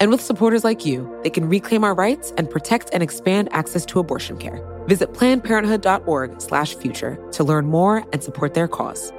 And 0.00 0.10
with 0.10 0.20
supporters 0.20 0.64
like 0.64 0.84
you, 0.84 1.08
they 1.22 1.30
can 1.30 1.48
reclaim 1.48 1.84
our 1.84 1.94
rights 1.94 2.34
and 2.36 2.50
protect 2.50 2.90
and 2.92 3.02
expand 3.02 3.48
access 3.52 3.86
to 3.86 3.98
abortion 3.98 4.36
care. 4.36 4.62
Visit 4.86 5.14
plannedparenthood.org/future 5.14 7.30
to 7.32 7.44
learn 7.44 7.66
more 7.66 8.04
and 8.12 8.22
support 8.22 8.54
their 8.54 8.68
cause. 8.68 9.12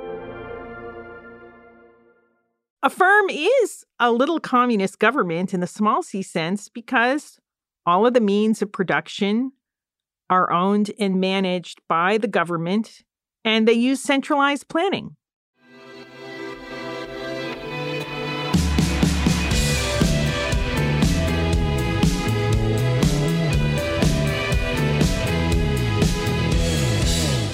A 2.84 2.90
firm 2.90 3.30
is 3.30 3.86
a 4.00 4.12
little 4.12 4.40
communist 4.40 5.00
government 5.00 5.54
in 5.54 5.60
the 5.60 5.68
small 5.68 6.04
c 6.04 6.22
sense 6.22 6.70
because 6.70 7.40
all 7.86 8.06
of 8.06 8.14
the 8.14 8.22
means 8.22 8.62
of 8.62 8.72
production 8.72 9.52
are 10.30 10.52
owned 10.52 10.92
and 11.00 11.20
managed 11.20 11.82
by 11.90 12.18
the 12.18 12.28
government 12.28 13.02
and 13.44 13.68
they 13.68 13.74
use 13.74 14.02
centralized 14.02 14.68
planning. 14.68 15.16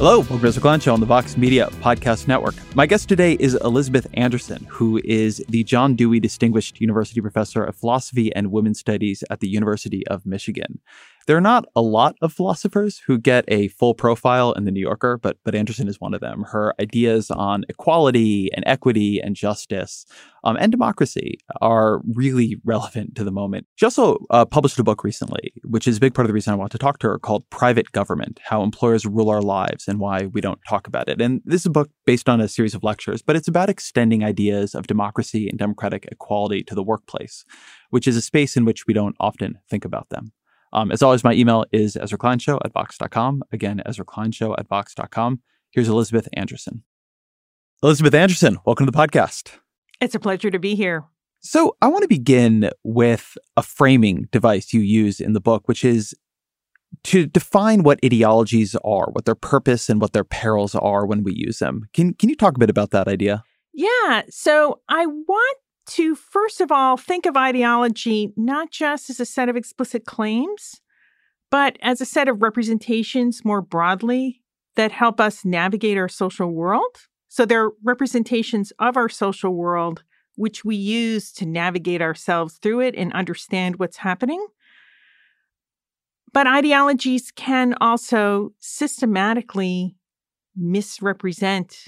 Hello, 0.06 0.20
welcome 0.20 0.52
to 0.52 0.60
Klein 0.60 0.82
Show 0.82 0.94
on 0.94 1.00
the 1.00 1.06
Vox 1.06 1.38
Media 1.38 1.70
Podcast 1.80 2.28
Network. 2.28 2.56
My 2.76 2.86
guest 2.86 3.08
today 3.08 3.38
is 3.40 3.56
Elizabeth 3.64 4.06
Anderson, 4.16 4.66
who 4.70 5.00
is 5.06 5.42
the 5.48 5.64
John 5.64 5.96
Dewey 5.96 6.20
Distinguished 6.20 6.82
University 6.82 7.22
Professor 7.22 7.64
of 7.64 7.78
Philosophy 7.78 8.36
and 8.36 8.52
Women's 8.52 8.80
Studies 8.80 9.24
at 9.30 9.40
the 9.40 9.48
University 9.48 10.06
of 10.08 10.26
Michigan. 10.26 10.82
There 11.26 11.38
are 11.38 11.42
not 11.42 11.66
a 11.74 11.82
lot 11.82 12.16
of 12.22 12.34
philosophers 12.34 13.02
who 13.08 13.18
get 13.18 13.46
a 13.48 13.70
full 13.70 13.94
profile 13.94 14.52
in 14.52 14.66
the 14.66 14.72
New 14.72 14.82
Yorker, 14.82 15.18
but 15.18 15.38
but 15.46 15.56
Anderson 15.56 15.88
is 15.88 16.02
one 16.02 16.14
of 16.14 16.20
them. 16.20 16.44
Her 16.50 16.74
ideas 16.82 17.32
on 17.32 17.64
equality 17.70 18.50
and 18.54 18.64
equity 18.68 19.22
and 19.22 19.34
justice 19.34 20.06
um, 20.44 20.58
and 20.60 20.70
democracy 20.70 21.40
are 21.62 22.02
really 22.14 22.60
relevant 22.66 23.16
to 23.16 23.24
the 23.24 23.32
moment. 23.32 23.68
She 23.76 23.86
also 23.86 24.18
uh, 24.32 24.44
published 24.44 24.80
a 24.80 24.84
book 24.84 25.06
recently, 25.06 25.54
which 25.64 25.88
is 25.88 25.98
a 25.98 26.00
big 26.02 26.14
part 26.14 26.26
of 26.26 26.28
the 26.28 26.34
reason 26.34 26.52
I 26.52 26.58
want 26.58 26.74
to 26.74 26.78
talk 26.78 27.00
to 27.00 27.08
her, 27.08 27.20
called 27.20 27.50
"Private 27.50 27.94
Government: 27.94 28.42
How 28.44 28.62
Employers 28.62 29.06
Rule 29.06 29.30
Our 29.30 29.42
Lives 29.42 29.88
and 29.88 30.02
Why 30.02 30.26
We 30.26 30.42
Don't 30.42 30.60
Talk 30.68 30.88
About 30.88 31.08
It." 31.08 31.22
And 31.22 31.42
this 31.46 31.62
is 31.62 31.68
a 31.68 31.72
book 31.72 31.90
based 32.06 32.28
on 32.28 32.42
a 32.42 32.50
series 32.50 32.76
of 32.76 32.84
lectures, 32.84 33.22
but 33.22 33.38
it's 33.38 33.48
about 33.48 33.70
extending 33.70 34.26
ideas 34.26 34.76
of 34.76 34.88
democracy 34.88 35.48
and 35.48 35.58
democratic 35.58 36.06
equality 36.12 36.64
to 36.64 36.76
the 36.76 36.84
workplace, 36.84 37.46
which 37.92 38.10
is 38.10 38.18
a 38.18 38.22
space 38.22 38.58
in 38.58 38.66
which 38.66 38.88
we 38.88 38.94
don't 38.94 39.16
often 39.22 39.60
think 39.70 39.86
about 39.86 40.10
them. 40.10 40.34
Um, 40.74 40.92
as 40.92 41.04
always, 41.04 41.24
my 41.24 41.34
email 41.34 41.66
is 41.72 41.96
EzraKleinShow 41.96 42.60
at 42.66 42.74
Vox.com. 42.74 43.44
Again, 43.52 43.82
EzraKleinShow 43.86 44.56
at 44.58 44.68
Vox.com. 44.68 45.40
Here's 45.72 45.88
Elizabeth 45.88 46.28
Anderson. 46.34 46.84
Elizabeth 47.84 48.16
Anderson, 48.16 48.58
welcome 48.66 48.88
to 48.88 48.92
the 48.92 48.98
podcast. 48.98 49.52
It's 50.02 50.16
a 50.16 50.20
pleasure 50.20 50.50
to 50.50 50.58
be 50.58 50.74
here. 50.74 51.06
So, 51.42 51.76
I 51.82 51.88
want 51.88 52.02
to 52.02 52.08
begin 52.08 52.72
with 52.84 53.38
a 53.56 53.62
framing 53.62 54.30
device 54.32 54.74
you 54.74 54.82
use 54.82 55.20
in 55.20 55.34
the 55.34 55.42
book, 55.42 55.68
which 55.68 55.86
is 55.86 56.16
to 57.04 57.28
define 57.28 57.84
what 57.84 58.00
ideologies 58.04 58.76
are, 58.84 59.10
what 59.12 59.26
their 59.26 59.36
purpose 59.36 59.90
and 59.90 60.02
what 60.02 60.14
their 60.14 60.24
perils 60.24 60.74
are 60.74 61.06
when 61.06 61.24
we 61.24 61.34
use 61.34 61.60
them. 61.60 61.84
Can 61.94 62.14
can 62.14 62.30
you 62.30 62.36
talk 62.36 62.56
a 62.56 62.60
bit 62.60 62.70
about 62.70 62.92
that 62.92 63.08
idea? 63.08 63.44
Yeah. 63.74 64.24
So 64.30 64.80
I 64.90 65.06
want 65.06 65.58
to, 65.86 66.16
first 66.16 66.62
of 66.62 66.72
all, 66.72 66.98
think 66.98 67.26
of 67.26 67.36
ideology 67.36 68.34
not 68.36 68.72
just 68.72 69.10
as 69.10 69.20
a 69.20 69.26
set 69.26 69.50
of 69.50 69.56
explicit 69.56 70.06
claims, 70.06 70.82
but 71.52 71.78
as 71.82 72.02
a 72.02 72.06
set 72.06 72.28
of 72.28 72.42
representations 72.42 73.46
more 73.46 73.62
broadly 73.62 74.42
that 74.76 74.92
help 74.92 75.20
us 75.20 75.46
navigate 75.46 75.98
our 75.98 76.10
social 76.10 76.50
world. 76.50 77.08
So 77.28 77.46
they're 77.46 77.72
representations 77.84 78.72
of 78.80 78.98
our 78.98 79.10
social 79.10 79.54
world, 79.54 80.04
which 80.36 80.66
we 80.66 80.76
use 80.76 81.32
to 81.34 81.46
navigate 81.46 82.02
ourselves 82.02 82.56
through 82.56 82.82
it 82.82 82.96
and 82.96 83.14
understand 83.14 83.78
what's 83.78 83.98
happening. 83.98 84.46
But 86.32 86.48
ideologies 86.48 87.32
can 87.32 87.76
also 87.80 88.54
systematically 88.60 89.96
misrepresent 90.56 91.86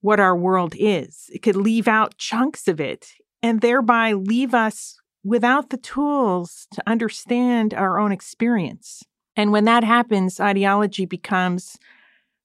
what 0.00 0.20
our 0.20 0.36
world 0.36 0.74
is. 0.78 1.30
It 1.32 1.42
could 1.42 1.56
leave 1.56 1.88
out 1.88 2.16
chunks 2.16 2.68
of 2.68 2.80
it 2.80 3.12
and 3.42 3.60
thereby 3.60 4.12
leave 4.12 4.54
us 4.54 4.98
without 5.22 5.70
the 5.70 5.76
tools 5.76 6.66
to 6.72 6.82
understand 6.86 7.74
our 7.74 7.98
own 7.98 8.12
experience. 8.12 9.02
And 9.36 9.52
when 9.52 9.64
that 9.64 9.84
happens, 9.84 10.40
ideology 10.40 11.04
becomes 11.04 11.78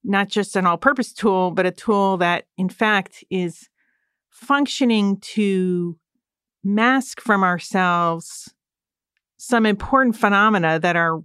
not 0.03 0.27
just 0.27 0.55
an 0.55 0.65
all 0.65 0.77
purpose 0.77 1.13
tool, 1.13 1.51
but 1.51 1.65
a 1.65 1.71
tool 1.71 2.17
that, 2.17 2.45
in 2.57 2.69
fact, 2.69 3.23
is 3.29 3.69
functioning 4.29 5.17
to 5.19 5.97
mask 6.63 7.21
from 7.21 7.43
ourselves 7.43 8.53
some 9.37 9.65
important 9.65 10.15
phenomena 10.15 10.79
that 10.79 10.95
are 10.95 11.23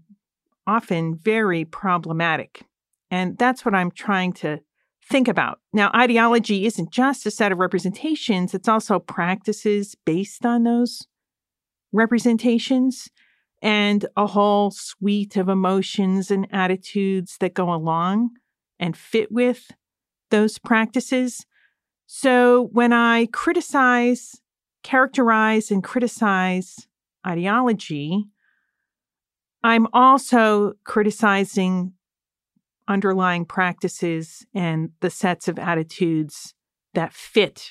often 0.67 1.15
very 1.15 1.65
problematic. 1.65 2.63
And 3.11 3.37
that's 3.37 3.65
what 3.65 3.75
I'm 3.75 3.91
trying 3.91 4.33
to 4.35 4.61
think 5.11 5.29
about. 5.29 5.59
Now, 5.73 5.91
ideology 5.95 6.65
isn't 6.65 6.91
just 6.91 7.27
a 7.27 7.31
set 7.31 7.53
of 7.53 7.59
representations, 7.59 8.55
it's 8.55 8.69
also 8.69 8.99
practices 8.99 9.97
based 10.07 10.47
on 10.47 10.63
those 10.65 11.07
representations 11.93 13.09
and 13.61 14.07
a 14.17 14.27
whole 14.27 14.71
suite 14.71 15.37
of 15.37 15.49
emotions 15.49 16.31
and 16.31 16.47
attitudes 16.51 17.37
that 17.41 17.53
go 17.53 17.75
along 17.75 18.31
and 18.79 18.97
fit 18.97 19.31
with 19.31 19.71
those 20.31 20.59
practices. 20.59 21.45
So 22.07 22.69
when 22.73 22.93
I 22.93 23.27
criticize, 23.27 24.41
characterize, 24.83 25.71
and 25.71 25.85
criticize 25.85 26.87
ideology, 27.27 28.25
I'm 29.63 29.89
also 29.93 30.75
criticizing 30.85 31.93
underlying 32.91 33.45
practices 33.45 34.45
and 34.53 34.91
the 35.01 35.11
sets 35.11 35.47
of 35.49 35.59
attitudes 35.59 36.55
that 36.93 37.15
fit 37.15 37.71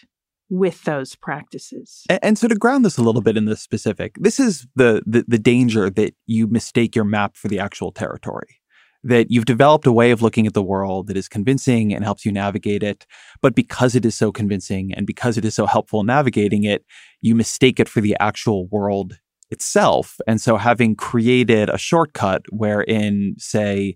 with 0.50 0.84
those 0.84 1.16
practices. 1.16 2.06
And, 2.10 2.20
and, 2.24 2.38
so 2.38 2.48
to 2.48 2.56
ground 2.56 2.84
this 2.84 2.98
a 2.98 3.04
little 3.04 3.22
bit 3.22 3.38
in 3.38 3.46
the 3.46 3.56
specific, 3.56 4.16
this 4.20 4.40
is 4.40 4.66
the, 4.76 5.04
the 5.06 5.24
the 5.28 5.38
danger 5.38 5.90
that 5.92 6.16
you 6.26 6.48
mistake 6.48 6.96
your 6.96 7.06
map 7.06 7.36
for 7.36 7.50
the 7.50 7.60
actual 7.60 7.92
territory. 7.92 8.56
That 9.04 9.30
you've 9.30 9.46
developed 9.46 9.86
a 9.88 9.92
way 9.92 10.12
of 10.12 10.22
looking 10.22 10.48
at 10.48 10.54
the 10.54 10.64
world 10.64 11.08
that 11.08 11.16
is 11.16 11.30
convincing 11.30 11.94
and 11.94 12.04
helps 12.04 12.26
you 12.26 12.32
navigate 12.32 12.84
it. 12.84 13.06
But 13.42 13.56
because 13.56 13.96
it 13.96 14.06
is 14.06 14.16
so 14.16 14.32
convincing 14.32 14.94
and 14.94 15.06
because 15.06 15.38
it 15.38 15.46
is 15.46 15.56
so 15.56 15.68
helpful 15.68 16.04
navigating 16.04 16.64
it, 16.64 16.84
you 17.22 17.34
mistake 17.36 17.80
it 17.80 17.88
for 17.88 18.02
the 18.02 18.18
actual 18.20 18.68
world 18.68 19.20
itself. 19.52 20.20
And 20.28 20.42
so 20.42 20.58
having 20.58 20.96
created 20.96 21.70
a 21.70 21.78
shortcut 21.78 22.42
wherein, 22.52 23.36
say, 23.38 23.96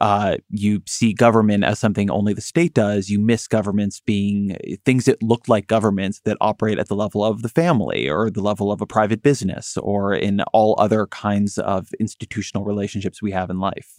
uh, 0.00 0.36
you 0.50 0.82
see 0.86 1.12
government 1.12 1.64
as 1.64 1.78
something 1.78 2.10
only 2.10 2.32
the 2.32 2.40
state 2.40 2.74
does. 2.74 3.08
You 3.08 3.18
miss 3.18 3.48
governments 3.48 4.00
being 4.00 4.56
eh, 4.64 4.76
things 4.84 5.06
that 5.06 5.22
look 5.22 5.48
like 5.48 5.66
governments 5.66 6.20
that 6.24 6.36
operate 6.40 6.78
at 6.78 6.88
the 6.88 6.94
level 6.94 7.24
of 7.24 7.42
the 7.42 7.48
family 7.48 8.08
or 8.08 8.30
the 8.30 8.42
level 8.42 8.70
of 8.70 8.80
a 8.80 8.86
private 8.86 9.22
business 9.22 9.76
or 9.76 10.14
in 10.14 10.42
all 10.52 10.76
other 10.78 11.06
kinds 11.06 11.58
of 11.58 11.88
institutional 11.98 12.64
relationships 12.64 13.20
we 13.20 13.32
have 13.32 13.50
in 13.50 13.58
life. 13.58 13.96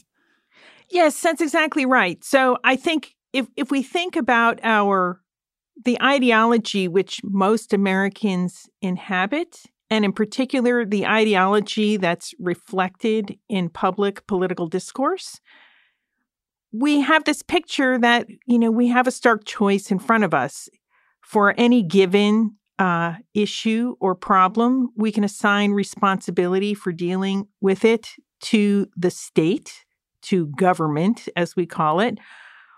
Yes, 0.89 1.21
that's 1.21 1.41
exactly 1.41 1.85
right. 1.85 2.23
So 2.23 2.57
I 2.63 2.75
think 2.75 3.15
if 3.33 3.47
if 3.57 3.69
we 3.69 3.83
think 3.83 4.15
about 4.15 4.59
our 4.63 5.21
the 5.85 6.01
ideology 6.01 6.87
which 6.87 7.21
most 7.23 7.73
Americans 7.73 8.69
inhabit, 8.81 9.63
and 9.89 10.05
in 10.05 10.13
particular 10.13 10.85
the 10.85 11.05
ideology 11.05 11.97
that's 11.97 12.33
reflected 12.39 13.37
in 13.49 13.69
public 13.69 14.25
political 14.27 14.67
discourse, 14.67 15.39
we 16.71 17.01
have 17.01 17.23
this 17.23 17.41
picture 17.41 17.97
that, 17.97 18.27
you 18.45 18.59
know, 18.59 18.71
we 18.71 18.87
have 18.87 19.07
a 19.07 19.11
stark 19.11 19.45
choice 19.45 19.91
in 19.91 19.99
front 19.99 20.23
of 20.23 20.33
us. 20.33 20.69
For 21.21 21.53
any 21.57 21.83
given 21.83 22.55
uh, 22.79 23.15
issue 23.33 23.95
or 23.99 24.15
problem, 24.15 24.89
we 24.95 25.11
can 25.11 25.23
assign 25.23 25.71
responsibility 25.71 26.73
for 26.73 26.91
dealing 26.91 27.47
with 27.61 27.85
it 27.85 28.09
to 28.41 28.87
the 28.95 29.11
state, 29.11 29.85
to 30.23 30.47
government, 30.57 31.27
as 31.35 31.55
we 31.55 31.65
call 31.65 31.99
it, 31.99 32.17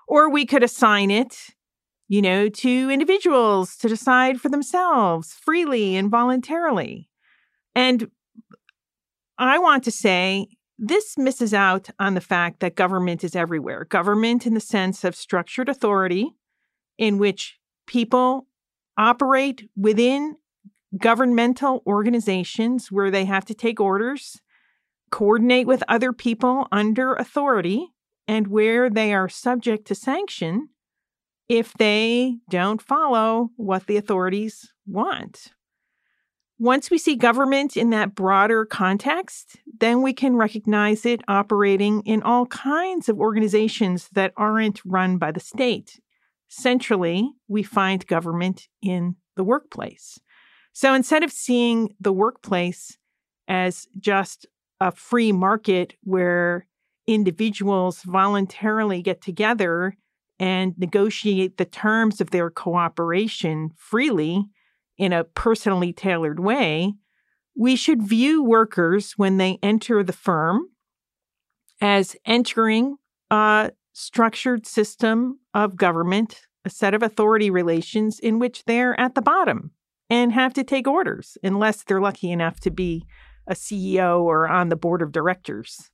or 0.07 0.29
we 0.29 0.45
could 0.45 0.63
assign 0.63 1.11
it, 1.11 1.37
you 2.07 2.21
know, 2.21 2.49
to 2.49 2.89
individuals 2.89 3.77
to 3.77 3.87
decide 3.87 4.41
for 4.41 4.49
themselves 4.49 5.33
freely 5.33 5.95
and 5.95 6.11
voluntarily. 6.11 7.09
And 7.73 8.09
I 9.37 9.59
want 9.59 9.83
to 9.85 9.91
say 9.91 10.47
this 10.83 11.15
misses 11.15 11.53
out 11.53 11.89
on 11.99 12.15
the 12.15 12.21
fact 12.21 12.59
that 12.59 12.75
government 12.75 13.23
is 13.23 13.35
everywhere. 13.35 13.85
Government, 13.85 14.47
in 14.47 14.55
the 14.55 14.59
sense 14.59 15.03
of 15.03 15.15
structured 15.15 15.69
authority, 15.69 16.31
in 16.97 17.19
which 17.19 17.59
people 17.85 18.47
operate 18.97 19.69
within 19.77 20.37
governmental 20.97 21.83
organizations 21.85 22.91
where 22.91 23.11
they 23.11 23.25
have 23.25 23.45
to 23.45 23.53
take 23.53 23.79
orders, 23.79 24.41
coordinate 25.11 25.67
with 25.67 25.83
other 25.87 26.11
people 26.11 26.67
under 26.71 27.13
authority, 27.13 27.89
and 28.27 28.47
where 28.47 28.89
they 28.89 29.13
are 29.13 29.29
subject 29.29 29.85
to 29.85 29.93
sanction 29.93 30.69
if 31.47 31.73
they 31.73 32.37
don't 32.49 32.81
follow 32.81 33.51
what 33.55 33.85
the 33.85 33.97
authorities 33.97 34.73
want. 34.87 35.51
Once 36.61 36.91
we 36.91 36.97
see 36.99 37.15
government 37.15 37.75
in 37.75 37.89
that 37.89 38.13
broader 38.13 38.65
context, 38.65 39.57
then 39.79 40.03
we 40.03 40.13
can 40.13 40.35
recognize 40.35 41.07
it 41.07 41.19
operating 41.27 42.03
in 42.03 42.21
all 42.21 42.45
kinds 42.45 43.09
of 43.09 43.17
organizations 43.17 44.07
that 44.09 44.31
aren't 44.37 44.79
run 44.85 45.17
by 45.17 45.31
the 45.31 45.39
state. 45.39 45.99
Centrally, 46.49 47.31
we 47.47 47.63
find 47.63 48.05
government 48.05 48.67
in 48.79 49.15
the 49.35 49.43
workplace. 49.43 50.19
So 50.71 50.93
instead 50.93 51.23
of 51.23 51.31
seeing 51.31 51.95
the 51.99 52.13
workplace 52.13 52.95
as 53.47 53.87
just 53.99 54.45
a 54.79 54.91
free 54.91 55.31
market 55.31 55.95
where 56.03 56.67
individuals 57.07 58.03
voluntarily 58.03 59.01
get 59.01 59.19
together 59.19 59.97
and 60.39 60.77
negotiate 60.77 61.57
the 61.57 61.65
terms 61.65 62.21
of 62.21 62.29
their 62.29 62.51
cooperation 62.51 63.71
freely, 63.75 64.45
in 65.01 65.11
a 65.11 65.23
personally 65.23 65.91
tailored 65.91 66.39
way, 66.39 66.93
we 67.57 67.75
should 67.75 68.03
view 68.03 68.43
workers 68.43 69.13
when 69.17 69.37
they 69.37 69.57
enter 69.63 70.03
the 70.03 70.13
firm 70.13 70.69
as 71.81 72.15
entering 72.23 72.97
a 73.31 73.71
structured 73.93 74.67
system 74.67 75.39
of 75.55 75.75
government, 75.75 76.41
a 76.63 76.69
set 76.69 76.93
of 76.93 77.01
authority 77.01 77.49
relations 77.49 78.19
in 78.19 78.37
which 78.37 78.63
they're 78.65 78.97
at 78.99 79.15
the 79.15 79.23
bottom 79.23 79.71
and 80.07 80.33
have 80.33 80.53
to 80.53 80.63
take 80.63 80.87
orders, 80.87 81.35
unless 81.41 81.83
they're 81.83 81.99
lucky 81.99 82.31
enough 82.31 82.59
to 82.59 82.69
be 82.69 83.03
a 83.47 83.55
CEO 83.55 84.21
or 84.21 84.47
on 84.47 84.69
the 84.69 84.75
board 84.75 85.01
of 85.01 85.11
directors. 85.11 85.89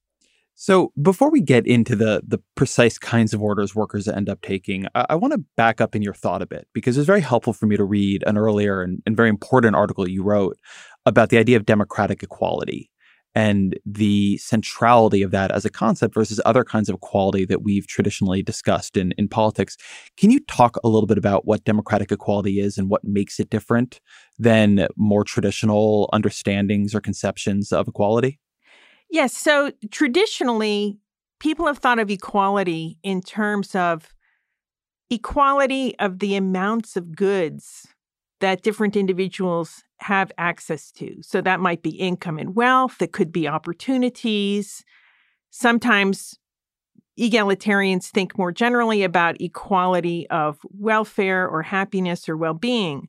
So 0.59 0.91
before 0.99 1.29
we 1.29 1.39
get 1.39 1.67
into 1.67 1.95
the 1.95 2.23
the 2.27 2.39
precise 2.55 2.97
kinds 2.97 3.31
of 3.31 3.43
orders 3.43 3.75
workers 3.75 4.07
end 4.07 4.27
up 4.27 4.41
taking, 4.41 4.87
I, 4.95 5.05
I 5.11 5.15
want 5.15 5.33
to 5.33 5.43
back 5.55 5.79
up 5.79 5.95
in 5.95 6.01
your 6.01 6.15
thought 6.15 6.41
a 6.41 6.47
bit 6.47 6.67
because 6.73 6.97
it's 6.97 7.05
very 7.05 7.21
helpful 7.21 7.53
for 7.53 7.67
me 7.67 7.77
to 7.77 7.83
read 7.83 8.23
an 8.25 8.39
earlier 8.39 8.81
and, 8.81 8.99
and 9.05 9.15
very 9.15 9.29
important 9.29 9.75
article 9.75 10.09
you 10.09 10.23
wrote 10.23 10.57
about 11.05 11.29
the 11.29 11.37
idea 11.37 11.57
of 11.57 11.67
democratic 11.67 12.23
equality 12.23 12.89
and 13.35 13.77
the 13.85 14.37
centrality 14.37 15.21
of 15.21 15.29
that 15.29 15.51
as 15.51 15.63
a 15.63 15.69
concept 15.69 16.15
versus 16.15 16.41
other 16.43 16.63
kinds 16.63 16.89
of 16.89 16.95
equality 16.95 17.45
that 17.45 17.61
we've 17.61 17.85
traditionally 17.85 18.41
discussed 18.41 18.97
in, 18.97 19.11
in 19.11 19.27
politics. 19.27 19.77
Can 20.17 20.31
you 20.31 20.39
talk 20.47 20.77
a 20.83 20.87
little 20.87 21.05
bit 21.05 21.19
about 21.19 21.45
what 21.45 21.65
democratic 21.65 22.11
equality 22.11 22.59
is 22.59 22.79
and 22.79 22.89
what 22.89 23.03
makes 23.03 23.39
it 23.39 23.51
different 23.51 24.01
than 24.39 24.87
more 24.95 25.23
traditional 25.23 26.09
understandings 26.13 26.95
or 26.95 26.99
conceptions 26.99 27.71
of 27.71 27.87
equality? 27.87 28.39
Yes. 29.09 29.35
So 29.35 29.71
traditionally, 29.91 30.97
people 31.39 31.67
have 31.67 31.77
thought 31.77 31.99
of 31.99 32.09
equality 32.09 32.97
in 33.03 33.21
terms 33.21 33.75
of 33.75 34.13
equality 35.09 35.97
of 35.99 36.19
the 36.19 36.35
amounts 36.35 36.97
of 36.97 37.15
goods 37.15 37.87
that 38.39 38.61
different 38.61 38.95
individuals 38.95 39.83
have 39.99 40.31
access 40.37 40.91
to. 40.91 41.21
So 41.21 41.41
that 41.41 41.59
might 41.59 41.81
be 41.81 41.91
income 41.91 42.37
and 42.37 42.55
wealth, 42.55 43.01
it 43.01 43.13
could 43.13 43.31
be 43.31 43.47
opportunities. 43.47 44.83
Sometimes 45.49 46.37
egalitarians 47.19 48.05
think 48.05 48.37
more 48.37 48.51
generally 48.51 49.03
about 49.03 49.41
equality 49.41 50.27
of 50.29 50.59
welfare 50.69 51.47
or 51.47 51.63
happiness 51.63 52.29
or 52.29 52.37
well 52.37 52.53
being. 52.53 53.07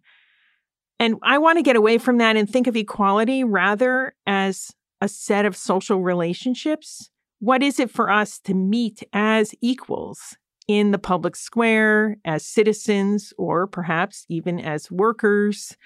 And 0.98 1.16
I 1.22 1.38
want 1.38 1.58
to 1.58 1.62
get 1.62 1.76
away 1.76 1.98
from 1.98 2.18
that 2.18 2.36
and 2.36 2.48
think 2.48 2.66
of 2.66 2.76
equality 2.76 3.44
rather 3.44 4.14
as 4.26 4.72
a 5.00 5.08
set 5.08 5.44
of 5.44 5.56
social 5.56 6.00
relationships? 6.00 7.10
What 7.40 7.62
is 7.62 7.78
it 7.78 7.90
for 7.90 8.10
us 8.10 8.38
to 8.40 8.54
meet 8.54 9.02
as 9.12 9.54
equals 9.60 10.36
in 10.66 10.90
the 10.90 10.98
public 10.98 11.36
square, 11.36 12.16
as 12.24 12.44
citizens, 12.44 13.32
or 13.38 13.66
perhaps 13.66 14.26
even 14.28 14.58
as 14.58 14.90
workers? 14.90 15.76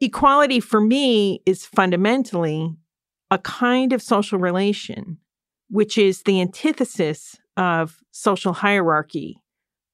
Equality 0.00 0.60
for 0.60 0.80
me 0.80 1.40
is 1.46 1.66
fundamentally 1.66 2.74
a 3.30 3.38
kind 3.38 3.92
of 3.92 4.02
social 4.02 4.38
relation, 4.38 5.18
which 5.68 5.96
is 5.96 6.22
the 6.22 6.40
antithesis 6.40 7.38
of 7.56 8.02
social 8.10 8.52
hierarchy, 8.52 9.40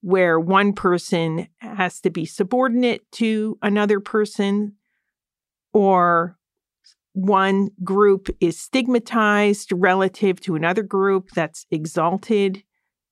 where 0.00 0.40
one 0.40 0.72
person 0.72 1.46
has 1.58 2.00
to 2.00 2.10
be 2.10 2.24
subordinate 2.24 3.10
to 3.12 3.58
another 3.62 4.00
person 4.00 4.74
or 5.72 6.36
one 7.12 7.70
group 7.82 8.28
is 8.40 8.58
stigmatized 8.58 9.72
relative 9.72 10.40
to 10.42 10.54
another 10.54 10.82
group 10.82 11.30
that's 11.34 11.66
exalted 11.70 12.62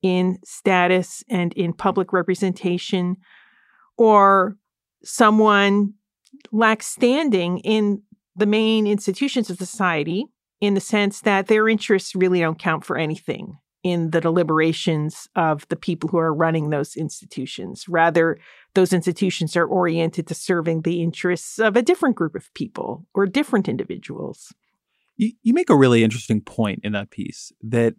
in 0.03 0.39
status 0.45 1.25
and 1.29 1.53
in 1.55 1.73
public 1.73 2.12
representation, 2.12 3.17
or 3.97 4.56
someone 5.03 5.95
lacks 6.53 6.87
standing 6.87 7.59
in 7.59 8.03
the 8.37 8.47
main 8.47 8.87
institutions 8.87 9.50
of 9.50 9.59
society 9.59 10.27
in 10.61 10.75
the 10.75 10.81
sense 10.81 11.21
that 11.23 11.49
their 11.49 11.69
interests 11.69 12.15
really 12.15 12.41
don't 12.41 12.59
count 12.59 12.85
for 12.85 12.97
anything 12.97 13.59
in 13.82 14.10
the 14.10 14.20
deliberations 14.20 15.28
of 15.36 15.66
the 15.69 15.76
people 15.76 16.08
who 16.08 16.19
are 16.19 16.34
running 16.34 16.70
those 16.70 16.96
institutions. 16.96 17.88
Rather, 17.88 18.38
those 18.75 18.92
institutions 18.92 19.56
are 19.56 19.66
oriented 19.66 20.26
to 20.26 20.34
serving 20.34 20.82
the 20.82 21.02
interests 21.02 21.58
of 21.58 21.76
a 21.76 21.82
different 21.82 22.16
group 22.16 22.34
of 22.34 22.52
people 22.54 23.06
or 23.14 23.26
different 23.26 23.69
individuals. 23.69 24.52
You, 25.16 25.32
you 25.42 25.54
make 25.54 25.70
a 25.70 25.76
really 25.76 26.04
interesting 26.04 26.40
point 26.40 26.80
in 26.82 26.92
that 26.92 27.10
piece 27.10 27.52
that 27.62 27.94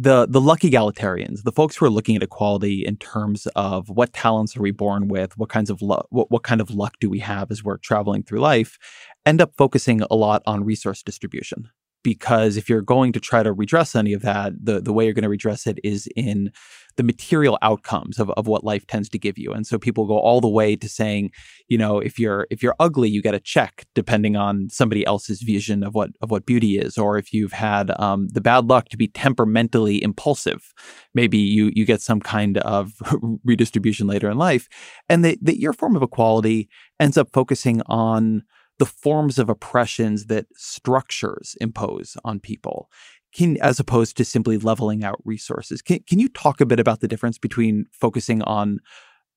the 0.00 0.26
the 0.28 0.40
luck 0.40 0.60
egalitarians, 0.60 1.42
the 1.42 1.52
folks 1.52 1.76
who 1.76 1.84
are 1.84 1.90
looking 1.90 2.14
at 2.14 2.22
equality 2.22 2.86
in 2.86 2.96
terms 2.96 3.48
of 3.56 3.88
what 3.88 4.12
talents 4.12 4.56
are 4.56 4.62
we 4.62 4.70
born 4.70 5.08
with, 5.08 5.36
what 5.36 5.48
kinds 5.48 5.70
of 5.70 5.82
luck, 5.82 6.06
what, 6.10 6.30
what 6.30 6.44
kind 6.44 6.60
of 6.60 6.70
luck 6.70 6.94
do 7.00 7.10
we 7.10 7.18
have 7.18 7.50
as 7.50 7.64
we're 7.64 7.78
traveling 7.78 8.22
through 8.22 8.38
life, 8.38 8.78
end 9.26 9.40
up 9.40 9.52
focusing 9.56 10.02
a 10.08 10.14
lot 10.14 10.42
on 10.46 10.64
resource 10.64 11.02
distribution 11.02 11.68
because 12.08 12.56
if 12.56 12.70
you're 12.70 12.80
going 12.80 13.12
to 13.12 13.20
try 13.20 13.42
to 13.42 13.52
redress 13.52 13.94
any 13.94 14.14
of 14.14 14.22
that, 14.22 14.54
the, 14.58 14.80
the 14.80 14.94
way 14.94 15.04
you're 15.04 15.12
going 15.12 15.24
to 15.24 15.28
redress 15.28 15.66
it 15.66 15.78
is 15.84 16.08
in 16.16 16.50
the 16.96 17.02
material 17.02 17.58
outcomes 17.60 18.18
of, 18.18 18.30
of 18.30 18.46
what 18.46 18.64
life 18.64 18.86
tends 18.86 19.10
to 19.10 19.18
give 19.18 19.36
you. 19.36 19.52
And 19.52 19.66
so 19.66 19.78
people 19.78 20.06
go 20.06 20.18
all 20.18 20.40
the 20.40 20.48
way 20.48 20.74
to 20.74 20.88
saying, 20.88 21.32
you 21.68 21.76
know, 21.76 21.98
if 21.98 22.18
you're 22.18 22.46
if 22.48 22.62
you're 22.62 22.74
ugly, 22.80 23.10
you 23.10 23.20
get 23.20 23.34
a 23.34 23.40
check 23.40 23.84
depending 23.94 24.36
on 24.36 24.70
somebody 24.70 25.04
else's 25.04 25.42
vision 25.42 25.82
of 25.82 25.94
what 25.94 26.12
of 26.22 26.30
what 26.30 26.46
beauty 26.46 26.78
is. 26.78 26.96
Or 26.96 27.18
if 27.18 27.30
you've 27.34 27.52
had 27.52 27.90
um, 28.00 28.28
the 28.28 28.40
bad 28.40 28.64
luck 28.70 28.88
to 28.88 28.96
be 28.96 29.08
temperamentally 29.08 30.02
impulsive, 30.02 30.72
maybe 31.14 31.36
you 31.36 31.70
you 31.74 31.84
get 31.84 32.00
some 32.00 32.20
kind 32.20 32.56
of 32.56 32.92
redistribution 33.44 34.06
later 34.06 34.30
in 34.30 34.38
life. 34.38 34.66
And 35.10 35.22
the 35.22 35.36
your 35.42 35.74
form 35.74 35.94
of 35.94 36.02
equality 36.02 36.70
ends 36.98 37.18
up 37.18 37.28
focusing 37.34 37.82
on 37.82 38.44
the 38.78 38.86
forms 38.86 39.38
of 39.38 39.48
oppressions 39.48 40.26
that 40.26 40.46
structures 40.54 41.56
impose 41.60 42.16
on 42.24 42.40
people 42.40 42.88
can, 43.34 43.56
as 43.58 43.78
opposed 43.78 44.16
to 44.16 44.24
simply 44.24 44.56
leveling 44.56 45.04
out 45.04 45.20
resources. 45.24 45.82
Can, 45.82 46.00
can 46.08 46.18
you 46.18 46.28
talk 46.28 46.60
a 46.60 46.66
bit 46.66 46.80
about 46.80 47.00
the 47.00 47.08
difference 47.08 47.38
between 47.38 47.86
focusing 47.92 48.42
on 48.42 48.78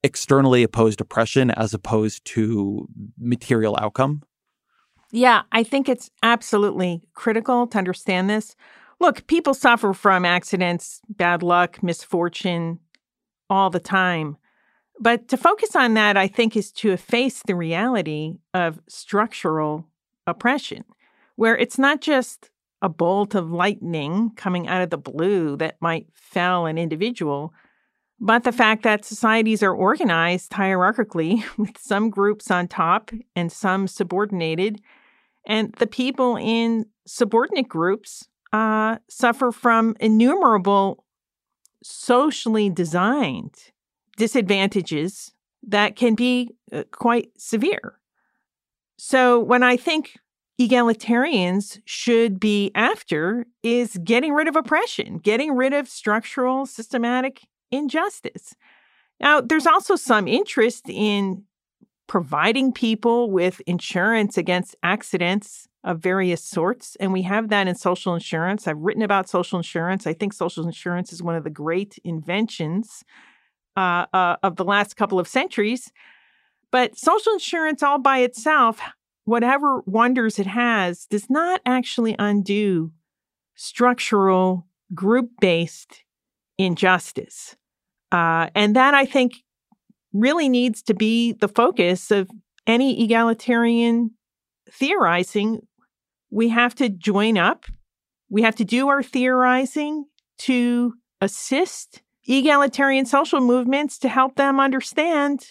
externally 0.03 0.63
opposed 0.63 1.01
oppression 1.01 1.51
as 1.51 1.73
opposed 1.73 2.25
to 2.25 2.87
material 3.19 3.77
outcome? 3.79 4.23
Yeah, 5.11 5.41
I 5.51 5.63
think 5.63 5.89
it's 5.89 6.09
absolutely 6.23 7.01
critical 7.13 7.67
to 7.67 7.77
understand 7.77 8.29
this. 8.29 8.55
Look, 8.99 9.27
people 9.27 9.53
suffer 9.53 9.93
from 9.93 10.25
accidents, 10.25 11.01
bad 11.09 11.43
luck, 11.43 11.83
misfortune 11.83 12.79
all 13.49 13.69
the 13.69 13.79
time. 13.79 14.37
But 14.99 15.27
to 15.29 15.37
focus 15.37 15.75
on 15.75 15.93
that, 15.95 16.17
I 16.17 16.27
think, 16.27 16.55
is 16.55 16.71
to 16.73 16.91
efface 16.91 17.41
the 17.45 17.55
reality 17.55 18.37
of 18.53 18.79
structural 18.87 19.87
oppression, 20.27 20.83
where 21.35 21.57
it's 21.57 21.79
not 21.79 22.01
just 22.01 22.49
a 22.81 22.89
bolt 22.89 23.35
of 23.35 23.51
lightning 23.51 24.31
coming 24.35 24.67
out 24.67 24.81
of 24.81 24.89
the 24.89 24.97
blue 24.97 25.55
that 25.57 25.77
might 25.81 26.07
fell 26.13 26.65
an 26.65 26.77
individual, 26.77 27.53
but 28.19 28.43
the 28.43 28.51
fact 28.51 28.83
that 28.83 29.03
societies 29.03 29.63
are 29.63 29.73
organized 29.73 30.51
hierarchically 30.51 31.43
with 31.57 31.77
some 31.77 32.09
groups 32.09 32.51
on 32.51 32.67
top 32.67 33.11
and 33.35 33.51
some 33.51 33.87
subordinated, 33.87 34.81
and 35.45 35.73
the 35.73 35.87
people 35.87 36.37
in 36.37 36.85
subordinate 37.07 37.67
groups 37.67 38.27
uh, 38.53 38.97
suffer 39.09 39.51
from 39.51 39.95
innumerable 39.99 41.03
socially 41.83 42.69
designed 42.69 43.70
disadvantages 44.21 45.31
that 45.63 45.95
can 45.95 46.13
be 46.13 46.51
uh, 46.71 46.83
quite 46.91 47.29
severe. 47.39 47.97
So 48.99 49.39
when 49.39 49.63
I 49.63 49.77
think 49.77 50.19
egalitarians 50.59 51.79
should 51.85 52.39
be 52.39 52.69
after 52.75 53.47
is 53.63 53.97
getting 54.03 54.33
rid 54.33 54.47
of 54.47 54.55
oppression, 54.55 55.17
getting 55.17 55.55
rid 55.55 55.73
of 55.73 55.89
structural, 55.89 56.67
systematic 56.67 57.41
injustice. 57.71 58.53
Now, 59.19 59.41
there's 59.41 59.65
also 59.65 59.95
some 59.95 60.27
interest 60.27 60.87
in 60.87 61.45
providing 62.05 62.71
people 62.71 63.31
with 63.31 63.59
insurance 63.65 64.37
against 64.37 64.75
accidents 64.83 65.67
of 65.83 65.97
various 65.97 66.43
sorts. 66.43 66.95
And 66.99 67.11
we 67.11 67.23
have 67.23 67.49
that 67.49 67.67
in 67.67 67.73
social 67.73 68.13
insurance. 68.13 68.67
I've 68.67 68.77
written 68.77 69.01
about 69.01 69.27
social 69.27 69.57
insurance. 69.57 70.05
I 70.05 70.13
think 70.13 70.33
social 70.33 70.63
insurance 70.63 71.11
is 71.11 71.23
one 71.23 71.35
of 71.35 71.43
the 71.43 71.49
great 71.49 71.97
inventions 72.03 73.03
uh, 73.77 74.05
uh, 74.13 74.37
of 74.43 74.55
the 74.55 74.65
last 74.65 74.95
couple 74.95 75.19
of 75.19 75.27
centuries. 75.27 75.91
But 76.71 76.97
social 76.97 77.33
insurance, 77.33 77.83
all 77.83 77.99
by 77.99 78.19
itself, 78.19 78.79
whatever 79.25 79.81
wonders 79.85 80.39
it 80.39 80.47
has, 80.47 81.05
does 81.05 81.29
not 81.29 81.61
actually 81.65 82.15
undo 82.17 82.91
structural, 83.55 84.67
group 84.93 85.29
based 85.39 86.03
injustice. 86.57 87.55
Uh, 88.11 88.49
and 88.55 88.75
that 88.75 88.93
I 88.93 89.05
think 89.05 89.35
really 90.13 90.49
needs 90.49 90.81
to 90.83 90.93
be 90.93 91.33
the 91.33 91.47
focus 91.47 92.11
of 92.11 92.29
any 92.67 93.03
egalitarian 93.03 94.11
theorizing. 94.69 95.61
We 96.29 96.49
have 96.49 96.75
to 96.75 96.89
join 96.89 97.37
up, 97.37 97.65
we 98.29 98.41
have 98.41 98.55
to 98.57 98.65
do 98.65 98.87
our 98.89 99.03
theorizing 99.03 100.05
to 100.39 100.93
assist 101.19 102.01
egalitarian 102.27 103.05
social 103.05 103.41
movements 103.41 103.97
to 103.99 104.09
help 104.09 104.35
them 104.35 104.59
understand 104.59 105.45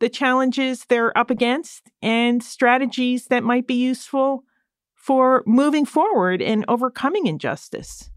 the 0.00 0.08
challenges 0.08 0.84
they're 0.88 1.16
up 1.16 1.30
against 1.30 1.90
and 2.02 2.42
strategies 2.42 3.26
that 3.26 3.42
might 3.42 3.66
be 3.66 3.74
useful 3.74 4.44
for 4.94 5.42
moving 5.46 5.86
forward 5.86 6.42
and 6.42 6.64
overcoming 6.68 7.26
injustice. 7.26 8.10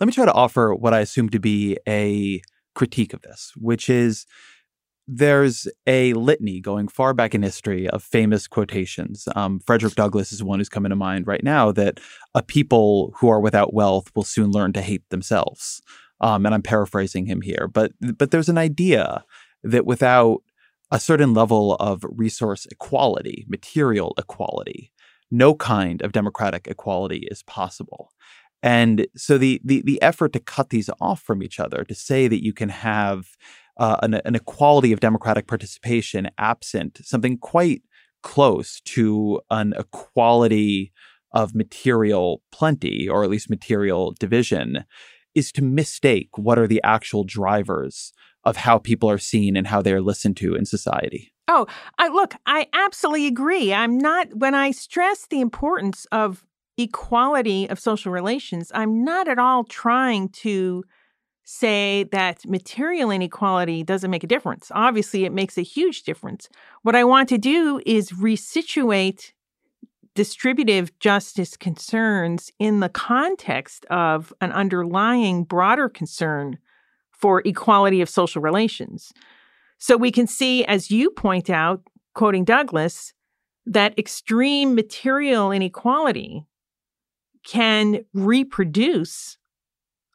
Let 0.00 0.06
me 0.06 0.12
try 0.12 0.24
to 0.26 0.32
offer 0.32 0.74
what 0.74 0.94
I 0.94 1.00
assume 1.00 1.28
to 1.30 1.40
be 1.40 1.76
a 1.88 2.40
critique 2.74 3.12
of 3.12 3.22
this, 3.22 3.52
which 3.56 3.88
is 3.88 4.26
there's 5.08 5.68
a 5.86 6.12
litany 6.14 6.60
going 6.60 6.88
far 6.88 7.14
back 7.14 7.34
in 7.34 7.42
history 7.42 7.88
of 7.88 8.02
famous 8.02 8.48
quotations. 8.48 9.28
Um, 9.36 9.60
Frederick 9.60 9.94
Douglass 9.94 10.32
is 10.32 10.42
one 10.42 10.58
who's 10.58 10.68
coming 10.68 10.90
to 10.90 10.96
mind 10.96 11.26
right 11.26 11.44
now 11.44 11.70
that 11.72 12.00
a 12.34 12.42
people 12.42 13.12
who 13.18 13.28
are 13.28 13.40
without 13.40 13.72
wealth 13.72 14.10
will 14.14 14.24
soon 14.24 14.50
learn 14.50 14.72
to 14.72 14.82
hate 14.82 15.08
themselves. 15.10 15.80
Um, 16.20 16.46
and 16.46 16.54
I'm 16.54 16.62
paraphrasing 16.62 17.26
him 17.26 17.42
here, 17.42 17.68
but 17.72 17.92
but 18.00 18.30
there's 18.30 18.48
an 18.48 18.58
idea 18.58 19.24
that 19.62 19.84
without 19.84 20.42
a 20.90 21.00
certain 21.00 21.34
level 21.34 21.74
of 21.74 22.04
resource 22.08 22.66
equality, 22.70 23.44
material 23.48 24.14
equality, 24.18 24.92
no 25.30 25.54
kind 25.54 26.02
of 26.02 26.12
democratic 26.12 26.68
equality 26.68 27.28
is 27.30 27.42
possible. 27.42 28.12
And 28.62 29.06
so 29.16 29.36
the, 29.36 29.60
the 29.64 29.82
the 29.82 30.00
effort 30.00 30.32
to 30.32 30.40
cut 30.40 30.70
these 30.70 30.88
off 31.00 31.20
from 31.20 31.42
each 31.42 31.60
other, 31.60 31.84
to 31.84 31.94
say 31.94 32.28
that 32.28 32.42
you 32.42 32.52
can 32.52 32.70
have 32.70 33.26
uh, 33.76 33.98
an, 34.02 34.14
an 34.14 34.34
equality 34.34 34.92
of 34.92 35.00
democratic 35.00 35.46
participation 35.46 36.30
absent 36.38 36.98
something 37.02 37.36
quite 37.36 37.82
close 38.22 38.80
to 38.80 39.40
an 39.50 39.74
equality 39.78 40.92
of 41.32 41.54
material 41.54 42.42
plenty, 42.50 43.08
or 43.08 43.22
at 43.22 43.30
least 43.30 43.50
material 43.50 44.14
division, 44.18 44.84
is 45.36 45.52
to 45.52 45.62
mistake 45.62 46.30
what 46.36 46.58
are 46.58 46.66
the 46.66 46.80
actual 46.82 47.22
drivers 47.22 48.12
of 48.42 48.56
how 48.56 48.78
people 48.78 49.08
are 49.08 49.18
seen 49.18 49.56
and 49.56 49.68
how 49.68 49.82
they 49.82 49.92
are 49.92 50.00
listened 50.00 50.36
to 50.38 50.54
in 50.54 50.64
society. 50.64 51.32
Oh, 51.46 51.66
I 51.98 52.08
look, 52.08 52.34
I 52.46 52.66
absolutely 52.72 53.28
agree. 53.28 53.72
I'm 53.72 53.98
not 53.98 54.34
when 54.34 54.54
I 54.54 54.72
stress 54.72 55.26
the 55.26 55.40
importance 55.40 56.06
of 56.10 56.44
equality 56.78 57.68
of 57.68 57.78
social 57.78 58.12
relations, 58.12 58.70
I'm 58.74 59.04
not 59.04 59.28
at 59.28 59.38
all 59.38 59.64
trying 59.64 60.28
to 60.30 60.84
say 61.44 62.04
that 62.10 62.44
material 62.44 63.10
inequality 63.10 63.82
doesn't 63.84 64.10
make 64.10 64.24
a 64.24 64.26
difference. 64.26 64.70
Obviously, 64.74 65.24
it 65.24 65.32
makes 65.32 65.56
a 65.56 65.62
huge 65.62 66.02
difference. 66.02 66.48
What 66.82 66.96
I 66.96 67.04
want 67.04 67.28
to 67.28 67.38
do 67.38 67.80
is 67.86 68.10
resituate 68.10 69.32
distributive 70.16 70.98
justice 70.98 71.56
concerns 71.56 72.50
in 72.58 72.80
the 72.80 72.88
context 72.88 73.84
of 73.86 74.32
an 74.40 74.50
underlying 74.50 75.44
broader 75.44 75.88
concern 75.88 76.58
for 77.12 77.42
equality 77.44 78.00
of 78.00 78.08
social 78.08 78.42
relations. 78.42 79.12
So 79.78 79.96
we 79.96 80.10
can 80.10 80.26
see, 80.26 80.64
as 80.64 80.90
you 80.90 81.10
point 81.10 81.48
out, 81.48 81.82
quoting 82.14 82.44
Douglass, 82.44 83.12
that 83.66 83.96
extreme 83.98 84.74
material 84.74 85.52
inequality 85.52 86.46
can 87.44 88.04
reproduce 88.14 89.36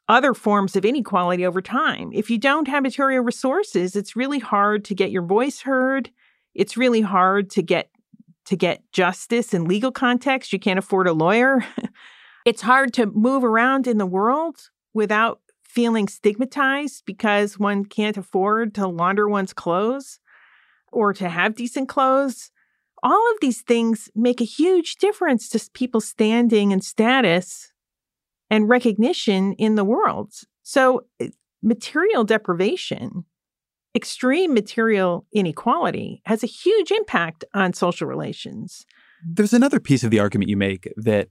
other 0.08 0.34
forms 0.34 0.74
of 0.74 0.84
inequality 0.84 1.46
over 1.46 1.62
time. 1.62 2.10
If 2.12 2.28
you 2.28 2.38
don't 2.38 2.66
have 2.66 2.82
material 2.82 3.22
resources, 3.22 3.94
it's 3.94 4.16
really 4.16 4.40
hard 4.40 4.84
to 4.86 4.94
get 4.94 5.12
your 5.12 5.22
voice 5.22 5.60
heard. 5.60 6.10
It's 6.54 6.76
really 6.76 7.02
hard 7.02 7.50
to 7.50 7.62
get 7.62 7.91
to 8.46 8.56
get 8.56 8.82
justice 8.92 9.54
in 9.54 9.64
legal 9.64 9.92
context. 9.92 10.52
You 10.52 10.58
can't 10.58 10.78
afford 10.78 11.06
a 11.06 11.12
lawyer. 11.12 11.64
it's 12.44 12.62
hard 12.62 12.92
to 12.94 13.06
move 13.06 13.44
around 13.44 13.86
in 13.86 13.98
the 13.98 14.06
world 14.06 14.70
without 14.94 15.40
feeling 15.62 16.08
stigmatized 16.08 17.02
because 17.06 17.58
one 17.58 17.84
can't 17.84 18.16
afford 18.16 18.74
to 18.74 18.86
launder 18.86 19.28
one's 19.28 19.54
clothes 19.54 20.18
or 20.92 21.14
to 21.14 21.28
have 21.28 21.54
decent 21.54 21.88
clothes. 21.88 22.50
All 23.02 23.32
of 23.32 23.38
these 23.40 23.62
things 23.62 24.10
make 24.14 24.40
a 24.40 24.44
huge 24.44 24.96
difference 24.96 25.48
to 25.48 25.70
people's 25.72 26.06
standing 26.06 26.72
and 26.72 26.84
status 26.84 27.72
and 28.50 28.68
recognition 28.68 29.54
in 29.54 29.76
the 29.76 29.84
world. 29.84 30.32
So, 30.62 31.06
eh, 31.18 31.30
material 31.62 32.22
deprivation, 32.22 33.24
extreme 33.94 34.54
material 34.54 35.26
inequality 35.32 36.22
has 36.26 36.42
a 36.42 36.46
huge 36.46 36.90
impact 36.90 37.44
on 37.54 37.72
social 37.72 38.06
relations. 38.06 38.86
There's 39.24 39.52
another 39.52 39.80
piece 39.80 40.02
of 40.02 40.10
the 40.10 40.18
argument 40.18 40.50
you 40.50 40.56
make 40.56 40.92
that 40.96 41.28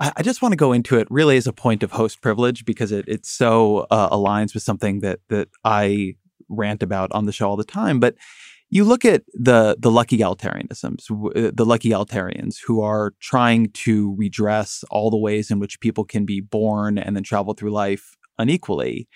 I, 0.00 0.22
just 0.22 0.40
want 0.40 0.52
to 0.52 0.56
go 0.56 0.72
into 0.72 0.96
it 0.96 1.06
really 1.10 1.36
as 1.36 1.46
a 1.46 1.52
point 1.52 1.82
of 1.82 1.92
host 1.92 2.22
privilege 2.22 2.64
because 2.64 2.90
it 2.90 3.04
it 3.06 3.26
so 3.26 3.86
uh, 3.90 4.08
aligns 4.08 4.54
with 4.54 4.62
something 4.62 5.00
that 5.00 5.20
that 5.28 5.48
I 5.62 6.14
rant 6.48 6.82
about 6.82 7.12
on 7.12 7.26
the 7.26 7.32
show 7.32 7.50
all 7.50 7.56
the 7.56 7.64
time. 7.64 8.00
But 8.00 8.14
you 8.70 8.84
look 8.84 9.04
at 9.04 9.24
the 9.34 9.76
the 9.78 9.90
lucky 9.90 10.16
egalitarianisms, 10.16 11.10
uh, 11.10 11.50
the 11.54 11.66
lucky 11.66 11.90
egalitarians 11.90 12.56
who 12.64 12.80
are 12.80 13.12
trying 13.20 13.70
to 13.72 14.14
redress 14.16 14.84
all 14.90 15.10
the 15.10 15.18
ways 15.18 15.50
in 15.50 15.58
which 15.58 15.80
people 15.80 16.04
can 16.04 16.24
be 16.24 16.40
born 16.40 16.96
and 16.96 17.14
then 17.14 17.22
travel 17.22 17.52
through 17.52 17.72
life 17.72 18.16
unequally. 18.38 19.06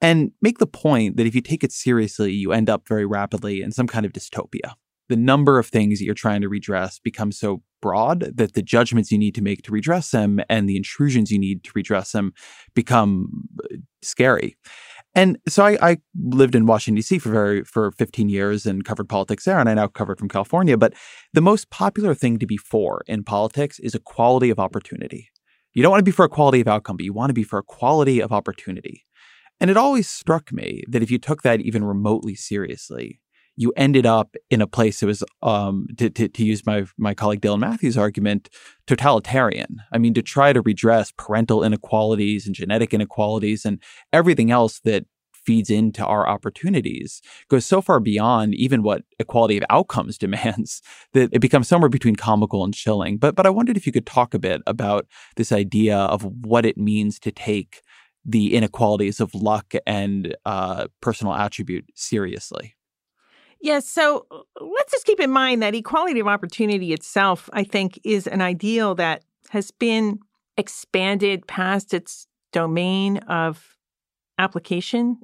And 0.00 0.32
make 0.42 0.58
the 0.58 0.66
point 0.66 1.16
that 1.16 1.26
if 1.26 1.34
you 1.34 1.40
take 1.40 1.64
it 1.64 1.72
seriously, 1.72 2.32
you 2.32 2.52
end 2.52 2.68
up 2.68 2.86
very 2.86 3.06
rapidly 3.06 3.62
in 3.62 3.72
some 3.72 3.86
kind 3.86 4.04
of 4.04 4.12
dystopia 4.12 4.74
the 5.08 5.16
number 5.16 5.58
of 5.58 5.66
things 5.66 5.98
that 5.98 6.04
you're 6.04 6.14
trying 6.14 6.40
to 6.40 6.48
redress 6.48 6.98
becomes 6.98 7.38
so 7.38 7.62
broad 7.80 8.20
that 8.36 8.54
the 8.54 8.62
judgments 8.62 9.12
you 9.12 9.18
need 9.18 9.34
to 9.34 9.42
make 9.42 9.62
to 9.62 9.72
redress 9.72 10.10
them 10.10 10.40
and 10.48 10.68
the 10.68 10.76
intrusions 10.76 11.30
you 11.30 11.38
need 11.38 11.62
to 11.64 11.70
redress 11.74 12.12
them 12.12 12.32
become 12.74 13.48
uh, 13.64 13.76
scary. 14.02 14.56
And 15.14 15.38
so 15.48 15.64
I, 15.64 15.78
I, 15.80 15.96
lived 16.14 16.54
in 16.54 16.66
Washington 16.66 16.96
D.C. 16.96 17.18
for 17.18 17.30
very 17.30 17.64
for 17.64 17.90
15 17.92 18.28
years 18.28 18.66
and 18.66 18.84
covered 18.84 19.08
politics 19.08 19.44
there, 19.44 19.58
and 19.58 19.66
I 19.66 19.72
now 19.74 19.86
covered 19.86 20.18
from 20.18 20.28
California. 20.28 20.76
But 20.76 20.92
the 21.32 21.40
most 21.40 21.70
popular 21.70 22.14
thing 22.14 22.38
to 22.38 22.46
be 22.46 22.58
for 22.58 23.02
in 23.06 23.24
politics 23.24 23.78
is 23.78 23.94
equality 23.94 24.50
of 24.50 24.58
opportunity. 24.58 25.30
You 25.72 25.82
don't 25.82 25.90
want 25.90 26.00
to 26.00 26.04
be 26.04 26.10
for 26.10 26.26
equality 26.26 26.60
of 26.60 26.68
outcome, 26.68 26.98
but 26.98 27.04
you 27.04 27.14
want 27.14 27.30
to 27.30 27.34
be 27.34 27.44
for 27.44 27.58
equality 27.58 28.20
of 28.20 28.30
opportunity. 28.30 29.06
And 29.60 29.70
it 29.70 29.76
always 29.76 30.08
struck 30.08 30.52
me 30.52 30.82
that 30.88 31.02
if 31.02 31.10
you 31.10 31.18
took 31.18 31.42
that 31.42 31.60
even 31.60 31.84
remotely 31.84 32.34
seriously, 32.34 33.20
you 33.56 33.72
ended 33.76 34.04
up 34.04 34.36
in 34.50 34.60
a 34.60 34.66
place 34.66 35.00
that 35.00 35.06
was, 35.06 35.24
um, 35.42 35.86
to, 35.96 36.10
to, 36.10 36.28
to, 36.28 36.44
use 36.44 36.66
my 36.66 36.84
my 36.98 37.14
colleague 37.14 37.40
Dylan 37.40 37.60
Matthews' 37.60 37.96
argument, 37.96 38.50
totalitarian. 38.86 39.78
I 39.92 39.98
mean, 39.98 40.12
to 40.14 40.22
try 40.22 40.52
to 40.52 40.60
redress 40.60 41.12
parental 41.16 41.64
inequalities 41.64 42.46
and 42.46 42.54
genetic 42.54 42.92
inequalities 42.92 43.64
and 43.64 43.82
everything 44.12 44.50
else 44.50 44.80
that 44.80 45.06
feeds 45.46 45.70
into 45.70 46.04
our 46.04 46.28
opportunities 46.28 47.22
goes 47.48 47.64
so 47.64 47.80
far 47.80 48.00
beyond 48.00 48.52
even 48.54 48.82
what 48.82 49.04
equality 49.20 49.56
of 49.56 49.64
outcomes 49.70 50.18
demands 50.26 50.82
that 51.12 51.30
it 51.32 51.40
becomes 51.40 51.68
somewhere 51.68 51.88
between 51.88 52.16
comical 52.16 52.64
and 52.64 52.74
chilling. 52.74 53.16
But 53.16 53.36
but 53.36 53.46
I 53.46 53.50
wondered 53.50 53.76
if 53.76 53.86
you 53.86 53.92
could 53.92 54.06
talk 54.06 54.34
a 54.34 54.38
bit 54.38 54.60
about 54.66 55.06
this 55.36 55.52
idea 55.52 55.96
of 55.96 56.24
what 56.44 56.66
it 56.66 56.76
means 56.76 57.18
to 57.20 57.30
take 57.30 57.80
the 58.26 58.54
inequalities 58.54 59.20
of 59.20 59.34
luck 59.34 59.72
and 59.86 60.36
uh, 60.44 60.88
personal 61.00 61.32
attribute 61.32 61.86
seriously. 61.94 62.74
Yes. 63.60 63.88
So 63.88 64.26
uh, 64.30 64.38
let's 64.60 64.92
just 64.92 65.06
keep 65.06 65.20
in 65.20 65.30
mind 65.30 65.62
that 65.62 65.74
equality 65.74 66.20
of 66.20 66.26
opportunity 66.26 66.92
itself, 66.92 67.48
I 67.52 67.64
think, 67.64 67.98
is 68.04 68.26
an 68.26 68.42
ideal 68.42 68.94
that 68.96 69.22
has 69.50 69.70
been 69.70 70.18
expanded 70.56 71.46
past 71.46 71.94
its 71.94 72.26
domain 72.52 73.18
of 73.28 73.76
application. 74.38 75.18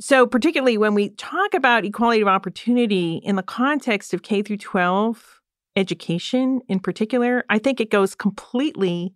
So, 0.00 0.26
particularly 0.26 0.76
when 0.76 0.94
we 0.94 1.10
talk 1.10 1.54
about 1.54 1.84
equality 1.84 2.20
of 2.20 2.26
opportunity 2.26 3.20
in 3.22 3.36
the 3.36 3.42
context 3.44 4.12
of 4.12 4.22
K 4.22 4.42
through 4.42 4.56
12 4.56 5.40
education 5.76 6.60
in 6.68 6.80
particular, 6.80 7.44
I 7.48 7.58
think 7.58 7.80
it 7.80 7.90
goes 7.90 8.14
completely 8.16 9.14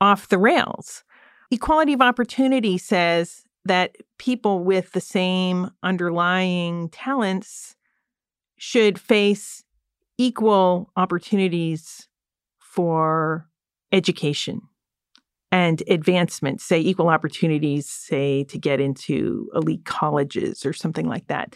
off 0.00 0.28
the 0.28 0.38
rails. 0.38 1.04
Equality 1.52 1.92
of 1.92 2.00
opportunity 2.00 2.78
says 2.78 3.44
that 3.66 3.96
people 4.18 4.64
with 4.64 4.92
the 4.92 5.02
same 5.02 5.70
underlying 5.82 6.88
talents 6.88 7.76
should 8.56 8.98
face 8.98 9.62
equal 10.16 10.90
opportunities 10.96 12.08
for 12.58 13.46
education 13.92 14.62
and 15.50 15.82
advancement, 15.88 16.62
say 16.62 16.80
equal 16.80 17.10
opportunities, 17.10 17.86
say 17.86 18.44
to 18.44 18.58
get 18.58 18.80
into 18.80 19.50
elite 19.54 19.84
colleges 19.84 20.64
or 20.64 20.72
something 20.72 21.06
like 21.06 21.26
that. 21.26 21.54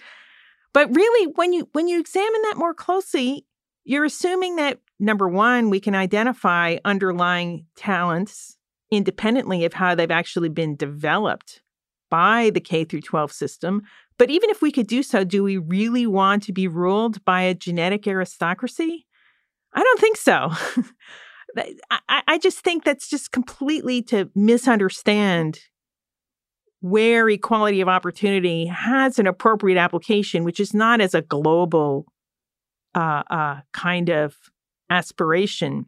But 0.75 0.95
really 0.95 1.33
when 1.37 1.55
you 1.55 1.71
when 1.73 1.88
you 1.88 1.99
examine 1.99 2.43
that 2.43 2.59
more 2.59 2.75
closely, 2.75 3.47
you're 3.85 4.05
assuming 4.05 4.57
that 4.57 4.79
number 5.00 5.26
1 5.26 5.71
we 5.71 5.81
can 5.81 5.95
identify 5.95 6.76
underlying 6.85 7.65
talents 7.76 8.56
independently 8.90 9.64
of 9.64 9.75
how 9.75 9.95
they've 9.95 10.11
actually 10.11 10.49
been 10.49 10.76
developed 10.76 11.62
by 12.11 12.50
the 12.50 12.61
K 12.61 12.85
through 12.85 13.00
12 13.00 13.33
system. 13.33 13.83
But 14.19 14.31
even 14.31 14.50
if 14.50 14.62
we 14.62 14.73
could 14.73 14.87
do 14.87 15.02
so, 15.02 15.25
do 15.25 15.43
we 15.43 15.57
really 15.57 16.07
want 16.07 16.43
to 16.45 16.52
be 16.52 16.69
ruled 16.69 17.25
by 17.25 17.43
a 17.43 17.55
genetic 17.55 18.07
aristocracy? 18.07 19.07
I 19.75 19.83
don't 19.83 20.00
think 20.00 20.16
so. 20.16 20.52
I, 21.59 22.23
I 22.26 22.38
just 22.38 22.61
think 22.61 22.85
that's 22.85 23.09
just 23.09 23.33
completely 23.33 24.02
to 24.02 24.31
misunderstand 24.35 25.61
where 26.81 27.28
equality 27.28 27.81
of 27.81 27.88
opportunity 27.88 28.66
has 28.66 29.19
an 29.19 29.26
appropriate 29.26 29.78
application, 29.78 30.45
which 30.45 30.61
is 30.61 30.75
not 30.75 31.00
as 31.00 31.14
a 31.14 31.23
global 31.23 32.07
uh, 32.95 33.23
uh, 33.31 33.61
kind 33.73 34.09
of 34.09 34.37
aspiration, 34.90 35.87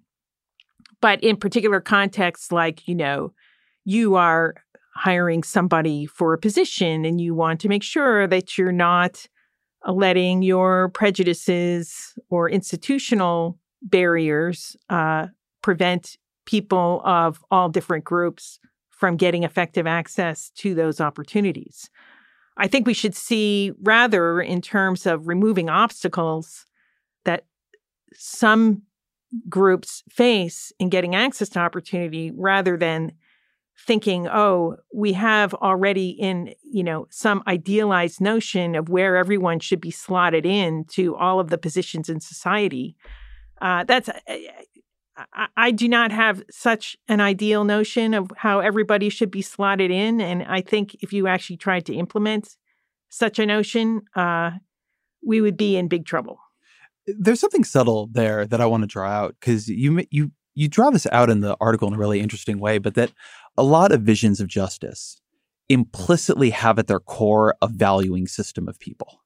but 1.00 1.22
in 1.22 1.36
particular 1.36 1.80
contexts 1.80 2.52
like, 2.52 2.86
you 2.88 2.94
know, 2.94 3.32
you 3.84 4.16
are 4.16 4.54
hiring 4.94 5.42
somebody 5.42 6.06
for 6.06 6.32
a 6.32 6.38
position 6.38 7.04
and 7.04 7.20
you 7.20 7.34
want 7.34 7.60
to 7.60 7.68
make 7.68 7.82
sure 7.82 8.26
that 8.26 8.58
you're 8.58 8.72
not 8.72 9.26
letting 9.86 10.42
your 10.42 10.88
prejudices 10.90 12.14
or 12.30 12.50
institutional 12.50 13.58
barriers 13.80 14.76
uh, 14.90 15.28
prevent 15.62 16.16
people 16.46 17.00
of 17.04 17.44
all 17.50 17.68
different 17.68 18.04
groups 18.04 18.58
from 18.90 19.16
getting 19.16 19.44
effective 19.44 19.86
access 19.86 20.50
to 20.56 20.74
those 20.74 21.00
opportunities. 21.00 21.88
I 22.56 22.66
think 22.66 22.86
we 22.86 22.94
should 22.94 23.14
see 23.14 23.72
rather 23.82 24.40
in 24.40 24.60
terms 24.60 25.06
of 25.06 25.28
removing 25.28 25.70
obstacles 25.70 26.66
that 27.24 27.44
some 28.14 28.82
groups 29.48 30.02
face 30.08 30.72
in 30.78 30.88
getting 30.88 31.14
access 31.14 31.48
to 31.50 31.58
opportunity 31.58 32.30
rather 32.34 32.76
than 32.76 33.12
thinking 33.86 34.26
oh 34.26 34.76
we 34.92 35.12
have 35.12 35.54
already 35.54 36.10
in 36.10 36.52
you 36.64 36.82
know 36.82 37.06
some 37.10 37.42
idealized 37.46 38.20
notion 38.20 38.74
of 38.74 38.88
where 38.88 39.16
everyone 39.16 39.60
should 39.60 39.80
be 39.80 39.90
slotted 39.90 40.44
in 40.44 40.84
to 40.84 41.14
all 41.16 41.38
of 41.40 41.48
the 41.48 41.58
positions 41.58 42.08
in 42.08 42.20
society. 42.20 42.96
Uh, 43.60 43.84
that's 43.84 44.08
I, 45.32 45.46
I 45.56 45.70
do 45.70 45.88
not 45.88 46.12
have 46.12 46.42
such 46.50 46.96
an 47.08 47.20
ideal 47.20 47.64
notion 47.64 48.14
of 48.14 48.30
how 48.36 48.60
everybody 48.60 49.08
should 49.08 49.30
be 49.30 49.42
slotted 49.42 49.90
in 49.90 50.20
and 50.20 50.42
i 50.44 50.60
think 50.60 50.94
if 51.00 51.12
you 51.12 51.26
actually 51.26 51.56
tried 51.56 51.86
to 51.86 51.94
implement 51.94 52.56
such 53.08 53.38
a 53.38 53.46
notion 53.46 54.02
uh, 54.14 54.50
we 55.24 55.40
would 55.40 55.56
be 55.56 55.76
in 55.76 55.88
big 55.88 56.04
trouble 56.04 56.38
there's 57.18 57.40
something 57.40 57.64
subtle 57.64 58.08
there 58.12 58.46
that 58.46 58.60
I 58.60 58.66
want 58.66 58.82
to 58.82 58.86
draw 58.86 59.08
out 59.08 59.36
because 59.40 59.68
you 59.68 60.04
you 60.10 60.32
you 60.54 60.68
draw 60.68 60.90
this 60.90 61.06
out 61.12 61.30
in 61.30 61.40
the 61.40 61.56
article 61.60 61.88
in 61.88 61.94
a 61.94 61.98
really 61.98 62.20
interesting 62.20 62.58
way, 62.58 62.78
but 62.78 62.94
that 62.94 63.12
a 63.56 63.62
lot 63.62 63.92
of 63.92 64.02
visions 64.02 64.40
of 64.40 64.48
justice 64.48 65.20
implicitly 65.68 66.50
have 66.50 66.78
at 66.78 66.86
their 66.86 67.00
core 67.00 67.54
a 67.62 67.68
valuing 67.68 68.26
system 68.26 68.68
of 68.68 68.78
people. 68.78 69.20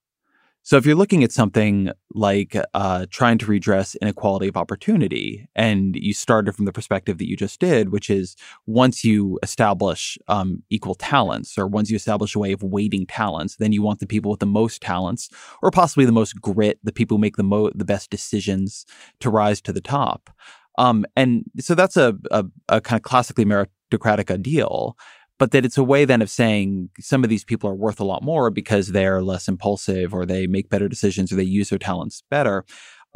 So 0.64 0.76
if 0.76 0.86
you're 0.86 0.94
looking 0.94 1.24
at 1.24 1.32
something 1.32 1.90
like 2.14 2.56
uh, 2.72 3.06
trying 3.10 3.36
to 3.38 3.46
redress 3.46 3.96
inequality 3.96 4.46
of 4.46 4.56
opportunity, 4.56 5.48
and 5.56 5.96
you 5.96 6.14
started 6.14 6.54
from 6.54 6.66
the 6.66 6.72
perspective 6.72 7.18
that 7.18 7.28
you 7.28 7.36
just 7.36 7.58
did, 7.58 7.90
which 7.90 8.08
is 8.08 8.36
once 8.64 9.02
you 9.02 9.40
establish 9.42 10.16
um, 10.28 10.62
equal 10.70 10.94
talents, 10.94 11.58
or 11.58 11.66
once 11.66 11.90
you 11.90 11.96
establish 11.96 12.36
a 12.36 12.38
way 12.38 12.52
of 12.52 12.62
weighting 12.62 13.06
talents, 13.06 13.56
then 13.56 13.72
you 13.72 13.82
want 13.82 13.98
the 13.98 14.06
people 14.06 14.30
with 14.30 14.38
the 14.38 14.46
most 14.46 14.80
talents, 14.80 15.28
or 15.62 15.72
possibly 15.72 16.04
the 16.04 16.12
most 16.12 16.40
grit, 16.40 16.78
the 16.84 16.92
people 16.92 17.16
who 17.16 17.20
make 17.20 17.36
the 17.36 17.42
mo- 17.42 17.72
the 17.74 17.84
best 17.84 18.08
decisions, 18.08 18.86
to 19.18 19.30
rise 19.30 19.60
to 19.62 19.72
the 19.72 19.80
top. 19.80 20.30
Um, 20.78 21.04
and 21.16 21.44
so 21.58 21.74
that's 21.74 21.96
a, 21.96 22.16
a, 22.30 22.44
a 22.68 22.80
kind 22.80 22.98
of 22.98 23.02
classically 23.02 23.44
meritocratic 23.44 24.30
ideal 24.30 24.96
but 25.42 25.50
that 25.50 25.64
it's 25.64 25.76
a 25.76 25.82
way 25.82 26.04
then 26.04 26.22
of 26.22 26.30
saying 26.30 26.88
some 27.00 27.24
of 27.24 27.28
these 27.28 27.42
people 27.42 27.68
are 27.68 27.74
worth 27.74 27.98
a 27.98 28.04
lot 28.04 28.22
more 28.22 28.48
because 28.48 28.92
they're 28.92 29.20
less 29.20 29.48
impulsive 29.48 30.14
or 30.14 30.24
they 30.24 30.46
make 30.46 30.68
better 30.68 30.88
decisions 30.88 31.32
or 31.32 31.34
they 31.34 31.42
use 31.42 31.70
their 31.70 31.80
talents 31.80 32.22
better. 32.30 32.64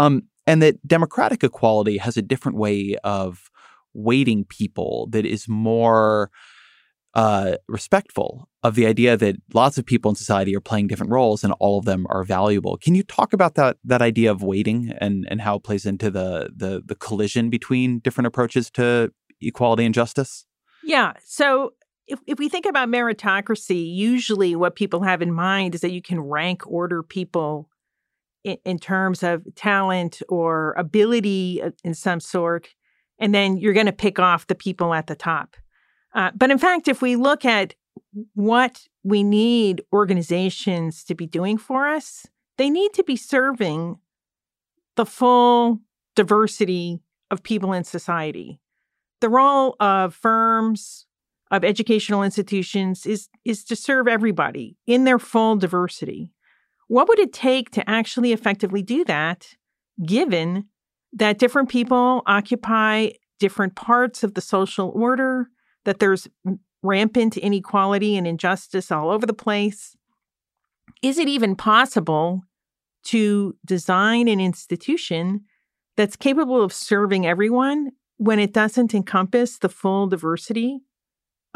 Um, 0.00 0.22
and 0.44 0.60
that 0.60 0.84
democratic 0.84 1.44
equality 1.44 1.98
has 1.98 2.16
a 2.16 2.22
different 2.22 2.58
way 2.58 2.96
of 3.04 3.48
weighting 3.94 4.44
people 4.44 5.06
that 5.12 5.24
is 5.24 5.46
more 5.46 6.32
uh, 7.14 7.58
respectful 7.68 8.48
of 8.64 8.74
the 8.74 8.86
idea 8.88 9.16
that 9.16 9.36
lots 9.54 9.78
of 9.78 9.86
people 9.86 10.08
in 10.08 10.16
society 10.16 10.56
are 10.56 10.60
playing 10.60 10.88
different 10.88 11.12
roles 11.12 11.44
and 11.44 11.54
all 11.60 11.78
of 11.78 11.84
them 11.84 12.08
are 12.10 12.24
valuable. 12.24 12.76
Can 12.76 12.96
you 12.96 13.04
talk 13.04 13.34
about 13.34 13.54
that 13.54 13.76
that 13.84 14.02
idea 14.02 14.32
of 14.32 14.42
weighting 14.42 14.92
and 14.98 15.28
and 15.30 15.42
how 15.42 15.58
it 15.58 15.62
plays 15.62 15.86
into 15.86 16.10
the 16.10 16.50
the 16.52 16.82
the 16.84 16.96
collision 16.96 17.50
between 17.50 18.00
different 18.00 18.26
approaches 18.26 18.68
to 18.72 19.12
equality 19.40 19.84
and 19.84 19.94
justice? 19.94 20.44
Yeah. 20.82 21.12
So 21.24 21.72
if, 22.07 22.21
if 22.27 22.38
we 22.38 22.49
think 22.49 22.66
about 22.66 22.88
meritocracy, 22.88 23.95
usually 23.95 24.55
what 24.55 24.77
people 24.77 25.03
have 25.03 25.23
in 25.23 25.33
mind 25.33 25.75
is 25.75 25.81
that 25.81 25.92
you 25.92 26.03
can 26.03 26.21
rank 26.21 26.66
order 26.66 27.03
people 27.03 27.69
in, 28.45 28.59
in 28.64 28.79
terms 28.79 29.23
of 29.23 29.42
talent 29.55 30.23
or 30.29 30.75
ability 30.79 31.62
in 31.85 31.95
some 31.95 32.21
sort, 32.21 32.69
and 33.19 33.35
then 33.35 33.57
you're 33.57 33.73
going 33.73 33.87
to 33.87 33.92
pick 33.92 34.19
off 34.19 34.47
the 34.47 34.55
people 34.55 34.95
at 34.95 35.07
the 35.07 35.16
top. 35.16 35.57
Uh, 36.14 36.31
but 36.35 36.51
in 36.51 36.59
fact, 36.59 36.88
if 36.88 37.03
we 37.03 37.16
look 37.16 37.45
at 37.45 37.75
what 38.35 38.87
we 39.03 39.23
need 39.23 39.83
organizations 39.92 41.05
to 41.05 41.14
be 41.14 41.27
doing 41.27 41.59
for 41.59 41.88
us, 41.88 42.27
they 42.57 42.71
need 42.71 42.92
to 42.95 43.05
be 43.05 43.16
serving 43.16 43.99
the 44.97 45.07
full 45.07 45.81
diversity 46.14 47.01
of 47.31 47.42
people 47.42 47.73
in 47.73 47.85
society. 47.85 48.61
The 49.21 49.29
role 49.29 49.77
of 49.81 50.14
firms, 50.14 51.06
of 51.50 51.64
educational 51.64 52.22
institutions 52.22 53.06
is 53.06 53.28
is 53.44 53.64
to 53.64 53.76
serve 53.76 54.09
everybody 54.09 54.76
in 54.87 55.04
their 55.04 55.18
full 55.18 55.56
diversity. 55.56 56.32
What 56.88 57.09
would 57.09 57.18
it 57.18 57.32
take 57.32 57.70
to 57.70 57.88
actually 57.88 58.32
effectively 58.32 58.82
do 58.82 59.04
that 59.04 59.48
given 60.04 60.66
that 61.12 61.38
different 61.38 61.68
people 61.68 62.22
occupy 62.26 63.11
different 63.38 63.74
parts 63.74 64.22
of 64.22 64.35
the 64.35 64.40
social 64.40 64.90
order, 64.94 65.48
that 65.85 65.98
there's 65.98 66.28
rampant 66.82 67.37
inequality 67.37 68.16
and 68.16 68.26
injustice 68.26 68.90
all 68.90 69.11
over 69.11 69.26
the 69.26 69.32
place? 69.32 69.96
Is 71.02 71.18
it 71.18 71.28
even 71.28 71.56
possible 71.56 72.42
to 73.04 73.56
design 73.64 74.28
an 74.28 74.40
institution 74.40 75.44
that's 75.96 76.16
capable 76.16 76.62
of 76.62 76.72
serving 76.72 77.26
everyone 77.26 77.92
when 78.16 78.38
it 78.38 78.52
doesn't 78.52 78.94
encompass 78.94 79.59
the 79.59 79.68
full 79.68 80.06
diversity 80.06 80.80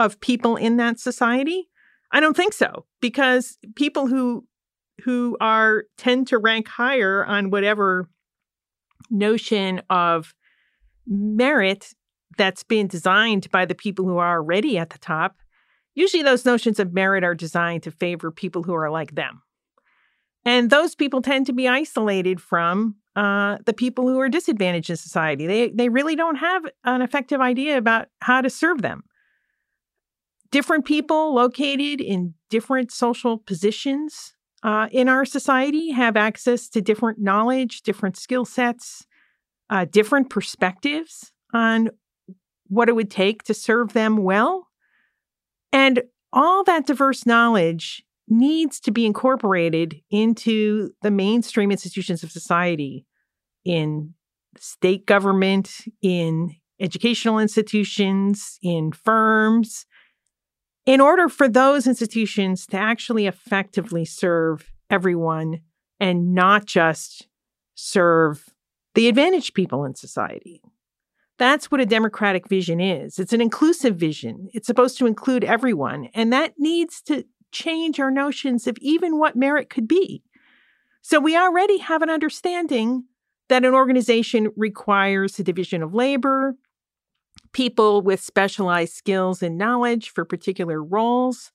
of 0.01 0.21
people 0.21 0.57
in 0.57 0.79
that 0.79 0.99
society? 0.99 1.69
I 2.11 2.19
don't 2.19 2.37
think 2.37 2.55
so 2.55 2.87
because 3.01 3.57
people 3.77 4.09
who 4.09 4.47
who 5.05 5.37
are 5.41 5.85
tend 5.97 6.27
to 6.29 6.39
rank 6.39 6.69
higher 6.69 7.25
on 7.25 7.51
whatever 7.51 8.09
notion 9.11 9.81
of 9.89 10.35
merit 11.07 11.95
that's 12.37 12.65
been 12.65 12.87
designed 12.87 13.51
by 13.51 13.65
the 13.65 13.75
people 13.75 14.05
who 14.05 14.19
are 14.19 14.37
already 14.37 14.77
at 14.77 14.91
the 14.91 14.99
top. 14.99 15.37
Usually 15.95 16.23
those 16.23 16.45
notions 16.45 16.79
of 16.79 16.93
merit 16.93 17.25
are 17.25 17.35
designed 17.35 17.83
to 17.85 17.91
favor 17.91 18.31
people 18.31 18.63
who 18.63 18.75
are 18.75 18.91
like 18.91 19.15
them. 19.15 19.43
And 20.45 20.71
those 20.71 20.95
people 20.95 21.23
tend 21.23 21.47
to 21.47 21.53
be 21.53 21.67
isolated 21.69 22.41
from 22.41 22.97
uh, 23.17 23.59
the 23.67 23.75
people 23.75 24.07
who 24.07 24.21
are 24.21 24.29
disadvantaged 24.29 24.91
in 24.91 24.97
society. 24.97 25.47
They, 25.47 25.71
they 25.71 25.89
really 25.89 26.17
don't 26.17 26.37
have 26.37 26.65
an 26.85 27.03
effective 27.03 27.41
idea 27.41 27.77
about 27.79 28.09
how 28.21 28.41
to 28.41 28.51
serve 28.51 28.83
them 28.83 29.05
different 30.51 30.85
people 30.85 31.35
located 31.35 32.01
in 32.01 32.35
different 32.49 32.91
social 32.93 33.39
positions 33.39 34.35
uh, 34.63 34.89
in 34.93 35.09
our 35.09 35.25
society 35.25 35.91
have 35.91 36.17
access 36.17 36.69
to 36.69 36.81
different 36.81 37.19
knowledge, 37.19 37.83
different 37.83 38.17
skill 38.17 38.45
sets, 38.45 39.07
uh, 39.71 39.87
different 39.87 40.29
perspectives 40.29 41.33
on 41.55 41.89
what 42.67 42.89
it 42.89 42.95
would 42.95 43.11
take 43.11 43.43
to 43.45 43.55
serve 43.55 43.93
them 43.93 44.19
well. 44.19 44.69
And 45.73 46.03
all 46.33 46.63
that 46.65 46.87
diverse 46.87 47.25
knowledge 47.25 48.03
needs 48.29 48.79
to 48.81 48.91
be 48.91 49.07
incorporated 49.07 50.01
into 50.11 50.91
the 51.03 51.11
mainstream 51.11 51.71
institutions 51.71 52.23
of 52.23 52.31
society 52.31 53.07
in 53.65 54.15
state 54.59 55.07
government, 55.07 55.85
in 56.03 56.55
educational 56.79 57.39
institutions, 57.39 58.59
in 58.63 58.93
firms, 58.93 59.87
in 60.87 61.01
order 61.01 61.29
for 61.29 61.49
those 61.49 61.87
institutions 61.87 62.66
to 62.66 62.77
actually 62.77 63.27
effectively 63.27 64.05
serve 64.05 64.71
everyone 64.88 65.61
and 65.99 66.35
not 66.35 66.64
just 66.64 67.29
serve 67.75 68.47
the 68.95 69.09
advantaged 69.09 69.55
people 69.55 69.85
in 69.85 69.95
society. 69.95 70.62
That's 71.38 71.71
what 71.71 71.81
a 71.81 71.87
democratic 71.87 72.49
vision 72.49 72.81
is. 72.81 73.19
It's 73.19 73.33
an 73.33 73.40
inclusive 73.40 73.97
vision. 73.97 74.49
It's 74.53 74.66
supposed 74.66 74.99
to 74.99 75.07
include 75.07 75.45
everyone. 75.45 76.09
And 76.12 76.33
that 76.33 76.55
needs 76.59 77.01
to 77.03 77.25
change 77.53 77.99
our 77.99 78.11
notions 78.11 78.66
of 78.66 78.77
even 78.81 79.19
what 79.19 79.37
merit 79.37 79.71
could 79.71 79.88
be. 79.88 80.23
So 81.03 81.19
we 81.19 81.37
already 81.37 81.79
have 81.79 82.03
an 82.03 82.11
understanding 82.11 83.05
that 83.49 83.64
an 83.64 83.75
organization 83.75 84.49
requires 84.57 85.38
a 85.38 85.43
division 85.43 85.83
of 85.83 85.95
labor, 85.95 86.57
people 87.53 88.03
with 88.03 88.21
specialized 88.21 88.95
skills 88.95 89.43
and 89.43 89.59
knowledge 89.59 90.11
for 90.11 90.25
particular 90.25 90.83
roles 90.83 91.53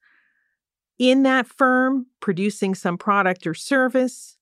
in 0.98 1.24
that 1.24 1.48
firm 1.48 2.08
producing 2.20 2.76
some 2.76 2.98
product 2.98 3.46
or 3.46 3.54
service. 3.54 4.38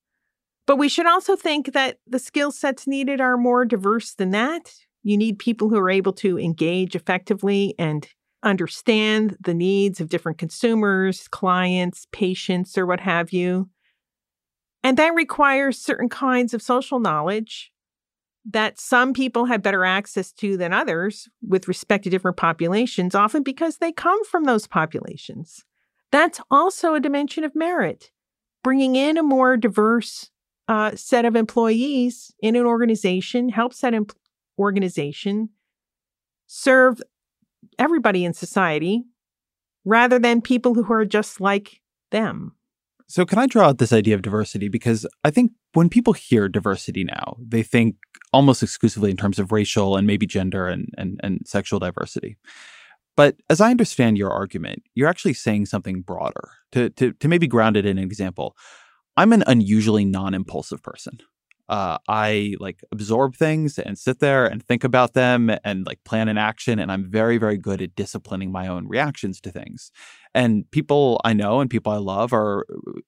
But 0.66 0.78
we 0.78 0.88
should 0.88 1.08
also 1.08 1.36
think 1.36 1.74
that 1.74 1.98
the 2.08 2.20
skill 2.20 2.52
sets 2.52 2.88
needed 2.88 3.20
are 3.20 3.38
more 3.38 3.66
diverse 3.66 4.14
than 4.14 4.32
that. 4.32 4.74
You 5.04 5.18
need 5.18 5.40
people 5.40 5.70
who 5.70 5.78
are 5.78 5.90
able 5.90 6.14
to 6.14 6.40
engage 6.40 6.96
effectively 6.96 7.76
and 7.78 8.08
understand 8.44 9.38
the 9.42 9.54
needs 9.54 10.00
of 10.00 10.10
different 10.10 10.38
consumers, 10.38 11.28
clients, 11.28 12.08
patients, 12.12 12.78
or 12.78 12.86
what 12.86 13.02
have 13.02 13.34
you. 13.34 13.70
And 14.84 14.98
that 14.98 15.14
requires 15.14 15.80
certain 15.80 16.10
kinds 16.10 16.54
of 16.54 16.62
social 16.62 17.00
knowledge 17.00 17.73
that 18.46 18.80
some 18.80 19.14
people 19.14 19.46
have 19.46 19.62
better 19.62 19.86
access 19.86 20.32
to 20.34 20.58
than 20.58 20.74
others 20.74 21.30
with 21.48 21.68
respect 21.68 22.04
to 22.04 22.10
different 22.10 22.38
populations, 22.38 23.16
often 23.16 23.44
because 23.44 23.78
they 23.78 23.92
come 23.92 24.24
from 24.26 24.44
those 24.44 24.68
populations. 24.68 25.64
That's 26.12 26.42
also 26.52 26.94
a 26.94 27.00
dimension 27.00 27.44
of 27.44 27.56
merit. 27.56 28.12
Bringing 28.64 28.96
in 28.96 29.18
a 29.18 29.24
more 29.24 29.58
diverse 29.58 30.30
uh, 30.68 30.96
set 30.96 31.26
of 31.26 31.36
employees 31.36 32.34
in 32.42 32.56
an 32.56 32.66
organization 32.66 33.50
helps 33.50 33.82
that 33.82 33.94
organization 34.58 35.50
serve 36.48 37.02
everybody 37.80 38.26
in 38.26 38.34
society 38.34 39.04
rather 39.86 40.20
than 40.20 40.42
people 40.42 40.74
who 40.74 40.94
are 40.94 41.06
just 41.06 41.42
like 41.42 41.82
them. 42.12 42.54
So, 43.08 43.26
can 43.26 43.40
I 43.40 43.48
draw 43.48 43.68
out 43.68 43.78
this 43.78 43.94
idea 43.94 44.16
of 44.16 44.22
diversity? 44.22 44.70
Because 44.70 45.06
I 45.24 45.32
think 45.32 45.52
when 45.74 45.90
people 45.90 46.14
hear 46.14 46.48
diversity 46.48 47.04
now, 47.04 47.38
they 47.40 47.64
think 47.64 47.96
almost 48.32 48.64
exclusively 48.64 49.12
in 49.12 49.18
terms 49.18 49.40
of 49.40 49.52
racial 49.52 49.96
and 49.98 50.08
maybe 50.08 50.26
gender 50.26 50.68
and, 50.68 50.90
and, 50.98 51.20
and 51.24 51.42
sexual 51.46 51.80
diversity. 51.80 52.38
But 53.16 53.36
as 53.50 53.62
I 53.62 53.70
understand 53.70 54.18
your 54.18 54.32
argument, 54.32 54.84
you're 54.96 55.10
actually 55.10 55.34
saying 55.34 55.68
something 55.68 56.02
broader. 56.02 56.52
To, 56.72 56.90
to, 56.92 57.14
to 57.14 57.28
maybe 57.28 57.46
ground 57.46 57.78
it 57.78 57.86
in 57.86 58.00
an 58.00 58.04
example, 58.04 58.56
I'm 59.16 59.34
an 59.34 59.44
unusually 59.46 60.06
non 60.06 60.34
impulsive 60.34 60.82
person 60.82 61.20
uh, 61.70 61.98
I 62.08 62.56
like 62.60 62.84
absorb 62.92 63.36
things 63.36 63.80
and 63.80 63.98
sit 63.98 64.20
there 64.20 64.46
and 64.46 64.62
think 64.64 64.84
about 64.84 65.14
them 65.14 65.50
and 65.64 65.86
like 65.86 66.04
plan 66.04 66.28
an 66.28 66.38
action. 66.38 66.78
And 66.78 66.92
I'm 66.92 67.10
very, 67.10 67.38
very 67.38 67.58
good 67.58 67.82
at 67.82 67.96
disciplining 67.96 68.52
my 68.52 68.68
own 68.68 68.88
reactions 68.88 69.40
to 69.42 69.52
things. 69.52 69.92
And 70.36 70.70
people 70.72 71.22
I 71.24 71.34
know 71.34 71.60
and 71.60 71.70
people 71.70 71.92
I 71.92 71.98
love 71.98 72.34
are 72.34 72.66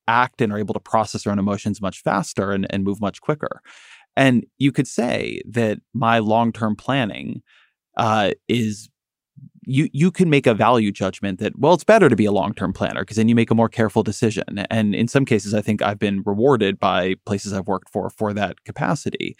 act 0.08 0.42
and 0.42 0.54
are 0.54 0.60
able 0.60 0.74
to 0.74 0.80
process 0.80 1.24
their 1.24 1.32
own 1.32 1.40
emotions 1.40 1.82
much 1.82 2.02
faster 2.02 2.52
and, 2.52 2.68
and 2.70 2.84
move 2.84 3.02
much 3.02 3.22
quicker. 3.22 3.62
And 4.16 4.46
you 4.58 4.72
could 4.72 4.88
say 4.88 5.42
that 5.50 5.80
my 5.94 6.20
long 6.20 6.52
term 6.52 6.76
planning 6.76 7.42
uh, 7.98 8.32
is 8.48 8.90
you 9.66 9.90
you 9.92 10.12
can 10.12 10.30
make 10.30 10.48
a 10.48 10.54
value 10.54 10.92
judgment 10.92 11.40
that 11.40 11.58
well 11.58 11.74
it's 11.74 11.84
better 11.84 12.08
to 12.10 12.16
be 12.16 12.26
a 12.26 12.32
long-term 12.32 12.72
planner 12.72 13.02
because 13.02 13.18
then 13.18 13.28
you 13.28 13.36
make 13.36 13.52
a 13.52 13.56
more 13.56 13.70
careful 13.70 14.04
decision 14.04 14.66
and 14.70 14.94
in 14.94 15.08
some 15.08 15.26
cases 15.26 15.54
i 15.54 15.62
think 15.62 15.82
i've 15.82 16.00
been 16.00 16.22
rewarded 16.26 16.80
by 16.80 17.16
places 17.26 17.52
i've 17.52 17.68
worked 17.68 17.90
for 17.90 18.10
for 18.10 18.34
that 18.34 18.64
capacity 18.64 19.36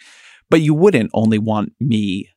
but 0.50 0.60
you 0.60 0.74
wouldn't 0.74 1.10
only 1.14 1.38
want 1.38 1.72
me 1.80 2.28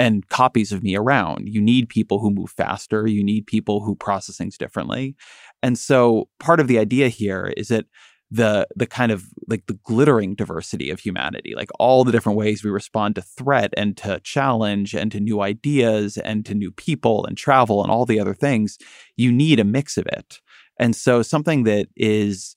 and 0.00 0.26
copies 0.30 0.72
of 0.72 0.82
me 0.82 0.96
around. 0.96 1.46
You 1.46 1.60
need 1.60 1.90
people 1.90 2.20
who 2.20 2.30
move 2.30 2.50
faster. 2.50 3.06
You 3.06 3.22
need 3.22 3.46
people 3.46 3.84
who 3.84 3.94
process 3.94 4.38
things 4.38 4.56
differently. 4.56 5.14
And 5.62 5.78
so 5.78 6.30
part 6.38 6.58
of 6.58 6.68
the 6.68 6.78
idea 6.78 7.08
here 7.08 7.52
is 7.54 7.68
that 7.68 7.84
the 8.30 8.66
the 8.74 8.86
kind 8.86 9.12
of 9.12 9.24
like 9.48 9.66
the 9.66 9.78
glittering 9.84 10.36
diversity 10.36 10.88
of 10.88 11.00
humanity 11.00 11.52
like 11.56 11.68
all 11.80 12.04
the 12.04 12.12
different 12.12 12.38
ways 12.38 12.62
we 12.62 12.70
respond 12.70 13.16
to 13.16 13.22
threat 13.22 13.74
and 13.76 13.96
to 13.96 14.20
challenge 14.20 14.94
and 14.94 15.10
to 15.10 15.18
new 15.18 15.40
ideas 15.40 16.16
and 16.16 16.46
to 16.46 16.54
new 16.54 16.70
people 16.70 17.26
and 17.26 17.36
travel 17.36 17.82
and 17.82 17.90
all 17.90 18.06
the 18.06 18.20
other 18.20 18.32
things 18.32 18.78
you 19.16 19.32
need 19.32 19.58
a 19.58 19.64
mix 19.64 19.98
of 19.98 20.06
it. 20.06 20.40
And 20.78 20.94
so 20.94 21.22
something 21.22 21.64
that 21.64 21.88
is 21.96 22.54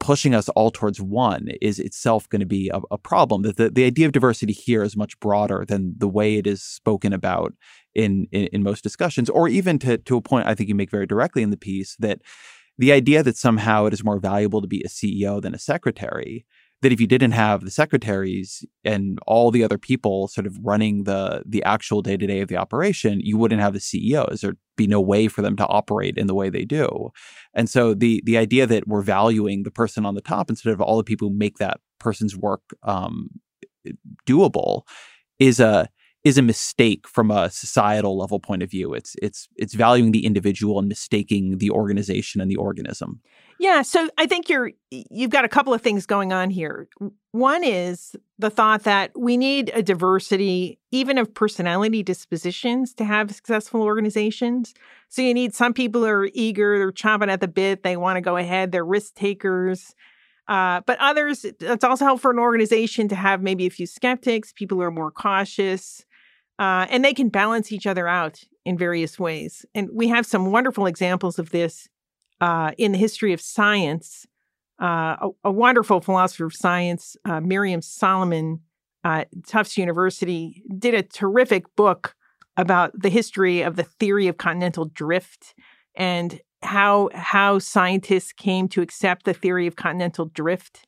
pushing 0.00 0.34
us 0.34 0.48
all 0.50 0.70
towards 0.70 1.00
one 1.00 1.48
is 1.60 1.78
itself 1.78 2.28
going 2.28 2.40
to 2.40 2.46
be 2.46 2.70
a, 2.72 2.80
a 2.90 2.98
problem. 2.98 3.42
That 3.42 3.56
the, 3.56 3.70
the 3.70 3.84
idea 3.84 4.06
of 4.06 4.12
diversity 4.12 4.52
here 4.52 4.82
is 4.82 4.96
much 4.96 5.18
broader 5.20 5.64
than 5.66 5.94
the 5.96 6.08
way 6.08 6.36
it 6.36 6.46
is 6.46 6.62
spoken 6.62 7.12
about 7.12 7.54
in, 7.94 8.26
in, 8.32 8.46
in 8.48 8.62
most 8.62 8.82
discussions 8.82 9.28
or 9.28 9.48
even 9.48 9.78
to 9.78 9.98
to 9.98 10.16
a 10.16 10.22
point 10.22 10.46
i 10.46 10.54
think 10.54 10.66
you 10.66 10.74
make 10.74 10.90
very 10.90 11.06
directly 11.06 11.42
in 11.42 11.50
the 11.50 11.58
piece 11.58 11.94
that 11.98 12.20
the 12.78 12.92
idea 12.92 13.22
that 13.22 13.36
somehow 13.36 13.86
it 13.86 13.92
is 13.92 14.04
more 14.04 14.18
valuable 14.18 14.60
to 14.60 14.66
be 14.66 14.82
a 14.82 14.88
CEO 14.88 15.40
than 15.40 15.54
a 15.54 15.58
secretary, 15.58 16.46
that 16.82 16.92
if 16.92 17.00
you 17.00 17.06
didn't 17.06 17.32
have 17.32 17.64
the 17.64 17.70
secretaries 17.70 18.64
and 18.84 19.18
all 19.26 19.50
the 19.50 19.64
other 19.64 19.78
people 19.78 20.28
sort 20.28 20.46
of 20.46 20.58
running 20.62 21.04
the 21.04 21.42
the 21.46 21.62
actual 21.62 22.02
day 22.02 22.16
to 22.16 22.26
day 22.26 22.40
of 22.40 22.48
the 22.48 22.56
operation, 22.56 23.20
you 23.20 23.38
wouldn't 23.38 23.60
have 23.60 23.72
the 23.72 23.80
CEOs. 23.80 24.40
There'd 24.40 24.58
be 24.76 24.88
no 24.88 25.00
way 25.00 25.28
for 25.28 25.42
them 25.42 25.56
to 25.56 25.66
operate 25.66 26.18
in 26.18 26.26
the 26.26 26.34
way 26.34 26.50
they 26.50 26.64
do. 26.64 27.10
And 27.54 27.70
so 27.70 27.94
the 27.94 28.20
the 28.26 28.36
idea 28.36 28.66
that 28.66 28.86
we're 28.86 29.02
valuing 29.02 29.62
the 29.62 29.70
person 29.70 30.04
on 30.04 30.14
the 30.14 30.20
top 30.20 30.50
instead 30.50 30.72
of 30.72 30.80
all 30.80 30.96
the 30.96 31.04
people 31.04 31.28
who 31.28 31.34
make 31.34 31.58
that 31.58 31.78
person's 31.98 32.36
work 32.36 32.62
um, 32.82 33.30
doable 34.26 34.82
is 35.38 35.60
a 35.60 35.88
is 36.24 36.38
a 36.38 36.42
mistake 36.42 37.08
from 37.08 37.30
a 37.30 37.50
societal 37.50 38.16
level 38.16 38.38
point 38.38 38.62
of 38.62 38.70
view. 38.70 38.94
It's 38.94 39.16
it's 39.20 39.48
it's 39.56 39.74
valuing 39.74 40.12
the 40.12 40.24
individual 40.24 40.78
and 40.78 40.88
mistaking 40.88 41.58
the 41.58 41.70
organization 41.70 42.40
and 42.40 42.50
the 42.50 42.56
organism. 42.56 43.20
Yeah, 43.58 43.82
so 43.82 44.08
I 44.18 44.26
think 44.26 44.48
you're 44.48 44.72
you've 44.90 45.30
got 45.30 45.44
a 45.44 45.48
couple 45.48 45.74
of 45.74 45.82
things 45.82 46.06
going 46.06 46.32
on 46.32 46.50
here. 46.50 46.88
One 47.32 47.64
is 47.64 48.14
the 48.38 48.50
thought 48.50 48.84
that 48.84 49.12
we 49.16 49.36
need 49.36 49.70
a 49.74 49.82
diversity 49.82 50.78
even 50.90 51.18
of 51.18 51.32
personality 51.32 52.02
dispositions 52.02 52.94
to 52.94 53.04
have 53.04 53.34
successful 53.34 53.82
organizations. 53.82 54.74
So 55.08 55.22
you 55.22 55.34
need 55.34 55.54
some 55.54 55.74
people 55.74 56.02
who 56.02 56.08
are 56.08 56.28
eager, 56.34 56.78
they're 56.78 56.92
chomping 56.92 57.30
at 57.30 57.40
the 57.40 57.48
bit, 57.48 57.82
they 57.82 57.96
want 57.96 58.16
to 58.16 58.20
go 58.20 58.36
ahead, 58.36 58.72
they're 58.72 58.84
risk 58.84 59.14
takers. 59.14 59.94
Uh, 60.48 60.80
but 60.86 60.98
others, 60.98 61.44
it's 61.44 61.84
also 61.84 62.04
helpful 62.04 62.30
for 62.30 62.30
an 62.32 62.38
organization 62.38 63.08
to 63.08 63.14
have 63.14 63.42
maybe 63.42 63.66
a 63.66 63.70
few 63.70 63.86
skeptics, 63.86 64.52
people 64.52 64.76
who 64.76 64.82
are 64.82 64.90
more 64.90 65.10
cautious, 65.10 66.04
uh, 66.62 66.86
and 66.90 67.04
they 67.04 67.12
can 67.12 67.28
balance 67.28 67.72
each 67.72 67.88
other 67.88 68.06
out 68.06 68.44
in 68.64 68.78
various 68.78 69.18
ways. 69.18 69.66
And 69.74 69.88
we 69.92 70.06
have 70.06 70.24
some 70.24 70.52
wonderful 70.52 70.86
examples 70.86 71.40
of 71.40 71.50
this 71.50 71.88
uh, 72.40 72.70
in 72.78 72.92
the 72.92 72.98
history 72.98 73.32
of 73.32 73.40
science. 73.40 74.26
Uh, 74.80 75.16
a, 75.20 75.28
a, 75.46 75.50
wonderful 75.50 76.00
philosopher 76.00 76.44
of 76.44 76.54
science, 76.54 77.16
uh, 77.24 77.40
Miriam 77.40 77.82
Solomon 77.82 78.60
at 79.02 79.26
Tufts 79.44 79.76
University, 79.76 80.62
did 80.78 80.94
a 80.94 81.02
terrific 81.02 81.64
book 81.74 82.14
about 82.56 82.92
the 82.96 83.08
history 83.08 83.62
of 83.62 83.74
the 83.74 83.82
theory 83.82 84.28
of 84.28 84.36
continental 84.36 84.84
drift 84.84 85.54
and 85.96 86.40
how 86.62 87.10
how 87.12 87.58
scientists 87.58 88.32
came 88.32 88.68
to 88.68 88.82
accept 88.82 89.24
the 89.24 89.34
theory 89.34 89.66
of 89.66 89.74
continental 89.74 90.26
drift. 90.26 90.86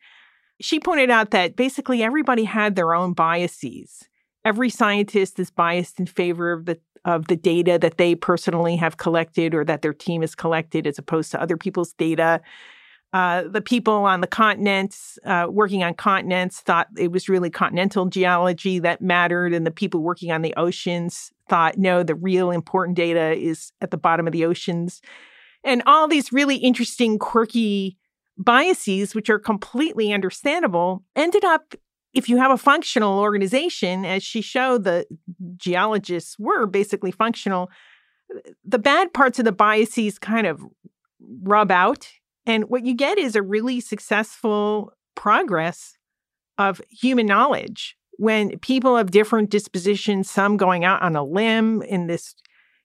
She 0.61 0.79
pointed 0.79 1.11
out 1.11 1.33
that 1.33 1.57
basically 1.57 2.01
everybody 2.01 2.45
had 2.45 2.77
their 2.77 2.95
own 2.95 3.13
biases 3.13 4.05
every 4.45 4.71
scientist 4.71 5.39
is 5.39 5.51
biased 5.51 5.99
in 5.99 6.07
favor 6.07 6.53
of 6.53 6.67
the 6.67 6.79
of 7.05 7.27
the 7.27 7.37
data 7.37 7.79
that 7.79 7.99
they 7.99 8.15
personally 8.15 8.77
have 8.77 8.97
collected 8.97 9.55
or 9.55 9.63
that 9.63 9.83
their 9.83 9.93
team 9.93 10.23
has 10.23 10.35
collected 10.35 10.87
as 10.87 10.99
opposed 10.99 11.31
to 11.31 11.41
other 11.41 11.57
people's 11.57 11.93
data. 11.93 12.41
Uh, 13.13 13.45
the 13.47 13.61
people 13.61 13.93
on 13.93 14.23
the 14.23 14.27
continents 14.27 15.19
uh, 15.25 15.47
working 15.49 15.85
on 15.85 15.95
continents 15.95 16.61
thought 16.61 16.89
it 16.97 17.13
was 17.13 17.29
really 17.29 17.51
continental 17.51 18.07
geology 18.07 18.79
that 18.79 19.03
mattered, 19.03 19.53
and 19.53 19.67
the 19.67 19.71
people 19.71 20.01
working 20.01 20.33
on 20.33 20.43
the 20.43 20.55
oceans 20.57 21.31
thought 21.49 21.79
no, 21.79 22.03
the 22.03 22.15
real 22.15 22.51
important 22.51 22.97
data 22.97 23.33
is 23.33 23.71
at 23.81 23.91
the 23.91 23.97
bottom 23.97 24.27
of 24.27 24.33
the 24.33 24.45
oceans. 24.45 25.01
And 25.63 25.83
all 25.87 26.09
these 26.09 26.33
really 26.33 26.57
interesting, 26.57 27.19
quirky 27.19 27.99
biases, 28.37 29.15
which 29.15 29.31
are 29.31 29.39
completely 29.39 30.13
understandable, 30.13 31.05
ended 31.15 31.45
up 31.45 31.75
if 32.15 32.29
you 32.29 32.37
have 32.37 32.51
a 32.51 32.57
functional 32.57 33.19
organization, 33.19 34.05
as 34.05 34.23
she 34.23 34.41
showed, 34.41 34.85
the 34.85 35.07
geologists 35.57 36.39
were 36.39 36.67
basically 36.67 37.11
functional, 37.11 37.71
the 38.65 38.79
bad 38.79 39.13
parts 39.13 39.39
of 39.39 39.45
the 39.45 39.53
biases 39.53 40.19
kind 40.19 40.47
of 40.47 40.65
rub 41.43 41.71
out. 41.71 42.09
And 42.47 42.69
what 42.69 42.85
you 42.85 42.95
get 42.95 43.19
is 43.19 43.35
a 43.35 43.43
really 43.43 43.81
successful 43.81 44.93
progress 45.15 45.97
of 46.57 46.81
human 46.89 47.27
knowledge 47.27 47.97
when 48.17 48.59
people 48.61 48.97
of 48.97 49.11
different 49.11 49.51
dispositions, 49.51 50.31
some 50.31 50.57
going 50.57 50.85
out 50.85 51.03
on 51.03 51.17
a 51.17 51.25
limb 51.25 51.83
in 51.83 52.07
this 52.07 52.35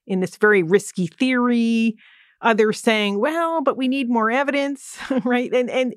in 0.06 0.18
this 0.18 0.36
very 0.36 0.64
risky 0.64 1.06
theory, 1.06 1.96
others 2.42 2.80
saying, 2.80 3.18
well, 3.18 3.62
but 3.62 3.76
we 3.76 3.88
need 3.88 4.08
more 4.08 4.30
evidence, 4.30 4.98
right? 5.24 5.52
And, 5.52 5.70
and 5.70 5.94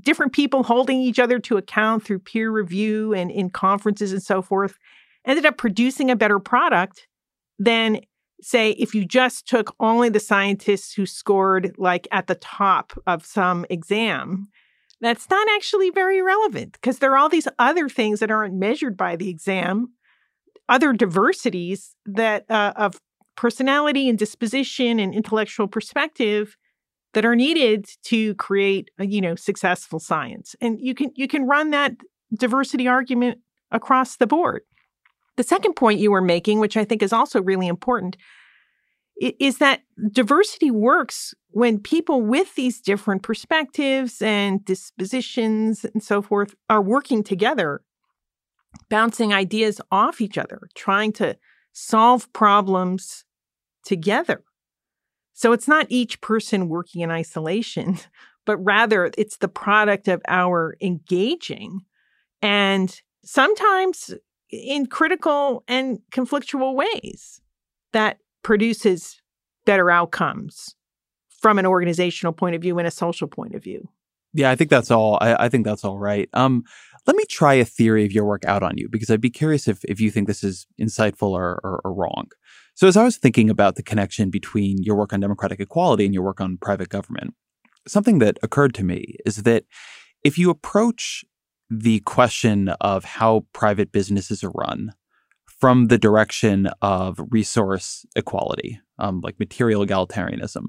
different 0.00 0.32
people 0.32 0.62
holding 0.62 1.00
each 1.00 1.18
other 1.18 1.38
to 1.40 1.56
account 1.56 2.04
through 2.04 2.20
peer 2.20 2.50
review 2.50 3.14
and 3.14 3.30
in 3.30 3.50
conferences 3.50 4.12
and 4.12 4.22
so 4.22 4.42
forth 4.42 4.76
ended 5.24 5.46
up 5.46 5.56
producing 5.56 6.10
a 6.10 6.16
better 6.16 6.38
product 6.38 7.06
than, 7.58 8.00
say, 8.40 8.70
if 8.72 8.94
you 8.94 9.04
just 9.04 9.46
took 9.46 9.74
only 9.78 10.08
the 10.08 10.20
scientists 10.20 10.92
who 10.92 11.06
scored 11.06 11.74
like 11.78 12.08
at 12.10 12.26
the 12.26 12.36
top 12.36 12.92
of 13.06 13.24
some 13.24 13.66
exam. 13.70 14.48
That's 15.00 15.30
not 15.30 15.46
actually 15.54 15.90
very 15.90 16.22
relevant 16.22 16.72
because 16.72 16.98
there 16.98 17.12
are 17.12 17.18
all 17.18 17.28
these 17.28 17.46
other 17.60 17.88
things 17.88 18.18
that 18.18 18.32
aren't 18.32 18.54
measured 18.54 18.96
by 18.96 19.14
the 19.14 19.28
exam, 19.28 19.92
other 20.68 20.92
diversities 20.92 21.94
that 22.04 22.50
uh, 22.50 22.72
of 22.74 23.00
personality 23.38 24.08
and 24.08 24.18
disposition 24.18 24.98
and 24.98 25.14
intellectual 25.14 25.68
perspective 25.68 26.56
that 27.14 27.24
are 27.24 27.36
needed 27.36 27.86
to 28.02 28.34
create 28.34 28.90
a, 28.98 29.06
you 29.06 29.20
know 29.20 29.36
successful 29.36 30.00
science. 30.00 30.56
And 30.60 30.80
you 30.80 30.92
can 30.92 31.12
you 31.14 31.28
can 31.28 31.46
run 31.46 31.70
that 31.70 31.92
diversity 32.34 32.88
argument 32.88 33.38
across 33.70 34.16
the 34.16 34.26
board. 34.26 34.62
The 35.36 35.44
second 35.44 35.74
point 35.74 36.00
you 36.00 36.10
were 36.10 36.20
making 36.20 36.58
which 36.58 36.76
i 36.76 36.84
think 36.84 37.00
is 37.00 37.12
also 37.12 37.40
really 37.40 37.68
important 37.68 38.16
is 39.20 39.58
that 39.58 39.82
diversity 40.10 40.72
works 40.72 41.32
when 41.50 41.78
people 41.78 42.22
with 42.22 42.56
these 42.56 42.80
different 42.80 43.22
perspectives 43.22 44.20
and 44.20 44.64
dispositions 44.64 45.84
and 45.84 46.02
so 46.02 46.22
forth 46.22 46.56
are 46.68 46.82
working 46.82 47.22
together 47.22 47.82
bouncing 48.88 49.32
ideas 49.32 49.80
off 49.92 50.20
each 50.20 50.36
other 50.36 50.68
trying 50.74 51.12
to 51.12 51.36
solve 51.72 52.32
problems 52.32 53.24
together. 53.84 54.42
So 55.32 55.52
it's 55.52 55.68
not 55.68 55.86
each 55.88 56.20
person 56.20 56.68
working 56.68 57.02
in 57.02 57.10
isolation, 57.10 57.98
but 58.46 58.56
rather 58.58 59.10
it's 59.16 59.36
the 59.36 59.48
product 59.48 60.08
of 60.08 60.22
our 60.26 60.76
engaging 60.80 61.80
and 62.40 63.00
sometimes 63.24 64.14
in 64.50 64.86
critical 64.86 65.64
and 65.68 65.98
conflictual 66.12 66.74
ways 66.74 67.40
that 67.92 68.18
produces 68.42 69.20
better 69.66 69.90
outcomes 69.90 70.74
from 71.40 71.58
an 71.58 71.66
organizational 71.66 72.32
point 72.32 72.54
of 72.54 72.62
view 72.62 72.78
and 72.78 72.88
a 72.88 72.90
social 72.90 73.28
point 73.28 73.54
of 73.54 73.62
view. 73.62 73.88
Yeah, 74.34 74.50
I 74.50 74.56
think 74.56 74.70
that's 74.70 74.90
all. 74.90 75.18
I, 75.20 75.46
I 75.46 75.48
think 75.48 75.64
that's 75.64 75.84
all 75.84 75.98
right. 75.98 76.28
Um, 76.32 76.64
let 77.06 77.16
me 77.16 77.24
try 77.24 77.54
a 77.54 77.64
theory 77.64 78.04
of 78.04 78.12
your 78.12 78.24
work 78.24 78.44
out 78.44 78.62
on 78.62 78.76
you 78.76 78.88
because 78.88 79.10
I'd 79.10 79.20
be 79.20 79.30
curious 79.30 79.68
if, 79.68 79.84
if 79.84 80.00
you 80.00 80.10
think 80.10 80.26
this 80.26 80.44
is 80.44 80.66
insightful 80.80 81.30
or, 81.30 81.60
or, 81.64 81.80
or 81.84 81.94
wrong. 81.94 82.28
So, 82.78 82.86
as 82.86 82.96
I 82.96 83.02
was 83.02 83.16
thinking 83.16 83.50
about 83.50 83.74
the 83.74 83.82
connection 83.82 84.30
between 84.30 84.80
your 84.84 84.94
work 84.94 85.12
on 85.12 85.18
democratic 85.18 85.58
equality 85.58 86.04
and 86.04 86.14
your 86.14 86.22
work 86.22 86.40
on 86.40 86.58
private 86.58 86.90
government, 86.90 87.34
something 87.88 88.20
that 88.20 88.38
occurred 88.40 88.72
to 88.74 88.84
me 88.84 89.16
is 89.26 89.38
that 89.38 89.64
if 90.22 90.38
you 90.38 90.48
approach 90.48 91.24
the 91.68 91.98
question 92.06 92.68
of 92.80 93.02
how 93.02 93.46
private 93.52 93.90
businesses 93.90 94.44
are 94.44 94.52
run 94.52 94.92
from 95.46 95.88
the 95.88 95.98
direction 95.98 96.68
of 96.80 97.18
resource 97.30 98.06
equality, 98.14 98.80
um, 99.00 99.22
like 99.22 99.40
material 99.40 99.84
egalitarianism, 99.84 100.66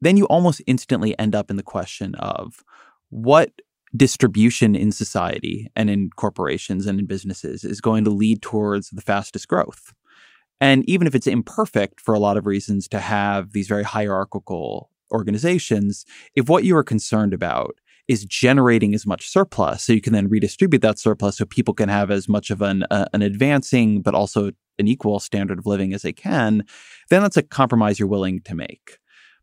then 0.00 0.16
you 0.16 0.26
almost 0.26 0.62
instantly 0.68 1.18
end 1.18 1.34
up 1.34 1.50
in 1.50 1.56
the 1.56 1.64
question 1.64 2.14
of 2.14 2.62
what 3.08 3.50
distribution 3.96 4.76
in 4.76 4.92
society 4.92 5.68
and 5.74 5.90
in 5.90 6.10
corporations 6.10 6.86
and 6.86 7.00
in 7.00 7.06
businesses 7.06 7.64
is 7.64 7.80
going 7.80 8.04
to 8.04 8.10
lead 8.10 8.40
towards 8.40 8.90
the 8.90 9.02
fastest 9.02 9.48
growth. 9.48 9.92
And 10.60 10.88
even 10.88 11.06
if 11.06 11.14
it's 11.14 11.26
imperfect 11.26 12.00
for 12.00 12.14
a 12.14 12.18
lot 12.18 12.36
of 12.36 12.46
reasons 12.46 12.88
to 12.88 13.00
have 13.00 13.52
these 13.52 13.68
very 13.68 13.82
hierarchical 13.82 14.90
organizations, 15.10 16.04
if 16.34 16.48
what 16.48 16.64
you 16.64 16.76
are 16.76 16.84
concerned 16.84 17.32
about 17.32 17.76
is 18.08 18.24
generating 18.24 18.94
as 18.94 19.06
much 19.06 19.28
surplus 19.28 19.84
so 19.84 19.92
you 19.92 20.00
can 20.00 20.12
then 20.12 20.28
redistribute 20.28 20.82
that 20.82 20.98
surplus 20.98 21.36
so 21.36 21.44
people 21.44 21.74
can 21.74 21.88
have 21.88 22.10
as 22.10 22.28
much 22.28 22.50
of 22.50 22.60
an, 22.60 22.84
uh, 22.90 23.06
an 23.12 23.22
advancing 23.22 24.02
but 24.02 24.14
also 24.14 24.50
an 24.78 24.88
equal 24.88 25.20
standard 25.20 25.58
of 25.58 25.66
living 25.66 25.94
as 25.94 26.02
they 26.02 26.12
can, 26.12 26.64
then 27.08 27.22
that's 27.22 27.36
a 27.36 27.42
compromise 27.42 27.98
you're 27.98 28.08
willing 28.08 28.40
to 28.40 28.54
make. 28.54 28.98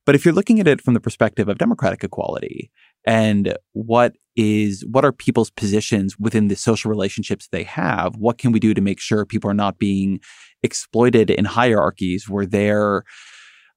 But 0.08 0.16
if 0.16 0.24
you're 0.24 0.34
looking 0.34 0.62
at 0.62 0.70
it 0.70 0.80
from 0.80 0.94
the 0.94 1.02
perspective 1.02 1.50
of 1.50 1.58
democratic 1.58 2.02
equality 2.02 2.72
and 3.06 3.58
what 3.74 4.16
is 4.38 4.86
what 4.90 5.04
are 5.04 5.12
people's 5.12 5.50
positions 5.50 6.18
within 6.18 6.48
the 6.48 6.56
social 6.56 6.90
relationships 6.90 7.50
they 7.52 7.64
have, 7.64 8.16
what 8.16 8.38
can 8.38 8.54
we 8.54 8.62
do 8.62 8.74
to 8.74 8.80
make 8.80 9.02
sure 9.02 9.26
people 9.26 9.52
are 9.52 9.54
not 9.54 9.80
being 9.80 10.22
exploited 10.64 11.30
in 11.30 11.44
hierarchies 11.44 12.30
where 12.30 12.46
their 12.46 13.04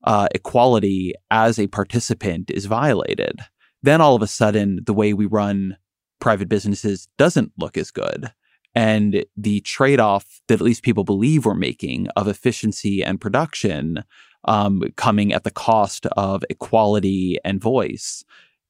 uh, 0.05 0.29
equality 0.33 1.15
as 1.33 1.59
a 1.59 1.67
participant 1.67 2.49
is 2.49 2.67
violated? 2.67 3.41
Then 3.83 4.01
all 4.01 4.15
of 4.15 4.23
a 4.23 4.29
sudden, 4.29 4.79
the 4.87 4.95
way 4.95 5.13
we 5.13 5.27
run 5.27 5.79
private 6.21 6.49
businesses 6.49 7.09
doesn't 7.19 7.51
look 7.59 7.77
as 7.77 7.91
good. 7.91 8.31
And 8.75 9.25
the 9.37 9.61
trade 9.63 10.01
off 10.01 10.41
that 10.49 10.55
at 10.55 10.61
least 10.61 10.83
people 10.83 11.05
believe 11.05 11.45
we're 11.45 11.55
making 11.55 12.09
of 12.17 12.29
efficiency 12.29 13.03
and 13.03 13.21
production 13.21 14.05
um, 14.45 14.83
coming 14.97 15.33
at 15.33 15.45
the 15.45 15.51
cost 15.51 16.07
of 16.17 16.45
equality 16.49 17.39
and 17.45 17.61
voice 17.61 18.25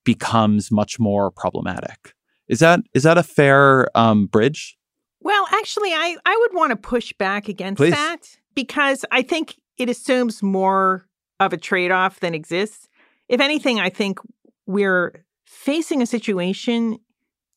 becomes 0.04 0.70
much 0.70 0.98
more 0.98 1.30
problematic. 1.30 2.14
Is 2.48 2.58
that 2.60 2.80
is 2.94 3.04
that 3.04 3.18
a 3.18 3.22
fair 3.22 3.86
um, 3.96 4.26
bridge? 4.26 4.76
Well, 5.20 5.46
actually, 5.52 5.92
I, 5.92 6.16
I 6.24 6.36
would 6.40 6.54
want 6.54 6.70
to 6.70 6.76
push 6.76 7.12
back 7.12 7.48
against 7.48 7.78
Please. 7.78 7.92
that 7.92 8.18
because 8.54 9.04
I 9.10 9.22
think 9.22 9.56
it 9.76 9.88
assumes 9.88 10.42
more 10.42 11.06
of 11.38 11.52
a 11.52 11.58
trade 11.58 11.90
off 11.90 12.20
than 12.20 12.34
exists. 12.34 12.88
If 13.28 13.40
anything, 13.40 13.78
I 13.78 13.90
think 13.90 14.18
we're 14.66 15.24
facing 15.46 16.02
a 16.02 16.06
situation 16.06 16.98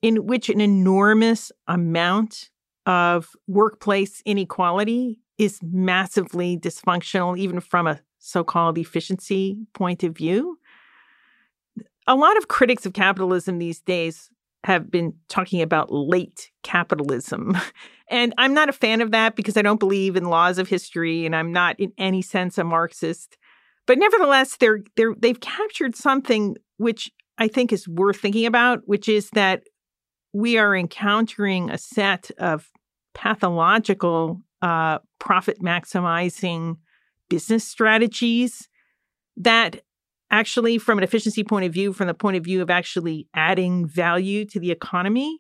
in 0.04 0.28
which 0.28 0.50
an 0.50 0.62
enormous 0.62 1.52
amount 1.68 2.52
of 2.86 3.30
workplace 3.48 4.22
inequality 4.26 5.22
is 5.38 5.60
massively 5.64 6.58
dysfunctional, 6.58 7.40
even 7.40 7.60
from 7.62 7.88
a 7.88 8.00
so 8.20 8.44
called 8.44 8.78
efficiency 8.78 9.58
point 9.74 10.04
of 10.04 10.16
view. 10.16 10.60
A 12.06 12.16
lot 12.16 12.38
of 12.38 12.50
critics 12.50 12.86
of 12.86 12.94
capitalism 12.94 13.58
these 13.58 13.80
days 13.80 14.30
have 14.66 14.92
been 14.92 15.14
talking 15.30 15.62
about 15.62 15.92
late 15.92 16.52
capitalism. 16.62 17.58
And 18.10 18.34
I'm 18.38 18.54
not 18.54 18.70
a 18.70 18.74
fan 18.74 19.02
of 19.02 19.10
that 19.12 19.36
because 19.36 19.58
I 19.58 19.64
don't 19.64 19.80
believe 19.80 20.16
in 20.16 20.26
laws 20.26 20.60
of 20.60 20.68
history 20.68 21.26
and 21.26 21.36
I'm 21.36 21.52
not 21.52 21.80
in 21.80 21.94
any 21.98 22.22
sense 22.22 22.60
a 22.60 22.64
Marxist. 22.64 23.38
But 23.88 23.98
nevertheless, 23.98 24.58
they're, 24.58 24.82
they're, 24.98 25.16
they've 25.18 25.40
captured 25.40 25.96
something 25.96 26.58
which 26.78 27.10
I 27.40 27.48
think 27.48 27.74
is 27.74 27.88
worth 27.88 28.18
thinking 28.18 28.46
about, 28.46 28.82
which 28.86 29.10
is 29.10 29.30
that 29.32 29.64
we 30.34 30.58
are 30.58 30.76
encountering 30.76 31.70
a 31.70 31.78
set 31.78 32.32
of 32.38 32.70
pathological 33.14 34.42
uh, 34.62 35.00
profit 35.20 35.62
maximizing 35.62 36.78
business 37.30 37.68
strategies 37.68 38.68
that 39.38 39.82
actually, 40.32 40.80
from 40.80 40.98
an 40.98 41.04
efficiency 41.04 41.44
point 41.44 41.66
of 41.66 41.72
view, 41.72 41.94
from 41.94 42.08
the 42.08 42.14
point 42.14 42.38
of 42.38 42.44
view 42.44 42.62
of 42.62 42.70
actually 42.70 43.28
adding 43.36 43.86
value 43.86 44.46
to 44.46 44.60
the 44.60 44.72
economy, 44.72 45.40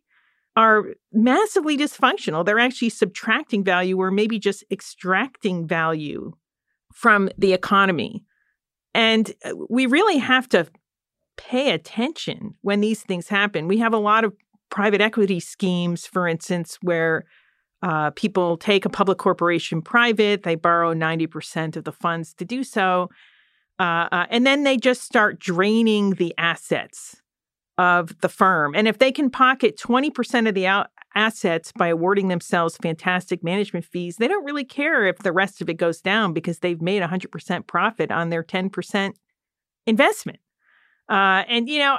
are 0.56 0.94
massively 1.12 1.76
dysfunctional. 1.76 2.46
They're 2.46 2.60
actually 2.60 2.90
subtracting 2.90 3.64
value 3.64 3.98
or 4.00 4.12
maybe 4.12 4.38
just 4.38 4.64
extracting 4.70 5.68
value 5.68 6.34
from 6.94 7.30
the 7.40 7.54
economy. 7.54 8.24
And 8.94 9.34
uh, 9.44 9.54
we 9.68 9.88
really 9.88 10.20
have 10.20 10.48
to 10.50 10.68
pay 11.38 11.72
attention 11.72 12.54
when 12.62 12.82
these 12.82 13.02
things 13.02 13.30
happen. 13.30 13.68
We 13.68 13.80
have 13.80 13.94
a 13.94 13.98
lot 13.98 14.24
of 14.24 14.34
private 14.74 15.02
equity 15.02 15.40
schemes, 15.40 16.08
for 16.08 16.28
instance, 16.28 16.80
where 16.82 17.26
uh, 17.84 18.10
people 18.16 18.58
take 18.58 18.86
a 18.86 18.90
public 18.90 19.20
corporation 19.20 19.84
private, 19.84 20.42
they 20.42 20.56
borrow 20.56 20.96
90% 20.96 21.76
of 21.76 21.84
the 21.84 21.92
funds 21.92 22.34
to 22.34 22.44
do 22.44 22.64
so. 22.64 23.08
Uh, 23.80 24.08
uh, 24.12 24.26
and 24.32 24.48
then 24.48 24.64
they 24.64 24.76
just 24.76 25.04
start 25.04 25.40
draining 25.40 26.12
the 26.16 26.34
assets 26.40 27.22
of 27.78 28.20
the 28.22 28.30
firm. 28.30 28.74
And 28.74 28.88
if 28.88 28.98
they 28.98 29.12
can 29.12 29.30
pocket 29.30 29.78
20% 29.78 30.50
of 30.50 30.56
the 30.56 30.66
out- 30.66 30.90
assets 31.14 31.72
by 31.72 31.90
awarding 31.90 32.30
themselves 32.30 32.76
fantastic 32.78 33.44
management 33.44 33.86
fees, 33.86 34.16
they 34.16 34.28
don't 34.28 34.44
really 34.44 34.66
care 34.66 35.06
if 35.06 35.20
the 35.20 35.32
rest 35.32 35.62
of 35.62 35.70
it 35.70 35.76
goes 35.76 36.02
down 36.02 36.34
because 36.34 36.60
they've 36.60 36.82
made 36.82 37.04
100% 37.04 37.68
profit 37.68 38.12
on 38.12 38.32
their 38.32 38.44
10% 38.44 39.14
investment. 39.86 40.40
Uh, 41.10 41.44
and, 41.48 41.70
you 41.70 41.80
know, 41.80 41.98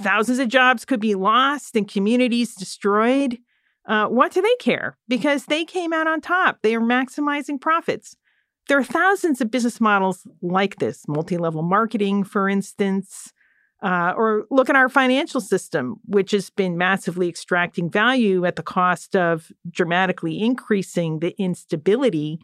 thousands 0.00 0.38
of 0.38 0.48
jobs 0.48 0.84
could 0.84 1.00
be 1.00 1.14
lost 1.14 1.76
and 1.76 1.86
communities 1.86 2.54
destroyed. 2.54 3.38
Uh, 3.86 4.06
what 4.06 4.32
do 4.32 4.40
they 4.40 4.56
care? 4.60 4.96
Because 5.08 5.46
they 5.46 5.64
came 5.64 5.92
out 5.92 6.06
on 6.06 6.20
top. 6.20 6.58
They 6.62 6.74
are 6.74 6.80
maximizing 6.80 7.60
profits. 7.60 8.16
There 8.68 8.78
are 8.78 8.84
thousands 8.84 9.40
of 9.40 9.50
business 9.50 9.80
models 9.80 10.26
like 10.40 10.76
this 10.76 11.04
multi 11.06 11.36
level 11.36 11.62
marketing, 11.62 12.24
for 12.24 12.48
instance, 12.48 13.32
Uh, 13.82 14.14
or 14.16 14.46
look 14.50 14.70
at 14.70 14.76
our 14.76 14.88
financial 14.88 15.42
system, 15.42 15.96
which 16.06 16.30
has 16.32 16.48
been 16.48 16.78
massively 16.78 17.28
extracting 17.28 17.90
value 17.90 18.46
at 18.46 18.56
the 18.56 18.62
cost 18.62 19.14
of 19.14 19.52
dramatically 19.70 20.40
increasing 20.40 21.20
the 21.20 21.34
instability 21.36 22.38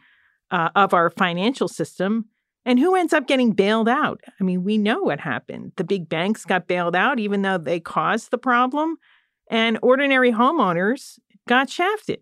uh, 0.51 0.69
of 0.75 0.93
our 0.93 1.09
financial 1.09 1.69
system. 1.69 2.27
And 2.65 2.79
who 2.79 2.95
ends 2.95 3.13
up 3.13 3.27
getting 3.27 3.53
bailed 3.53 3.89
out? 3.89 4.21
I 4.39 4.45
mean, 4.45 4.65
we 4.65 4.77
know 4.77 5.03
what 5.03 5.21
happened. 5.21 5.73
The 5.77 5.85
big 5.85 6.09
banks 6.09 6.45
got 6.45 6.69
bailed 6.69 6.95
out, 6.95 7.19
even 7.19 7.43
though 7.43 7.59
they 7.59 7.81
caused 7.81 8.31
the 8.31 8.39
problem, 8.39 8.97
and 9.51 9.79
ordinary 9.83 10.33
homeowners 10.33 11.19
got 11.49 11.71
shafted. 11.71 12.21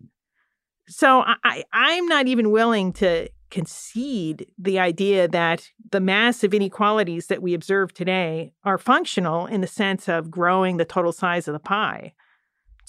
So 0.87 1.23
I, 1.43 1.63
I'm 1.71 2.07
not 2.07 2.27
even 2.27 2.51
willing 2.51 2.93
to 2.93 3.29
concede 3.51 4.47
the 4.57 4.79
idea 4.79 5.27
that 5.27 5.69
the 5.91 5.99
massive 5.99 6.53
inequalities 6.53 7.27
that 7.27 7.41
we 7.41 7.53
observe 7.53 7.93
today 7.93 8.53
are 8.63 8.77
functional 8.77 9.45
in 9.45 9.61
the 9.61 9.67
sense 9.67 10.07
of 10.07 10.31
growing 10.31 10.77
the 10.77 10.85
total 10.85 11.11
size 11.11 11.47
of 11.47 11.53
the 11.53 11.59
pie. 11.59 12.13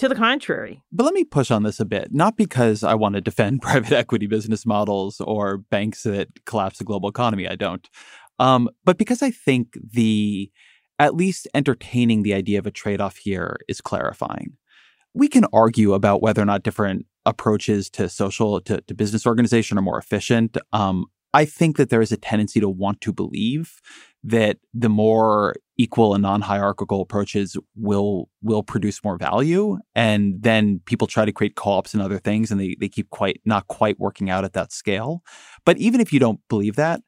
To 0.01 0.09
the 0.09 0.15
contrary. 0.15 0.83
But 0.91 1.05
let 1.05 1.13
me 1.13 1.25
push 1.25 1.51
on 1.51 1.63
this 1.63 1.79
a 1.79 1.85
bit, 1.85 2.09
not 2.11 2.39
because 2.39 2.83
I 2.83 2.95
want 2.95 3.17
to 3.17 3.21
defend 3.21 3.61
private 3.63 3.93
equity 3.93 4.27
business 4.27 4.65
models 4.65 5.21
or 5.21 5.59
banks 5.59 6.05
that 6.05 6.29
collapse 6.47 6.79
the 6.79 6.85
global 6.85 7.11
economy. 7.11 7.47
I 7.47 7.55
don't. 7.55 7.87
Um, 8.39 8.71
but 8.83 8.97
because 8.97 9.23
I 9.23 9.31
think 9.31 9.77
the, 9.93 10.51
at 10.99 11.15
least 11.15 11.49
entertaining 11.53 12.23
the 12.23 12.33
idea 12.33 12.59
of 12.59 12.67
a 12.67 12.71
trade 12.71 13.03
off 13.03 13.19
here 13.19 13.59
is 13.69 13.83
clarifying. 13.83 14.57
We 15.13 15.29
can 15.29 15.45
argue 15.53 15.93
about 15.93 16.23
whether 16.23 16.41
or 16.41 16.47
not 16.47 16.63
different 16.63 17.05
approaches 17.27 17.91
to 17.91 18.09
social 18.09 18.59
to, 18.63 18.81
to 18.81 18.95
business 18.95 19.27
organization 19.27 19.77
are 19.77 19.83
more 19.83 19.99
efficient. 19.99 20.57
Um, 20.73 21.05
I 21.35 21.45
think 21.45 21.77
that 21.77 21.91
there 21.91 22.01
is 22.01 22.11
a 22.11 22.17
tendency 22.17 22.59
to 22.59 22.71
want 22.71 23.03
to 23.03 23.13
believe 23.13 23.83
that 24.25 24.57
the 24.73 24.89
more 24.89 25.57
equal 25.81 26.15
and 26.15 26.23
non-hierarchical 26.23 27.01
approaches 27.01 27.57
will 27.75 28.29
will 28.43 28.63
produce 28.63 29.03
more 29.03 29.17
value 29.17 29.79
and 29.95 30.43
then 30.43 30.81
people 30.85 31.07
try 31.07 31.25
to 31.25 31.33
create 31.33 31.57
co-ops 31.57 31.95
and 31.95 32.03
other 32.03 32.19
things 32.19 32.51
and 32.51 32.61
they, 32.61 32.77
they 32.79 32.89
keep 32.89 33.09
quite 33.09 33.41
not 33.47 33.67
quite 33.69 33.99
working 33.99 34.29
out 34.29 34.45
at 34.45 34.53
that 34.53 34.73
scale 34.73 35.23
but 35.65 35.79
even 35.79 36.01
if 36.01 36.13
you 36.13 36.21
don't 36.21 36.41
believe 36.49 36.77
that 36.77 37.01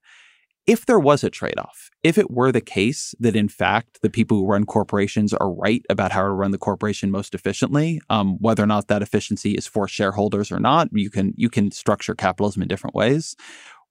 if 0.66 0.86
there 0.86 0.98
was 0.98 1.24
a 1.24 1.30
trade 1.30 1.58
off, 1.58 1.90
if 2.04 2.16
it 2.16 2.30
were 2.30 2.52
the 2.52 2.60
case 2.60 3.14
that 3.18 3.34
in 3.34 3.48
fact 3.48 4.00
the 4.00 4.10
people 4.10 4.36
who 4.36 4.46
run 4.46 4.64
corporations 4.64 5.34
are 5.34 5.52
right 5.52 5.84
about 5.90 6.12
how 6.12 6.22
to 6.22 6.30
run 6.30 6.52
the 6.52 6.58
corporation 6.58 7.10
most 7.10 7.34
efficiently, 7.34 8.00
um, 8.10 8.36
whether 8.38 8.62
or 8.62 8.66
not 8.66 8.86
that 8.86 9.02
efficiency 9.02 9.52
is 9.52 9.66
for 9.66 9.88
shareholders 9.88 10.52
or 10.52 10.60
not, 10.60 10.88
you 10.92 11.10
can 11.10 11.34
you 11.36 11.50
can 11.50 11.72
structure 11.72 12.14
capitalism 12.14 12.62
in 12.62 12.68
different 12.68 12.94
ways. 12.94 13.34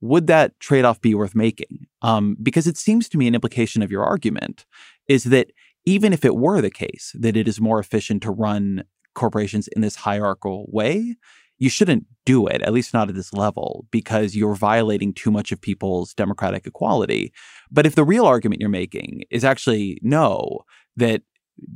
Would 0.01 0.27
that 0.27 0.59
trade 0.59 0.85
off 0.85 0.99
be 0.99 1.15
worth 1.15 1.35
making? 1.35 1.85
Um, 2.01 2.35
because 2.41 2.67
it 2.67 2.77
seems 2.77 3.07
to 3.09 3.17
me 3.17 3.27
an 3.27 3.35
implication 3.35 3.81
of 3.81 3.91
your 3.91 4.03
argument 4.03 4.65
is 5.07 5.25
that 5.25 5.51
even 5.85 6.13
if 6.13 6.25
it 6.25 6.35
were 6.35 6.61
the 6.61 6.71
case 6.71 7.15
that 7.19 7.37
it 7.37 7.47
is 7.47 7.61
more 7.61 7.79
efficient 7.79 8.23
to 8.23 8.31
run 8.31 8.83
corporations 9.13 9.67
in 9.69 9.81
this 9.81 9.95
hierarchical 9.95 10.65
way, 10.69 11.15
you 11.57 11.69
shouldn't 11.69 12.05
do 12.25 12.47
it, 12.47 12.61
at 12.63 12.73
least 12.73 12.93
not 12.93 13.09
at 13.09 13.15
this 13.15 13.33
level, 13.33 13.85
because 13.91 14.35
you're 14.35 14.55
violating 14.55 15.13
too 15.13 15.29
much 15.29 15.51
of 15.51 15.61
people's 15.61 16.13
democratic 16.13 16.65
equality. 16.65 17.31
But 17.69 17.85
if 17.85 17.93
the 17.93 18.03
real 18.03 18.25
argument 18.25 18.61
you're 18.61 18.69
making 18.69 19.23
is 19.29 19.43
actually 19.43 19.99
no, 20.01 20.61
that 20.97 21.21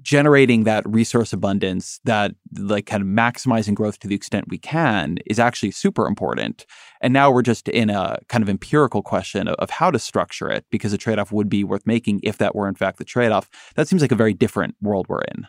generating 0.01 0.63
that 0.63 0.87
resource 0.87 1.33
abundance, 1.33 1.99
that 2.05 2.33
like 2.57 2.85
kind 2.85 3.01
of 3.01 3.07
maximizing 3.07 3.73
growth 3.73 3.99
to 3.99 4.07
the 4.07 4.15
extent 4.15 4.45
we 4.49 4.57
can 4.57 5.17
is 5.25 5.39
actually 5.39 5.71
super 5.71 6.07
important. 6.07 6.65
And 7.01 7.13
now 7.13 7.31
we're 7.31 7.41
just 7.41 7.67
in 7.69 7.89
a 7.89 8.17
kind 8.27 8.43
of 8.43 8.49
empirical 8.49 9.01
question 9.01 9.47
of, 9.47 9.55
of 9.55 9.69
how 9.69 9.91
to 9.91 9.99
structure 9.99 10.49
it 10.49 10.65
because 10.69 10.93
a 10.93 10.97
trade 10.97 11.19
off 11.19 11.31
would 11.31 11.49
be 11.49 11.63
worth 11.63 11.85
making 11.85 12.21
if 12.23 12.37
that 12.37 12.55
were 12.55 12.67
in 12.67 12.75
fact 12.75 12.97
the 12.97 13.05
trade 13.05 13.31
off. 13.31 13.49
That 13.75 13.87
seems 13.87 14.01
like 14.01 14.11
a 14.11 14.15
very 14.15 14.33
different 14.33 14.75
world 14.81 15.07
we're 15.09 15.21
in. 15.21 15.47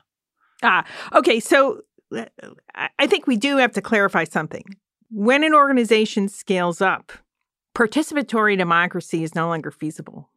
Ah, 0.62 0.84
okay. 1.14 1.40
So 1.40 1.82
I 2.74 3.06
think 3.06 3.26
we 3.26 3.36
do 3.36 3.56
have 3.56 3.72
to 3.72 3.82
clarify 3.82 4.24
something. 4.24 4.64
When 5.10 5.44
an 5.44 5.54
organization 5.54 6.28
scales 6.28 6.80
up, 6.80 7.12
participatory 7.76 8.56
democracy 8.56 9.22
is 9.22 9.34
no 9.34 9.48
longer 9.48 9.70
feasible. 9.70 10.30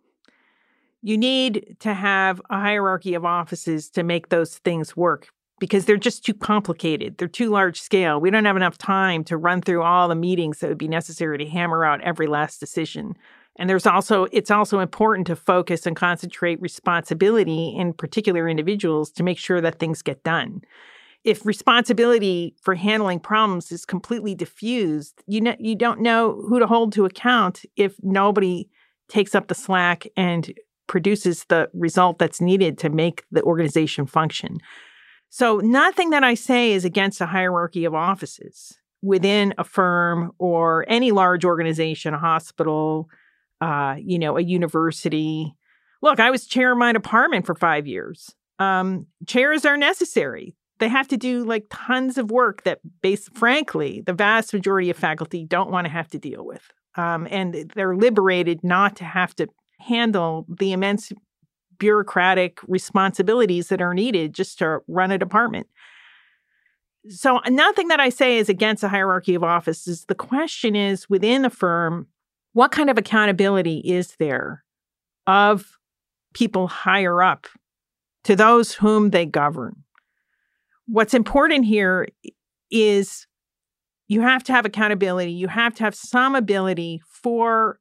You 1.02 1.18
need 1.18 1.78
to 1.80 1.94
have 1.94 2.42
a 2.50 2.60
hierarchy 2.60 3.14
of 3.14 3.26
offices 3.26 3.90
to 3.92 4.04
make 4.04 4.30
those 4.30 4.58
things 4.58 4.98
work 4.98 5.30
because 5.60 5.86
they're 5.86 5.98
just 5.98 6.26
too 6.26 6.34
complicated. 6.34 7.18
They're 7.18 7.28
too 7.28 7.50
large 7.50 7.80
scale. 7.82 8.20
We 8.20 8.32
don't 8.32 8.46
have 8.46 8.56
enough 8.56 8.78
time 8.78 9.24
to 9.26 9.38
run 9.38 9.62
through 9.62 9.84
all 9.84 10.08
the 10.08 10.16
meetings 10.16 10.60
that 10.60 10.70
would 10.70 10.78
be 10.78 10.88
necessary 10.88 11.38
to 11.38 11.46
hammer 11.46 11.86
out 11.86 12.02
every 12.02 12.28
last 12.28 12.60
decision. 12.60 13.16
And 13.58 13.70
there's 13.70 13.86
also 13.86 14.28
it's 14.32 14.52
also 14.52 14.80
important 14.80 15.28
to 15.28 15.36
focus 15.36 15.86
and 15.86 15.96
concentrate 15.96 16.62
responsibility 16.62 17.76
in 17.78 17.94
particular 17.94 18.48
individuals 18.48 19.12
to 19.12 19.24
make 19.24 19.38
sure 19.38 19.62
that 19.62 19.80
things 19.80 20.02
get 20.02 20.24
done 20.24 20.62
if 21.24 21.46
responsibility 21.46 22.56
for 22.62 22.76
handling 22.76 23.20
problems 23.20 23.72
is 23.72 23.86
completely 23.86 24.36
diffused, 24.36 25.22
you 25.28 25.42
know 25.42 25.56
you 25.60 25.76
don't 25.76 26.02
know 26.02 26.42
who 26.48 26.60
to 26.60 26.68
hold 26.68 26.94
to 26.94 27.06
account 27.06 27.66
if 27.76 27.96
nobody 28.02 28.70
takes 29.10 29.36
up 29.36 29.48
the 29.48 29.56
slack 29.56 30.08
and 30.16 30.54
produces 30.90 31.46
the 31.46 31.70
result 31.74 32.20
that's 32.20 32.42
needed 32.42 32.78
to 32.80 32.90
make 32.90 33.24
the 33.32 33.42
organization 33.44 34.06
function. 34.06 34.58
So 35.30 35.60
nothing 35.60 36.10
that 36.10 36.24
I 36.24 36.34
say 36.34 36.74
is 36.74 36.84
against 36.84 37.22
a 37.22 37.28
hierarchy 37.28 37.86
of 37.86 37.96
offices 37.96 38.78
within 39.02 39.54
a 39.58 39.64
firm 39.64 40.34
or 40.40 40.86
any 40.90 41.12
large 41.12 41.46
organization, 41.46 42.14
a 42.14 42.20
hospital, 42.20 43.08
uh, 43.62 43.96
you 43.98 44.20
know, 44.20 44.38
a 44.38 44.42
university. 44.42 45.56
Look, 46.02 46.20
I 46.20 46.32
was 46.32 46.48
chair 46.48 46.74
of 46.74 46.78
my 46.78 46.92
department 46.92 47.46
for 47.46 47.56
five 47.56 47.88
years. 47.88 48.36
Um, 48.58 49.06
chairs 49.26 49.64
are 49.64 49.78
necessary 49.78 50.58
they 50.80 50.88
have 50.88 51.08
to 51.10 51.18
do 51.18 51.44
like 51.44 51.66
tons 51.70 52.18
of 52.18 52.32
work 52.32 52.64
that 52.64 52.80
base 53.02 53.30
frankly 53.34 54.02
the 54.02 54.14
vast 54.14 54.54
majority 54.54 54.90
of 54.90 54.98
faculty 54.98 55.46
don't 55.46 55.72
want 55.72 55.86
to 55.86 55.92
have 55.92 56.08
to 56.08 56.18
deal 56.18 56.46
with 56.46 56.72
um, 56.96 57.28
and 57.30 57.72
they're 57.76 57.96
liberated 57.96 58.64
not 58.64 58.96
to 58.96 59.04
have 59.04 59.36
to 59.36 59.48
handle 59.80 60.46
the 60.50 60.72
immense 60.72 61.12
bureaucratic 61.78 62.60
responsibilities 62.68 63.70
that 63.70 63.82
are 63.82 63.94
needed 63.94 64.34
just 64.34 64.60
to 64.60 64.80
run 64.88 65.12
a 65.12 65.18
department. 65.18 65.68
So 67.08 67.40
nothing 67.48 67.88
that 67.88 68.02
i 68.02 68.10
say 68.10 68.38
is 68.38 68.50
against 68.50 68.84
a 68.84 68.90
hierarchy 68.90 69.34
of 69.34 69.44
offices. 69.44 70.06
The 70.06 70.16
question 70.16 70.76
is 70.76 71.10
within 71.10 71.46
a 71.46 71.50
firm 71.50 72.08
what 72.54 72.72
kind 72.72 72.90
of 72.90 72.98
accountability 72.98 73.78
is 73.86 74.16
there 74.18 74.64
of 75.28 75.78
people 76.34 76.68
higher 76.68 77.22
up 77.22 77.48
to 78.24 78.36
those 78.36 78.74
whom 78.74 79.12
they 79.12 79.26
govern? 79.26 79.84
What's 80.88 81.14
important 81.14 81.66
here 81.66 82.08
is 82.72 83.28
you 84.08 84.22
have 84.22 84.44
to 84.46 84.52
have 84.52 84.66
accountability. 84.66 85.32
You 85.32 85.48
have 85.48 85.76
to 85.76 85.84
have 85.84 85.96
some 85.96 86.36
ability 86.36 87.02
for 87.08 87.80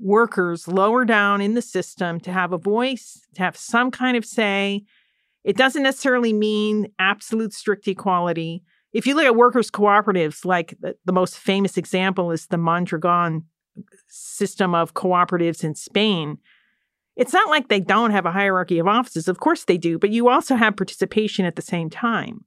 workers 0.00 0.66
lower 0.66 1.04
down 1.04 1.40
in 1.40 1.54
the 1.54 1.62
system 1.62 2.18
to 2.20 2.32
have 2.32 2.52
a 2.52 2.58
voice, 2.58 3.20
to 3.34 3.42
have 3.42 3.56
some 3.56 3.90
kind 3.90 4.16
of 4.16 4.24
say. 4.24 4.84
It 5.44 5.56
doesn't 5.56 5.82
necessarily 5.82 6.32
mean 6.32 6.88
absolute 6.98 7.52
strict 7.52 7.86
equality. 7.88 8.62
If 8.92 9.06
you 9.06 9.14
look 9.14 9.24
at 9.24 9.36
workers' 9.36 9.70
cooperatives, 9.70 10.44
like 10.44 10.76
the, 10.80 10.96
the 11.04 11.12
most 11.12 11.36
famous 11.36 11.76
example 11.76 12.30
is 12.30 12.46
the 12.46 12.58
Mondragon 12.58 13.44
system 14.08 14.74
of 14.74 14.94
cooperatives 14.94 15.62
in 15.62 15.74
Spain, 15.74 16.38
it's 17.16 17.32
not 17.32 17.48
like 17.48 17.68
they 17.68 17.80
don't 17.80 18.12
have 18.12 18.26
a 18.26 18.32
hierarchy 18.32 18.78
of 18.78 18.86
offices. 18.86 19.28
Of 19.28 19.40
course 19.40 19.64
they 19.64 19.76
do, 19.76 19.98
but 19.98 20.10
you 20.10 20.28
also 20.28 20.56
have 20.56 20.76
participation 20.76 21.44
at 21.44 21.56
the 21.56 21.62
same 21.62 21.90
time. 21.90 22.44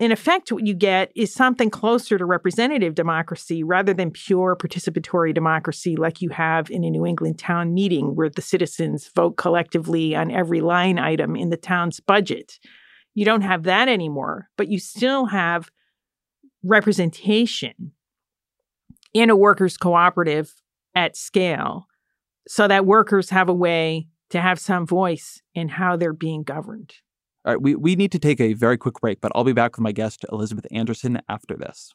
In 0.00 0.10
effect, 0.10 0.50
what 0.50 0.66
you 0.66 0.74
get 0.74 1.12
is 1.14 1.32
something 1.32 1.70
closer 1.70 2.18
to 2.18 2.24
representative 2.24 2.96
democracy 2.96 3.62
rather 3.62 3.94
than 3.94 4.10
pure 4.10 4.56
participatory 4.56 5.32
democracy 5.32 5.94
like 5.94 6.20
you 6.20 6.30
have 6.30 6.68
in 6.68 6.82
a 6.82 6.90
New 6.90 7.06
England 7.06 7.38
town 7.38 7.72
meeting 7.72 8.16
where 8.16 8.28
the 8.28 8.42
citizens 8.42 9.08
vote 9.14 9.36
collectively 9.36 10.16
on 10.16 10.32
every 10.32 10.60
line 10.60 10.98
item 10.98 11.36
in 11.36 11.50
the 11.50 11.56
town's 11.56 12.00
budget. 12.00 12.58
You 13.14 13.24
don't 13.24 13.42
have 13.42 13.62
that 13.64 13.88
anymore, 13.88 14.48
but 14.56 14.68
you 14.68 14.80
still 14.80 15.26
have 15.26 15.70
representation 16.64 17.92
in 19.12 19.30
a 19.30 19.36
workers' 19.36 19.76
cooperative 19.76 20.52
at 20.96 21.16
scale 21.16 21.86
so 22.48 22.66
that 22.66 22.84
workers 22.84 23.30
have 23.30 23.48
a 23.48 23.54
way 23.54 24.08
to 24.30 24.40
have 24.40 24.58
some 24.58 24.86
voice 24.86 25.40
in 25.54 25.68
how 25.68 25.96
they're 25.96 26.12
being 26.12 26.42
governed. 26.42 26.94
All 27.44 27.52
right, 27.52 27.60
we, 27.60 27.74
we 27.74 27.94
need 27.94 28.10
to 28.12 28.18
take 28.18 28.40
a 28.40 28.54
very 28.54 28.78
quick 28.78 29.00
break, 29.00 29.20
but 29.20 29.30
I'll 29.34 29.44
be 29.44 29.52
back 29.52 29.76
with 29.76 29.82
my 29.82 29.92
guest, 29.92 30.24
Elizabeth 30.32 30.66
Anderson, 30.70 31.20
after 31.28 31.56
this. 31.56 31.92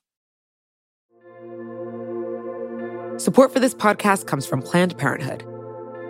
Support 3.17 3.51
for 3.51 3.59
this 3.59 3.73
podcast 3.73 4.27
comes 4.27 4.45
from 4.45 4.61
Planned 4.61 4.95
Parenthood. 4.99 5.43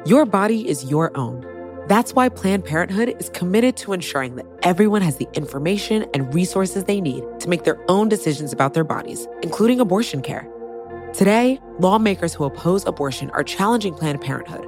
Your 0.06 0.26
body 0.26 0.68
is 0.68 0.92
your 0.92 1.16
own. 1.18 1.46
That's 1.88 2.14
why 2.14 2.28
Planned 2.28 2.66
Parenthood 2.66 3.16
is 3.20 3.30
committed 3.30 3.78
to 3.78 3.94
ensuring 3.94 4.36
that 4.36 4.46
everyone 4.62 5.02
has 5.02 5.16
the 5.16 5.28
information 5.34 6.06
and 6.14 6.34
resources 6.34 6.84
they 6.84 7.00
need 7.00 7.24
to 7.40 7.48
make 7.48 7.64
their 7.64 7.80
own 7.90 8.10
decisions 8.10 8.52
about 8.52 8.74
their 8.74 8.84
bodies, 8.84 9.26
including 9.42 9.80
abortion 9.80 10.22
care. 10.22 10.48
Today, 11.14 11.62
lawmakers 11.80 12.34
who 12.34 12.44
oppose 12.44 12.86
abortion 12.86 13.30
are 13.32 13.44
challenging 13.44 13.94
Planned 13.96 14.22
Parenthood 14.22 14.66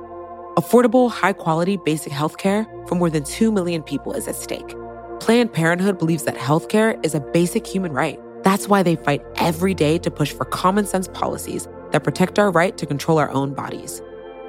Affordable, 0.58 1.10
high 1.10 1.32
quality 1.32 1.78
basic 1.78 2.12
health 2.12 2.38
care 2.38 2.68
for 2.86 2.96
more 2.96 3.10
than 3.10 3.24
2 3.24 3.54
million 3.54 3.82
people 3.82 4.12
is 4.12 4.28
at 4.28 4.36
stake. 4.36 4.76
Planned 5.22 5.54
Parenthood 5.54 5.98
believes 5.98 6.24
that 6.24 6.36
health 6.36 6.68
care 6.68 7.00
is 7.04 7.16
a 7.16 7.22
basic 7.22 7.66
human 7.66 7.94
right. 7.94 8.20
That's 8.44 8.68
why 8.68 8.84
they 8.84 8.98
fight 8.98 9.24
every 9.36 9.74
day 9.74 9.98
to 10.00 10.12
push 10.12 10.34
for 10.34 10.44
common 10.44 10.86
sense 10.86 11.08
policies 11.08 11.70
that 11.92 12.04
protect 12.04 12.38
our 12.38 12.52
right 12.52 12.78
to 12.78 12.86
control 12.86 13.18
our 13.18 13.32
own 13.32 13.54
bodies. 13.54 14.02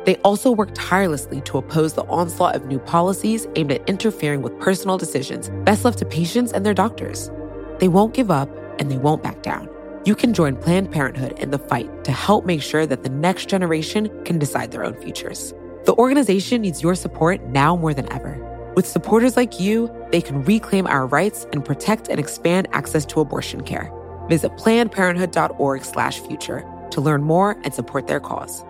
They 0.05 0.17
also 0.25 0.51
work 0.51 0.71
tirelessly 0.75 1.41
to 1.43 1.59
oppose 1.59 1.93
the 1.93 2.05
onslaught 2.07 2.57
of 2.57 2.67
new 2.67 2.81
policies 2.81 3.47
aimed 3.55 3.71
at 3.71 3.89
interfering 3.89 4.43
with 4.43 4.59
personal 4.59 4.99
decisions 4.99 5.51
best 5.65 5.85
left 5.85 6.01
to 6.01 6.05
patients 6.05 6.51
and 6.53 6.67
their 6.67 6.75
doctors. 6.75 7.31
They 7.79 7.87
won't 7.87 8.13
give 8.13 8.29
up 8.33 8.51
and 8.81 8.91
they 8.91 8.99
won't 8.99 9.23
back 9.23 9.43
down. 9.43 9.69
You 10.05 10.17
can 10.17 10.35
join 10.35 10.57
Planned 10.57 10.91
Parenthood 10.91 11.39
in 11.39 11.53
the 11.53 11.61
fight 11.61 12.03
to 12.03 12.11
help 12.11 12.45
make 12.45 12.61
sure 12.61 12.87
that 12.87 13.05
the 13.05 13.11
next 13.11 13.49
generation 13.49 14.11
can 14.25 14.41
decide 14.41 14.73
their 14.73 14.85
own 14.85 15.01
futures. 15.01 15.55
The 15.85 15.95
organization 15.95 16.63
needs 16.63 16.81
your 16.81 16.95
support 16.95 17.43
now 17.47 17.77
more 17.77 17.93
than 17.93 18.11
ever. 18.13 18.39
With 18.77 18.87
supporters 18.87 19.37
like 19.37 19.59
you, 19.59 19.93
they 20.13 20.21
can 20.21 20.45
reclaim 20.45 20.87
our 20.87 21.09
rights 21.09 21.45
and 21.53 21.65
protect 21.65 22.07
and 22.09 22.21
expand 22.21 22.69
access 22.73 23.05
to 23.07 23.19
abortion 23.21 23.65
care. 23.65 23.93
Visit 24.29 24.53
plannedparenthood.org/future 24.53 26.65
to 26.91 27.01
learn 27.01 27.25
more 27.25 27.59
and 27.65 27.75
support 27.75 28.07
their 28.07 28.21
cause. 28.21 28.65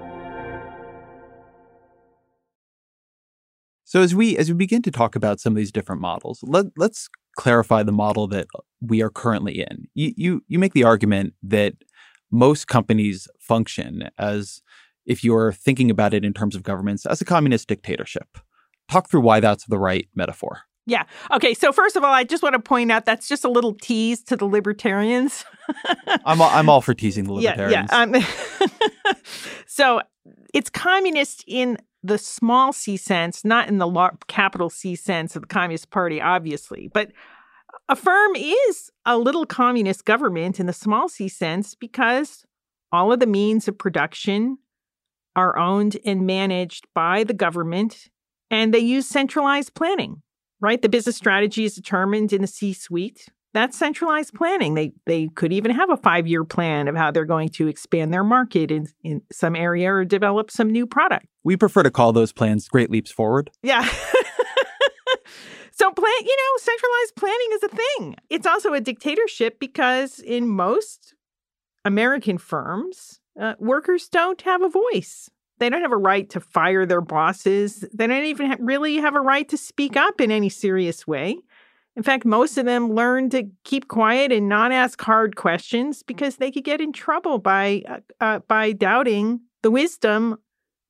So 3.85 4.01
as 4.01 4.15
we 4.15 4.39
as 4.39 4.49
we 4.49 4.55
begin 4.55 4.81
to 4.83 4.91
talk 4.91 5.15
about 5.15 5.39
some 5.39 5.53
of 5.53 5.59
these 5.59 5.71
different 5.71 6.01
models, 6.01 6.41
let, 6.43 6.65
let's 6.79 7.11
clarify 7.37 7.83
the 7.83 7.93
model 7.93 8.27
that 8.29 8.47
we 8.81 9.03
are 9.03 9.11
currently 9.11 9.61
in. 9.61 9.87
You 9.93 10.15
you 10.17 10.43
you 10.49 10.59
make 10.59 10.73
the 10.73 10.85
argument 10.85 11.35
that 11.43 11.75
most 12.31 12.69
companies 12.69 13.29
function 13.39 14.09
as 14.17 14.63
if 15.07 15.25
you're 15.25 15.53
thinking 15.53 15.91
about 15.91 16.15
it 16.15 16.25
in 16.25 16.33
terms 16.33 16.55
of 16.55 16.63
governments 16.63 17.07
as 17.07 17.21
a 17.21 17.25
communist 17.25 17.69
dictatorship. 17.69 18.39
Talk 18.89 19.09
through 19.09 19.23
why 19.23 19.41
that's 19.41 19.65
the 19.67 19.79
right 19.79 20.09
metaphor. 20.15 20.63
Yeah. 20.85 21.05
Okay. 21.31 21.55
So 21.55 21.73
first 21.73 21.95
of 21.95 22.03
all, 22.03 22.13
I 22.13 22.25
just 22.25 22.43
want 22.43 22.55
to 22.55 22.59
point 22.59 22.91
out 22.91 23.05
that's 23.05 23.29
just 23.29 23.45
a 23.45 23.49
little 23.49 23.75
tease 23.75 24.23
to 24.25 24.37
the 24.37 24.47
libertarians. 24.47 25.45
I'm 26.25 26.41
all, 26.41 26.51
I'm 26.51 26.69
all 26.69 26.81
for 26.81 26.93
teasing 26.93 27.25
the 27.25 27.35
libertarians. 27.35 27.89
Yeah. 27.93 28.07
yeah. 28.07 28.19
Um, 29.07 29.17
so 29.67 30.01
it's 30.53 30.69
communist 30.69 31.45
in 31.47 31.79
the 32.03 32.19
small 32.19 32.73
c 32.73 32.97
sense, 32.97 33.45
not 33.45 33.69
in 33.69 33.79
the 33.79 34.11
capital 34.27 34.71
C 34.71 34.97
sense 34.97 35.37
of 35.37 35.43
the 35.43 35.49
Communist 35.49 35.91
Party, 35.91 36.21
obviously. 36.21 36.91
But 36.93 37.13
a 37.89 37.95
firm 37.95 38.35
is 38.35 38.91
a 39.07 39.17
little 39.19 39.47
communist 39.47 40.05
government 40.05 40.59
in 40.59 40.67
the 40.67 40.73
small 40.73 41.09
c 41.09 41.29
sense 41.29 41.75
because 41.77 42.45
all 42.91 43.13
of 43.13 43.21
the 43.21 43.27
means 43.27 43.69
of 43.69 43.79
production 43.79 44.59
are 45.37 45.57
owned 45.59 45.97
and 46.05 46.27
managed 46.27 46.87
by 46.95 47.25
the 47.25 47.35
government 47.35 48.09
and 48.53 48.73
they 48.73 48.79
use 48.79 49.09
centralized 49.09 49.75
planning, 49.75 50.23
right? 50.61 50.81
The 50.81 50.89
business 50.89 51.17
strategy 51.17 51.65
is 51.65 51.75
determined 51.75 52.33
in 52.33 52.43
the 52.43 52.47
C 52.47 52.73
suite. 52.73 53.27
That's 53.55 53.77
centralized 53.77 54.35
planning. 54.35 54.75
They 54.75 54.93
they 55.07 55.29
could 55.35 55.53
even 55.53 55.73
have 55.73 55.91
a 55.91 55.97
five 55.97 56.27
year 56.27 56.45
plan 56.45 56.87
of 56.87 56.97
how 56.97 57.11
they're 57.11 57.25
going 57.25 57.49
to 57.51 57.69
expand 57.69 58.13
their 58.13 58.25
market 58.25 58.71
in, 58.71 58.87
in 59.03 59.23
some 59.33 59.57
area 59.57 59.93
or 59.93 60.05
develop 60.05 60.51
some 60.51 60.71
new 60.71 60.87
product. 60.87 61.27
We 61.45 61.57
prefer 61.57 61.83
to 61.83 61.91
call 61.91 62.13
those 62.13 62.33
plans 62.33 62.69
great 62.69 62.91
leaps 62.91 63.11
forward. 63.11 63.51
Yeah. 63.63 63.83
so 65.73 65.91
plan, 65.91 66.13
you 66.21 66.37
know, 66.37 66.59
centralized 66.59 67.17
planning 67.17 67.49
is 67.53 67.63
a 67.63 67.69
thing. 67.69 68.17
It's 68.31 68.47
also 68.47 68.73
a 68.73 68.81
dictatorship 68.81 69.59
because 69.59 70.19
in 70.19 70.49
most 70.49 71.15
American 71.85 72.39
firms, 72.39 73.21
uh, 73.41 73.55
workers 73.59 74.09
don't 74.09 74.41
have 74.43 74.63
a 74.63 74.69
voice. 74.69 75.31
They 75.59 75.69
don't 75.71 75.83
have 75.83 75.93
a 75.93 75.97
right 75.97 76.29
to 76.31 76.41
fire 76.41 76.87
their 76.87 77.01
bosses. 77.01 77.85
They 77.93 78.07
don't 78.07 78.25
even 78.25 78.51
ha- 78.51 78.57
really 78.59 78.97
have 78.97 79.15
a 79.15 79.21
right 79.21 79.49
to 79.49 79.57
speak 79.57 79.97
up 79.97 80.21
in 80.21 80.31
any 80.31 80.49
serious 80.49 81.07
way. 81.07 81.39
In 81.95 82.03
fact, 82.03 82.25
most 82.25 82.57
of 82.57 82.65
them 82.65 82.93
learn 82.93 83.31
to 83.31 83.49
keep 83.65 83.89
quiet 83.89 84.33
and 84.33 84.49
not 84.49 84.73
ask 84.73 85.01
hard 85.03 85.37
questions 85.37 86.03
because 86.03 86.37
they 86.37 86.51
could 86.51 86.65
get 86.65 86.81
in 86.81 86.93
trouble 86.93 87.39
by 87.39 87.83
uh, 87.89 88.01
uh, 88.21 88.39
by 88.49 88.73
doubting 88.73 89.41
the 89.63 89.71
wisdom 89.71 90.39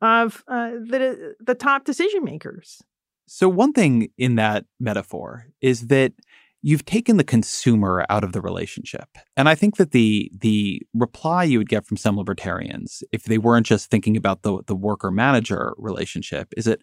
of 0.00 0.44
uh, 0.48 0.70
the 0.70 1.34
the 1.40 1.54
top 1.54 1.84
decision 1.84 2.24
makers. 2.24 2.82
So 3.26 3.48
one 3.48 3.72
thing 3.72 4.10
in 4.16 4.36
that 4.36 4.64
metaphor 4.78 5.46
is 5.60 5.88
that 5.88 6.12
you've 6.62 6.84
taken 6.84 7.16
the 7.16 7.24
consumer 7.24 8.06
out 8.08 8.24
of 8.24 8.32
the 8.32 8.40
relationship. 8.40 9.08
And 9.36 9.48
I 9.48 9.54
think 9.54 9.76
that 9.76 9.90
the 9.90 10.30
the 10.40 10.82
reply 10.94 11.44
you 11.44 11.58
would 11.58 11.68
get 11.68 11.86
from 11.86 11.96
some 11.96 12.16
libertarians, 12.16 13.02
if 13.12 13.24
they 13.24 13.38
weren't 13.38 13.66
just 13.66 13.90
thinking 13.90 14.16
about 14.16 14.42
the 14.42 14.62
the 14.66 14.76
worker 14.76 15.10
manager 15.10 15.74
relationship, 15.76 16.48
is 16.56 16.64
that 16.64 16.80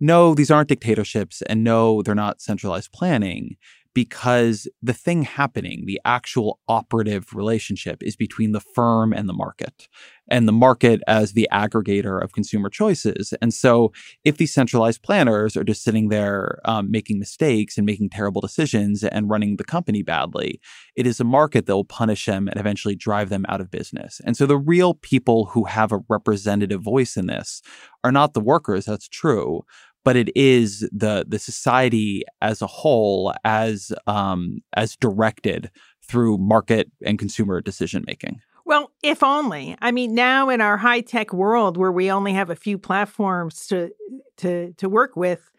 no, 0.00 0.34
these 0.34 0.50
aren't 0.50 0.68
dictatorships, 0.68 1.42
and 1.42 1.64
no, 1.64 2.02
they're 2.02 2.14
not 2.14 2.40
centralized 2.40 2.92
planning 2.92 3.56
because 3.98 4.68
the 4.80 4.92
thing 4.92 5.22
happening, 5.22 5.82
the 5.84 6.00
actual 6.04 6.60
operative 6.68 7.34
relationship 7.34 8.00
is 8.00 8.14
between 8.14 8.52
the 8.52 8.60
firm 8.60 9.12
and 9.12 9.28
the 9.28 9.32
market, 9.32 9.88
and 10.30 10.46
the 10.46 10.52
market 10.52 11.00
as 11.08 11.32
the 11.32 11.48
aggregator 11.52 12.22
of 12.22 12.30
consumer 12.32 12.70
choices. 12.70 13.34
And 13.42 13.52
so, 13.52 13.90
if 14.24 14.36
these 14.36 14.54
centralized 14.54 15.02
planners 15.02 15.56
are 15.56 15.64
just 15.64 15.82
sitting 15.82 16.10
there 16.10 16.60
um, 16.64 16.92
making 16.92 17.18
mistakes 17.18 17.76
and 17.76 17.84
making 17.84 18.10
terrible 18.10 18.40
decisions 18.40 19.02
and 19.02 19.30
running 19.30 19.56
the 19.56 19.64
company 19.64 20.04
badly, 20.04 20.60
it 20.94 21.04
is 21.04 21.18
a 21.18 21.24
market 21.24 21.66
that 21.66 21.74
will 21.74 21.84
punish 21.84 22.26
them 22.26 22.46
and 22.46 22.60
eventually 22.60 22.94
drive 22.94 23.30
them 23.30 23.44
out 23.48 23.60
of 23.60 23.68
business. 23.68 24.20
And 24.24 24.36
so, 24.36 24.46
the 24.46 24.56
real 24.56 24.94
people 24.94 25.46
who 25.46 25.64
have 25.64 25.90
a 25.90 26.04
representative 26.08 26.82
voice 26.82 27.16
in 27.16 27.26
this 27.26 27.62
are 28.04 28.12
not 28.12 28.32
the 28.32 28.40
workers, 28.40 28.84
that's 28.84 29.08
true, 29.08 29.64
but 30.04 30.16
it 30.16 30.34
is 30.36 30.88
the 30.92 31.24
the 31.28 31.38
society 31.38 32.22
as 32.40 32.62
a 32.62 32.66
whole 32.66 33.34
as 33.44 33.92
um, 34.06 34.58
as 34.74 34.96
directed 34.96 35.70
through 36.02 36.38
market 36.38 36.90
and 37.04 37.18
consumer 37.18 37.60
decision 37.60 38.04
making. 38.06 38.40
Well, 38.64 38.90
if 39.02 39.22
only. 39.22 39.76
I 39.80 39.92
mean, 39.92 40.14
now 40.14 40.50
in 40.50 40.60
our 40.60 40.76
high 40.76 41.00
tech 41.00 41.32
world 41.32 41.76
where 41.78 41.92
we 41.92 42.10
only 42.10 42.34
have 42.34 42.50
a 42.50 42.56
few 42.56 42.78
platforms 42.78 43.66
to 43.68 43.90
to 44.38 44.74
to 44.74 44.88
work 44.88 45.16
with, 45.16 45.50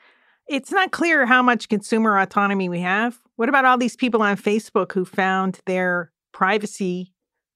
it's 0.48 0.72
not 0.72 0.92
clear 0.92 1.26
how 1.26 1.42
much 1.42 1.70
consumer 1.70 2.20
autonomy 2.20 2.70
we 2.70 2.82
have. 2.82 3.20
What 3.36 3.50
about 3.50 3.66
all 3.66 3.78
these 3.78 3.96
people 3.96 4.22
on 4.22 4.38
Facebook 4.38 4.92
who 4.94 5.06
found 5.06 5.60
their 5.66 6.12
privacy 6.34 7.14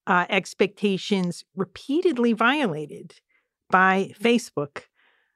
uh, 0.08 0.26
expectations 0.30 1.44
repeatedly 1.56 2.34
violated 2.34 3.16
by 3.70 4.12
Facebook? 4.20 4.84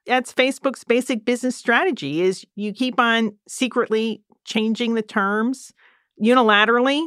That's 0.08 0.34
Facebook's 0.34 0.84
basic 0.84 1.26
business 1.26 1.56
strategy 1.56 2.22
is 2.22 2.46
you 2.56 2.74
keep 2.74 3.00
on 3.00 3.36
secretly 3.48 4.24
changing 4.46 4.96
the 4.96 5.02
terms 5.02 5.74
unilaterally, 6.22 7.06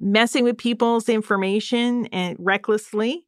messing 0.00 0.44
with 0.44 0.58
people's 0.58 1.08
information 1.08 2.06
and 2.06 2.36
recklessly. 2.40 3.26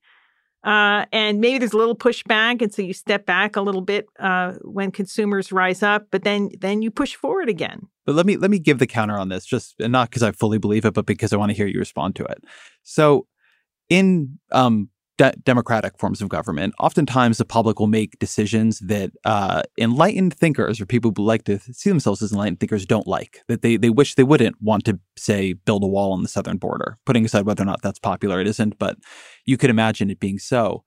Uh, 0.65 1.05
and 1.13 1.41
maybe 1.41 1.59
there's 1.59 1.73
a 1.73 1.77
little 1.77 1.97
pushback, 1.97 2.63
and 2.63 2.73
so 2.73 2.83
you 2.83 2.93
step 2.93 3.27
back 3.27 3.57
a 3.57 3.61
little 3.61 3.81
bit 3.81 4.07
uh, 4.21 4.53
when 4.63 4.93
consumers 4.93 5.51
rise 5.51 5.83
up, 5.83 6.07
but 6.13 6.23
then 6.23 6.51
then 6.61 6.83
you 6.83 6.91
push 6.91 7.17
forward 7.17 7.49
again. 7.49 7.89
But 8.07 8.15
let 8.15 8.27
me 8.27 8.37
let 8.37 8.49
me 8.49 8.61
give 8.61 8.79
the 8.79 8.87
counter 8.87 9.19
on 9.19 9.29
this, 9.29 9.45
just 9.45 9.75
and 9.81 9.91
not 9.91 10.09
because 10.09 10.23
I 10.23 10.31
fully 10.31 10.59
believe 10.59 10.85
it, 10.85 10.95
but 10.95 11.05
because 11.05 11.33
I 11.33 11.37
want 11.37 11.51
to 11.51 11.57
hear 11.57 11.67
you 11.67 11.81
respond 11.81 12.15
to 12.17 12.25
it. 12.27 12.45
So, 12.85 13.27
in 13.89 14.39
um, 14.53 14.89
de- 15.19 15.35
democratic 15.45 15.99
forms 15.99 16.21
of 16.21 16.29
government, 16.29 16.75
oftentimes 16.79 17.39
the 17.39 17.45
public 17.45 17.79
will 17.79 17.87
make 17.87 18.19
decisions 18.19 18.79
that 18.81 19.11
uh, 19.25 19.63
enlightened 19.79 20.35
thinkers 20.35 20.81
or 20.81 20.87
people 20.87 21.13
who 21.15 21.23
like 21.23 21.45
to 21.45 21.59
see 21.59 21.91
themselves 21.91 22.23
as 22.23 22.33
enlightened 22.33 22.61
thinkers 22.61 22.87
don't 22.87 23.07
like, 23.07 23.41
that 23.49 23.63
they, 23.63 23.77
they 23.77 23.91
wish 23.91 24.15
they 24.15 24.23
wouldn't 24.23 24.57
want 24.61 24.85
to, 24.85 24.99
say, 25.17 25.53
build 25.53 25.85
a 25.85 25.87
wall 25.87 26.13
on 26.13 26.23
the 26.23 26.29
southern 26.29 26.57
border, 26.57 26.99
putting 27.05 27.25
aside 27.25 27.47
whether 27.47 27.63
or 27.63 27.67
not 27.67 27.83
that's 27.83 27.99
popular, 27.99 28.41
it 28.41 28.47
isn't, 28.47 28.79
but 28.79 28.97
you 29.45 29.57
could 29.57 29.71
imagine 29.71 30.11
it 30.11 30.21
being 30.21 30.39
so. 30.39 30.85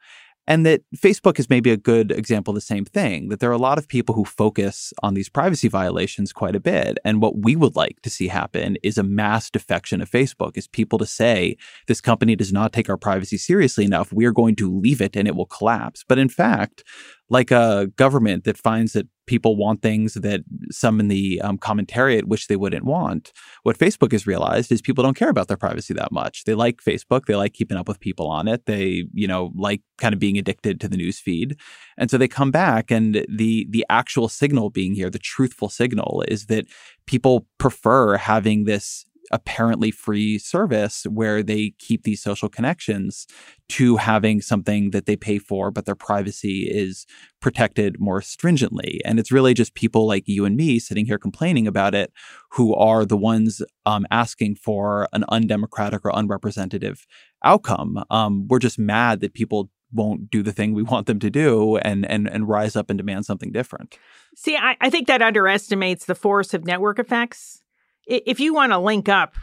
And 0.47 0.65
that 0.65 0.81
Facebook 0.95 1.39
is 1.39 1.49
maybe 1.49 1.71
a 1.71 1.77
good 1.77 2.11
example 2.11 2.51
of 2.51 2.55
the 2.55 2.61
same 2.61 2.85
thing, 2.85 3.29
that 3.29 3.39
there 3.39 3.49
are 3.49 3.53
a 3.53 3.57
lot 3.57 3.77
of 3.77 3.87
people 3.87 4.13
who 4.13 4.25
focus 4.25 4.93
on 5.01 5.15
these 5.15 5.29
privacy 5.29 5.67
violations 5.67 6.31
quite 6.31 6.55
a 6.55 6.59
bit. 6.59 6.97
And 7.03 7.21
what 7.21 7.39
we 7.43 7.55
would 7.55 7.75
like 7.75 8.01
to 8.03 8.09
see 8.09 8.27
happen 8.27 8.77
is 8.83 8.97
a 8.97 9.03
mass 9.03 9.49
defection 9.49 10.01
of 10.01 10.09
Facebook, 10.09 10.57
is 10.57 10.67
people 10.67 10.99
to 10.99 11.05
say, 11.05 11.57
this 11.87 12.01
company 12.01 12.35
does 12.35 12.53
not 12.53 12.73
take 12.73 12.89
our 12.89 12.97
privacy 12.97 13.37
seriously 13.37 13.85
enough. 13.85 14.13
We 14.13 14.25
are 14.25 14.31
going 14.31 14.55
to 14.57 14.71
leave 14.71 15.01
it 15.01 15.15
and 15.15 15.27
it 15.27 15.35
will 15.35 15.47
collapse. 15.47 16.03
But 16.07 16.19
in 16.19 16.29
fact, 16.29 16.83
like 17.29 17.51
a 17.51 17.87
government 17.95 18.43
that 18.43 18.57
finds 18.57 18.93
that 18.93 19.07
people 19.25 19.55
want 19.55 19.81
things 19.81 20.13
that 20.13 20.41
some 20.69 20.99
in 20.99 21.07
the 21.07 21.41
um, 21.41 21.57
commentariat 21.57 22.25
wish 22.25 22.45
they 22.45 22.55
wouldn't 22.55 22.85
want. 22.85 23.31
What 23.63 23.77
Facebook 23.77 24.11
has 24.11 24.27
realized 24.27 24.71
is 24.71 24.81
people 24.81 25.03
don't 25.03 25.17
care 25.17 25.29
about 25.29 25.47
their 25.47 25.57
privacy 25.57 25.93
that 25.95 26.11
much. 26.11 26.43
They 26.43 26.53
like 26.53 26.83
Facebook. 26.83 27.25
They 27.25 27.35
like 27.35 27.53
keeping 27.53 27.77
up 27.77 27.87
with 27.87 27.99
people 27.99 28.27
on 28.27 28.47
it. 28.47 28.65
They, 28.65 29.05
you 29.13 29.27
know, 29.27 29.51
like 29.55 29.81
kind 29.97 30.13
of 30.13 30.19
being 30.19 30.37
addicted 30.37 30.79
to 30.81 30.87
the 30.87 30.97
news 30.97 31.19
feed. 31.19 31.59
And 31.97 32.11
so 32.11 32.17
they 32.17 32.27
come 32.27 32.51
back 32.51 32.91
and 32.91 33.25
the 33.27 33.67
the 33.69 33.85
actual 33.89 34.29
signal 34.29 34.69
being 34.69 34.93
here, 34.93 35.09
the 35.09 35.19
truthful 35.19 35.69
signal 35.69 36.23
is 36.27 36.45
that 36.45 36.65
people 37.07 37.47
prefer 37.57 38.17
having 38.17 38.65
this 38.65 39.05
apparently 39.31 39.91
free 39.91 40.37
service 40.37 41.05
where 41.09 41.41
they 41.41 41.73
keep 41.79 42.03
these 42.03 42.21
social 42.21 42.49
connections 42.49 43.27
to 43.69 43.97
having 43.97 44.41
something 44.41 44.91
that 44.91 45.05
they 45.05 45.15
pay 45.15 45.39
for, 45.39 45.71
but 45.71 45.85
their 45.85 45.95
privacy 45.95 46.69
is 46.69 47.05
protected 47.41 47.99
more 47.99 48.21
stringently. 48.21 49.01
And 49.03 49.19
it's 49.19 49.31
really 49.31 49.53
just 49.53 49.73
people 49.73 50.07
like 50.07 50.27
you 50.27 50.45
and 50.45 50.55
me 50.55 50.79
sitting 50.79 51.05
here 51.05 51.17
complaining 51.17 51.67
about 51.67 51.95
it 51.95 52.11
who 52.51 52.75
are 52.75 53.05
the 53.05 53.17
ones 53.17 53.61
um, 53.85 54.05
asking 54.11 54.55
for 54.55 55.07
an 55.13 55.25
undemocratic 55.29 56.05
or 56.05 56.11
unrepresentative 56.13 57.05
outcome. 57.43 58.03
Um, 58.09 58.47
we're 58.47 58.59
just 58.59 58.79
mad 58.79 59.21
that 59.21 59.33
people 59.33 59.69
won't 59.91 60.29
do 60.29 60.43
the 60.43 60.51
thing 60.51 60.73
we 60.73 60.83
want 60.93 61.07
them 61.07 61.19
to 61.19 61.29
do 61.29 61.77
and 61.77 62.05
and 62.05 62.27
and 62.27 62.47
rise 62.47 62.75
up 62.75 62.89
and 62.89 62.97
demand 62.97 63.25
something 63.25 63.51
different. 63.51 63.97
See, 64.35 64.57
I, 64.57 64.75
I 64.81 64.89
think 64.89 65.07
that 65.07 65.21
underestimates 65.21 66.05
the 66.05 66.15
force 66.15 66.53
of 66.53 66.65
network 66.65 66.99
effects. 66.99 67.61
If 68.07 68.39
you 68.39 68.53
want 68.53 68.71
to 68.71 68.77
link 68.77 69.09
up 69.09 69.33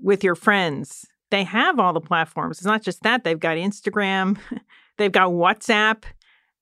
with 0.00 0.22
your 0.22 0.34
friends, 0.34 1.04
they 1.30 1.44
have 1.44 1.78
all 1.78 1.92
the 1.92 2.00
platforms. 2.00 2.58
It's 2.58 2.66
not 2.66 2.82
just 2.82 3.02
that, 3.02 3.24
they've 3.24 3.38
got 3.38 3.56
Instagram, 3.56 4.38
they've 4.98 5.12
got 5.12 5.30
WhatsApp. 5.30 6.04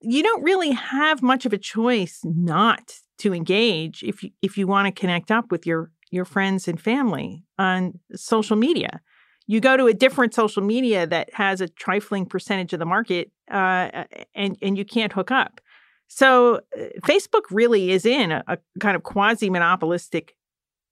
You 0.00 0.22
don't 0.22 0.42
really 0.42 0.70
have 0.70 1.22
much 1.22 1.44
of 1.44 1.52
a 1.52 1.58
choice 1.58 2.20
not 2.24 2.94
to 3.20 3.34
engage 3.34 4.02
if 4.02 4.22
you, 4.22 4.30
if 4.40 4.56
you 4.56 4.66
want 4.66 4.86
to 4.86 4.98
connect 4.98 5.30
up 5.30 5.50
with 5.50 5.66
your 5.66 5.90
your 6.10 6.24
friends 6.24 6.66
and 6.66 6.80
family 6.80 7.44
on 7.58 7.98
social 8.14 8.56
media 8.56 9.00
you 9.46 9.60
go 9.60 9.76
to 9.76 9.86
a 9.86 9.94
different 9.94 10.32
social 10.32 10.62
media 10.62 11.06
that 11.06 11.28
has 11.34 11.60
a 11.60 11.68
trifling 11.68 12.24
percentage 12.24 12.72
of 12.72 12.78
the 12.78 12.86
market 12.86 13.30
uh, 13.50 14.04
and 14.34 14.56
and 14.62 14.78
you 14.78 14.84
can't 14.84 15.12
hook 15.12 15.30
up 15.30 15.60
so 16.08 16.60
uh, 16.78 16.84
facebook 17.02 17.42
really 17.50 17.90
is 17.90 18.06
in 18.06 18.32
a, 18.32 18.42
a 18.48 18.58
kind 18.80 18.96
of 18.96 19.02
quasi 19.02 19.50
monopolistic 19.50 20.34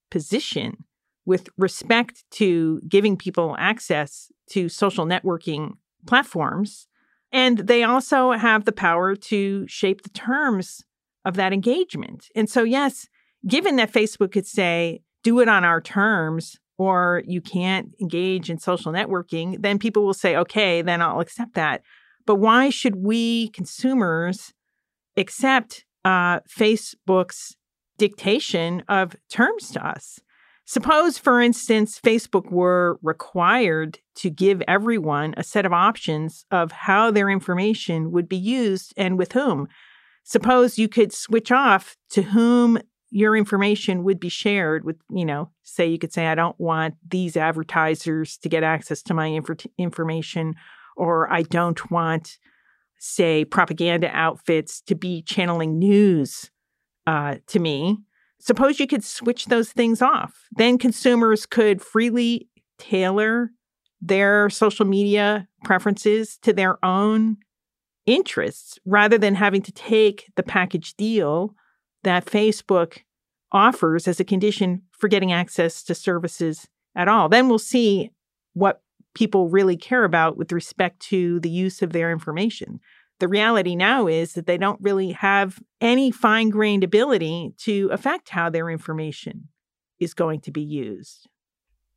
position 0.09 0.83
with 1.25 1.49
respect 1.57 2.23
to 2.31 2.81
giving 2.87 3.15
people 3.17 3.55
access 3.59 4.31
to 4.51 4.69
social 4.69 5.05
networking 5.05 5.73
platforms 6.05 6.87
and 7.31 7.59
they 7.59 7.83
also 7.83 8.31
have 8.31 8.65
the 8.65 8.71
power 8.71 9.15
to 9.15 9.67
shape 9.67 10.01
the 10.01 10.09
terms 10.09 10.83
of 11.25 11.35
that 11.35 11.53
engagement 11.53 12.27
and 12.35 12.49
so 12.49 12.63
yes 12.63 13.07
given 13.47 13.75
that 13.75 13.91
facebook 13.91 14.31
could 14.31 14.47
say 14.47 15.01
do 15.23 15.39
it 15.39 15.49
on 15.49 15.63
our 15.63 15.81
terms 15.81 16.57
or 16.79 17.21
you 17.27 17.41
can't 17.41 17.93
engage 17.99 18.49
in 18.49 18.57
social 18.57 18.91
networking, 18.91 19.61
then 19.61 19.77
people 19.77 20.05
will 20.05 20.13
say, 20.13 20.37
okay, 20.37 20.81
then 20.81 21.01
I'll 21.01 21.19
accept 21.19 21.53
that. 21.55 21.81
But 22.25 22.35
why 22.35 22.69
should 22.69 22.95
we 22.95 23.49
consumers 23.49 24.53
accept 25.17 25.83
uh, 26.05 26.39
Facebook's 26.41 27.57
dictation 27.99 28.83
of 28.87 29.15
terms 29.29 29.69
to 29.71 29.87
us? 29.87 30.19
Suppose, 30.65 31.17
for 31.17 31.41
instance, 31.41 31.99
Facebook 31.99 32.51
were 32.51 32.99
required 33.01 33.97
to 34.17 34.29
give 34.29 34.61
everyone 34.67 35.33
a 35.35 35.43
set 35.43 35.65
of 35.65 35.73
options 35.73 36.45
of 36.51 36.71
how 36.71 37.09
their 37.09 37.27
information 37.27 38.11
would 38.11 38.29
be 38.29 38.37
used 38.37 38.93
and 38.95 39.17
with 39.17 39.31
whom. 39.31 39.67
Suppose 40.23 40.77
you 40.77 40.87
could 40.87 41.11
switch 41.11 41.51
off 41.51 41.97
to 42.11 42.21
whom 42.21 42.77
your 43.09 43.35
information 43.35 44.03
would 44.03 44.19
be 44.19 44.29
shared 44.29 44.85
with, 44.85 44.97
you 45.09 45.25
know, 45.25 45.49
say 45.63 45.87
you 45.87 45.97
could 45.97 46.13
say, 46.13 46.27
I 46.27 46.35
don't 46.35 46.59
want 46.59 46.93
these 47.09 47.35
advertisers 47.35 48.37
to 48.37 48.49
get 48.49 48.61
access 48.61 49.01
to 49.03 49.15
my 49.15 49.25
inf- 49.25 49.65
information, 49.79 50.53
or 50.95 51.33
I 51.33 51.41
don't 51.41 51.89
want, 51.89 52.37
say, 52.99 53.43
propaganda 53.43 54.11
outfits 54.13 54.81
to 54.81 54.93
be 54.93 55.23
channeling 55.23 55.79
news 55.79 56.51
uh, 57.09 57.37
to 57.47 57.57
me. 57.57 57.97
Suppose 58.37 58.79
you 58.79 58.85
could 58.85 59.03
switch 59.03 59.47
those 59.47 59.71
things 59.71 59.99
off. 59.99 60.45
Then 60.51 60.77
consumers 60.77 61.47
could 61.47 61.81
freely 61.81 62.47
tailor 62.77 63.49
their 63.99 64.47
social 64.51 64.85
media 64.85 65.47
preferences 65.63 66.37
to 66.43 66.53
their 66.53 66.83
own 66.85 67.37
interests 68.05 68.77
rather 68.85 69.17
than 69.17 69.33
having 69.33 69.63
to 69.63 69.71
take 69.71 70.31
the 70.35 70.43
package 70.43 70.93
deal 70.97 71.55
that 72.03 72.25
Facebook 72.25 72.99
offers 73.51 74.07
as 74.07 74.19
a 74.19 74.23
condition 74.23 74.83
for 74.91 75.07
getting 75.07 75.31
access 75.31 75.83
to 75.83 75.95
services 75.95 76.67
at 76.95 77.07
all. 77.07 77.27
Then 77.27 77.49
we'll 77.49 77.57
see 77.57 78.11
what 78.53 78.83
people 79.15 79.49
really 79.49 79.75
care 79.75 80.03
about 80.03 80.37
with 80.37 80.51
respect 80.51 80.99
to 80.99 81.39
the 81.39 81.49
use 81.49 81.81
of 81.81 81.91
their 81.91 82.11
information. 82.11 82.79
The 83.19 83.27
reality 83.27 83.75
now 83.75 84.07
is 84.07 84.33
that 84.33 84.45
they 84.45 84.57
don't 84.57 84.79
really 84.81 85.11
have 85.11 85.59
any 85.81 86.09
fine 86.09 86.49
grained 86.49 86.83
ability 86.83 87.53
to 87.59 87.89
affect 87.91 88.29
how 88.29 88.49
their 88.49 88.69
information 88.69 89.49
is 89.99 90.13
going 90.13 90.39
to 90.41 90.51
be 90.51 90.61
used. 90.61 91.27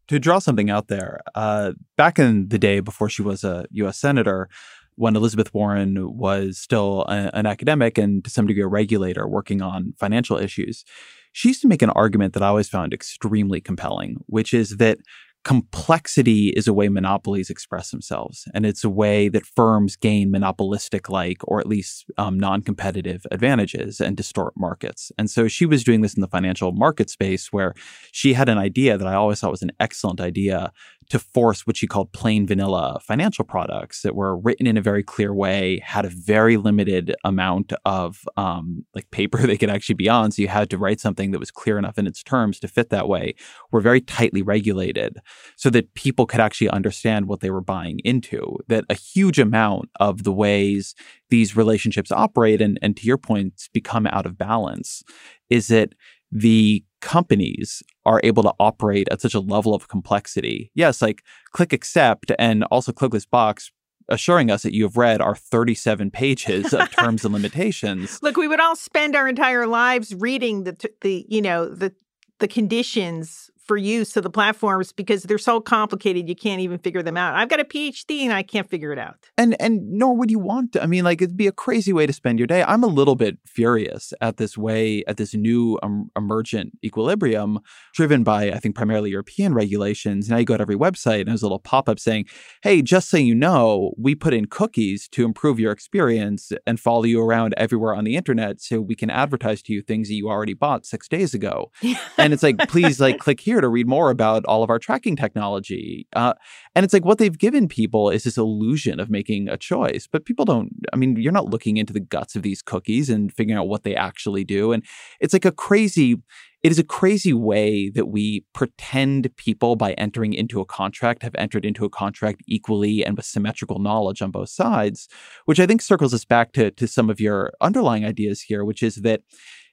To 0.08 0.18
draw 0.18 0.40
something 0.40 0.68
out 0.68 0.88
there, 0.88 1.20
uh, 1.34 1.72
back 1.96 2.18
in 2.18 2.48
the 2.48 2.58
day 2.58 2.80
before 2.80 3.08
she 3.08 3.22
was 3.22 3.44
a 3.44 3.66
U.S. 3.70 3.98
Senator, 3.98 4.48
when 4.96 5.16
Elizabeth 5.16 5.54
Warren 5.54 6.16
was 6.16 6.58
still 6.58 7.04
a, 7.08 7.30
an 7.32 7.46
academic 7.46 7.98
and 7.98 8.24
to 8.24 8.30
some 8.30 8.46
degree 8.46 8.64
a 8.64 8.68
regulator 8.68 9.26
working 9.26 9.62
on 9.62 9.94
financial 9.98 10.36
issues, 10.36 10.84
she 11.32 11.48
used 11.48 11.62
to 11.62 11.68
make 11.68 11.82
an 11.82 11.90
argument 11.90 12.34
that 12.34 12.42
I 12.42 12.48
always 12.48 12.68
found 12.68 12.92
extremely 12.92 13.60
compelling, 13.60 14.16
which 14.26 14.52
is 14.52 14.76
that 14.78 14.98
complexity 15.45 16.51
is 16.51 16.68
a 16.68 16.72
way 16.72 16.88
monopolies 16.88 17.51
express 17.51 17.90
themselves 17.90 18.45
and 18.55 18.64
it's 18.64 18.84
a 18.84 18.90
way 18.90 19.28
that 19.28 19.45
firms 19.45 19.97
gain 19.97 20.30
monopolistic 20.30 21.09
like 21.09 21.38
or 21.45 21.59
at 21.59 21.66
least 21.66 22.05
um, 22.16 22.38
non-competitive 22.38 23.26
advantages 23.30 24.01
and 24.01 24.16
distort 24.16 24.53
markets. 24.57 25.11
And 25.18 25.28
so 25.28 25.49
she 25.49 25.66
was 25.66 25.82
doing 25.82 26.01
this 26.01 26.14
in 26.14 26.20
the 26.20 26.28
financial 26.28 26.72
market 26.72 27.11
space 27.11 27.53
where 27.53 27.74
she 28.12 28.34
had 28.34 28.49
an 28.49 28.59
idea 28.59 28.97
that 28.97 29.07
i 29.07 29.14
always 29.14 29.40
thought 29.40 29.51
was 29.51 29.62
an 29.62 29.72
excellent 29.80 30.20
idea 30.20 30.72
to 31.11 31.18
force 31.18 31.66
what 31.66 31.76
she 31.76 31.86
called 31.86 32.12
plain 32.12 32.46
vanilla 32.46 32.98
financial 33.03 33.44
products 33.44 34.03
that 34.03 34.14
were 34.14 34.36
written 34.36 34.66
in 34.66 34.76
a 34.76 34.82
very 34.82 35.03
clear 35.03 35.34
way, 35.34 35.80
had 35.84 36.05
a 36.05 36.09
very 36.09 36.57
limited 36.57 37.14
amount 37.24 37.72
of 37.84 38.24
um, 38.36 38.84
like 38.94 39.11
paper 39.11 39.38
they 39.46 39.59
could 39.59 39.70
actually 39.70 39.94
be 39.94 40.09
on. 40.09 40.30
So 40.30 40.42
you 40.42 40.48
had 40.48 40.70
to 40.70 40.78
write 40.78 41.00
something 41.00 41.30
that 41.30 41.38
was 41.38 41.50
clear 41.50 41.78
enough 41.78 41.98
in 41.98 42.07
its 42.07 42.22
terms 42.22 42.61
to 42.61 42.68
fit 42.68 42.90
that 42.90 43.09
way. 43.09 43.34
Were 43.70 43.80
very 43.80 44.00
tightly 44.00 44.42
regulated 44.42 45.18
so 45.57 45.70
that 45.70 45.94
people 45.94 46.26
could 46.26 46.40
actually 46.40 46.70
understand 46.70 47.26
what 47.26 47.40
they 47.40 47.50
were 47.50 47.61
buying 47.61 48.00
into. 48.00 48.59
That 48.68 48.84
a 48.88 48.94
huge 48.94 49.38
amount 49.38 49.90
of 50.00 50.24
the 50.24 50.32
ways 50.32 50.94
these 51.30 51.57
relationships 51.57 52.12
operate, 52.12 52.61
and, 52.61 52.78
and 52.82 52.96
to 52.96 53.07
your 53.07 53.18
point, 53.18 53.68
become 53.72 54.07
out 54.07 54.26
of 54.26 54.36
balance, 54.36 55.03
is 55.48 55.68
that 55.68 55.94
the 56.30 56.84
companies 57.03 57.82
are 58.07 58.20
able 58.24 58.42
to 58.44 58.55
operate 58.59 59.09
at 59.11 59.20
such 59.20 59.34
a 59.34 59.40
level 59.40 59.74
of 59.74 59.88
complexity. 59.88 60.70
Yes, 60.74 61.03
like 61.03 61.22
click 61.53 61.74
accept 61.74 62.32
and 62.38 62.64
also 62.64 62.92
click 62.92 63.12
this 63.12 63.26
box 63.26 63.70
assuring 64.09 64.50
us 64.50 64.62
that 64.62 64.74
you 64.74 64.84
have 64.84 64.96
read 64.96 65.20
our 65.20 65.34
37 65.34 66.11
pages 66.11 66.72
of 66.72 66.90
terms 66.98 67.24
and 67.24 67.34
limitations. 67.34 68.18
Look, 68.22 68.36
we 68.36 68.48
would 68.48 68.61
all 68.61 68.76
spend 68.76 69.14
our 69.14 69.28
entire 69.28 69.66
lives 69.66 70.14
reading 70.14 70.64
the 70.64 70.76
the 71.03 71.26
you 71.28 71.42
know 71.42 71.68
the 71.68 71.92
the 72.38 72.48
conditions 72.48 73.50
for 73.64 73.76
use 73.76 74.16
of 74.16 74.22
the 74.22 74.30
platforms 74.30 74.92
because 74.92 75.22
they're 75.22 75.38
so 75.38 75.60
complicated 75.60 76.28
you 76.28 76.34
can't 76.34 76.60
even 76.60 76.78
figure 76.78 77.02
them 77.02 77.16
out. 77.16 77.34
I've 77.34 77.48
got 77.48 77.60
a 77.60 77.64
PhD 77.64 78.22
and 78.22 78.32
I 78.32 78.42
can't 78.42 78.68
figure 78.68 78.92
it 78.92 78.98
out. 78.98 79.16
And 79.38 79.56
and 79.60 79.92
nor 79.92 80.16
would 80.16 80.30
you 80.30 80.38
want 80.38 80.72
to. 80.72 80.82
I 80.82 80.86
mean, 80.86 81.04
like 81.04 81.22
it'd 81.22 81.36
be 81.36 81.46
a 81.46 81.52
crazy 81.52 81.92
way 81.92 82.06
to 82.06 82.12
spend 82.12 82.38
your 82.38 82.46
day. 82.46 82.62
I'm 82.62 82.82
a 82.82 82.88
little 82.88 83.14
bit 83.14 83.38
furious 83.46 84.12
at 84.20 84.36
this 84.36 84.58
way 84.58 85.04
at 85.06 85.16
this 85.16 85.34
new 85.34 85.78
um, 85.82 86.10
emergent 86.16 86.72
equilibrium 86.84 87.60
driven 87.94 88.24
by 88.24 88.50
I 88.50 88.58
think 88.58 88.74
primarily 88.74 89.10
European 89.10 89.54
regulations. 89.54 90.28
Now 90.28 90.38
you 90.38 90.44
go 90.44 90.56
to 90.56 90.62
every 90.62 90.76
website 90.76 91.20
and 91.20 91.28
there's 91.28 91.42
a 91.42 91.46
little 91.46 91.58
pop-up 91.58 91.98
saying, 91.98 92.26
"Hey, 92.62 92.82
just 92.82 93.08
so 93.08 93.16
you 93.16 93.34
know, 93.34 93.92
we 93.96 94.14
put 94.14 94.34
in 94.34 94.46
cookies 94.46 95.08
to 95.08 95.24
improve 95.24 95.60
your 95.60 95.72
experience 95.72 96.52
and 96.66 96.80
follow 96.80 97.04
you 97.04 97.22
around 97.22 97.54
everywhere 97.56 97.94
on 97.94 98.04
the 98.04 98.16
internet 98.16 98.60
so 98.60 98.80
we 98.80 98.94
can 98.94 99.10
advertise 99.10 99.62
to 99.62 99.72
you 99.72 99.82
things 99.82 100.08
that 100.08 100.14
you 100.14 100.28
already 100.28 100.54
bought 100.54 100.86
6 100.86 101.08
days 101.08 101.34
ago." 101.34 101.70
and 102.18 102.32
it's 102.32 102.42
like, 102.42 102.58
"Please 102.68 103.00
like 103.00 103.18
click 103.18 103.40
here 103.53 103.61
to 103.61 103.68
read 103.68 103.86
more 103.86 104.11
about 104.11 104.44
all 104.46 104.62
of 104.62 104.70
our 104.70 104.78
tracking 104.78 105.14
technology. 105.14 106.07
Uh, 106.14 106.34
and 106.74 106.84
it's 106.84 106.94
like 106.94 107.05
what 107.05 107.18
they've 107.18 107.38
given 107.38 107.68
people 107.68 108.11
is 108.11 108.24
this 108.24 108.38
illusion 108.38 108.98
of 108.98 109.11
making 109.11 109.48
a 109.48 109.57
choice. 109.57 110.09
But 110.11 110.24
people 110.24 110.44
don't, 110.44 110.70
I 110.92 110.96
mean, 110.96 111.16
you're 111.16 111.32
not 111.32 111.50
looking 111.50 111.76
into 111.76 111.92
the 111.92 112.00
guts 112.00 112.34
of 112.34 112.42
these 112.42 112.62
cookies 112.62 113.11
and 113.11 113.32
figuring 113.32 113.59
out 113.59 113.68
what 113.68 113.82
they 113.82 113.94
actually 113.94 114.44
do. 114.44 114.72
And 114.72 114.82
it's 115.20 115.34
like 115.34 115.44
a 115.44 115.53
crazy, 115.53 116.16
it 116.62 116.72
is 116.72 116.78
a 116.78 116.84
crazy 116.84 117.32
way 117.32 117.90
that 117.90 118.07
we 118.07 118.44
pretend 118.55 119.34
people 119.36 119.76
by 119.76 119.92
entering 119.94 120.32
into 120.32 120.61
a 120.61 120.64
contract 120.64 121.22
have 121.22 121.34
entered 121.36 121.64
into 121.64 121.84
a 121.84 121.90
contract 121.90 122.40
equally 122.46 123.05
and 123.05 123.16
with 123.16 123.26
symmetrical 123.26 123.80
knowledge 123.80 124.22
on 124.22 124.30
both 124.30 124.48
sides, 124.48 125.09
which 125.44 125.61
I 125.61 125.66
think 125.66 125.82
circles 125.82 126.14
us 126.14 126.24
back 126.24 126.53
to, 126.53 126.70
to 126.70 126.86
some 126.86 127.11
of 127.11 127.20
your 127.20 127.53
underlying 127.61 128.05
ideas 128.05 128.42
here, 128.42 128.64
which 128.64 128.82
is 128.82 128.96
that 128.96 129.20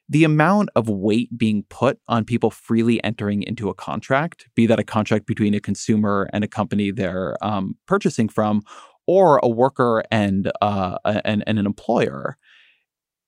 the 0.10 0.24
amount 0.24 0.70
of 0.76 0.90
weight 0.90 1.38
being 1.38 1.64
put 1.70 2.00
on 2.08 2.26
people 2.26 2.50
freely 2.50 3.02
entering 3.04 3.44
into 3.44 3.70
a 3.70 3.76
contract, 3.76 4.48
be 4.56 4.66
that 4.66 4.80
a 4.80 4.84
contract 4.84 5.28
between 5.28 5.54
a 5.54 5.60
consumer 5.60 6.28
and 6.34 6.44
a 6.44 6.48
company 6.48 6.90
they're 6.90 7.38
um, 7.42 7.76
purchasing 7.86 8.28
from, 8.28 8.64
or 9.06 9.40
a 9.44 9.48
worker 9.48 10.04
and, 10.12 10.52
uh, 10.62 10.98
and, 11.06 11.44
and 11.46 11.60
an 11.60 11.66
employer, 11.66 12.38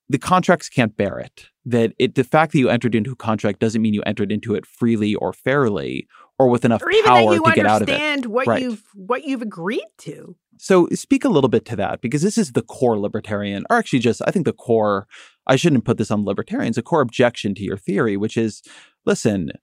the 0.10 0.18
contracts 0.18 0.70
can't 0.70 0.98
bear 0.98 1.20
it. 1.20 1.46
That 1.66 1.94
it, 2.00 2.16
the 2.16 2.24
fact 2.24 2.52
that 2.52 2.58
you 2.60 2.70
entered 2.70 2.96
into 2.96 3.12
a 3.12 3.16
contract 3.16 3.60
doesn't 3.60 3.82
mean 3.82 3.94
you 3.94 4.02
entered 4.06 4.32
into 4.32 4.56
it 4.56 4.66
freely 4.66 5.14
or 5.16 5.32
fairly, 5.32 6.08
or 6.40 6.50
with 6.50 6.66
enough 6.66 6.82
or 6.82 6.92
even 6.92 7.06
power 7.06 7.30
that 7.30 7.36
you 7.36 7.44
to 7.46 7.52
get 7.52 7.68
out 7.68 7.84
of 7.84 7.90
it. 7.90 7.92
understand 7.94 8.26
what 8.26 8.48
Right. 8.48 8.62
you've 8.64 8.84
what 8.96 9.24
you've 9.24 9.44
agreed 9.44 9.86
to. 10.00 10.36
So 10.64 10.88
speak 10.94 11.26
a 11.26 11.30
little 11.30 11.50
bit 11.50 11.66
to 11.66 11.76
that 11.78 12.02
because 12.02 12.22
this 12.22 12.38
is 12.38 12.52
the 12.52 12.62
core 12.62 13.00
libertarian, 13.00 13.66
or 13.72 13.78
actually 13.78 13.98
just 13.98 14.22
I 14.28 14.32
think 14.32 14.46
the 14.46 14.54
core. 14.54 15.08
I 15.48 15.56
shouldn't 15.56 15.86
put 15.86 15.98
this 15.98 16.12
on 16.12 16.24
libertarians. 16.24 16.78
A 16.78 16.84
core 16.84 17.02
objection 17.02 17.56
to 17.56 17.64
your 17.64 17.78
theory, 17.78 18.16
which 18.16 18.38
is, 18.38 18.62
listen, 19.04 19.54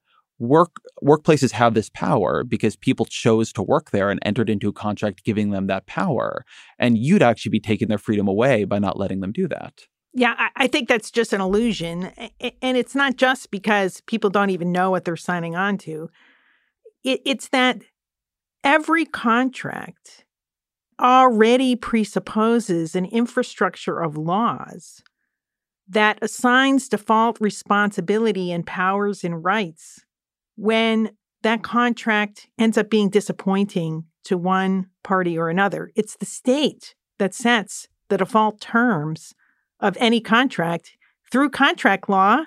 work 0.40 0.72
workplaces 1.01 1.53
have 1.53 1.74
this 1.74 1.88
power 1.88 2.42
because 2.42 2.74
people 2.74 3.07
chose 3.07 3.53
to 3.53 3.62
work 3.62 3.92
there 3.92 4.11
and 4.11 4.18
entered 4.24 4.51
into 4.51 4.68
a 4.68 4.72
contract 4.72 5.22
giving 5.24 5.51
them 5.51 5.68
that 5.68 5.86
power, 5.86 6.44
and 6.80 6.99
you'd 6.99 7.22
actually 7.22 7.51
be 7.51 7.61
taking 7.61 7.86
their 7.86 7.96
freedom 7.96 8.26
away 8.26 8.64
by 8.64 8.80
not 8.80 8.99
letting 8.99 9.20
them 9.20 9.30
do 9.30 9.46
that. 9.46 9.86
Yeah, 10.14 10.49
I, 10.57 10.66
think 10.66 10.88
that's 10.88 11.12
just 11.12 11.32
an 11.32 11.40
illusion. 11.40 12.11
And 12.61 12.76
it's 12.76 12.96
not 12.96 13.14
just 13.16 13.53
because 13.53 14.01
people 14.07 14.30
don't 14.30 14.51
even 14.51 14.72
know 14.72 14.90
what 14.90 15.05
they're 15.05 15.16
signing 15.16 15.55
on 15.55 15.78
to. 15.78 16.11
It, 17.05 17.20
it's 17.24 17.49
that 17.51 17.82
every 18.64 19.05
contract 19.05 20.24
already 21.01 21.76
presupposes 21.76 22.94
an 22.94 23.05
infrastructure 23.07 24.01
of 24.01 24.16
laws 24.16 25.03
that 25.88 26.18
assigns 26.20 26.88
default 26.88 27.40
responsibility 27.40 28.53
and 28.53 28.66
powers 28.66 29.24
and 29.24 29.44
rights 29.44 30.05
when 30.57 31.11
that 31.42 31.62
contract 31.62 32.49
ends 32.59 32.76
up 32.76 32.90
being 32.90 33.09
disappointing 33.09 34.05
to 34.24 34.36
one 34.36 34.86
party 35.03 35.38
or 35.38 35.49
another. 35.49 35.90
It's 35.94 36.16
the 36.16 36.26
state 36.26 36.94
that 37.18 37.32
sets 37.32 37.88
the 38.09 38.18
default 38.18 38.61
terms 38.61 39.34
of 39.80 39.96
any 39.99 40.20
contract 40.20 40.92
through 41.30 41.51
contract 41.51 42.09
law, 42.09 42.44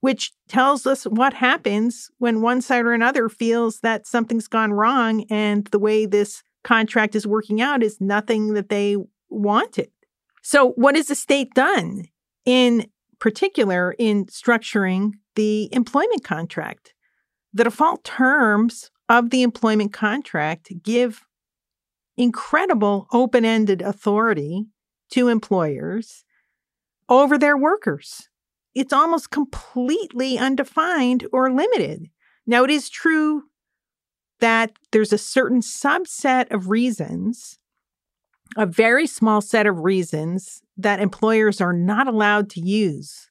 which 0.00 0.32
tells 0.48 0.86
us 0.86 1.04
what 1.04 1.34
happens 1.34 2.10
when 2.18 2.42
one 2.42 2.60
side 2.60 2.84
or 2.84 2.92
another 2.92 3.28
feels 3.28 3.80
that 3.80 4.06
something's 4.06 4.48
gone 4.48 4.72
wrong 4.72 5.24
and 5.30 5.66
the 5.68 5.78
way 5.78 6.06
this 6.06 6.42
contract 6.66 7.14
is 7.14 7.26
working 7.26 7.62
out 7.62 7.82
is 7.82 8.00
nothing 8.00 8.54
that 8.54 8.68
they 8.68 8.96
wanted. 9.30 9.90
So, 10.42 10.72
what 10.72 10.96
has 10.96 11.06
the 11.06 11.14
state 11.14 11.54
done 11.54 12.06
in 12.44 12.86
particular 13.20 13.94
in 13.98 14.26
structuring 14.26 15.12
the 15.36 15.68
employment 15.72 16.24
contract? 16.24 16.92
The 17.54 17.64
default 17.64 18.04
terms 18.04 18.90
of 19.08 19.30
the 19.30 19.42
employment 19.42 19.92
contract 19.92 20.72
give 20.82 21.24
incredible 22.16 23.06
open 23.12 23.44
ended 23.44 23.80
authority 23.80 24.66
to 25.10 25.28
employers 25.28 26.24
over 27.08 27.38
their 27.38 27.56
workers. 27.56 28.28
It's 28.74 28.92
almost 28.92 29.30
completely 29.30 30.36
undefined 30.36 31.26
or 31.32 31.52
limited. 31.52 32.08
Now, 32.44 32.64
it 32.64 32.70
is 32.70 32.90
true 32.90 33.44
that 34.40 34.72
there's 34.92 35.12
a 35.12 35.18
certain 35.18 35.60
subset 35.60 36.52
of 36.52 36.68
reasons, 36.68 37.58
a 38.56 38.66
very 38.66 39.06
small 39.06 39.40
set 39.40 39.66
of 39.66 39.80
reasons 39.80 40.62
that 40.76 41.00
employers 41.00 41.60
are 41.60 41.72
not 41.72 42.06
allowed 42.06 42.50
to 42.50 42.60
use 42.60 43.30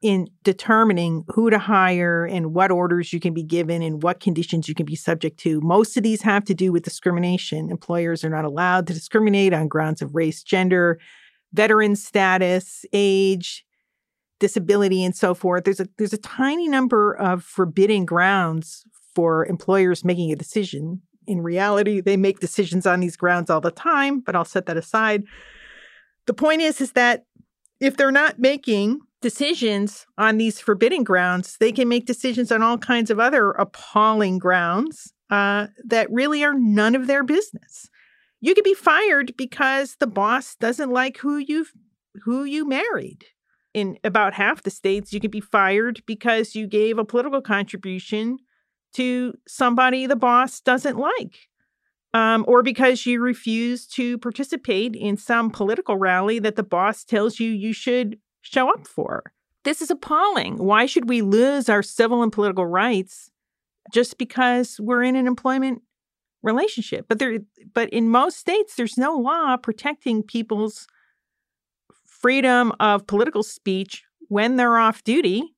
in 0.00 0.28
determining 0.44 1.24
who 1.28 1.50
to 1.50 1.58
hire 1.58 2.24
and 2.24 2.54
what 2.54 2.70
orders 2.70 3.12
you 3.12 3.18
can 3.18 3.34
be 3.34 3.42
given 3.42 3.82
and 3.82 4.02
what 4.02 4.20
conditions 4.20 4.68
you 4.68 4.74
can 4.74 4.86
be 4.86 4.94
subject 4.94 5.38
to. 5.40 5.60
Most 5.60 5.96
of 5.96 6.04
these 6.04 6.22
have 6.22 6.44
to 6.44 6.54
do 6.54 6.70
with 6.70 6.84
discrimination. 6.84 7.70
Employers 7.70 8.24
are 8.24 8.30
not 8.30 8.44
allowed 8.44 8.86
to 8.86 8.94
discriminate 8.94 9.52
on 9.52 9.66
grounds 9.66 10.00
of 10.00 10.14
race, 10.14 10.42
gender, 10.42 11.00
veteran 11.52 11.96
status, 11.96 12.84
age, 12.92 13.64
disability, 14.38 15.04
and 15.04 15.16
so 15.16 15.34
forth. 15.34 15.64
There's 15.64 15.80
a 15.80 15.88
there's 15.98 16.12
a 16.12 16.18
tiny 16.18 16.68
number 16.68 17.12
of 17.12 17.42
forbidden 17.42 18.04
grounds 18.04 18.84
for 19.14 19.46
employers 19.46 20.04
making 20.04 20.32
a 20.32 20.36
decision. 20.36 21.02
In 21.26 21.42
reality, 21.42 22.00
they 22.00 22.16
make 22.16 22.40
decisions 22.40 22.86
on 22.86 23.00
these 23.00 23.16
grounds 23.16 23.50
all 23.50 23.60
the 23.60 23.70
time, 23.70 24.20
but 24.20 24.34
I'll 24.34 24.44
set 24.44 24.66
that 24.66 24.76
aside. 24.76 25.24
The 26.26 26.34
point 26.34 26.62
is 26.62 26.80
is 26.80 26.92
that 26.92 27.24
if 27.80 27.96
they're 27.96 28.10
not 28.10 28.38
making 28.38 29.00
decisions 29.20 30.06
on 30.16 30.38
these 30.38 30.60
forbidden 30.60 31.04
grounds, 31.04 31.56
they 31.58 31.72
can 31.72 31.88
make 31.88 32.06
decisions 32.06 32.52
on 32.52 32.62
all 32.62 32.78
kinds 32.78 33.10
of 33.10 33.18
other 33.18 33.50
appalling 33.52 34.38
grounds 34.38 35.12
uh, 35.30 35.66
that 35.84 36.10
really 36.10 36.44
are 36.44 36.54
none 36.54 36.94
of 36.94 37.06
their 37.06 37.24
business. 37.24 37.88
You 38.40 38.54
could 38.54 38.64
be 38.64 38.74
fired 38.74 39.36
because 39.36 39.96
the 39.96 40.06
boss 40.06 40.54
doesn't 40.56 40.90
like 40.90 41.18
who 41.18 41.38
you've 41.38 41.72
who 42.24 42.44
you 42.44 42.66
married. 42.66 43.24
In 43.74 43.98
about 44.02 44.34
half 44.34 44.62
the 44.62 44.70
states, 44.70 45.12
you 45.12 45.20
could 45.20 45.30
be 45.30 45.40
fired 45.40 46.02
because 46.06 46.54
you 46.54 46.66
gave 46.66 46.98
a 46.98 47.04
political 47.04 47.42
contribution 47.42 48.38
to 48.94 49.34
somebody 49.46 50.06
the 50.06 50.16
boss 50.16 50.60
doesn't 50.60 50.98
like. 50.98 51.48
Um, 52.14 52.44
or 52.48 52.62
because 52.62 53.04
you 53.04 53.20
refuse 53.20 53.86
to 53.88 54.16
participate 54.18 54.96
in 54.96 55.18
some 55.18 55.50
political 55.50 55.96
rally 55.96 56.38
that 56.38 56.56
the 56.56 56.62
boss 56.62 57.04
tells 57.04 57.38
you 57.38 57.50
you 57.50 57.74
should 57.74 58.18
show 58.40 58.70
up 58.70 58.86
for. 58.86 59.32
This 59.64 59.82
is 59.82 59.90
appalling. 59.90 60.56
Why 60.56 60.86
should 60.86 61.08
we 61.08 61.20
lose 61.20 61.68
our 61.68 61.82
civil 61.82 62.22
and 62.22 62.32
political 62.32 62.66
rights 62.66 63.30
just 63.92 64.16
because 64.16 64.80
we're 64.80 65.02
in 65.02 65.16
an 65.16 65.26
employment 65.26 65.82
relationship? 66.42 67.06
But 67.08 67.18
there 67.18 67.40
but 67.74 67.90
in 67.90 68.08
most 68.08 68.38
states 68.38 68.74
there's 68.74 68.96
no 68.96 69.14
law 69.14 69.58
protecting 69.58 70.22
people's 70.22 70.86
freedom 72.06 72.72
of 72.80 73.06
political 73.06 73.42
speech 73.42 74.04
when 74.28 74.56
they're 74.56 74.78
off 74.78 75.04
duty 75.04 75.54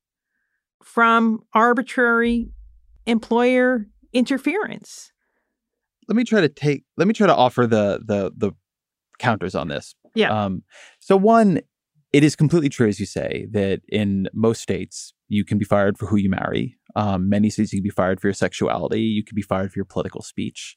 from 0.83 1.43
arbitrary 1.53 2.51
employer 3.07 3.87
interference. 4.13 5.13
Let 6.09 6.17
me 6.17 6.25
try 6.25 6.41
to 6.41 6.49
take. 6.49 6.85
Let 6.97 7.07
me 7.07 7.15
try 7.15 7.27
to 7.27 7.35
offer 7.35 7.67
the 7.67 8.01
the 8.05 8.33
the 8.37 8.53
counters 9.19 9.55
on 9.55 9.69
this. 9.69 9.95
Yeah. 10.15 10.31
Um, 10.31 10.63
so 10.99 11.17
one, 11.17 11.61
it 12.13 12.25
is 12.25 12.35
completely 12.35 12.69
true, 12.69 12.89
as 12.89 12.99
you 12.99 13.07
say, 13.07 13.47
that 13.53 13.81
in 13.89 14.29
most 14.35 14.61
states 14.61 15.15
you 15.29 15.45
can 15.45 15.59
be 15.59 15.65
fired 15.65 15.99
for 15.99 16.07
who 16.07 16.17
you 16.17 16.29
marry. 16.29 16.77
Um, 16.97 17.29
many 17.29 17.51
states 17.51 17.73
you 17.73 17.79
can 17.79 17.85
be 17.85 17.91
fired 17.91 18.21
for 18.21 18.27
your 18.27 18.35
sexuality. 18.35 19.03
You 19.03 19.23
can 19.25 19.37
be 19.37 19.43
fired 19.43 19.73
for 19.73 19.79
your 19.79 19.85
political 19.85 20.23
speech. 20.23 20.77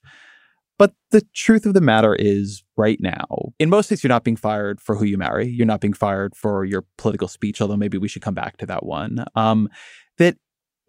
But 0.78 0.94
the 1.12 1.22
truth 1.34 1.66
of 1.66 1.74
the 1.74 1.82
matter 1.82 2.16
is, 2.16 2.64
right 2.78 3.00
now, 3.00 3.54
in 3.60 3.70
most 3.70 3.88
states, 3.88 4.04
you're 4.04 4.10
not 4.10 4.24
being 4.24 4.38
fired 4.38 4.82
for 4.82 4.96
who 4.96 5.06
you 5.06 5.18
marry. 5.18 5.48
You're 5.48 5.68
not 5.68 5.82
being 5.82 5.94
fired 5.94 6.36
for 6.36 6.66
your 6.66 6.86
political 6.98 7.28
speech, 7.28 7.62
although 7.62 7.78
maybe 7.78 7.98
we 7.98 8.08
should 8.08 8.24
come 8.24 8.34
back 8.34 8.58
to 8.58 8.66
that 8.66 8.86
one. 8.86 9.24
Um, 9.36 9.70
that 10.18 10.38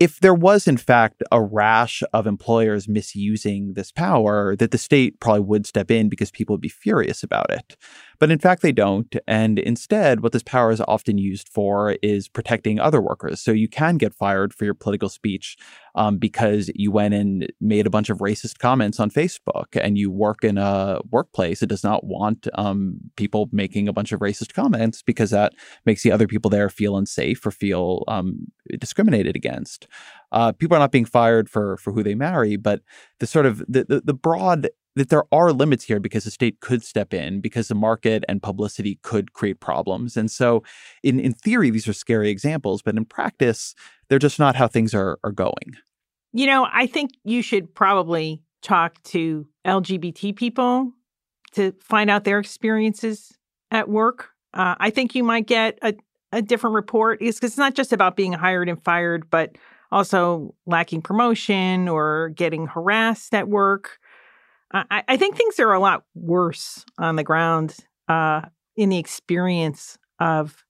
if 0.00 0.20
there 0.20 0.34
was, 0.34 0.66
in 0.66 0.76
fact, 0.76 1.22
a 1.30 1.40
rash 1.40 2.02
of 2.12 2.26
employers 2.26 2.88
misusing 2.88 3.74
this 3.74 3.92
power, 3.92 4.56
that 4.56 4.70
the 4.70 4.78
state 4.78 5.20
probably 5.20 5.42
would 5.42 5.66
step 5.66 5.90
in 5.90 6.08
because 6.08 6.30
people 6.30 6.54
would 6.54 6.60
be 6.60 6.68
furious 6.68 7.22
about 7.22 7.50
it. 7.50 7.76
But 8.18 8.30
in 8.30 8.38
fact, 8.38 8.62
they 8.62 8.72
don't. 8.72 9.14
And 9.26 9.58
instead, 9.58 10.22
what 10.22 10.32
this 10.32 10.42
power 10.42 10.70
is 10.70 10.80
often 10.86 11.18
used 11.18 11.48
for 11.48 11.96
is 12.02 12.28
protecting 12.28 12.78
other 12.78 13.00
workers. 13.00 13.40
So 13.40 13.52
you 13.52 13.68
can 13.68 13.98
get 13.98 14.14
fired 14.14 14.54
for 14.54 14.64
your 14.64 14.74
political 14.74 15.08
speech 15.08 15.56
um, 15.94 16.18
because 16.18 16.70
you 16.74 16.90
went 16.90 17.14
and 17.14 17.52
made 17.60 17.86
a 17.86 17.90
bunch 17.90 18.10
of 18.10 18.18
racist 18.18 18.58
comments 18.58 18.98
on 18.98 19.10
Facebook 19.10 19.76
and 19.80 19.96
you 19.96 20.10
work 20.10 20.44
in 20.44 20.58
a 20.58 20.98
workplace 21.10 21.60
that 21.60 21.68
does 21.68 21.84
not 21.84 22.04
want 22.04 22.48
um, 22.54 22.98
people 23.16 23.48
making 23.52 23.88
a 23.88 23.92
bunch 23.92 24.12
of 24.12 24.20
racist 24.20 24.54
comments 24.54 25.02
because 25.02 25.30
that 25.30 25.52
makes 25.86 26.02
the 26.02 26.12
other 26.12 26.26
people 26.26 26.50
there 26.50 26.68
feel 26.68 26.96
unsafe 26.96 27.44
or 27.46 27.50
feel 27.50 28.04
um, 28.08 28.46
discriminated 28.78 29.36
against. 29.36 29.86
Uh, 30.32 30.50
people 30.52 30.76
are 30.76 30.80
not 30.80 30.90
being 30.90 31.04
fired 31.04 31.48
for 31.48 31.76
for 31.76 31.92
who 31.92 32.02
they 32.02 32.14
marry, 32.14 32.56
but 32.56 32.80
the 33.20 33.26
sort 33.26 33.46
of 33.46 33.58
the, 33.68 33.84
the, 33.84 34.02
the 34.04 34.14
broad 34.14 34.68
that 34.96 35.08
there 35.08 35.24
are 35.32 35.52
limits 35.52 35.84
here 35.84 36.00
because 36.00 36.24
the 36.24 36.30
state 36.30 36.60
could 36.60 36.82
step 36.82 37.12
in 37.12 37.40
because 37.40 37.68
the 37.68 37.74
market 37.74 38.24
and 38.28 38.42
publicity 38.42 38.98
could 39.02 39.32
create 39.32 39.60
problems. 39.60 40.16
And 40.16 40.30
so 40.30 40.62
in, 41.02 41.18
in 41.18 41.32
theory, 41.32 41.70
these 41.70 41.88
are 41.88 41.92
scary 41.92 42.30
examples, 42.30 42.82
but 42.82 42.96
in 42.96 43.04
practice, 43.04 43.74
they're 44.08 44.18
just 44.18 44.38
not 44.38 44.56
how 44.56 44.68
things 44.68 44.94
are, 44.94 45.18
are 45.24 45.32
going. 45.32 45.76
You 46.32 46.46
know, 46.46 46.66
I 46.72 46.86
think 46.86 47.12
you 47.24 47.42
should 47.42 47.74
probably 47.74 48.42
talk 48.62 49.02
to 49.04 49.46
LGBT 49.66 50.34
people 50.34 50.92
to 51.52 51.72
find 51.80 52.10
out 52.10 52.24
their 52.24 52.38
experiences 52.38 53.32
at 53.70 53.88
work. 53.88 54.30
Uh, 54.52 54.74
I 54.78 54.90
think 54.90 55.14
you 55.14 55.24
might 55.24 55.46
get 55.46 55.78
a, 55.82 55.94
a 56.32 56.42
different 56.42 56.74
report 56.74 57.20
because 57.20 57.42
it's 57.42 57.58
not 57.58 57.74
just 57.74 57.92
about 57.92 58.16
being 58.16 58.32
hired 58.32 58.68
and 58.68 58.82
fired, 58.82 59.28
but 59.30 59.56
also 59.92 60.54
lacking 60.66 61.02
promotion 61.02 61.88
or 61.88 62.30
getting 62.30 62.66
harassed 62.66 63.34
at 63.34 63.48
work. 63.48 63.98
I, 64.72 65.04
I 65.06 65.16
think 65.16 65.36
things 65.36 65.60
are 65.60 65.72
a 65.72 65.78
lot 65.78 66.04
worse 66.14 66.84
on 66.98 67.16
the 67.16 67.24
ground 67.24 67.76
uh, 68.08 68.42
in 68.76 68.88
the 68.88 68.98
experience 68.98 69.98
of, 70.18 70.64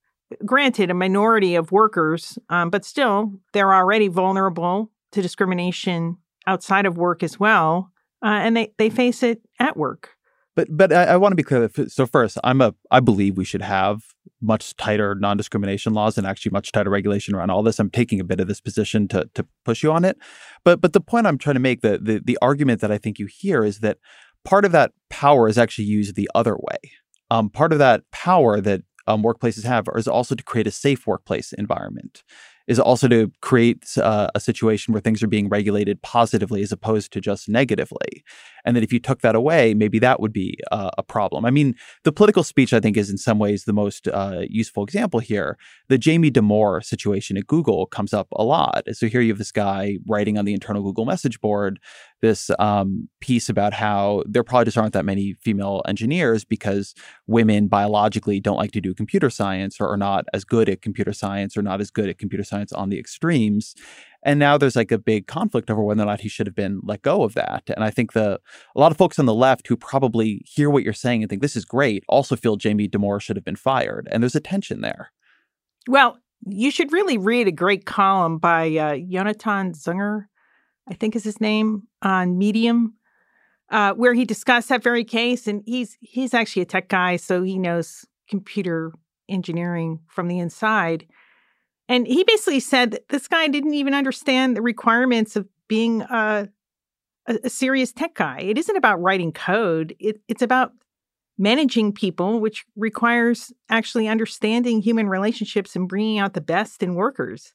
granted, 0.45 0.91
a 0.91 0.95
minority 0.95 1.55
of 1.55 1.73
workers, 1.73 2.39
um, 2.49 2.71
but 2.71 2.85
still, 2.85 3.33
they're 3.53 3.75
already 3.75 4.09
vulnerable 4.09 4.91
to 5.13 5.23
discrimination 5.23 6.19
outside 6.47 6.87
of 6.87 6.99
work 6.99 7.23
as 7.23 7.41
well. 7.41 7.91
Uh, 8.23 8.41
and 8.43 8.57
they, 8.57 8.73
they 8.79 8.91
face 8.91 9.23
it 9.23 9.41
at 9.61 9.77
work. 9.77 10.14
But 10.57 10.69
but 10.71 10.93
I, 10.93 11.05
I 11.05 11.17
want 11.17 11.33
to 11.33 11.37
be 11.37 11.43
clear. 11.43 11.69
So 11.89 12.07
first, 12.07 12.39
I'm 12.45 12.61
a 12.61 12.75
I 12.91 13.01
believe 13.01 13.37
we 13.37 13.45
should 13.45 13.63
have 13.63 14.03
much 14.41 14.77
tighter 14.77 15.15
non-discrimination 15.15 15.95
laws 15.95 16.19
and 16.19 16.27
actually 16.27 16.51
much 16.51 16.71
tighter 16.71 16.91
regulation 16.91 17.35
around 17.35 17.51
all 17.51 17.63
this. 17.63 17.79
I'm 17.79 17.91
taking 17.91 18.21
a 18.21 18.25
bit 18.25 18.41
of 18.41 18.49
this 18.49 18.61
position 18.61 19.09
to 19.09 19.29
to 19.35 19.47
push 19.65 19.83
you 19.83 19.93
on 19.93 20.05
it. 20.05 20.19
But 20.65 20.81
but 20.81 20.93
the 20.93 21.01
point 21.01 21.27
I'm 21.27 21.39
trying 21.39 21.55
to 21.55 21.61
make, 21.61 21.81
the 21.81 21.99
the, 21.99 22.21
the 22.25 22.39
argument 22.41 22.81
that 22.81 22.93
I 22.93 22.99
think 22.99 23.19
you 23.19 23.27
hear 23.27 23.65
is 23.65 23.81
that 23.81 23.99
part 24.45 24.65
of 24.65 24.73
that 24.73 24.93
power 25.11 25.49
is 25.49 25.59
actually 25.59 25.87
used 25.87 26.15
the 26.15 26.31
other 26.35 26.57
way. 26.57 26.93
Um, 27.31 27.51
part 27.51 27.73
of 27.73 27.79
that 27.79 28.03
power 28.13 28.61
that 28.61 28.83
um, 29.07 29.23
workplaces 29.23 29.65
have 29.65 29.89
is 29.97 30.09
also 30.09 30.35
to 30.35 30.45
create 30.45 30.67
a 30.67 30.71
safe 30.71 31.07
workplace 31.07 31.53
environment 31.53 32.23
is 32.67 32.79
also 32.79 33.09
to 33.09 33.31
create 33.43 33.87
uh, 33.99 34.29
a 34.35 34.41
situation 34.41 34.93
where 34.93 35.01
things 35.01 35.23
are 35.23 35.29
being 35.29 35.49
regulated 35.49 36.01
positively 36.03 36.63
as 36.63 36.73
opposed 36.73 37.13
to 37.13 37.21
just 37.21 37.49
negatively. 37.49 38.25
And 38.65 38.75
that 38.75 38.83
if 38.83 38.93
you 38.93 38.99
took 38.99 39.21
that 39.21 39.35
away, 39.35 39.75
maybe 39.75 39.99
that 39.99 40.21
would 40.21 40.33
be 40.33 40.57
uh, 40.73 40.91
a 40.97 41.03
problem. 41.03 41.45
I 41.45 41.51
mean, 41.51 41.75
the 42.05 42.13
political 42.13 42.43
speech, 42.43 42.73
I 42.73 42.81
think, 42.81 42.97
is 42.97 43.11
in 43.11 43.19
some 43.19 43.39
ways 43.39 43.65
the 43.65 43.75
most 43.75 44.09
uh, 44.09 44.43
useful 44.49 44.83
example 44.85 45.21
here. 45.21 45.59
The 45.89 45.99
Jamie 45.99 46.31
Damore 46.31 46.83
situation 46.83 47.37
at 47.37 47.47
Google 47.47 47.87
comes 47.87 48.15
up 48.15 48.29
a 48.33 48.43
lot. 48.43 48.85
So 48.93 49.07
here 49.07 49.21
you 49.21 49.33
have 49.33 49.39
this 49.39 49.53
guy 49.53 49.99
writing 50.09 50.39
on 50.39 50.47
the 50.47 50.55
internal 50.55 50.83
Google 50.83 51.05
message 51.05 51.41
board 51.43 51.79
this 52.25 52.51
um, 52.59 53.07
piece 53.21 53.51
about 53.51 53.75
how 53.75 54.23
there 54.27 54.43
probably 54.43 54.65
just 54.65 54.79
aren't 54.79 54.95
that 54.95 55.05
many 55.05 55.35
female 55.43 55.83
engineers 55.87 56.43
because 56.43 56.95
women 57.27 57.69
biologically 57.69 58.41
don't 58.41 58.57
like 58.57 58.73
to 58.73 58.81
do 58.81 58.95
computer 58.95 59.29
science 59.29 59.79
or 59.79 59.89
are 59.89 59.99
not 59.99 60.25
as 60.33 60.43
good 60.43 60.71
at 60.71 60.81
computer 60.81 61.13
science 61.13 61.55
or 61.55 61.61
not 61.61 61.83
as 61.83 61.91
good 61.91 62.09
at 62.09 62.17
computer 62.17 62.43
science 62.43 62.54
on 62.73 62.91
the 62.91 62.99
extremes. 62.99 63.75
And 64.23 64.39
now 64.39 64.57
there's 64.57 64.77
like 64.77 64.91
a 64.91 64.99
big 64.99 65.27
conflict 65.27 65.71
over 65.71 65.83
whether 65.83 66.03
or 66.03 66.07
not 66.07 66.23
he 66.23 66.29
should 66.29 66.47
have 66.47 66.55
been 66.55 66.81
let 66.83 67.03
go 67.03 67.25
of 67.25 67.35
that. 67.35 67.65
And 67.69 67.85
I 67.85 67.91
think 67.91 68.13
the 68.13 68.41
a 68.75 68.81
lot 68.81 68.91
of 68.91 68.97
folks 68.97 69.19
on 69.19 69.27
the 69.27 69.35
left 69.35 69.69
who 69.69 69.77
probably 69.77 70.43
hear 70.47 70.71
what 70.71 70.83
you're 70.83 70.95
saying 70.95 71.23
and 71.23 71.29
think 71.29 71.43
this 71.43 71.57
is 71.57 71.65
great 71.65 72.05
also 72.09 72.37
feel 72.37 72.57
Jamie 72.57 72.89
Damore 72.89 73.21
should 73.21 73.37
have 73.37 73.45
been 73.45 73.57
fired. 73.57 74.09
And 74.11 74.23
there's 74.23 74.35
a 74.35 74.41
tension 74.41 74.81
there. 74.81 75.13
Well, 75.87 76.19
you 76.47 76.71
should 76.71 76.93
really 76.93 77.19
read 77.19 77.49
a 77.49 77.53
great 77.53 77.85
column 77.85 78.39
by 78.39 78.75
uh, 78.77 78.97
Jonathan 79.11 79.73
Zunger 79.73 80.25
I 80.89 80.95
think 80.95 81.17
is 81.17 81.25
his 81.25 81.41
name, 81.41 81.85
on 82.03 82.37
Medium, 82.37 82.95
uh, 83.71 83.95
where 83.95 84.15
he 84.15 84.25
discussed 84.25 84.69
that 84.69 84.83
very 84.83 85.05
case. 85.05 85.47
And 85.47 85.63
he's 85.67 85.97
he's 86.01 86.35
actually 86.35 86.63
a 86.63 86.67
tech 86.67 86.89
guy, 86.89 87.17
so 87.17 87.43
he 87.43 87.59
knows 87.59 88.05
computer 88.29 88.93
engineering 89.29 90.01
from 90.09 90.29
the 90.29 90.39
inside. 90.39 91.07
And 91.89 92.07
he 92.07 92.25
basically 92.25 92.61
said 92.61 92.93
that 92.93 93.09
this 93.09 93.29
guy 93.29 93.47
didn't 93.49 93.75
even 93.75 93.95
understand 93.95 94.57
the 94.57 94.63
requirements 94.63 95.37
of 95.37 95.47
being 95.69 96.03
a, 96.03 96.49
a, 97.27 97.39
a 97.45 97.51
serious 97.51 97.93
tech 97.93 98.15
guy. 98.15 98.39
It 98.41 98.59
isn't 98.59 98.77
about 98.77 99.03
writing 99.03 99.33
code. 99.33 99.95
It, 99.99 100.21
it's 100.29 100.43
about 100.43 100.73
managing 101.37 101.93
people, 101.93 102.41
which 102.41 102.65
requires 102.77 103.53
actually 103.69 104.09
understanding 104.09 104.81
human 104.81 105.09
relationships 105.09 105.75
and 105.77 105.89
bringing 105.89 106.19
out 106.19 106.33
the 106.33 106.41
best 106.41 106.83
in 106.83 106.95
workers. 106.95 107.53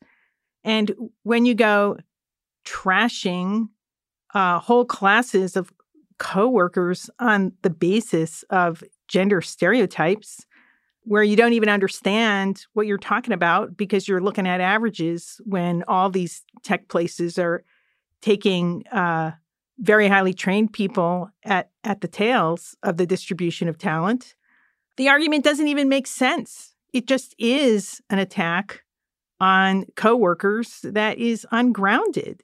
And 0.63 0.93
when 1.23 1.45
you 1.45 1.55
go, 1.55 1.97
trashing 2.65 3.69
uh, 4.33 4.59
whole 4.59 4.85
classes 4.85 5.55
of 5.55 5.71
coworkers 6.19 7.09
on 7.19 7.53
the 7.61 7.69
basis 7.69 8.43
of 8.49 8.83
gender 9.07 9.41
stereotypes 9.41 10.45
where 11.09 11.23
you 11.23 11.35
don't 11.35 11.53
even 11.53 11.69
understand 11.69 12.67
what 12.73 12.85
you're 12.85 12.99
talking 12.99 13.33
about 13.33 13.75
because 13.75 14.07
you're 14.07 14.21
looking 14.21 14.45
at 14.45 14.61
averages 14.61 15.41
when 15.43 15.83
all 15.87 16.07
these 16.11 16.43
tech 16.61 16.87
places 16.87 17.39
are 17.39 17.63
taking 18.21 18.85
uh, 18.91 19.31
very 19.79 20.07
highly 20.07 20.35
trained 20.35 20.71
people 20.71 21.27
at, 21.43 21.71
at 21.83 22.01
the 22.01 22.07
tails 22.07 22.77
of 22.83 22.97
the 22.97 23.07
distribution 23.07 23.67
of 23.67 23.79
talent. 23.79 24.35
The 24.97 25.09
argument 25.09 25.43
doesn't 25.43 25.67
even 25.67 25.89
make 25.89 26.05
sense. 26.05 26.75
It 26.93 27.07
just 27.07 27.33
is 27.39 28.03
an 28.11 28.19
attack 28.19 28.83
on 29.39 29.85
coworkers 29.95 30.81
that 30.83 31.17
is 31.17 31.47
ungrounded 31.49 32.43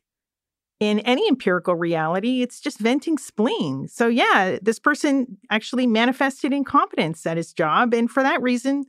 in 0.80 1.00
any 1.00 1.28
empirical 1.28 1.76
reality, 1.76 2.42
it's 2.42 2.60
just 2.60 2.80
venting 2.80 3.18
spleen. 3.18 3.88
So, 3.88 4.08
yeah, 4.08 4.58
this 4.62 4.80
person 4.80 5.38
actually 5.50 5.88
manifested 5.88 6.52
incompetence 6.52 7.26
at 7.26 7.38
his 7.38 7.54
job. 7.54 7.94
And 7.94 8.12
for 8.12 8.22
that 8.24 8.42
reason, 8.42 8.86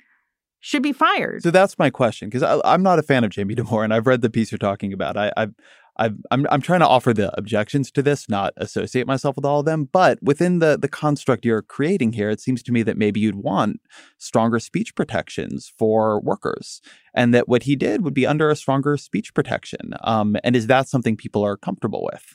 should 0.60 0.82
be 0.82 0.92
fired. 0.92 1.42
So 1.42 1.52
that's 1.52 1.78
my 1.78 1.90
question 1.90 2.28
because 2.28 2.60
I'm 2.64 2.82
not 2.82 2.98
a 2.98 3.02
fan 3.02 3.22
of 3.22 3.30
Jamie 3.30 3.54
Damore, 3.56 3.84
and 3.84 3.94
I've 3.94 4.06
read 4.06 4.20
the 4.20 4.30
piece 4.30 4.50
you're 4.50 4.58
talking 4.58 4.92
about. 4.92 5.16
I, 5.16 5.32
I've 5.36 5.54
i 5.98 6.06
am 6.06 6.22
I'm, 6.30 6.46
I'm 6.50 6.60
trying 6.60 6.80
to 6.80 6.88
offer 6.88 7.12
the 7.12 7.36
objections 7.38 7.90
to 7.92 8.02
this, 8.02 8.28
not 8.28 8.52
associate 8.56 9.06
myself 9.06 9.36
with 9.36 9.44
all 9.44 9.60
of 9.60 9.66
them. 9.66 9.88
But 9.90 10.18
within 10.22 10.58
the 10.58 10.78
the 10.78 10.88
construct 10.88 11.44
you're 11.44 11.62
creating 11.62 12.12
here, 12.12 12.30
it 12.30 12.40
seems 12.40 12.62
to 12.64 12.72
me 12.72 12.82
that 12.82 12.96
maybe 12.96 13.20
you'd 13.20 13.36
want 13.36 13.80
stronger 14.18 14.58
speech 14.58 14.94
protections 14.94 15.72
for 15.78 16.20
workers, 16.20 16.80
and 17.14 17.32
that 17.34 17.48
what 17.48 17.64
he 17.64 17.76
did 17.76 18.02
would 18.02 18.14
be 18.14 18.26
under 18.26 18.50
a 18.50 18.56
stronger 18.56 18.96
speech 18.96 19.34
protection. 19.34 19.94
Um, 20.02 20.36
and 20.44 20.54
is 20.54 20.66
that 20.66 20.88
something 20.88 21.16
people 21.16 21.44
are 21.44 21.56
comfortable 21.56 22.08
with? 22.12 22.34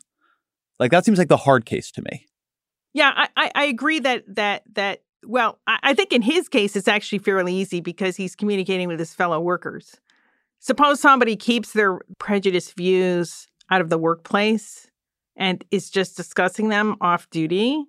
Like 0.80 0.92
that 0.92 1.06
seems 1.06 1.20
like 1.20 1.30
the 1.30 1.38
hard 1.38 1.66
case 1.66 1.92
to 1.92 2.02
me. 2.02 2.28
Yeah, 2.94 3.28
I, 3.38 3.52
I 3.56 3.66
agree 3.66 4.00
that 4.00 4.24
that 4.36 4.64
that 4.74 5.04
well, 5.26 5.60
I, 5.68 5.80
I 5.84 5.94
think 5.94 6.12
in 6.12 6.22
his 6.22 6.50
case 6.50 6.76
it's 6.76 6.88
actually 6.88 7.20
fairly 7.20 7.54
easy 7.54 7.82
because 7.82 8.16
he's 8.16 8.36
communicating 8.36 8.88
with 8.88 9.00
his 9.00 9.14
fellow 9.14 9.40
workers. 9.40 9.96
Suppose 10.60 11.00
somebody 11.00 11.36
keeps 11.36 11.74
their 11.74 12.00
prejudiced 12.20 12.76
views 12.76 13.48
out 13.72 13.82
of 13.82 13.90
the 13.90 13.98
workplace 13.98 14.92
and 15.38 15.64
is 15.72 15.90
just 15.90 16.18
discussing 16.18 16.70
them 16.70 16.98
off 17.02 17.30
duty. 17.30 17.86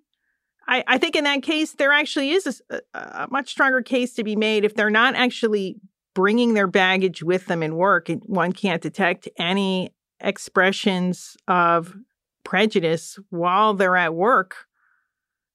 I, 0.69 0.85
I 0.87 0.99
think 0.99 1.17
in 1.17 1.25
that 1.25 1.43
case, 1.43 1.73
there 1.73 1.93
actually 1.93 2.31
is 2.31 2.63
a, 2.71 2.81
a, 2.95 3.29
much 3.31 3.51
stronger 3.51 3.83
case 3.83 4.15
to 4.15 4.25
be 4.25 4.37
made 4.37 4.65
if 4.65 4.75
they're 4.75 4.91
not 4.91 5.17
actually 5.17 5.77
bringing 6.15 6.55
their 6.55 6.69
baggage 6.69 7.23
with 7.23 7.47
them 7.47 7.63
in 7.63 7.75
work 7.75 8.09
and 8.09 8.23
one 8.27 8.53
can't 8.53 8.81
detect 8.81 9.29
any 9.39 9.91
expressions 10.21 11.37
of 11.49 11.97
prejudice 12.45 13.19
while 13.31 13.75
they're 13.75 13.97
at 13.97 14.15
work. 14.15 14.67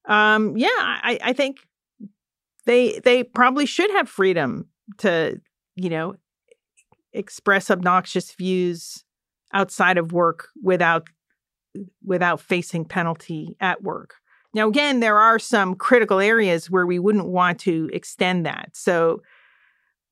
Um, 0.05 0.57
yeah, 0.57 0.67
I, 0.71 1.19
I 1.23 1.33
think 1.33 1.57
they 2.65 2.99
they 2.99 3.23
probably 3.23 3.65
should 3.65 3.91
have 3.91 4.09
freedom 4.09 4.67
to, 4.99 5.39
you 5.75 5.89
know, 5.89 6.15
express 7.13 7.71
obnoxious 7.71 8.33
views 8.33 9.03
outside 9.53 9.97
of 9.97 10.11
work 10.11 10.49
without 10.61 11.07
without 12.03 12.41
facing 12.41 12.85
penalty 12.85 13.55
at 13.59 13.83
work. 13.83 14.15
Now 14.53 14.67
again, 14.67 14.99
there 14.99 15.17
are 15.17 15.37
some 15.37 15.75
critical 15.75 16.19
areas 16.19 16.69
where 16.71 16.87
we 16.87 16.99
wouldn't 16.99 17.27
want 17.27 17.59
to 17.61 17.89
extend 17.93 18.45
that. 18.45 18.69
So 18.73 19.21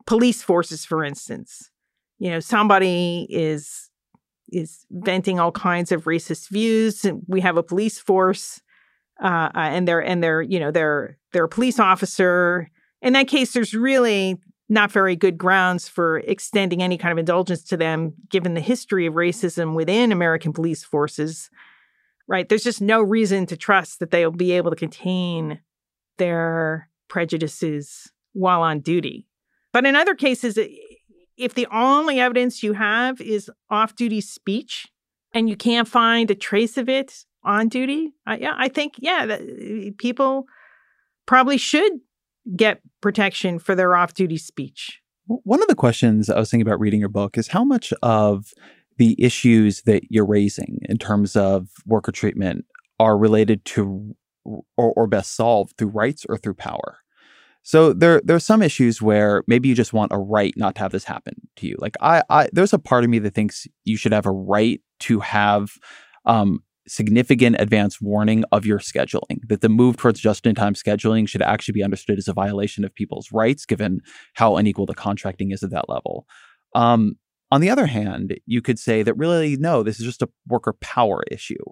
police 0.06 0.42
forces 0.42 0.86
for 0.86 1.04
instance, 1.04 1.72
you 2.20 2.30
know, 2.30 2.40
somebody 2.40 3.28
is 3.30 3.90
is 4.50 4.86
venting 4.92 5.40
all 5.40 5.52
kinds 5.52 5.92
of 5.92 6.04
racist 6.04 6.50
views 6.50 7.04
and 7.04 7.24
we 7.28 7.42
have 7.42 7.58
a 7.58 7.64
police 7.64 8.00
force 8.00 8.62
uh, 9.22 9.50
and 9.54 9.88
they're 9.88 10.04
and 10.04 10.22
they're 10.22 10.42
you 10.42 10.60
know 10.60 10.72
they're 10.72 11.18
they're 11.32 11.46
a 11.46 11.50
police 11.50 11.80
officer 11.80 12.70
in 13.02 13.14
that 13.14 13.28
case 13.28 13.54
there's 13.54 13.74
really 13.74 14.38
not 14.68 14.92
very 14.92 15.16
good 15.16 15.38
grounds 15.38 15.88
for 15.88 16.20
extending 16.20 16.82
any 16.82 16.98
kind 16.98 17.12
of 17.12 17.18
indulgence 17.18 17.64
to 17.64 17.78
them, 17.78 18.14
given 18.30 18.54
the 18.54 18.62
history 18.62 19.06
of 19.06 19.14
racism 19.14 19.76
within 19.76 20.12
American 20.12 20.54
police 20.54 20.84
forces. 20.84 21.50
Right? 22.28 22.50
There's 22.50 22.64
just 22.64 22.82
no 22.82 23.02
reason 23.02 23.46
to 23.48 23.58
trust 23.58 24.00
that 24.00 24.10
they'll 24.10 24.32
be 24.32 24.54
able 24.54 24.72
to 24.72 24.76
contain 24.76 25.60
their 26.18 26.90
prejudices 27.08 28.12
while 28.34 28.62
on 28.62 28.80
duty. 28.80 29.28
But 29.72 29.86
in 29.86 29.96
other 29.96 30.16
cases, 30.16 30.58
if 31.38 31.54
the 31.54 31.68
only 31.72 32.20
evidence 32.20 32.64
you 32.64 32.74
have 32.74 33.22
is 33.22 33.52
off 33.70 33.96
duty 33.96 34.22
speech 34.22 34.88
and 35.34 35.50
you 35.50 35.56
can't 35.56 35.88
find 35.88 36.32
a 36.32 36.36
trace 36.36 36.78
of 36.78 36.90
it 36.90 37.26
on 37.44 37.68
duty, 37.68 38.14
I, 38.26 38.38
yeah, 38.38 38.56
I 38.58 38.70
think, 38.70 38.96
yeah, 38.98 39.26
that, 39.26 39.42
uh, 39.42 39.92
people 39.98 40.48
probably 41.26 41.58
should 41.58 41.92
get 42.56 42.82
protection 43.02 43.60
for 43.60 43.76
their 43.76 43.96
off 43.96 44.14
duty 44.14 44.38
speech. 44.38 45.02
One 45.28 45.62
of 45.62 45.68
the 45.68 45.76
questions 45.76 46.30
I 46.30 46.38
was 46.38 46.52
thinking 46.52 46.68
about 46.68 46.80
reading 46.80 47.00
your 47.00 47.10
book 47.10 47.38
is 47.38 47.48
how 47.48 47.64
much 47.64 47.92
of 48.04 48.54
the 48.98 49.16
issues 49.18 49.82
that 49.84 50.04
you're 50.10 50.26
raising 50.26 50.80
in 50.84 50.98
terms 50.98 51.36
of 51.36 51.70
worker 51.86 52.12
treatment 52.12 52.66
are 53.00 53.18
related 53.18 53.66
to 53.66 54.16
or, 54.46 54.94
or 54.96 55.08
best 55.08 55.36
solved 55.36 55.76
through 55.78 55.90
rights 55.90 56.26
or 56.30 56.38
through 56.38 56.54
power. 56.54 57.00
So 57.64 57.94
there 57.94 58.22
there 58.24 58.36
are 58.36 58.40
some 58.40 58.62
issues 58.62 59.02
where 59.02 59.44
maybe 59.48 59.68
you 59.68 59.74
just 59.74 59.92
want 59.92 60.12
a 60.14 60.20
right 60.20 60.54
not 60.56 60.76
to 60.76 60.82
have 60.82 60.92
this 60.92 61.04
happen 61.04 61.34
to 61.56 61.68
you. 61.68 61.76
Like 61.80 61.96
I, 62.00 62.22
I 62.30 62.48
there's 62.54 62.74
a 62.74 62.80
part 62.80 63.04
of 63.04 63.10
me 63.10 63.18
that 63.20 63.34
thinks 63.34 63.68
you 63.86 63.98
should 63.98 64.12
have 64.12 64.28
a 64.28 64.32
right 64.32 64.82
to 65.02 65.20
have 65.20 65.72
um, 66.26 66.60
significant 66.88 67.56
advance 67.60 68.00
warning 68.00 68.44
of 68.52 68.66
your 68.66 68.80
scheduling, 68.80 69.40
that 69.48 69.62
the 69.62 69.70
move 69.70 69.98
towards 69.98 70.20
just 70.20 70.46
in 70.46 70.56
time 70.56 70.74
scheduling 70.74 71.28
should 71.28 71.42
actually 71.42 71.74
be 71.74 71.84
understood 71.84 72.18
as 72.18 72.28
a 72.28 72.34
violation 72.34 72.86
of 72.86 72.94
people's 72.94 73.32
rights, 73.32 73.66
given 73.66 74.02
how 74.34 74.56
unequal 74.58 74.86
the 74.86 74.94
contracting 74.94 75.52
is 75.52 75.64
at 75.64 75.72
that 75.72 75.90
level. 75.90 76.28
Um, 76.76 77.18
on 77.52 77.62
the 77.62 77.70
other 77.70 77.86
hand, 77.86 78.38
you 78.46 78.62
could 78.62 78.80
say 78.80 79.04
that 79.04 79.16
really, 79.16 79.56
no, 79.58 79.84
this 79.84 80.00
is 80.00 80.06
just 80.06 80.22
a 80.22 80.30
worker 80.48 80.74
power 80.74 81.24
issue. 81.32 81.64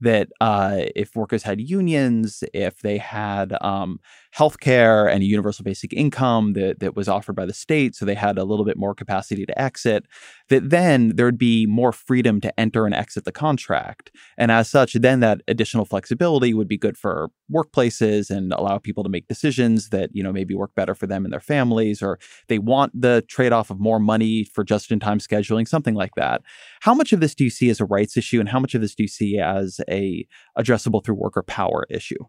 that 0.00 0.28
uh, 0.40 0.82
if 0.94 1.14
workers 1.16 1.42
had 1.42 1.60
unions, 1.60 2.44
if 2.52 2.80
they 2.80 2.98
had 2.98 3.56
um, 3.62 3.98
health 4.36 4.60
care 4.60 5.06
and 5.08 5.22
a 5.22 5.26
universal 5.26 5.62
basic 5.64 5.94
income 5.94 6.52
that, 6.52 6.78
that 6.78 6.94
was 6.94 7.08
offered 7.08 7.34
by 7.34 7.46
the 7.46 7.54
state, 7.54 7.94
so 7.94 8.04
they 8.04 8.14
had 8.14 8.36
a 8.36 8.44
little 8.44 8.66
bit 8.66 8.76
more 8.76 8.94
capacity 8.94 9.46
to 9.46 9.58
exit, 9.58 10.04
that 10.50 10.68
then 10.68 11.08
there'd 11.16 11.38
be 11.38 11.64
more 11.64 11.90
freedom 11.90 12.38
to 12.38 12.60
enter 12.60 12.84
and 12.84 12.94
exit 12.94 13.24
the 13.24 13.32
contract. 13.32 14.10
And 14.36 14.50
as 14.52 14.68
such, 14.68 14.92
then 14.92 15.20
that 15.20 15.40
additional 15.48 15.86
flexibility 15.86 16.52
would 16.52 16.68
be 16.68 16.76
good 16.76 16.98
for 16.98 17.30
workplaces 17.50 18.28
and 18.28 18.52
allow 18.52 18.76
people 18.76 19.02
to 19.04 19.08
make 19.08 19.26
decisions 19.26 19.88
that, 19.88 20.10
you 20.12 20.22
know, 20.22 20.32
maybe 20.32 20.54
work 20.54 20.74
better 20.74 20.94
for 20.94 21.06
them 21.06 21.24
and 21.24 21.32
their 21.32 21.40
families, 21.40 22.02
or 22.02 22.18
they 22.48 22.58
want 22.58 22.92
the 23.00 23.24
trade 23.28 23.52
off 23.52 23.70
of 23.70 23.80
more 23.80 23.98
money 23.98 24.44
for 24.44 24.64
just 24.64 24.92
in 24.92 25.00
time 25.00 25.18
scheduling, 25.18 25.66
something 25.66 25.94
like 25.94 26.14
that. 26.14 26.42
How 26.82 26.92
much 26.92 27.14
of 27.14 27.20
this 27.20 27.34
do 27.34 27.42
you 27.42 27.50
see 27.50 27.70
as 27.70 27.80
a 27.80 27.86
rights 27.86 28.18
issue, 28.18 28.40
and 28.40 28.50
how 28.50 28.60
much 28.60 28.74
of 28.74 28.82
this 28.82 28.94
do 28.94 29.02
you 29.02 29.08
see 29.08 29.38
as 29.38 29.80
a 29.88 30.26
addressable 30.58 31.02
through 31.02 31.14
worker 31.14 31.42
power 31.42 31.86
issue? 31.88 32.22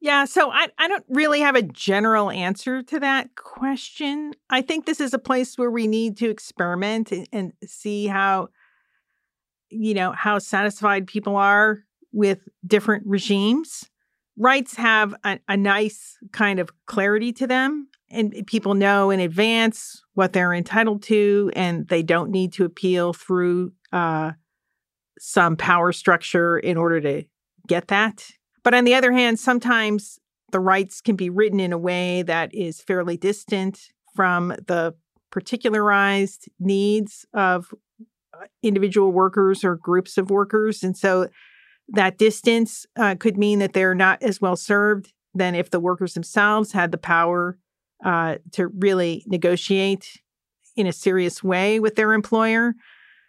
Yeah, 0.00 0.26
so 0.26 0.50
I, 0.50 0.68
I 0.78 0.86
don't 0.86 1.04
really 1.08 1.40
have 1.40 1.56
a 1.56 1.62
general 1.62 2.30
answer 2.30 2.82
to 2.84 3.00
that 3.00 3.34
question. 3.34 4.32
I 4.48 4.62
think 4.62 4.86
this 4.86 5.00
is 5.00 5.12
a 5.12 5.18
place 5.18 5.58
where 5.58 5.72
we 5.72 5.88
need 5.88 6.16
to 6.18 6.30
experiment 6.30 7.10
and, 7.10 7.28
and 7.32 7.52
see 7.64 8.06
how, 8.06 8.50
you 9.70 9.94
know, 9.94 10.12
how 10.12 10.38
satisfied 10.38 11.08
people 11.08 11.34
are 11.36 11.80
with 12.12 12.48
different 12.64 13.06
regimes. 13.06 13.90
Rights 14.38 14.76
have 14.76 15.16
a, 15.24 15.40
a 15.48 15.56
nice 15.56 16.16
kind 16.30 16.60
of 16.60 16.70
clarity 16.86 17.32
to 17.32 17.48
them, 17.48 17.88
and 18.08 18.46
people 18.46 18.74
know 18.74 19.10
in 19.10 19.18
advance 19.18 20.04
what 20.14 20.32
they're 20.32 20.54
entitled 20.54 21.02
to, 21.04 21.50
and 21.56 21.88
they 21.88 22.04
don't 22.04 22.30
need 22.30 22.52
to 22.52 22.64
appeal 22.64 23.12
through 23.12 23.72
uh, 23.92 24.30
some 25.18 25.56
power 25.56 25.90
structure 25.90 26.56
in 26.56 26.76
order 26.76 27.00
to 27.00 27.24
get 27.66 27.88
that. 27.88 28.30
But 28.68 28.74
on 28.74 28.84
the 28.84 28.94
other 28.94 29.12
hand, 29.12 29.40
sometimes 29.40 30.18
the 30.52 30.60
rights 30.60 31.00
can 31.00 31.16
be 31.16 31.30
written 31.30 31.58
in 31.58 31.72
a 31.72 31.78
way 31.78 32.20
that 32.20 32.54
is 32.54 32.82
fairly 32.82 33.16
distant 33.16 33.94
from 34.14 34.48
the 34.66 34.94
particularized 35.30 36.50
needs 36.60 37.24
of 37.32 37.72
uh, 38.34 38.44
individual 38.62 39.10
workers 39.10 39.64
or 39.64 39.76
groups 39.76 40.18
of 40.18 40.28
workers. 40.28 40.82
And 40.82 40.94
so 40.94 41.30
that 41.88 42.18
distance 42.18 42.84
uh, 42.94 43.14
could 43.18 43.38
mean 43.38 43.58
that 43.60 43.72
they're 43.72 43.94
not 43.94 44.22
as 44.22 44.38
well 44.38 44.54
served 44.54 45.14
than 45.32 45.54
if 45.54 45.70
the 45.70 45.80
workers 45.80 46.12
themselves 46.12 46.72
had 46.72 46.92
the 46.92 46.98
power 46.98 47.56
uh, 48.04 48.34
to 48.52 48.66
really 48.66 49.24
negotiate 49.26 50.20
in 50.76 50.86
a 50.86 50.92
serious 50.92 51.42
way 51.42 51.80
with 51.80 51.94
their 51.94 52.12
employer. 52.12 52.74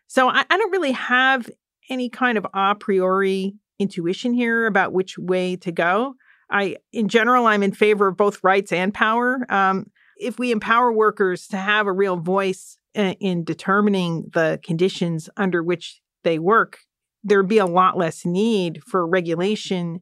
So 0.06 0.28
I, 0.28 0.44
I 0.50 0.58
don't 0.58 0.72
really 0.74 0.92
have 0.92 1.50
any 1.90 2.10
kind 2.10 2.38
of 2.38 2.46
a 2.54 2.76
priori 2.76 3.56
intuition 3.80 4.34
here 4.34 4.66
about 4.66 4.94
which 4.94 5.18
way 5.18 5.56
to 5.58 5.72
go. 5.72 6.16
I, 6.52 6.78
in 6.92 7.08
general, 7.08 7.46
I'm 7.46 7.64
in 7.64 7.72
favor 7.72 8.08
of 8.08 8.18
both 8.18 8.44
rights 8.44 8.72
and 8.72 8.94
power. 8.94 9.46
Um, 9.50 9.88
if 10.18 10.38
we 10.38 10.52
empower 10.52 10.92
workers 10.92 11.48
to 11.48 11.58
have 11.58 11.88
a 11.88 11.94
real 11.94 12.18
voice 12.18 12.78
in, 12.94 13.14
in 13.20 13.44
determining 13.44 14.30
the 14.34 14.60
conditions 14.64 15.30
under 15.38 15.64
which 15.64 16.02
they 16.24 16.40
work, 16.40 16.80
there'd 17.24 17.48
be 17.48 17.58
a 17.58 17.66
lot 17.66 17.98
less 17.98 18.26
need 18.26 18.82
for 18.84 19.08
regulation 19.08 20.02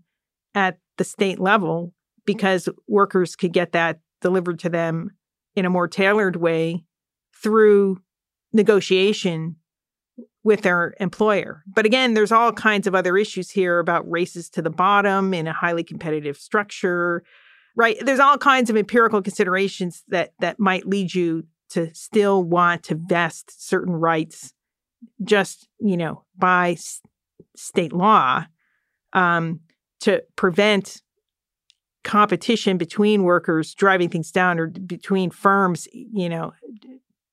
at 0.55 0.79
the 0.97 1.03
state 1.03 1.39
level 1.39 1.93
because 2.25 2.67
workers 2.87 3.35
could 3.35 3.53
get 3.53 3.73
that 3.73 3.99
delivered 4.21 4.59
to 4.59 4.69
them 4.69 5.11
in 5.55 5.65
a 5.65 5.69
more 5.69 5.87
tailored 5.87 6.35
way 6.35 6.83
through 7.41 8.01
negotiation 8.53 9.55
with 10.47 10.61
their 10.61 10.93
employer. 11.01 11.61
But 11.67 11.85
again, 11.85 12.13
there's 12.13 12.31
all 12.31 12.53
kinds 12.53 12.87
of 12.87 12.95
other 12.95 13.17
issues 13.17 13.51
here 13.51 13.79
about 13.79 14.09
races 14.09 14.49
to 14.51 14.61
the 14.61 14.69
bottom 14.69 15.33
in 15.33 15.45
a 15.45 15.51
highly 15.51 15.83
competitive 15.83 16.37
structure, 16.37 17.21
right? 17.75 17.97
There's 17.99 18.21
all 18.21 18.37
kinds 18.37 18.69
of 18.69 18.77
empirical 18.77 19.21
considerations 19.21 20.05
that 20.07 20.31
that 20.39 20.57
might 20.57 20.87
lead 20.87 21.13
you 21.13 21.43
to 21.71 21.93
still 21.93 22.45
want 22.45 22.83
to 22.83 22.95
vest 22.95 23.67
certain 23.67 23.93
rights 23.93 24.53
just, 25.21 25.67
you 25.81 25.97
know, 25.97 26.23
by 26.37 26.71
s- 26.71 27.01
state 27.57 27.91
law 27.91 28.45
um, 29.11 29.59
to 29.99 30.23
prevent 30.37 31.01
competition 32.05 32.77
between 32.77 33.23
workers 33.23 33.75
driving 33.75 34.07
things 34.07 34.31
down 34.31 34.59
or 34.59 34.67
between 34.67 35.29
firms, 35.29 35.89
you 35.91 36.29
know, 36.29 36.53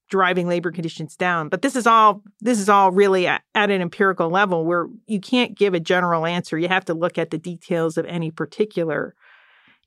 driving 0.08 0.46
labor 0.46 0.70
conditions 0.70 1.16
down. 1.16 1.48
But 1.48 1.62
this 1.62 1.76
is 1.76 1.86
all 1.86 2.22
this 2.40 2.58
is 2.58 2.68
all 2.68 2.92
really 2.92 3.26
at, 3.26 3.42
at, 3.54 3.70
an 3.70 3.80
empirical 3.80 4.28
level 4.28 4.64
where 4.64 4.86
you 5.06 5.20
can't 5.20 5.56
give 5.56 5.74
a 5.74 5.80
general 5.80 6.26
answer. 6.26 6.58
You 6.58 6.68
have 6.68 6.84
to 6.86 6.94
look 6.94 7.18
at 7.18 7.30
the 7.30 7.38
details 7.38 7.96
of 7.96 8.06
any 8.06 8.30
particular 8.30 9.14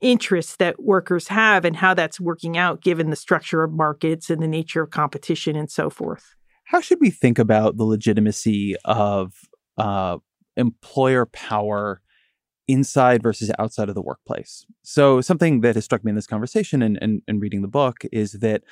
interests 0.02 0.56
that 0.58 0.82
workers 0.84 1.28
have 1.30 1.66
and 1.66 1.76
how 1.76 1.94
that's 1.94 2.20
working 2.20 2.58
out 2.58 2.82
given 2.82 3.10
the 3.10 3.16
structure 3.16 3.64
of 3.64 3.72
markets 3.72 4.30
and 4.30 4.42
the 4.42 4.48
nature 4.48 4.82
of 4.82 4.92
competition 4.92 5.56
and 5.56 5.72
so 5.72 5.90
forth. 5.90 6.36
How 6.66 6.82
should 6.82 7.00
we 7.00 7.10
think 7.10 7.40
about 7.40 7.78
the 7.78 7.84
legitimacy 7.84 8.76
of 8.86 9.34
uh, 9.78 10.18
employer 10.56 11.26
power 11.26 12.02
inside 12.68 13.24
versus 13.24 13.52
outside 13.58 13.90
of 13.90 13.96
the 13.96 14.02
workplace? 14.02 14.66
So, 14.84 15.22
something 15.22 15.62
that 15.62 15.76
has 15.76 15.86
struck 15.86 16.04
me 16.04 16.10
in 16.10 16.16
this 16.16 16.28
conversation 16.28 16.82
and, 16.82 17.00
and, 17.02 17.22
and 17.28 17.42
reading 17.42 17.62
the 17.62 17.68
book 17.68 18.04
is 18.12 18.34
that 18.34 18.64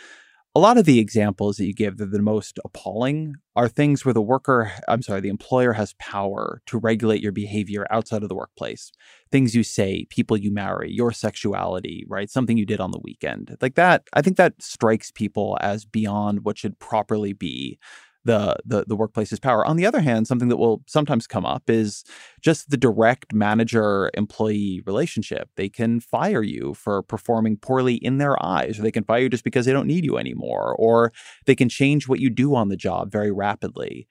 a 0.56 0.60
lot 0.60 0.78
of 0.78 0.86
the 0.86 1.00
examples 1.00 1.58
that 1.58 1.66
you 1.66 1.74
give 1.74 1.98
that 1.98 2.06
are 2.06 2.12
the 2.12 2.22
most 2.22 2.60
appalling 2.64 3.36
are 3.58 3.68
things 3.68 4.06
where 4.06 4.14
the 4.14 4.22
worker, 4.22 4.72
I'm 4.88 5.02
sorry, 5.02 5.20
the 5.20 5.28
employer 5.28 5.74
has 5.74 5.94
power 6.00 6.62
to 6.68 6.78
regulate 6.78 7.22
your 7.22 7.34
behavior 7.34 7.86
outside 7.92 8.24
of 8.24 8.30
the 8.30 8.36
workplace. 8.36 8.94
Things 9.32 9.54
you 9.54 9.64
say, 9.64 10.06
people 10.10 10.38
you 10.38 10.54
marry, 10.54 10.90
your 10.90 11.12
sexuality, 11.12 12.06
right? 12.08 12.30
Something 12.30 12.58
you 12.58 12.66
did 12.66 12.80
on 12.80 12.92
the 12.92 13.02
weekend. 13.04 13.58
Like 13.62 13.76
that, 13.76 14.04
I 14.14 14.22
think 14.22 14.38
that 14.38 14.62
strikes 14.62 15.12
people 15.12 15.58
as 15.60 15.84
beyond 15.84 16.46
what 16.46 16.58
should 16.58 16.80
properly 16.80 17.34
be 17.34 17.78
the, 18.26 18.58
the 18.66 18.84
the 18.88 18.96
workplace's 18.96 19.40
power. 19.40 19.66
On 19.66 19.78
the 19.78 19.86
other 19.86 20.02
hand, 20.02 20.28
something 20.28 20.50
that 20.50 20.58
will 20.58 20.82
sometimes 20.88 21.28
come 21.28 21.46
up 21.46 21.70
is 21.70 22.04
just 22.42 22.70
the 22.70 22.78
direct 22.78 23.34
manager 23.34 24.12
employee 24.16 24.82
relationship. 24.86 25.50
They 25.56 25.70
can 25.70 26.00
fire 26.00 26.44
you 26.44 26.74
for 26.74 27.04
performing 27.04 27.58
poorly 27.58 27.96
in 27.96 28.18
their 28.18 28.44
eyes, 28.44 28.78
or 28.78 28.82
they 28.82 28.92
can 28.92 29.04
fire 29.04 29.20
you 29.20 29.30
just 29.30 29.44
because 29.44 29.66
they 29.66 29.74
don't 29.74 29.88
need 29.88 30.04
you 30.04 30.18
anymore, 30.18 30.76
or 30.78 31.14
they 31.46 31.56
can 31.56 31.70
change 31.70 32.08
what 32.08 32.20
you 32.20 32.30
do 32.30 32.56
on 32.56 32.70
the 32.70 32.76
job 32.76 33.12
very 33.12 33.32
rapidly. 33.32 34.08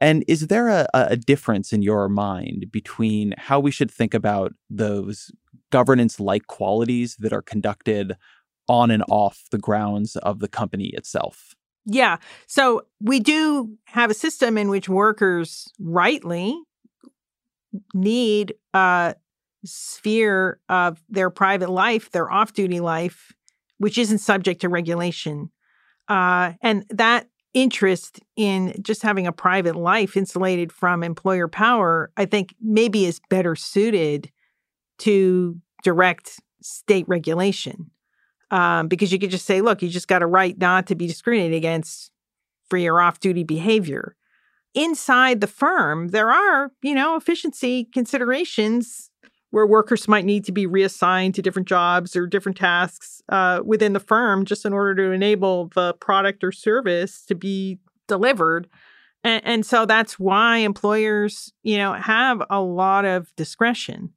And 0.00 0.24
is 0.28 0.46
there 0.46 0.68
a, 0.68 0.86
a 0.94 1.16
difference 1.16 1.72
in 1.72 1.82
your 1.82 2.08
mind 2.08 2.66
between 2.70 3.34
how 3.36 3.58
we 3.58 3.70
should 3.72 3.90
think 3.90 4.14
about 4.14 4.52
those 4.70 5.32
governance 5.72 6.20
like 6.20 6.46
qualities 6.46 7.16
that 7.18 7.32
are 7.32 7.42
conducted 7.42 8.14
on 8.68 8.90
and 8.92 9.02
off 9.08 9.44
the 9.50 9.58
grounds 9.58 10.14
of 10.16 10.38
the 10.38 10.48
company 10.48 10.90
itself? 10.94 11.55
Yeah. 11.86 12.16
So 12.48 12.82
we 13.00 13.20
do 13.20 13.78
have 13.84 14.10
a 14.10 14.14
system 14.14 14.58
in 14.58 14.68
which 14.68 14.88
workers 14.88 15.72
rightly 15.78 16.60
need 17.94 18.54
a 18.74 19.14
sphere 19.64 20.60
of 20.68 21.02
their 21.08 21.30
private 21.30 21.70
life, 21.70 22.10
their 22.10 22.30
off 22.30 22.52
duty 22.52 22.80
life, 22.80 23.32
which 23.78 23.98
isn't 23.98 24.18
subject 24.18 24.60
to 24.62 24.68
regulation. 24.68 25.50
Uh, 26.08 26.52
and 26.60 26.84
that 26.90 27.28
interest 27.54 28.20
in 28.36 28.74
just 28.82 29.02
having 29.02 29.26
a 29.26 29.32
private 29.32 29.76
life 29.76 30.16
insulated 30.16 30.72
from 30.72 31.02
employer 31.02 31.48
power, 31.48 32.10
I 32.16 32.26
think 32.26 32.54
maybe 32.60 33.06
is 33.06 33.20
better 33.30 33.54
suited 33.54 34.30
to 34.98 35.60
direct 35.82 36.40
state 36.60 37.06
regulation 37.08 37.90
um, 38.50 38.88
because 38.88 39.12
you 39.12 39.18
could 39.18 39.30
just 39.30 39.46
say, 39.46 39.60
look, 39.60 39.82
you 39.82 39.88
just 39.88 40.08
got 40.08 40.22
a 40.22 40.26
right 40.26 40.56
not 40.58 40.86
to 40.86 40.94
be 40.94 41.06
discriminated 41.06 41.56
against 41.56 42.10
for 42.68 42.76
your 42.76 43.00
off 43.00 43.20
duty 43.20 43.44
behavior. 43.44 44.16
Inside 44.74 45.40
the 45.40 45.46
firm, 45.46 46.08
there 46.08 46.30
are, 46.30 46.70
you 46.82 46.94
know, 46.94 47.16
efficiency 47.16 47.88
considerations 47.92 49.10
where 49.50 49.66
workers 49.66 50.06
might 50.06 50.24
need 50.24 50.44
to 50.44 50.52
be 50.52 50.66
reassigned 50.66 51.34
to 51.34 51.42
different 51.42 51.68
jobs 51.68 52.14
or 52.14 52.26
different 52.26 52.58
tasks 52.58 53.22
uh, 53.30 53.62
within 53.64 53.94
the 53.94 54.00
firm 54.00 54.44
just 54.44 54.66
in 54.66 54.72
order 54.72 54.94
to 54.94 55.12
enable 55.12 55.68
the 55.74 55.94
product 55.94 56.44
or 56.44 56.52
service 56.52 57.24
to 57.24 57.34
be 57.34 57.78
delivered. 58.06 58.68
And, 59.24 59.44
and 59.44 59.66
so 59.66 59.86
that's 59.86 60.18
why 60.18 60.58
employers, 60.58 61.52
you 61.62 61.78
know, 61.78 61.94
have 61.94 62.42
a 62.50 62.60
lot 62.60 63.04
of 63.04 63.34
discretion. 63.36 64.12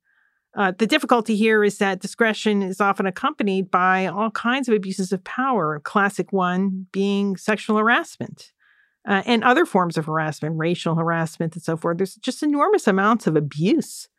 Uh, 0.59 0.73
the 0.77 0.85
difficulty 0.85 1.37
here 1.37 1.63
is 1.63 1.77
that 1.77 2.01
discretion 2.01 2.61
is 2.61 2.81
often 2.81 3.05
accompanied 3.05 3.71
by 3.71 4.05
all 4.05 4.29
kinds 4.31 4.67
of 4.67 4.75
abuses 4.75 5.13
of 5.13 5.23
power, 5.23 5.75
a 5.75 5.79
classic 5.79 6.33
one 6.33 6.85
being 6.91 7.37
sexual 7.37 7.77
harassment 7.77 8.51
uh, 9.07 9.23
and 9.25 9.41
other 9.45 9.65
forms 9.65 9.97
of 9.97 10.05
harassment, 10.05 10.57
racial 10.57 10.95
harassment, 10.95 11.55
and 11.55 11.63
so 11.63 11.77
forth. 11.77 11.95
There's 11.95 12.15
just 12.15 12.43
enormous 12.43 12.87
amounts 12.87 13.25
of 13.25 13.37
abuse 13.37 14.09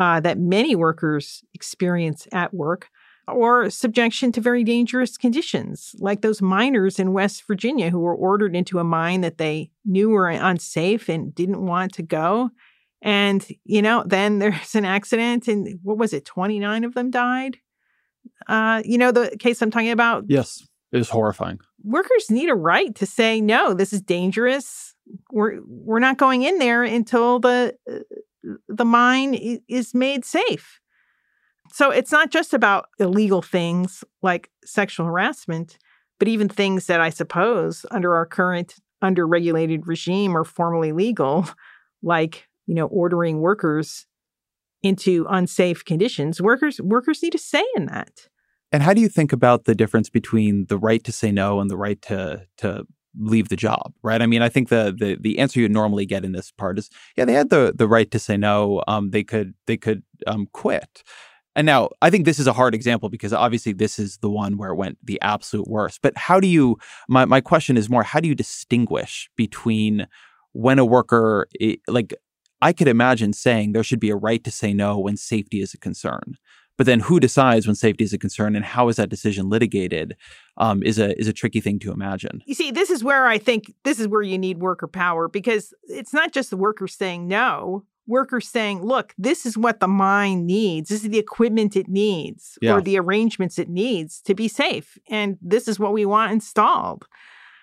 uh, 0.00 0.18
that 0.20 0.40
many 0.40 0.74
workers 0.74 1.44
experience 1.54 2.26
at 2.32 2.52
work 2.52 2.88
or 3.28 3.70
subjection 3.70 4.32
to 4.32 4.40
very 4.40 4.64
dangerous 4.64 5.16
conditions, 5.16 5.94
like 6.00 6.20
those 6.20 6.42
miners 6.42 6.98
in 6.98 7.12
West 7.12 7.44
Virginia 7.46 7.90
who 7.90 8.00
were 8.00 8.14
ordered 8.14 8.56
into 8.56 8.80
a 8.80 8.84
mine 8.84 9.20
that 9.20 9.38
they 9.38 9.70
knew 9.84 10.10
were 10.10 10.28
unsafe 10.28 11.08
and 11.08 11.32
didn't 11.32 11.64
want 11.64 11.94
to 11.94 12.02
go 12.02 12.50
And, 13.06 13.46
you 13.64 13.80
know, 13.80 14.02
then 14.04 14.38
there's 14.40 14.74
an 14.74 14.84
accident, 14.84 15.48
and 15.48 15.78
what 15.82 15.96
was 15.96 16.12
it? 16.12 16.26
29 16.26 16.84
of 16.84 16.92
them 16.92 17.10
died. 17.10 17.56
Uh, 18.48 18.82
you 18.84 18.98
know, 18.98 19.12
the 19.12 19.34
case 19.38 19.62
I'm 19.62 19.70
talking 19.70 19.92
about? 19.92 20.24
Yes, 20.28 20.66
it 20.92 20.98
is 20.98 21.08
horrifying. 21.08 21.60
Workers 21.84 22.30
need 22.30 22.50
a 22.50 22.54
right 22.54 22.94
to 22.96 23.06
say, 23.06 23.40
no, 23.40 23.72
this 23.72 23.92
is 23.92 24.02
dangerous. 24.02 24.94
We're, 25.30 25.60
we're 25.66 26.00
not 26.00 26.18
going 26.18 26.42
in 26.42 26.58
there 26.58 26.82
until 26.82 27.38
the, 27.38 27.76
the 28.68 28.84
mine 28.84 29.60
is 29.68 29.94
made 29.94 30.24
safe. 30.24 30.80
So 31.72 31.90
it's 31.90 32.12
not 32.12 32.30
just 32.30 32.54
about 32.54 32.88
illegal 32.98 33.42
things 33.42 34.02
like 34.22 34.50
sexual 34.64 35.06
harassment, 35.06 35.78
but 36.18 36.26
even 36.26 36.48
things 36.48 36.86
that 36.86 37.00
I 37.00 37.10
suppose 37.10 37.86
under 37.90 38.16
our 38.16 38.26
current 38.26 38.74
under-regulated 39.02 39.86
regime 39.86 40.36
are 40.36 40.44
formally 40.44 40.90
legal, 40.90 41.48
like 42.02 42.48
you 42.66 42.74
know 42.74 42.86
ordering 42.86 43.40
workers 43.40 44.06
into 44.82 45.26
unsafe 45.28 45.84
conditions. 45.84 46.40
Workers 46.40 46.80
workers 46.80 47.22
need 47.22 47.34
a 47.34 47.38
say 47.38 47.64
in 47.76 47.86
that. 47.86 48.28
And 48.72 48.82
how 48.82 48.92
do 48.92 49.00
you 49.00 49.08
think 49.08 49.32
about 49.32 49.64
the 49.64 49.74
difference 49.74 50.10
between 50.10 50.66
the 50.68 50.78
right 50.78 51.02
to 51.04 51.12
say 51.12 51.32
no 51.32 51.60
and 51.60 51.70
the 51.70 51.76
right 51.76 52.00
to 52.02 52.46
to 52.58 52.86
leave 53.18 53.48
the 53.48 53.56
job, 53.56 53.94
right? 54.02 54.20
I 54.20 54.26
mean, 54.26 54.42
I 54.42 54.48
think 54.48 54.68
the 54.68 54.94
the 54.96 55.16
the 55.20 55.38
answer 55.38 55.60
you'd 55.60 55.70
normally 55.70 56.06
get 56.06 56.24
in 56.24 56.32
this 56.32 56.50
part 56.52 56.78
is, 56.78 56.90
yeah, 57.16 57.24
they 57.24 57.32
had 57.32 57.50
the 57.50 57.72
the 57.74 57.88
right 57.88 58.10
to 58.10 58.18
say 58.18 58.36
no. 58.36 58.82
Um, 58.86 59.10
they 59.10 59.24
could 59.24 59.54
they 59.66 59.76
could 59.76 60.02
um 60.26 60.48
quit. 60.52 61.02
And 61.56 61.64
now 61.64 61.88
I 62.02 62.10
think 62.10 62.26
this 62.26 62.38
is 62.38 62.46
a 62.46 62.52
hard 62.52 62.74
example 62.74 63.08
because 63.08 63.32
obviously 63.32 63.72
this 63.72 63.98
is 63.98 64.18
the 64.18 64.28
one 64.28 64.58
where 64.58 64.72
it 64.72 64.76
went 64.76 64.98
the 65.02 65.18
absolute 65.22 65.66
worst. 65.66 66.00
But 66.02 66.14
how 66.14 66.38
do 66.38 66.46
you, 66.46 66.76
my, 67.08 67.24
my 67.24 67.40
question 67.40 67.78
is 67.78 67.88
more, 67.88 68.02
how 68.02 68.20
do 68.20 68.28
you 68.28 68.34
distinguish 68.34 69.30
between 69.36 70.06
when 70.52 70.78
a 70.78 70.84
worker, 70.84 71.48
like, 71.88 72.14
I 72.60 72.72
could 72.72 72.88
imagine 72.88 73.32
saying 73.32 73.72
there 73.72 73.84
should 73.84 74.00
be 74.00 74.10
a 74.10 74.16
right 74.16 74.42
to 74.44 74.50
say 74.50 74.72
no 74.72 74.98
when 74.98 75.16
safety 75.16 75.60
is 75.60 75.74
a 75.74 75.78
concern. 75.78 76.36
But 76.76 76.86
then 76.86 77.00
who 77.00 77.20
decides 77.20 77.66
when 77.66 77.74
safety 77.74 78.04
is 78.04 78.12
a 78.12 78.18
concern 78.18 78.54
and 78.54 78.64
how 78.64 78.88
is 78.88 78.96
that 78.96 79.08
decision 79.08 79.48
litigated 79.48 80.14
um, 80.58 80.82
is 80.82 80.98
a 80.98 81.18
is 81.18 81.26
a 81.26 81.32
tricky 81.32 81.60
thing 81.60 81.78
to 81.80 81.90
imagine. 81.90 82.42
You 82.44 82.54
see, 82.54 82.70
this 82.70 82.90
is 82.90 83.02
where 83.02 83.26
I 83.26 83.38
think 83.38 83.72
this 83.84 83.98
is 83.98 84.08
where 84.08 84.22
you 84.22 84.36
need 84.36 84.58
worker 84.58 84.86
power 84.86 85.26
because 85.28 85.72
it's 85.84 86.12
not 86.12 86.32
just 86.32 86.50
the 86.50 86.56
worker 86.56 86.86
saying 86.86 87.28
no 87.28 87.84
workers 88.06 88.48
saying, 88.48 88.82
look, 88.82 89.14
this 89.18 89.44
is 89.44 89.58
what 89.58 89.80
the 89.80 89.88
mine 89.88 90.46
needs. 90.46 90.88
This 90.88 91.04
is 91.04 91.10
the 91.10 91.18
equipment 91.18 91.76
it 91.76 91.88
needs 91.88 92.58
yeah. 92.62 92.74
or 92.74 92.80
the 92.80 92.98
arrangements 92.98 93.58
it 93.58 93.68
needs 93.68 94.20
to 94.22 94.34
be 94.34 94.48
safe. 94.48 94.98
And 95.08 95.38
this 95.42 95.68
is 95.68 95.78
what 95.78 95.92
we 95.92 96.06
want 96.06 96.32
installed. 96.32 97.06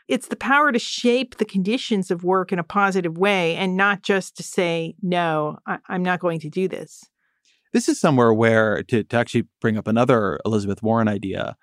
It's 0.08 0.28
the 0.28 0.36
power 0.36 0.72
to 0.72 0.80
shape 0.80 1.38
the 1.38 1.46
conditions 1.46 2.12
of 2.12 2.24
work 2.24 2.52
in 2.52 2.60
a 2.60 2.64
positive 2.64 3.18
way 3.18 3.56
and 3.56 3.78
not 3.78 4.04
just 4.04 4.36
to 4.38 4.44
say, 4.44 4.96
no, 5.02 5.58
I- 5.66 5.80
am 5.90 6.04
not 6.04 6.20
going 6.20 6.40
to 6.42 6.50
do 6.50 6.68
this. 6.68 7.04
This 7.72 7.90
is 7.90 8.00
somewhere 8.00 8.34
where, 8.34 8.84
to, 8.84 9.04
to 9.04 9.18
actually 9.18 9.48
bring 9.60 9.78
up 9.78 9.88
another 9.88 10.40
Elizabeth 10.46 10.84
Warren 10.84 11.08
idea, 11.08 11.56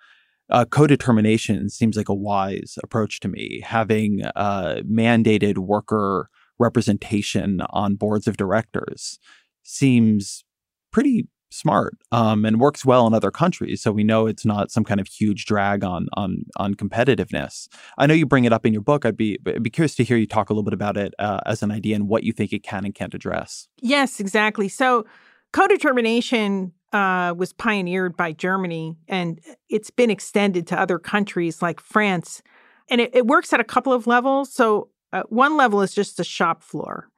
uh, 0.51 0.64
co-determination 0.64 1.70
seems 1.70 1.97
like 1.97 2.09
a 2.09 2.14
wise 2.14 2.76
approach 2.82 3.20
to 3.20 3.28
me. 3.28 3.62
Having 3.64 4.22
uh, 4.34 4.82
mandated 4.91 5.59
worker 5.59 6.28
representation 6.59 7.61
on 7.70 7.95
boards 7.95 8.26
of 8.26 8.36
directors 8.36 9.18
seems 9.62 10.45
pretty 10.91 11.28
smart 11.51 11.96
um, 12.12 12.44
and 12.44 12.61
works 12.61 12.84
well 12.84 13.07
in 13.07 13.14
other 13.14 13.30
countries. 13.30 13.82
So 13.82 13.92
we 13.92 14.05
know 14.05 14.26
it's 14.26 14.44
not 14.44 14.70
some 14.70 14.84
kind 14.84 15.01
of 15.01 15.07
huge 15.07 15.46
drag 15.46 15.84
on 15.84 16.09
on 16.14 16.44
on 16.57 16.74
competitiveness. 16.74 17.68
I 17.98 18.07
know 18.07 18.14
you 18.14 18.26
bring 18.26 18.44
it 18.44 18.53
up 18.53 18.64
in 18.64 18.72
your 18.72 18.82
book. 18.82 19.05
I'd 19.05 19.16
be 19.16 19.38
I'd 19.46 19.62
be 19.62 19.70
curious 19.70 19.94
to 19.96 20.05
hear 20.05 20.16
you 20.16 20.26
talk 20.26 20.51
a 20.51 20.53
little 20.53 20.62
bit 20.62 20.74
about 20.74 20.96
it 20.96 21.14
uh, 21.18 21.40
as 21.46 21.62
an 21.62 21.70
idea 21.70 21.96
and 21.96 22.09
what 22.09 22.24
you 22.24 22.32
think 22.32 22.53
it 22.53 22.62
can 22.62 22.84
and 22.84 22.94
can't 22.94 23.14
address. 23.14 23.68
Yes, 23.80 24.20
exactly. 24.20 24.68
So 24.68 25.07
co-determination 25.53 26.72
uh, 26.92 27.34
was 27.36 27.53
pioneered 27.53 28.16
by 28.16 28.32
Germany, 28.32 28.96
and 29.09 29.40
it's 29.68 29.90
been 29.90 30.11
extended 30.11 30.66
to 30.68 30.80
other 30.80 30.98
countries 30.98 31.62
like 31.62 31.80
France. 31.80 32.42
And 32.88 33.01
it, 33.01 33.14
it 33.14 33.26
works 33.26 33.53
at 33.53 33.61
a 33.61 33.64
couple 33.64 33.92
of 33.92 34.07
levels. 34.07 34.53
So 34.53 34.88
uh, 35.12 35.22
one 35.28 35.57
level 35.57 35.82
is 35.82 35.94
just 35.94 36.16
the 36.16 36.24
shop 36.24 36.62
floor. 36.62 37.09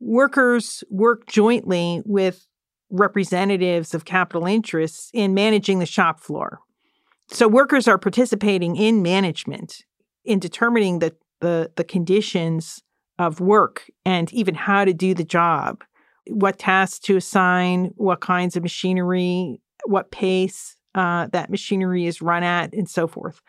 Workers 0.00 0.82
work 0.90 1.26
jointly 1.26 2.02
with 2.04 2.46
representatives 2.94 3.92
of 3.92 4.04
capital 4.04 4.46
interests 4.46 5.10
in 5.12 5.34
managing 5.34 5.80
the 5.80 5.86
shop 5.86 6.20
floor. 6.20 6.60
So 7.28 7.48
workers 7.48 7.88
are 7.88 7.98
participating 7.98 8.76
in 8.76 9.02
management 9.02 9.84
in 10.24 10.38
determining 10.38 11.00
the, 11.00 11.14
the, 11.40 11.70
the 11.76 11.84
conditions 11.84 12.82
of 13.18 13.40
work 13.40 13.90
and 14.04 14.32
even 14.32 14.54
how 14.54 14.84
to 14.84 14.92
do 14.92 15.14
the 15.14 15.24
job, 15.24 15.82
what 16.28 16.58
tasks 16.58 16.98
to 17.00 17.16
assign, 17.16 17.92
what 17.96 18.20
kinds 18.20 18.56
of 18.56 18.62
machinery, 18.62 19.60
what 19.86 20.10
pace 20.10 20.76
uh, 20.94 21.26
that 21.32 21.50
machinery 21.50 22.06
is 22.06 22.22
run 22.22 22.42
at, 22.42 22.72
and 22.72 22.88
so 22.88 23.06
forth. 23.06 23.40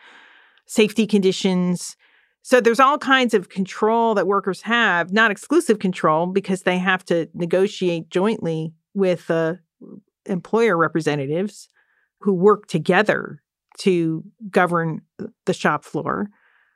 Safety 0.66 1.06
conditions, 1.06 1.96
so 2.42 2.60
there's 2.60 2.80
all 2.80 2.98
kinds 2.98 3.34
of 3.34 3.48
control 3.48 4.14
that 4.14 4.26
workers 4.26 4.62
have, 4.62 5.12
not 5.12 5.30
exclusive 5.30 5.78
control 5.78 6.26
because 6.26 6.62
they 6.62 6.78
have 6.78 7.04
to 7.06 7.28
negotiate 7.34 8.10
jointly 8.10 8.72
with 8.96 9.30
uh, 9.30 9.54
employer 10.24 10.76
representatives 10.76 11.68
who 12.20 12.32
work 12.32 12.66
together 12.66 13.42
to 13.78 14.24
govern 14.50 15.02
the 15.44 15.52
shop 15.52 15.84
floor. 15.84 16.30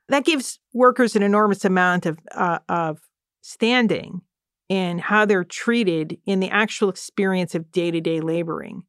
That 0.08 0.24
gives 0.24 0.58
workers 0.74 1.16
an 1.16 1.22
enormous 1.22 1.64
amount 1.64 2.06
of 2.06 2.18
uh, 2.32 2.58
of 2.68 3.00
standing 3.40 4.20
in 4.68 4.98
how 4.98 5.24
they're 5.24 5.44
treated 5.44 6.18
in 6.26 6.40
the 6.40 6.50
actual 6.50 6.90
experience 6.90 7.54
of 7.54 7.72
day-to-day 7.72 8.20
laboring. 8.20 8.84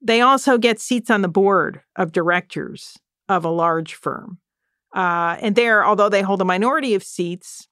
They 0.00 0.20
also 0.20 0.56
get 0.56 0.80
seats 0.80 1.10
on 1.10 1.22
the 1.22 1.28
board 1.28 1.82
of 1.96 2.12
directors 2.12 2.96
of 3.28 3.44
a 3.44 3.50
large 3.50 3.94
firm. 3.94 4.38
Uh, 4.94 5.36
and 5.40 5.54
there, 5.54 5.84
although 5.84 6.08
they 6.08 6.22
hold 6.22 6.40
a 6.40 6.46
minority 6.46 6.94
of 6.94 7.02
seats, 7.02 7.67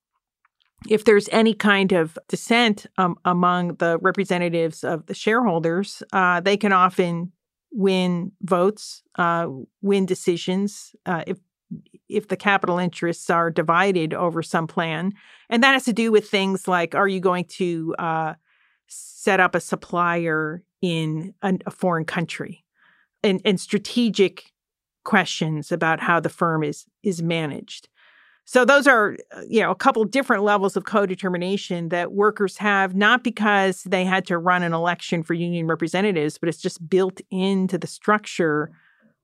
if 0.88 1.04
there's 1.04 1.28
any 1.30 1.54
kind 1.54 1.92
of 1.92 2.18
dissent 2.28 2.86
um, 2.98 3.16
among 3.24 3.76
the 3.76 3.98
representatives 3.98 4.84
of 4.84 5.06
the 5.06 5.14
shareholders, 5.14 6.02
uh, 6.12 6.40
they 6.40 6.56
can 6.56 6.72
often 6.72 7.32
win 7.72 8.32
votes, 8.42 9.02
uh, 9.16 9.46
win 9.82 10.06
decisions 10.06 10.94
uh, 11.06 11.24
if 11.26 11.38
if 12.08 12.28
the 12.28 12.36
capital 12.36 12.78
interests 12.78 13.28
are 13.28 13.50
divided 13.50 14.14
over 14.14 14.40
some 14.40 14.68
plan, 14.68 15.12
and 15.50 15.64
that 15.64 15.72
has 15.72 15.84
to 15.84 15.92
do 15.92 16.12
with 16.12 16.28
things 16.28 16.68
like: 16.68 16.94
Are 16.94 17.08
you 17.08 17.18
going 17.18 17.44
to 17.56 17.94
uh, 17.98 18.34
set 18.86 19.40
up 19.40 19.54
a 19.56 19.60
supplier 19.60 20.62
in 20.80 21.34
a, 21.42 21.54
a 21.66 21.70
foreign 21.70 22.04
country? 22.04 22.64
And, 23.24 23.40
and 23.44 23.58
strategic 23.58 24.52
questions 25.04 25.72
about 25.72 25.98
how 25.98 26.20
the 26.20 26.28
firm 26.28 26.62
is 26.62 26.86
is 27.02 27.22
managed. 27.22 27.88
So 28.46 28.64
those 28.64 28.86
are 28.86 29.16
uh, 29.36 29.42
you 29.48 29.60
know 29.60 29.70
a 29.70 29.76
couple 29.76 30.04
different 30.04 30.44
levels 30.44 30.76
of 30.76 30.84
co-determination 30.84 31.90
that 31.90 32.12
workers 32.12 32.56
have 32.56 32.94
not 32.94 33.22
because 33.22 33.82
they 33.82 34.04
had 34.04 34.24
to 34.26 34.38
run 34.38 34.62
an 34.62 34.72
election 34.72 35.22
for 35.22 35.34
union 35.34 35.66
representatives 35.66 36.38
but 36.38 36.48
it's 36.48 36.62
just 36.62 36.88
built 36.88 37.20
into 37.30 37.76
the 37.76 37.86
structure 37.88 38.70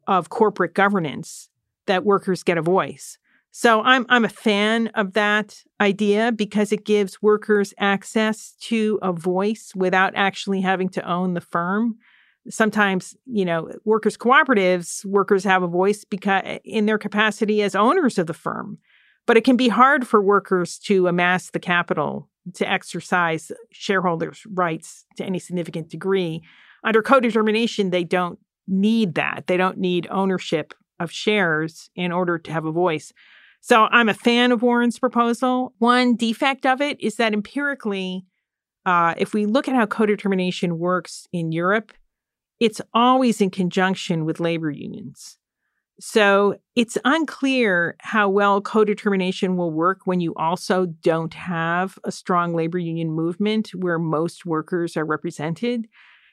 of 0.09 0.29
corporate 0.29 0.75
governance 0.75 1.49
that 1.87 2.05
workers 2.05 2.43
get 2.43 2.59
a 2.59 2.63
voice. 2.63 3.17
So 3.53 3.83
I'm 3.83 4.07
I'm 4.09 4.25
a 4.25 4.31
fan 4.31 4.89
of 4.89 5.13
that 5.13 5.63
idea 5.81 6.33
because 6.33 6.73
it 6.73 6.85
gives 6.85 7.23
workers 7.23 7.73
access 7.79 8.55
to 8.63 8.99
a 9.03 9.13
voice 9.13 9.73
without 9.77 10.15
actually 10.17 10.63
having 10.63 10.89
to 10.91 11.09
own 11.09 11.35
the 11.35 11.41
firm 11.41 11.97
sometimes 12.49 13.15
you 13.25 13.45
know 13.45 13.71
workers 13.85 14.17
cooperatives 14.17 15.05
workers 15.05 15.45
have 15.45 15.63
a 15.63 15.69
voice 15.69 16.05
because 16.05 16.43
in 16.65 16.87
their 16.87 16.99
capacity 16.99 17.63
as 17.63 17.77
owners 17.77 18.19
of 18.19 18.27
the 18.27 18.35
firm 18.35 18.79
but 19.27 19.37
it 19.37 19.45
can 19.45 19.57
be 19.57 19.69
hard 19.69 20.07
for 20.07 20.21
workers 20.21 20.79
to 20.79 21.07
amass 21.07 21.51
the 21.51 21.61
capital 21.61 22.29
to 22.55 22.69
exercise 22.69 23.53
shareholders 23.71 24.43
rights 24.53 25.05
to 25.17 25.25
any 25.25 25.39
significant 25.39 25.89
degree. 25.89 26.43
Under 26.85 27.03
co-determination 27.03 27.91
they 27.91 28.05
don't 28.05 28.39
need 28.67 29.15
that. 29.15 29.45
They 29.47 29.57
don't 29.57 29.79
need 29.79 30.09
ownership 30.11 30.75
of 30.99 31.11
shares 31.11 31.91
in 31.95 32.13
order 32.13 32.39
to 32.39 32.53
have 32.53 32.65
a 32.65 32.73
voice. 32.73 33.13
So 33.61 33.87
i'm 33.91 34.09
a 34.09 34.15
fan 34.15 34.53
of 34.53 34.63
warren's 34.63 34.99
proposal. 34.99 35.75
One 35.79 36.17
defect 36.17 36.67
of 36.67 36.81
it 36.81 37.01
is 37.01 37.17
that 37.17 37.33
empirically 37.33 38.25
uh, 38.85 39.15
if 39.17 39.33
we 39.33 39.47
look 39.47 39.69
at 39.69 39.77
how 39.77 39.87
co-determination 39.87 40.79
works 40.79 41.29
in 41.33 41.53
europe 41.53 41.93
it's 42.63 42.81
always 42.95 43.41
in 43.41 43.51
conjunction 43.51 44.25
with 44.25 44.39
labor 44.39 44.71
unions. 44.71 45.37
So 46.05 46.57
it's 46.75 46.99
unclear 47.05 47.95
how 48.01 48.29
well 48.29 48.61
co 48.61 48.85
determination 48.85 49.57
will 49.57 49.71
work 49.71 50.01
when 50.05 50.19
you 50.19 50.35
also 50.35 50.87
don't 50.87 51.33
have 51.33 51.97
a 52.03 52.11
strong 52.11 52.57
labor 52.57 52.77
union 52.79 53.13
movement 53.13 53.69
where 53.69 54.01
most 54.01 54.45
workers 54.45 54.97
are 54.97 55.05
represented. 55.05 55.87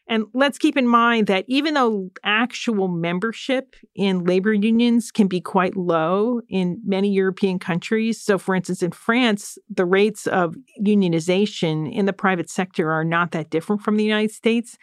And 0.07 0.25
let's 0.33 0.57
keep 0.57 0.75
in 0.75 0.87
mind 0.87 1.27
that 1.27 1.45
even 1.47 1.75
though 1.75 2.09
actual 2.23 2.87
membership 2.87 3.75
in 3.93 4.23
labor 4.23 4.53
unions 4.53 5.11
can 5.11 5.27
be 5.27 5.39
quite 5.39 5.77
low 5.77 6.41
in 6.49 6.81
many 6.83 7.11
European 7.13 7.59
countries, 7.59 8.19
so 8.19 8.39
for 8.39 8.55
instance, 8.55 8.81
in 8.81 8.91
France, 8.91 9.59
the 9.69 9.85
rates 9.85 10.25
of 10.25 10.55
unionization 10.83 11.93
in 11.93 12.07
the 12.07 12.13
private 12.13 12.49
sector 12.49 12.89
are 12.91 13.05
not 13.05 13.33
that 13.33 13.51
different 13.51 13.83
from 13.83 13.97
the 13.97 14.03
United 14.03 14.31
States. 14.31 14.79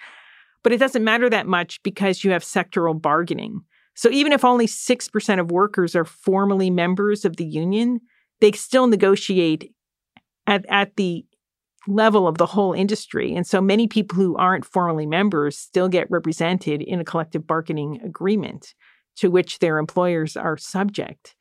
But 0.62 0.72
it 0.72 0.78
doesn't 0.78 1.02
matter 1.02 1.28
that 1.28 1.48
much 1.48 1.82
because 1.82 2.22
you 2.22 2.30
have 2.30 2.44
sectoral 2.44 3.00
bargaining. 3.00 3.62
So 3.96 4.10
even 4.10 4.32
if 4.32 4.44
only 4.44 4.66
6% 4.66 5.40
of 5.40 5.50
workers 5.50 5.96
are 5.96 6.04
formally 6.04 6.70
members 6.70 7.24
of 7.24 7.36
the 7.36 7.46
union, 7.46 8.00
they 8.40 8.52
still 8.52 8.86
negotiate 8.86 9.72
at, 10.46 10.64
at 10.68 10.96
the 10.96 11.24
level 11.88 12.28
of 12.28 12.36
the 12.36 12.46
whole 12.46 12.72
industry. 12.72 13.34
And 13.34 13.46
so 13.46 13.60
many 13.60 13.86
people 13.86 14.16
who 14.16 14.36
aren't 14.36 14.64
formally 14.64 15.06
members 15.06 15.56
still 15.56 15.88
get 15.88 16.10
represented 16.10 16.82
in 16.82 17.00
a 17.00 17.04
collective 17.04 17.46
bargaining 17.46 18.00
agreement 18.02 18.74
to 19.16 19.30
which 19.30 19.60
their 19.60 19.78
employers 19.78 20.36
are 20.36 20.58
subject. 20.58 21.34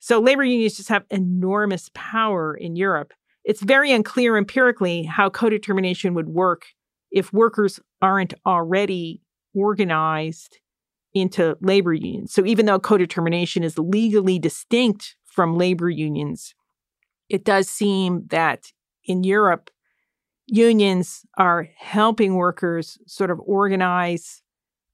So 0.00 0.20
labor 0.20 0.44
unions 0.44 0.76
just 0.76 0.88
have 0.88 1.04
enormous 1.10 1.90
power 1.94 2.54
in 2.54 2.76
Europe. 2.76 3.12
It's 3.44 3.62
very 3.62 3.92
unclear 3.92 4.36
empirically 4.36 5.04
how 5.04 5.30
co-determination 5.30 6.14
would 6.14 6.28
work 6.28 6.66
if 7.12 7.32
workers 7.32 7.78
aren't 8.02 8.34
already 8.44 9.20
organized 9.54 10.58
into 11.14 11.56
labor 11.60 11.92
unions. 11.92 12.32
So 12.32 12.44
even 12.44 12.66
though 12.66 12.80
co-determination 12.80 13.62
is 13.62 13.78
legally 13.78 14.38
distinct 14.38 15.16
from 15.24 15.56
labor 15.56 15.88
unions, 15.88 16.54
it 17.28 17.44
does 17.44 17.68
seem 17.68 18.26
that 18.28 18.72
in 19.04 19.24
Europe 19.24 19.70
unions 20.46 21.24
are 21.38 21.68
helping 21.76 22.34
workers 22.34 22.98
sort 23.06 23.30
of 23.30 23.40
organize 23.40 24.42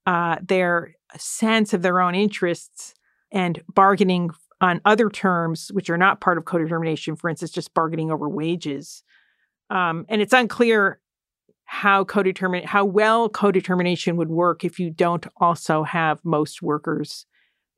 uh, 0.06 0.36
their 0.42 0.94
sense 1.16 1.74
of 1.74 1.82
their 1.82 2.00
own 2.00 2.14
interests 2.14 2.94
and 3.32 3.62
bargaining 3.74 4.30
on 4.60 4.80
other 4.84 5.08
terms 5.08 5.70
which 5.72 5.90
are 5.90 5.98
not 5.98 6.20
part 6.20 6.38
of 6.38 6.44
co-determination 6.44 7.16
for 7.16 7.28
instance 7.28 7.50
just 7.50 7.74
bargaining 7.74 8.10
over 8.10 8.28
wages 8.28 9.02
um, 9.70 10.04
and 10.08 10.22
it's 10.22 10.32
unclear 10.32 11.00
how 11.72 12.02
co-determination 12.02 12.66
how 12.66 12.84
well 12.84 13.28
co-determination 13.28 14.16
would 14.16 14.28
work 14.28 14.64
if 14.64 14.80
you 14.80 14.90
don't 14.90 15.24
also 15.36 15.84
have 15.84 16.18
most 16.24 16.62
workers 16.62 17.26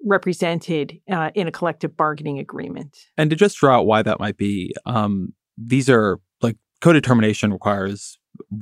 represented 0.07 0.99
uh, 1.11 1.30
in 1.34 1.47
a 1.47 1.53
collective 1.53 1.95
bargaining 1.95 2.38
agreement. 2.38 2.97
And 3.18 3.28
to 3.28 3.36
just 3.36 3.59
draw 3.59 3.80
out 3.80 3.86
why 3.86 4.01
that 4.01 4.18
might 4.18 4.38
be 4.38 4.74
um, 4.86 5.34
these 5.59 5.90
are 5.90 6.18
like 6.40 6.57
co-determination 6.80 7.53
requires 7.53 8.18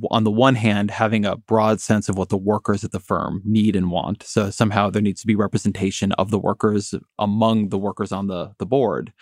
on 0.09 0.25
the 0.25 0.31
one 0.31 0.55
hand 0.55 0.91
having 0.91 1.23
a 1.23 1.37
broad 1.37 1.79
sense 1.79 2.09
of 2.09 2.17
what 2.17 2.27
the 2.27 2.37
workers 2.37 2.83
at 2.83 2.91
the 2.91 2.99
firm 2.99 3.41
need 3.45 3.73
and 3.73 3.89
want. 3.89 4.23
So 4.23 4.49
somehow 4.49 4.89
there 4.89 5.01
needs 5.01 5.21
to 5.21 5.27
be 5.27 5.35
representation 5.35 6.11
of 6.13 6.29
the 6.29 6.39
workers 6.39 6.93
among 7.17 7.69
the 7.69 7.79
workers 7.79 8.11
on 8.11 8.27
the 8.27 8.51
the 8.57 8.65
board. 8.65 9.13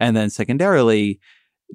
And 0.00 0.16
then 0.16 0.30
secondarily 0.30 1.20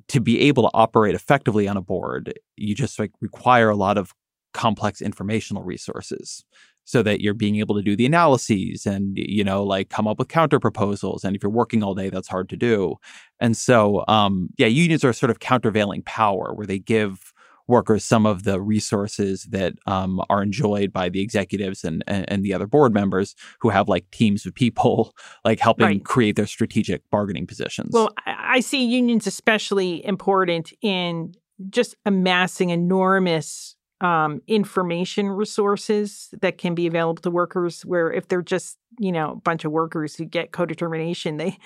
to 0.07 0.19
be 0.19 0.41
able 0.41 0.63
to 0.63 0.71
operate 0.73 1.15
effectively 1.15 1.67
on 1.67 1.77
a 1.77 1.81
board 1.81 2.33
you 2.57 2.75
just 2.75 2.99
like 2.99 3.11
require 3.21 3.69
a 3.69 3.75
lot 3.75 3.97
of 3.97 4.13
complex 4.53 5.01
informational 5.01 5.63
resources 5.63 6.45
so 6.85 7.01
that 7.01 7.19
you're 7.19 7.33
being 7.33 7.57
able 7.57 7.75
to 7.75 7.81
do 7.81 7.95
the 7.95 8.05
analyses 8.05 8.85
and 8.85 9.17
you 9.17 9.43
know 9.43 9.63
like 9.63 9.89
come 9.89 10.07
up 10.07 10.17
with 10.17 10.29
counter 10.29 10.59
proposals 10.59 11.23
and 11.23 11.35
if 11.35 11.43
you're 11.43 11.51
working 11.51 11.83
all 11.83 11.93
day 11.95 12.09
that's 12.09 12.27
hard 12.27 12.47
to 12.47 12.55
do. 12.55 12.95
And 13.39 13.57
so 13.57 14.05
um, 14.07 14.49
yeah 14.57 14.67
unions 14.67 15.03
are 15.03 15.11
sort 15.11 15.29
of 15.29 15.39
countervailing 15.39 16.03
power 16.03 16.53
where 16.53 16.67
they 16.67 16.79
give 16.79 17.33
workers 17.67 18.03
some 18.03 18.25
of 18.25 18.43
the 18.43 18.61
resources 18.61 19.43
that 19.45 19.73
um, 19.85 20.21
are 20.29 20.43
enjoyed 20.43 20.93
by 20.93 21.09
the 21.09 21.21
executives 21.21 21.83
and, 21.83 22.03
and, 22.07 22.29
and 22.29 22.43
the 22.43 22.53
other 22.53 22.67
board 22.67 22.93
members 22.93 23.35
who 23.59 23.69
have 23.69 23.87
like 23.87 24.09
teams 24.11 24.45
of 24.45 24.53
people 24.53 25.13
like 25.45 25.59
helping 25.59 25.85
right. 25.85 26.05
create 26.05 26.35
their 26.35 26.47
strategic 26.47 27.01
bargaining 27.09 27.47
positions 27.47 27.89
well 27.91 28.13
i 28.25 28.59
see 28.59 28.83
unions 28.83 29.27
especially 29.27 30.05
important 30.05 30.71
in 30.81 31.33
just 31.69 31.95
amassing 32.05 32.69
enormous 32.69 33.75
um, 34.01 34.41
information 34.47 35.29
resources 35.29 36.29
that 36.41 36.57
can 36.57 36.75
be 36.75 36.85
available 36.85 37.21
to 37.21 37.31
workers 37.31 37.85
where 37.85 38.11
if 38.11 38.27
they're 38.27 38.41
just 38.41 38.77
you 38.99 39.11
know 39.11 39.31
a 39.31 39.35
bunch 39.35 39.65
of 39.65 39.71
workers 39.71 40.15
who 40.15 40.25
get 40.25 40.51
co-determination 40.51 41.37
they 41.37 41.57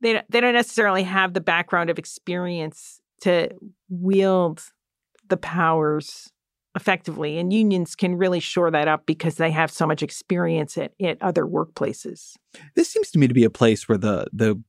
they 0.00 0.22
they 0.28 0.40
don't 0.40 0.54
necessarily 0.54 1.02
have 1.02 1.34
the 1.34 1.40
background 1.40 1.90
of 1.90 1.98
experience 1.98 3.00
to 3.20 3.50
wield 3.88 4.62
the 5.28 5.36
powers 5.36 6.30
effectively 6.74 7.38
and 7.38 7.52
unions 7.52 7.96
can 7.96 8.16
really 8.16 8.38
shore 8.38 8.70
that 8.70 8.86
up 8.86 9.06
because 9.06 9.36
they 9.36 9.50
have 9.50 9.70
so 9.70 9.86
much 9.86 10.02
experience 10.02 10.76
at, 10.76 10.92
at 11.02 11.20
other 11.22 11.44
workplaces. 11.44 12.34
This 12.74 12.90
seems 12.90 13.10
to 13.12 13.18
me 13.18 13.26
to 13.26 13.34
be 13.34 13.44
a 13.44 13.50
place 13.50 13.88
where 13.88 13.98
the 13.98 14.26
the 14.32 14.62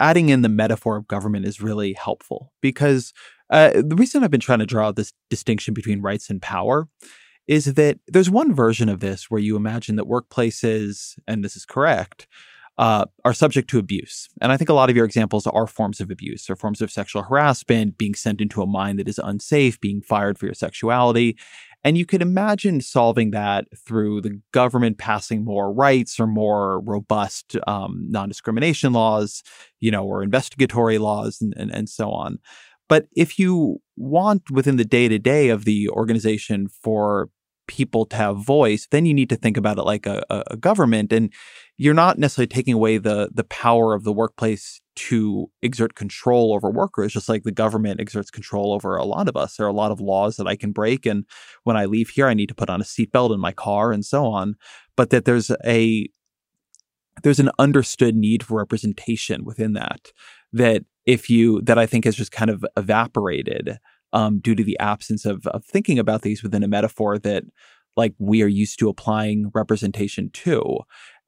adding 0.00 0.30
in 0.30 0.42
the 0.42 0.48
metaphor 0.48 0.96
of 0.96 1.06
government 1.06 1.46
is 1.46 1.60
really 1.60 1.92
helpful 1.92 2.52
because 2.60 3.12
uh, 3.50 3.70
the 3.74 3.94
reason 3.94 4.24
I've 4.24 4.30
been 4.32 4.40
trying 4.40 4.58
to 4.58 4.66
draw 4.66 4.90
this 4.90 5.12
distinction 5.30 5.74
between 5.74 6.02
rights 6.02 6.28
and 6.28 6.42
power 6.42 6.88
is 7.46 7.74
that 7.74 7.98
there's 8.08 8.30
one 8.30 8.54
version 8.54 8.88
of 8.88 9.00
this 9.00 9.30
where 9.30 9.40
you 9.40 9.56
imagine 9.56 9.96
that 9.96 10.06
workplaces, 10.06 11.18
and 11.28 11.44
this 11.44 11.54
is 11.54 11.64
correct, 11.64 12.26
uh, 12.82 13.04
are 13.24 13.32
subject 13.32 13.70
to 13.70 13.78
abuse. 13.78 14.28
And 14.40 14.50
I 14.50 14.56
think 14.56 14.68
a 14.68 14.74
lot 14.74 14.90
of 14.90 14.96
your 14.96 15.04
examples 15.04 15.46
are 15.46 15.68
forms 15.68 16.00
of 16.00 16.10
abuse 16.10 16.50
or 16.50 16.56
forms 16.56 16.82
of 16.82 16.90
sexual 16.90 17.22
harassment, 17.22 17.96
being 17.96 18.16
sent 18.16 18.40
into 18.40 18.60
a 18.60 18.66
mine 18.66 18.96
that 18.96 19.06
is 19.06 19.20
unsafe, 19.22 19.80
being 19.80 20.02
fired 20.02 20.36
for 20.36 20.46
your 20.46 20.54
sexuality. 20.54 21.38
And 21.84 21.96
you 21.96 22.04
could 22.04 22.22
imagine 22.22 22.80
solving 22.80 23.30
that 23.30 23.66
through 23.86 24.22
the 24.22 24.40
government 24.50 24.98
passing 24.98 25.44
more 25.44 25.72
rights 25.72 26.18
or 26.18 26.26
more 26.26 26.80
robust 26.80 27.56
um, 27.68 28.04
non 28.08 28.28
discrimination 28.28 28.92
laws, 28.92 29.44
you 29.78 29.92
know, 29.92 30.04
or 30.04 30.24
investigatory 30.24 30.98
laws 30.98 31.40
and, 31.40 31.54
and, 31.56 31.72
and 31.72 31.88
so 31.88 32.10
on. 32.10 32.40
But 32.88 33.06
if 33.14 33.38
you 33.38 33.80
want 33.96 34.50
within 34.50 34.74
the 34.74 34.84
day 34.84 35.06
to 35.06 35.20
day 35.20 35.50
of 35.50 35.66
the 35.66 35.88
organization 35.88 36.66
for 36.66 37.28
people 37.66 38.04
to 38.06 38.16
have 38.16 38.36
voice, 38.44 38.86
then 38.90 39.06
you 39.06 39.14
need 39.14 39.28
to 39.30 39.36
think 39.36 39.56
about 39.56 39.78
it 39.78 39.82
like 39.82 40.06
a, 40.06 40.24
a, 40.30 40.56
government. 40.56 41.12
And 41.12 41.32
you're 41.76 41.94
not 41.94 42.18
necessarily 42.18 42.48
taking 42.48 42.74
away 42.74 42.98
the 42.98 43.30
the 43.32 43.44
power 43.44 43.94
of 43.94 44.04
the 44.04 44.12
workplace 44.12 44.80
to 44.94 45.50
exert 45.62 45.94
control 45.94 46.52
over 46.52 46.70
workers, 46.70 47.12
just 47.12 47.28
like 47.28 47.44
the 47.44 47.52
government 47.52 48.00
exerts 48.00 48.30
control 48.30 48.72
over 48.72 48.96
a 48.96 49.04
lot 49.04 49.28
of 49.28 49.36
us. 49.36 49.56
There 49.56 49.66
are 49.66 49.70
a 49.70 49.74
lot 49.74 49.90
of 49.90 50.00
laws 50.00 50.36
that 50.36 50.46
I 50.46 50.56
can 50.56 50.72
break, 50.72 51.06
and 51.06 51.24
when 51.64 51.76
I 51.76 51.86
leave 51.86 52.10
here, 52.10 52.26
I 52.26 52.34
need 52.34 52.48
to 52.48 52.54
put 52.54 52.70
on 52.70 52.80
a 52.80 52.84
seatbelt 52.84 53.34
in 53.34 53.40
my 53.40 53.52
car 53.52 53.92
and 53.92 54.04
so 54.04 54.26
on. 54.26 54.56
But 54.96 55.10
that 55.10 55.24
there's 55.24 55.50
a 55.64 56.08
there's 57.22 57.40
an 57.40 57.50
understood 57.58 58.16
need 58.16 58.42
for 58.42 58.58
representation 58.58 59.44
within 59.44 59.74
that 59.74 60.12
that 60.52 60.84
if 61.06 61.30
you 61.30 61.60
that 61.62 61.78
I 61.78 61.86
think 61.86 62.04
has 62.04 62.16
just 62.16 62.32
kind 62.32 62.50
of 62.50 62.64
evaporated 62.76 63.78
um, 64.12 64.40
due 64.40 64.54
to 64.54 64.64
the 64.64 64.78
absence 64.78 65.24
of 65.24 65.46
of 65.48 65.64
thinking 65.64 65.98
about 65.98 66.22
these 66.22 66.42
within 66.42 66.62
a 66.62 66.68
metaphor 66.68 67.18
that 67.18 67.44
like 67.96 68.14
we 68.18 68.42
are 68.42 68.48
used 68.48 68.78
to 68.78 68.88
applying 68.88 69.50
representation 69.54 70.30
to. 70.30 70.78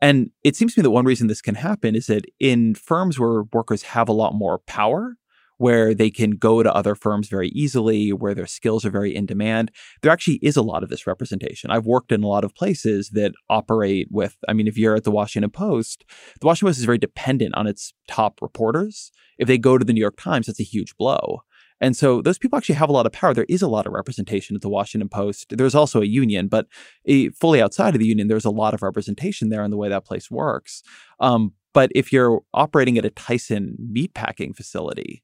And 0.01 0.31
it 0.43 0.57
seems 0.57 0.75
to 0.75 0.81
me 0.81 0.83
that 0.83 0.91
one 0.91 1.05
reason 1.05 1.29
this 1.29 1.43
can 1.43 1.55
happen 1.55 1.95
is 1.95 2.07
that 2.07 2.25
in 2.41 2.75
firms 2.75 3.19
where 3.19 3.45
workers 3.53 3.83
have 3.83 4.09
a 4.09 4.13
lot 4.13 4.35
more 4.35 4.59
power, 4.67 5.17
where 5.59 5.95
they 5.95 6.11
can 6.11 6.33
go 6.33 6.63
to 6.63 6.75
other 6.75 6.95
firms 6.95 7.29
very 7.29 7.49
easily, 7.51 8.13
where 8.13 8.35
their 8.35 8.47
skills 8.47 8.85
are 8.85 8.91
very 8.91 9.15
in 9.15 9.25
demand. 9.25 9.71
There 10.03 10.11
actually 10.11 10.41
is 10.43 10.57
a 10.57 10.63
lot 10.63 10.83
of 10.83 10.89
this 10.89 11.07
representation. 11.07 11.71
I've 11.71 11.87
worked 11.87 12.13
in 12.13 12.23
a 12.23 12.29
lot 12.29 12.45
of 12.45 12.55
places 12.55 13.11
that 13.11 13.33
operate 13.49 14.09
with, 14.11 14.37
I 14.49 14.53
mean, 14.53 14.67
if 14.67 14.77
you're 14.77 14.97
at 14.97 15.05
the 15.05 15.11
Washington 15.11 15.51
Post, 15.51 16.05
the 16.41 16.47
Washington 16.47 16.71
Post 16.71 16.81
is 16.81 16.85
very 16.85 16.99
dependent 16.99 17.55
on 17.55 17.67
its 17.67 17.95
top 18.09 18.41
reporters. 18.43 19.13
If 19.39 19.49
they 19.49 19.59
go 19.59 19.79
to 19.79 19.85
the 19.85 19.93
New 19.93 20.01
York 20.01 20.17
Times, 20.21 20.47
that's 20.47 20.61
a 20.61 20.65
huge 20.65 20.97
blow. 20.97 21.41
And 21.81 21.97
so 21.97 22.23
those 22.23 22.39
people 22.39 22.57
actually 22.57 22.77
have 22.77 22.89
a 22.89 22.93
lot 22.93 23.07
of 23.07 23.13
power. 23.13 23.35
There 23.35 23.47
is 23.49 23.63
a 23.63 23.69
lot 23.69 23.87
of 23.87 23.93
representation 23.93 24.57
at 24.57 24.63
the 24.63 24.69
Washington 24.69 25.09
Post. 25.09 25.57
There's 25.57 25.75
also 25.75 26.01
a 26.01 26.07
union, 26.07 26.49
but 26.49 26.67
a, 27.05 27.29
fully 27.31 27.61
outside 27.61 27.95
of 27.95 28.01
the 28.01 28.07
union, 28.07 28.29
there's 28.29 28.45
a 28.45 28.51
lot 28.51 28.75
of 28.75 28.83
representation 28.83 29.49
there 29.51 29.65
in 29.65 29.71
the 29.71 29.77
way 29.77 29.89
that 29.89 30.05
place 30.05 30.31
works. 30.31 30.83
Um, 31.21 31.53
but 31.73 31.91
if 31.95 32.13
you're 32.13 32.43
operating 32.55 32.97
at 32.97 33.05
a 33.05 33.11
Tyson 33.11 33.77
meatpacking 33.93 34.57
facility, 34.57 35.23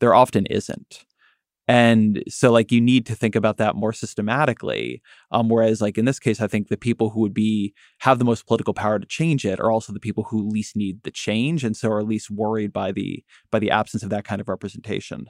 there 0.00 0.14
often 0.14 0.46
isn't. 0.46 1.04
And 1.68 2.24
so, 2.28 2.50
like, 2.50 2.72
you 2.72 2.80
need 2.80 3.06
to 3.06 3.14
think 3.14 3.36
about 3.36 3.56
that 3.58 3.76
more 3.76 3.92
systematically. 3.92 5.00
Um, 5.30 5.48
whereas, 5.48 5.80
like 5.80 5.96
in 5.96 6.04
this 6.04 6.18
case, 6.18 6.40
I 6.40 6.48
think 6.48 6.68
the 6.68 6.76
people 6.76 7.10
who 7.10 7.20
would 7.20 7.32
be 7.32 7.72
have 8.00 8.18
the 8.18 8.24
most 8.24 8.46
political 8.46 8.74
power 8.74 8.98
to 8.98 9.06
change 9.06 9.46
it 9.46 9.60
are 9.60 9.70
also 9.70 9.92
the 9.92 10.00
people 10.00 10.24
who 10.24 10.48
least 10.48 10.74
need 10.74 11.04
the 11.04 11.12
change, 11.12 11.62
and 11.62 11.76
so 11.76 11.90
are 11.92 12.02
least 12.02 12.30
worried 12.30 12.72
by 12.72 12.90
the 12.90 13.24
by 13.52 13.60
the 13.60 13.70
absence 13.70 14.02
of 14.02 14.10
that 14.10 14.24
kind 14.24 14.40
of 14.40 14.48
representation. 14.48 15.28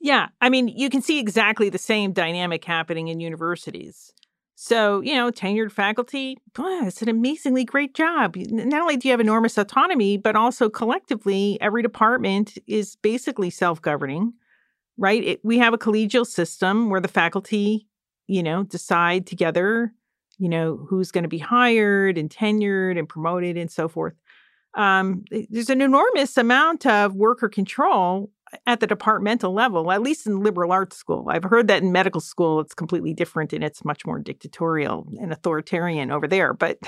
Yeah, 0.00 0.28
I 0.40 0.48
mean, 0.48 0.68
you 0.68 0.90
can 0.90 1.02
see 1.02 1.18
exactly 1.18 1.68
the 1.68 1.78
same 1.78 2.12
dynamic 2.12 2.64
happening 2.64 3.08
in 3.08 3.20
universities. 3.20 4.12
So, 4.54 5.00
you 5.00 5.14
know, 5.14 5.30
tenured 5.30 5.72
faculty, 5.72 6.38
boy, 6.54 6.86
it's 6.86 7.02
an 7.02 7.08
amazingly 7.08 7.64
great 7.64 7.94
job. 7.94 8.36
Not 8.36 8.82
only 8.82 8.96
do 8.96 9.08
you 9.08 9.12
have 9.12 9.20
enormous 9.20 9.58
autonomy, 9.58 10.16
but 10.18 10.36
also 10.36 10.68
collectively, 10.68 11.58
every 11.60 11.82
department 11.82 12.58
is 12.66 12.96
basically 12.96 13.50
self 13.50 13.82
governing, 13.82 14.34
right? 14.96 15.22
It, 15.24 15.40
we 15.44 15.58
have 15.58 15.74
a 15.74 15.78
collegial 15.78 16.26
system 16.26 16.90
where 16.90 17.00
the 17.00 17.08
faculty 17.08 17.88
you 18.32 18.42
know, 18.42 18.62
decide 18.64 19.26
together, 19.26 19.92
you 20.38 20.48
know, 20.48 20.86
who's 20.88 21.10
going 21.10 21.24
to 21.24 21.28
be 21.28 21.38
hired 21.38 22.16
and 22.16 22.30
tenured 22.30 22.98
and 22.98 23.08
promoted 23.08 23.56
and 23.56 23.70
so 23.70 23.88
forth. 23.88 24.14
Um, 24.74 25.24
there's 25.50 25.68
an 25.68 25.82
enormous 25.82 26.38
amount 26.38 26.86
of 26.86 27.14
worker 27.14 27.48
control 27.48 28.30
at 28.66 28.80
the 28.80 28.86
departmental 28.86 29.52
level, 29.52 29.90
at 29.90 30.02
least 30.02 30.26
in 30.26 30.40
liberal 30.40 30.72
arts 30.72 30.96
school. 30.96 31.26
I've 31.28 31.44
heard 31.44 31.68
that 31.68 31.82
in 31.82 31.92
medical 31.92 32.20
school 32.20 32.60
it's 32.60 32.74
completely 32.74 33.14
different 33.14 33.52
and 33.52 33.64
it's 33.64 33.84
much 33.84 34.04
more 34.06 34.18
dictatorial 34.18 35.06
and 35.20 35.32
authoritarian 35.32 36.10
over 36.10 36.28
there. 36.28 36.52
But 36.52 36.78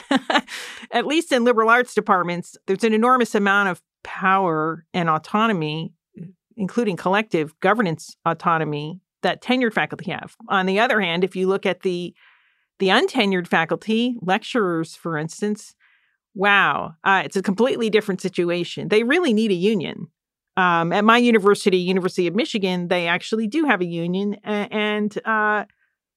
at 0.91 1.07
least 1.07 1.33
in 1.33 1.45
liberal 1.45 1.71
arts 1.71 1.95
departments, 1.95 2.57
there's 2.67 2.85
an 2.85 2.95
enormous 2.95 3.35
amount 3.35 3.71
of 3.71 3.83
power 4.03 4.85
and 4.93 5.09
autonomy, 5.09 5.93
including 6.57 6.97
collective 6.97 7.59
governance 7.61 8.17
autonomy 8.27 9.01
that 9.23 9.43
tenured 9.43 9.73
faculty 9.73 10.11
have. 10.11 10.37
On 10.49 10.67
the 10.67 10.79
other 10.79 11.01
hand, 11.01 11.25
if 11.25 11.35
you 11.35 11.49
look 11.49 11.67
at 11.67 11.81
the 11.81 12.15
the 12.81 12.89
untenured 12.89 13.47
faculty, 13.47 14.17
lecturers, 14.21 14.97
for 14.97 15.17
instance, 15.17 15.77
wow, 16.35 16.95
uh, 17.05 17.23
it's 17.25 17.37
a 17.37 17.43
completely 17.43 17.89
different 17.89 18.21
situation. 18.21 18.89
They 18.89 19.05
really 19.05 19.33
need 19.33 19.53
a 19.53 19.55
union. 19.55 20.09
Um, 20.57 20.93
at 20.93 21.05
my 21.05 21.19
university, 21.19 21.79
University 21.79 22.27
of 22.27 22.35
Michigan, 22.35 22.89
they 22.89 23.09
actually 23.09 23.49
do 23.49 23.65
have 23.65 23.81
a 23.81 23.87
union, 23.87 24.35
and 24.45 25.17
uh, 25.25 25.65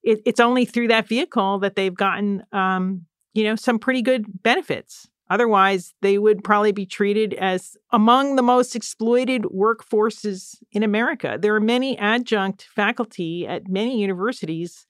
it, 0.03 0.21
it's 0.25 0.39
only 0.39 0.65
through 0.65 0.89
that 0.89 1.07
vehicle 1.07 1.59
that 1.59 1.75
they've 1.75 1.95
gotten, 1.95 2.43
um, 2.51 3.05
you 3.33 3.43
know, 3.43 3.55
some 3.55 3.79
pretty 3.79 4.01
good 4.01 4.25
benefits. 4.43 5.07
Otherwise, 5.29 5.93
they 6.01 6.17
would 6.17 6.43
probably 6.43 6.71
be 6.71 6.85
treated 6.85 7.33
as 7.33 7.75
among 7.91 8.35
the 8.35 8.41
most 8.43 8.75
exploited 8.75 9.41
workforces 9.43 10.55
in 10.71 10.83
America. 10.83 11.37
There 11.39 11.55
are 11.55 11.59
many 11.59 11.97
adjunct 11.97 12.63
faculty 12.63 13.45
at 13.45 13.67
many 13.67 13.99
universities 13.99 14.85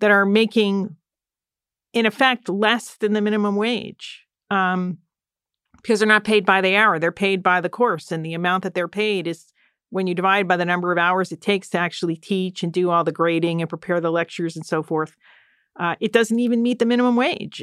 that 0.00 0.10
are 0.10 0.26
making, 0.26 0.96
in 1.92 2.06
effect, 2.06 2.48
less 2.48 2.96
than 2.96 3.12
the 3.12 3.20
minimum 3.20 3.56
wage. 3.56 4.26
Um, 4.50 4.98
because 5.86 6.00
they're 6.00 6.08
not 6.08 6.24
paid 6.24 6.44
by 6.44 6.60
the 6.60 6.74
hour, 6.74 6.98
they're 6.98 7.12
paid 7.12 7.44
by 7.44 7.60
the 7.60 7.68
course. 7.68 8.10
And 8.10 8.26
the 8.26 8.34
amount 8.34 8.64
that 8.64 8.74
they're 8.74 8.88
paid 8.88 9.28
is 9.28 9.52
when 9.90 10.08
you 10.08 10.16
divide 10.16 10.48
by 10.48 10.56
the 10.56 10.64
number 10.64 10.90
of 10.90 10.98
hours 10.98 11.30
it 11.30 11.40
takes 11.40 11.68
to 11.70 11.78
actually 11.78 12.16
teach 12.16 12.64
and 12.64 12.72
do 12.72 12.90
all 12.90 13.04
the 13.04 13.12
grading 13.12 13.60
and 13.60 13.68
prepare 13.68 14.00
the 14.00 14.10
lectures 14.10 14.56
and 14.56 14.66
so 14.66 14.82
forth. 14.82 15.16
Uh, 15.78 15.94
it 16.00 16.12
doesn't 16.12 16.40
even 16.40 16.60
meet 16.60 16.80
the 16.80 16.86
minimum 16.86 17.14
wage. 17.14 17.62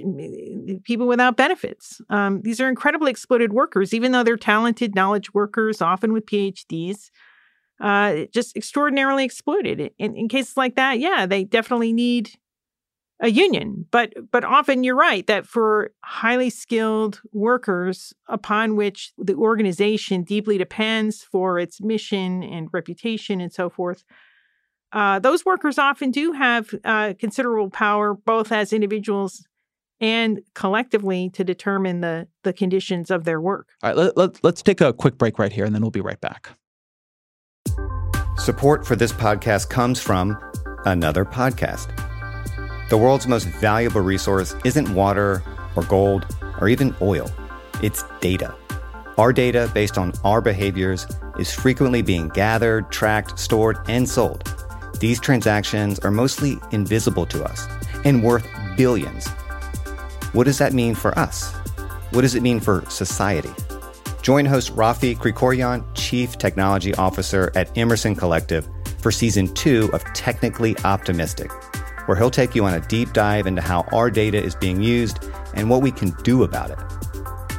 People 0.85 1.05
without 1.05 1.35
benefits. 1.35 1.99
Um, 2.09 2.41
these 2.43 2.61
are 2.61 2.69
incredibly 2.69 3.11
exploited 3.11 3.51
workers, 3.51 3.93
even 3.93 4.13
though 4.13 4.23
they're 4.23 4.37
talented 4.37 4.95
knowledge 4.95 5.33
workers, 5.33 5.81
often 5.81 6.13
with 6.13 6.25
PhDs. 6.25 7.09
Uh, 7.81 8.25
just 8.33 8.55
extraordinarily 8.55 9.25
exploited. 9.25 9.91
In, 9.97 10.15
in 10.15 10.29
cases 10.29 10.55
like 10.55 10.75
that, 10.75 10.99
yeah, 10.99 11.25
they 11.25 11.43
definitely 11.43 11.91
need 11.91 12.31
a 13.23 13.31
union. 13.31 13.87
But 13.89 14.13
but 14.31 14.43
often 14.43 14.83
you're 14.83 14.97
right 14.97 15.25
that 15.27 15.47
for 15.47 15.91
highly 16.03 16.49
skilled 16.49 17.21
workers 17.31 18.13
upon 18.27 18.75
which 18.75 19.13
the 19.17 19.33
organization 19.33 20.23
deeply 20.23 20.57
depends 20.57 21.23
for 21.23 21.57
its 21.57 21.81
mission 21.81 22.43
and 22.43 22.67
reputation 22.73 23.39
and 23.39 23.51
so 23.51 23.69
forth, 23.69 24.03
uh, 24.91 25.19
those 25.19 25.45
workers 25.45 25.79
often 25.79 26.11
do 26.11 26.33
have 26.33 26.75
uh, 26.83 27.13
considerable 27.17 27.69
power, 27.69 28.13
both 28.13 28.51
as 28.51 28.73
individuals 28.73 29.47
and 30.01 30.41
collectively, 30.53 31.29
to 31.29 31.45
determine 31.45 32.01
the 32.01 32.27
the 32.43 32.51
conditions 32.51 33.09
of 33.09 33.23
their 33.23 33.39
work. 33.39 33.69
All 33.81 33.89
right, 33.89 33.97
let, 33.97 34.17
let, 34.17 34.43
let's 34.43 34.61
take 34.61 34.81
a 34.81 34.91
quick 34.91 35.17
break 35.17 35.39
right 35.39 35.53
here, 35.53 35.63
and 35.63 35.73
then 35.73 35.81
we'll 35.81 35.91
be 35.91 36.01
right 36.01 36.19
back. 36.19 36.49
Support 38.37 38.85
for 38.85 38.97
this 38.97 39.13
podcast 39.13 39.69
comes 39.69 40.01
from 40.01 40.37
another 40.83 41.23
podcast. 41.23 42.12
The 42.93 42.99
world's 42.99 43.25
most 43.25 43.47
valuable 43.47 44.01
resource 44.01 44.55
isn't 44.63 44.93
water 44.93 45.41
or 45.75 45.81
gold 45.81 46.27
or 46.61 46.69
even 46.69 46.95
oil, 47.01 47.27
it's 47.81 48.03
data. 48.21 48.53
Our 49.17 49.33
data, 49.33 49.67
based 49.73 49.97
on 49.97 50.13
our 50.23 50.41
behaviors, 50.41 51.07
is 51.39 51.51
frequently 51.51 52.03
being 52.03 52.29
gathered, 52.29 52.91
tracked, 52.91 53.39
stored, 53.39 53.79
and 53.87 54.07
sold. 54.07 54.43
These 54.99 55.19
transactions 55.19 55.97
are 56.01 56.11
mostly 56.11 56.59
invisible 56.69 57.25
to 57.25 57.43
us 57.43 57.67
and 58.05 58.23
worth 58.23 58.47
billions. 58.77 59.27
What 60.33 60.43
does 60.43 60.59
that 60.59 60.73
mean 60.73 60.93
for 60.93 61.17
us? 61.17 61.51
What 62.11 62.21
does 62.21 62.35
it 62.35 62.43
mean 62.43 62.59
for 62.59 62.85
society? 62.89 63.49
Join 64.21 64.45
host 64.45 64.71
Rafi 64.75 65.17
Krikorian, 65.17 65.83
Chief 65.95 66.37
Technology 66.37 66.93
Officer 66.93 67.51
at 67.55 67.75
Emerson 67.75 68.15
Collective, 68.15 68.69
for 68.99 69.11
season 69.11 69.51
two 69.55 69.89
of 69.93 70.03
Technically 70.13 70.77
Optimistic 70.83 71.49
where 72.05 72.17
he'll 72.17 72.31
take 72.31 72.55
you 72.55 72.65
on 72.65 72.73
a 72.73 72.79
deep 72.81 73.13
dive 73.13 73.47
into 73.47 73.61
how 73.61 73.87
our 73.93 74.09
data 74.09 74.41
is 74.41 74.55
being 74.55 74.81
used 74.81 75.29
and 75.53 75.69
what 75.69 75.81
we 75.81 75.91
can 75.91 76.11
do 76.23 76.43
about 76.43 76.71
it. 76.71 76.79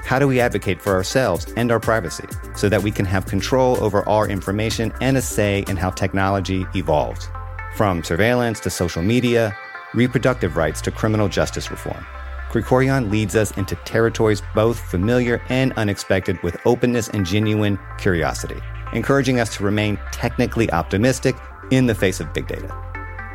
How 0.05 0.19
do 0.19 0.29
we 0.29 0.39
advocate 0.39 0.83
for 0.83 0.93
ourselves 0.93 1.51
and 1.57 1.73
our 1.73 1.81
privacy 1.81 2.29
so 2.55 2.69
that 2.69 2.83
we 2.83 2.91
can 2.91 3.07
have 3.07 3.25
control 3.25 3.83
over 3.83 4.07
our 4.09 4.29
information 4.29 4.93
and 5.01 5.17
a 5.17 5.23
say 5.23 5.65
in 5.69 5.77
how 5.77 5.91
technology 5.91 6.67
evolves? 6.75 7.29
From 7.75 8.05
surveillance 8.05 8.61
to 8.61 8.71
social 8.71 9.03
media, 9.03 9.57
reproductive 9.95 10.57
rights 10.57 10.81
to 10.83 10.91
criminal 10.91 11.29
justice 11.29 11.71
reform. 11.71 12.05
Krikorian 12.51 13.11
leads 13.11 13.35
us 13.35 13.51
into 13.53 13.75
territories 13.77 14.43
both 14.55 14.79
familiar 14.79 15.43
and 15.49 15.73
unexpected 15.73 16.41
with 16.43 16.57
openness 16.67 17.09
and 17.09 17.27
genuine 17.27 17.79
curiosity, 17.99 18.61
encouraging 18.93 19.41
us 19.41 19.57
to 19.57 19.65
remain 19.65 19.99
technically 20.13 20.71
optimistic 20.71 21.35
in 21.71 21.87
the 21.87 21.95
face 21.95 22.21
of 22.21 22.33
big 22.33 22.47
data. 22.47 22.94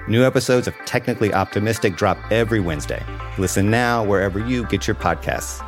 New 0.10 0.26
episodes 0.26 0.68
of 0.68 0.74
Technically 0.86 1.32
Optimistic 1.36 1.96
drop 1.96 2.18
every 2.32 2.60
Wednesday. 2.60 3.06
Listen 3.38 3.70
now 3.70 4.04
wherever 4.04 4.40
you 4.40 4.66
get 4.66 4.88
your 4.88 4.96
podcasts. 4.96 5.64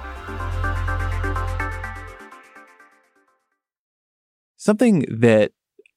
Something 4.57 5.05
that 5.11 5.51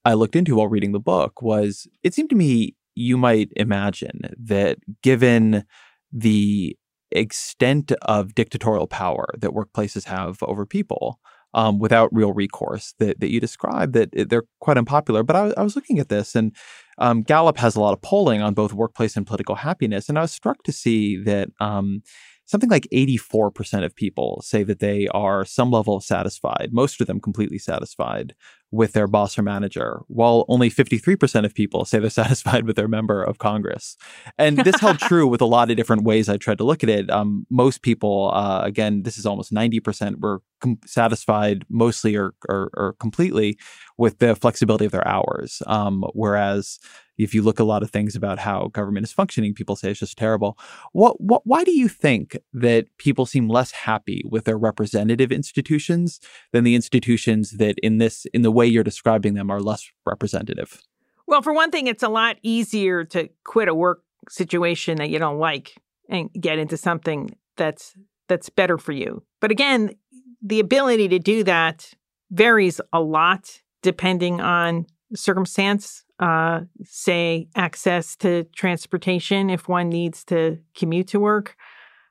I 0.05 0.13
looked 0.13 0.37
into 0.37 0.57
while 0.57 0.69
reading 0.69 0.93
the 0.93 1.01
book 1.01 1.41
was 1.41 1.87
it 2.03 2.13
seemed 2.13 2.29
to 2.31 2.37
me 2.37 2.77
you 2.95 3.17
might 3.17 3.49
imagine 3.57 4.21
that 4.39 4.77
given 5.03 5.65
the 6.13 6.77
extent 7.13 7.93
of 8.03 8.35
dictatorial 8.35 8.87
power 8.87 9.27
that 9.39 9.53
workplaces 9.53 10.05
have 10.05 10.43
over 10.43 10.67
people, 10.67 11.19
um, 11.55 11.79
without 11.79 12.15
real 12.15 12.33
recourse 12.33 12.95
that, 12.99 13.21
that 13.21 13.31
you 13.31 13.41
described 13.41 13.95
that 13.95 14.11
they're 14.29 14.45
quite 14.61 14.77
unpopular. 14.77 15.23
But 15.23 15.37
I, 15.37 15.53
I 15.57 15.63
was 15.63 15.77
looking 15.77 15.99
at 15.99 16.09
this 16.09 16.35
and 16.35 16.55
um, 16.99 17.23
Gallup 17.23 17.59
has 17.59 17.77
a 17.77 17.81
lot 17.81 17.93
of 17.93 18.03
polling 18.03 18.43
on 18.43 18.55
both 18.55 18.73
workplace 18.73 19.17
and 19.17 19.27
political 19.27 19.55
happiness. 19.55 20.09
And 20.09 20.19
I 20.19 20.23
was 20.23 20.33
struck 20.33 20.63
to 20.65 20.73
see 20.73 21.17
that 21.25 21.49
um, 21.61 22.03
something 22.45 22.71
like 22.71 22.89
84% 22.93 23.85
of 23.85 23.97
people 23.97 24.43
say 24.45 24.63
that 24.65 24.81
they 24.81 25.09
are 25.09 25.45
some 25.45 25.71
level 25.71 26.01
satisfied, 26.01 26.71
most 26.73 27.01
of 27.01 27.07
them 27.07 27.21
completely 27.21 27.59
satisfied 27.59 28.35
with 28.75 28.93
their 28.93 29.07
boss 29.07 29.39
or 29.39 29.43
manager, 29.43 30.03
while 30.09 30.45
only 30.49 30.69
53% 30.69 31.45
of 31.45 31.55
people 31.55 31.85
say 31.85 32.01
they're 32.01 32.11
satisfied 32.25 32.67
with 32.67 32.77
their 32.77 32.89
member 32.89 33.23
of 33.23 33.39
Congress. 33.39 33.97
And 34.37 34.59
this 34.59 34.81
held 34.81 34.99
true 35.11 35.27
with 35.27 35.41
a 35.41 35.47
lot 35.47 35.71
of 35.71 35.77
different 35.77 36.03
ways 36.03 36.29
I 36.29 36.37
tried 36.37 36.59
to 36.59 36.65
look 36.65 36.83
at 36.83 36.91
it. 36.91 37.11
Um, 37.11 37.47
most 37.51 37.83
people, 37.83 38.33
uh, 38.35 38.63
again, 38.65 39.05
this 39.05 39.17
is 39.17 39.27
almost 39.27 39.53
90%, 39.53 40.21
were 40.21 40.43
com- 40.61 40.81
satisfied 40.85 41.65
mostly 41.69 42.17
or, 42.17 42.35
or, 42.49 42.71
or, 42.75 42.95
completely 42.95 43.57
with 43.97 44.19
the 44.19 44.35
flexibility 44.35 44.85
of 44.85 44.93
their 44.93 45.07
hours. 45.07 45.63
Um, 45.67 46.05
whereas 46.13 46.79
if 47.19 47.35
you 47.35 47.43
look 47.43 47.61
a 47.61 47.65
lot 47.65 47.83
of 47.83 47.91
things 47.91 48.17
about 48.17 48.39
how 48.39 48.69
government 48.69 49.05
is 49.05 49.13
functioning, 49.13 49.55
people 49.55 49.77
say 49.77 49.91
it's 49.91 50.01
just 50.01 50.19
terrible. 50.19 50.59
What, 50.93 51.21
what, 51.21 51.43
why 51.45 51.65
do 51.65 51.71
you 51.71 51.89
think 51.89 52.37
that 52.53 52.87
people 52.99 53.27
seem 53.27 53.49
less 53.49 53.71
happy 53.71 54.23
with 54.29 54.45
their 54.45 54.59
representative 54.59 55.31
institutions 55.31 56.21
than 56.53 56.65
the 56.65 56.75
institutions 56.75 57.53
that, 57.53 57.77
in 57.83 57.99
this, 57.99 58.27
in 58.35 58.43
the 58.43 58.51
way 58.51 58.64
you're 58.67 58.85
describing 58.85 59.35
them, 59.35 59.51
are 59.51 59.61
less 59.61 59.91
representative? 60.07 60.83
Well, 61.27 61.43
for 61.43 61.53
one 61.53 61.71
thing, 61.71 61.87
it's 61.87 62.03
a 62.03 62.09
lot 62.09 62.37
easier 62.43 63.05
to 63.05 63.29
quit 63.45 63.69
a 63.69 63.75
work 63.75 64.03
situation 64.29 64.99
that 64.99 65.11
you 65.11 65.19
don't 65.19 65.39
like 65.39 65.75
and 66.09 66.31
get 66.39 66.59
into 66.59 66.77
something 66.77 67.37
that's 67.57 67.95
that's 68.29 68.49
better 68.49 68.79
for 68.79 68.93
you. 68.93 69.23
But 69.41 69.51
again, 69.51 69.95
the 70.43 70.61
ability 70.61 71.09
to 71.09 71.19
do 71.19 71.45
that 71.45 71.93
varies 72.31 72.81
a 72.93 73.01
lot 73.01 73.61
depending 73.83 74.41
on 74.41 74.87
circumstance 75.15 76.05
uh, 76.21 76.61
say, 76.85 77.49
access 77.57 78.17
to 78.17 78.45
transportation 78.55 79.51
if 79.51 79.69
one 79.69 79.89
needs 79.89 80.25
to 80.25 80.59
commute 80.77 81.09
to 81.09 81.21
work. 81.21 81.57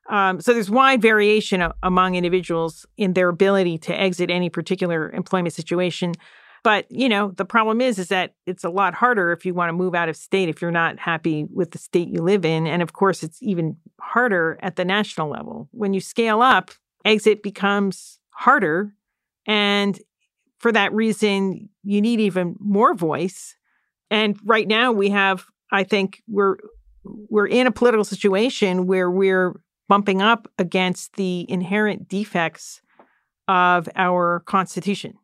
Um, 0.09 0.41
so 0.41 0.53
there's 0.53 0.69
wide 0.69 1.01
variation 1.01 1.65
among 1.81 2.15
individuals 2.15 2.85
in 2.97 3.13
their 3.13 3.29
ability 3.29 3.77
to 3.79 3.97
exit 3.97 4.29
any 4.29 4.49
particular 4.49 5.09
employment 5.11 5.53
situation. 5.53 6.13
But 6.63 6.89
you 6.89 7.09
know, 7.09 7.31
the 7.31 7.45
problem 7.45 7.81
is, 7.81 7.99
is 7.99 8.07
that 8.07 8.35
it's 8.45 8.63
a 8.63 8.69
lot 8.69 8.93
harder 8.93 9.31
if 9.31 9.45
you 9.45 9.53
want 9.53 9.69
to 9.69 9.73
move 9.73 9.95
out 9.95 10.09
of 10.09 10.15
state 10.15 10.49
if 10.49 10.61
you're 10.61 10.71
not 10.71 10.97
happy 10.97 11.45
with 11.53 11.71
the 11.71 11.77
state 11.77 12.07
you 12.07 12.21
live 12.21 12.45
in, 12.45 12.67
and 12.67 12.81
of 12.81 12.93
course, 12.93 13.23
it's 13.23 13.41
even 13.41 13.77
harder 13.99 14.57
at 14.61 14.75
the 14.75 14.85
national 14.85 15.29
level. 15.29 15.69
When 15.71 15.93
you 15.93 15.99
scale 15.99 16.41
up, 16.41 16.71
exit 17.03 17.43
becomes 17.43 18.19
harder, 18.31 18.93
and 19.45 19.99
for 20.59 20.71
that 20.71 20.93
reason, 20.93 21.69
you 21.83 22.01
need 22.01 22.21
even 22.21 22.55
more 22.59 22.93
voice 22.93 23.57
and 24.13 24.37
right 24.45 24.67
now 24.67 24.91
we 24.91 25.09
have, 25.09 25.45
I 25.71 25.83
think 25.83 26.21
we're 26.27 26.57
we're 27.03 27.47
in 27.47 27.65
a 27.65 27.71
political 27.71 28.05
situation 28.05 28.85
where 28.85 29.09
we're 29.09 29.59
bumping 29.89 30.21
up 30.21 30.47
against 30.59 31.15
the 31.15 31.45
inherent 31.49 32.07
defects 32.07 32.81
of 33.47 33.89
our 33.95 34.41
constitution. 34.41 35.15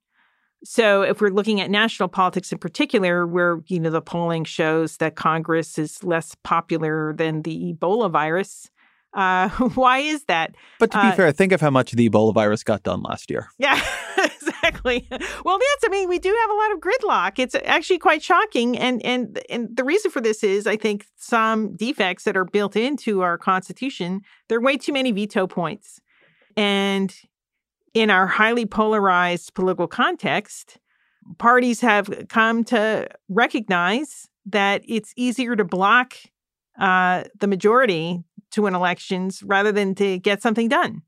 So 0.64 1.03
if 1.03 1.22
we're 1.22 1.30
looking 1.30 1.61
at 1.61 1.72
national 1.72 2.10
politics 2.10 2.52
in 2.52 2.57
particular, 2.57 3.26
where 3.26 3.61
you 3.68 3.80
know 3.80 3.90
the 3.90 4.02
polling 4.02 4.44
shows 4.44 4.98
that 4.98 5.15
Congress 5.15 5.77
is 5.77 6.03
less 6.03 6.36
popular 6.44 7.14
than 7.14 7.44
the 7.44 7.73
Ebola 7.73 8.11
virus, 8.11 8.69
uh, 9.14 9.49
why 9.76 9.99
is 9.99 10.23
that? 10.26 10.56
But 10.80 10.91
to 10.91 10.98
be 10.98 11.07
uh, 11.07 11.11
fair, 11.14 11.31
think 11.31 11.52
of 11.52 11.61
how 11.61 11.69
much 11.69 11.91
the 11.91 12.10
Ebola 12.10 12.34
virus 12.34 12.64
got 12.64 12.84
done 12.84 13.02
last 13.02 13.30
year. 13.30 13.49
Yeah, 13.57 13.80
exactly. 14.18 15.07
Well, 15.10 15.57
that's. 15.57 15.86
I 15.86 15.90
mean, 15.90 16.10
we 16.10 16.19
do 16.19 16.36
have 16.41 16.49
a 16.49 16.53
lot 16.53 16.72
of 16.73 16.80
gridlock. 16.80 17.40
It's 17.40 17.56
actually 17.65 17.99
quite 17.99 18.22
shocking, 18.22 18.77
and 18.77 19.03
and 19.06 19.40
and 19.49 19.76
the 19.76 19.84
reason 19.84 20.11
for 20.11 20.22
this 20.22 20.44
is, 20.44 20.68
I 20.68 20.77
think, 20.77 21.06
some 21.15 21.76
defects 21.76 22.26
that 22.26 22.38
are 22.38 22.45
built 22.45 22.76
into 22.76 23.22
our 23.22 23.38
Constitution. 23.38 24.22
There 24.48 24.57
are 24.57 24.61
way 24.61 24.77
too 24.77 24.94
many 24.94 25.11
veto 25.11 25.48
points, 25.48 25.99
and 26.56 27.15
in 27.94 28.10
our 28.10 28.28
highly 28.28 28.66
polarized 28.66 29.53
political 29.53 29.88
context, 29.88 30.78
parties 31.38 31.82
have 31.82 32.28
come 32.30 32.64
to 32.66 33.07
recognize 33.28 34.28
that 34.45 34.82
it's 34.88 35.14
easier 35.16 35.56
to 35.56 35.64
block 35.64 36.16
uh, 36.80 37.24
the 37.40 37.48
majority 37.48 38.24
to 38.52 38.64
win 38.64 38.76
elections 38.76 39.44
rather 39.44 39.72
than 39.72 39.94
to 39.95 40.18
get 40.20 40.41
something 40.41 40.68
done. 40.68 41.02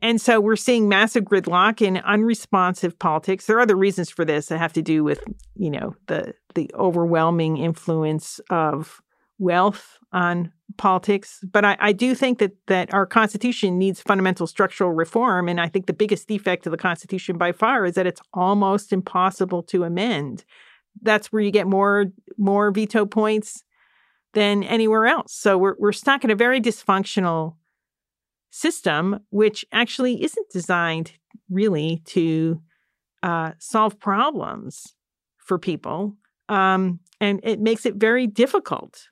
And 0.00 0.20
so 0.20 0.40
we're 0.40 0.56
seeing 0.56 0.88
massive 0.88 1.24
gridlock 1.24 1.84
and 1.86 2.00
unresponsive 2.02 2.98
politics. 2.98 3.46
There 3.46 3.56
are 3.56 3.60
other 3.60 3.76
reasons 3.76 4.10
for 4.10 4.24
this 4.24 4.46
that 4.46 4.58
have 4.58 4.72
to 4.74 4.82
do 4.82 5.02
with, 5.02 5.22
you 5.56 5.70
know, 5.70 5.96
the 6.06 6.34
the 6.54 6.70
overwhelming 6.74 7.56
influence 7.56 8.40
of 8.48 9.00
wealth 9.38 9.98
on 10.12 10.52
politics. 10.78 11.40
But 11.50 11.64
I, 11.64 11.76
I 11.78 11.92
do 11.92 12.14
think 12.14 12.38
that 12.38 12.52
that 12.66 12.94
our 12.94 13.04
Constitution 13.04 13.76
needs 13.78 14.00
fundamental 14.00 14.46
structural 14.46 14.92
reform. 14.92 15.48
And 15.48 15.60
I 15.60 15.68
think 15.68 15.86
the 15.86 15.92
biggest 15.92 16.28
defect 16.28 16.66
of 16.66 16.70
the 16.70 16.78
Constitution 16.78 17.36
by 17.36 17.52
far 17.52 17.84
is 17.84 17.94
that 17.94 18.06
it's 18.06 18.22
almost 18.32 18.92
impossible 18.92 19.62
to 19.64 19.84
amend. 19.84 20.44
That's 21.02 21.30
where 21.30 21.42
you 21.42 21.50
get 21.50 21.66
more 21.66 22.06
more 22.38 22.70
veto 22.70 23.04
points 23.04 23.62
than 24.32 24.62
anywhere 24.64 25.06
else. 25.06 25.34
So 25.34 25.58
we're 25.58 25.76
we're 25.78 25.92
stuck 25.92 26.24
in 26.24 26.30
a 26.30 26.36
very 26.36 26.60
dysfunctional 26.60 27.56
system, 28.50 29.20
which 29.30 29.64
actually 29.72 30.22
isn't 30.22 30.50
designed 30.50 31.12
really 31.50 32.02
to 32.06 32.62
uh, 33.22 33.52
solve 33.58 33.98
problems 33.98 34.94
for 35.38 35.58
people. 35.58 36.16
Um, 36.48 37.00
and 37.20 37.40
it 37.42 37.60
makes 37.60 37.84
it 37.84 37.96
very 37.96 38.26
difficult 38.26 39.08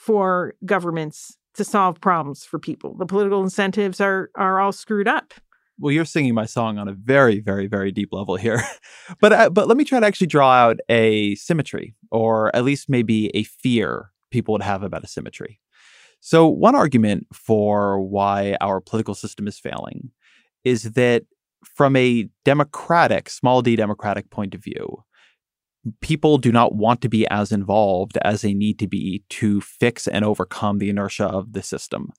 for 0.00 0.54
governments 0.64 1.36
to 1.54 1.62
solve 1.62 2.00
problems 2.00 2.42
for 2.42 2.58
people. 2.58 2.96
The 2.96 3.04
political 3.04 3.42
incentives 3.42 4.00
are 4.00 4.30
are 4.34 4.58
all 4.58 4.72
screwed 4.72 5.06
up. 5.06 5.34
Well, 5.78 5.92
you're 5.92 6.06
singing 6.06 6.34
my 6.34 6.46
song 6.46 6.78
on 6.78 6.88
a 6.88 6.92
very, 6.92 7.40
very, 7.40 7.66
very 7.66 7.90
deep 7.90 8.08
level 8.12 8.36
here, 8.36 8.62
but 9.20 9.32
uh, 9.32 9.50
but 9.50 9.68
let 9.68 9.76
me 9.76 9.84
try 9.84 10.00
to 10.00 10.06
actually 10.06 10.28
draw 10.28 10.50
out 10.50 10.78
a 10.88 11.34
symmetry, 11.34 11.94
or 12.10 12.54
at 12.56 12.64
least 12.64 12.88
maybe 12.88 13.30
a 13.36 13.44
fear 13.44 14.10
people 14.30 14.52
would 14.52 14.62
have 14.62 14.82
about 14.82 15.04
a 15.04 15.08
symmetry. 15.08 15.60
So, 16.20 16.48
one 16.48 16.74
argument 16.74 17.26
for 17.34 18.00
why 18.00 18.56
our 18.62 18.80
political 18.80 19.14
system 19.14 19.46
is 19.46 19.58
failing 19.58 20.10
is 20.64 20.92
that 20.92 21.24
from 21.64 21.94
a 21.96 22.26
democratic, 22.46 23.28
small 23.28 23.60
d 23.60 23.76
democratic 23.76 24.30
point 24.30 24.54
of 24.54 24.64
view, 24.64 25.04
people 26.00 26.38
do 26.38 26.52
not 26.52 26.74
want 26.74 27.00
to 27.02 27.08
be 27.08 27.26
as 27.28 27.52
involved 27.52 28.18
as 28.22 28.42
they 28.42 28.54
need 28.54 28.78
to 28.78 28.86
be 28.86 29.22
to 29.30 29.60
fix 29.60 30.06
and 30.06 30.24
overcome 30.24 30.78
the 30.78 30.90
inertia 30.90 31.24
of 31.24 31.52
the 31.52 31.62
system. 31.62 32.12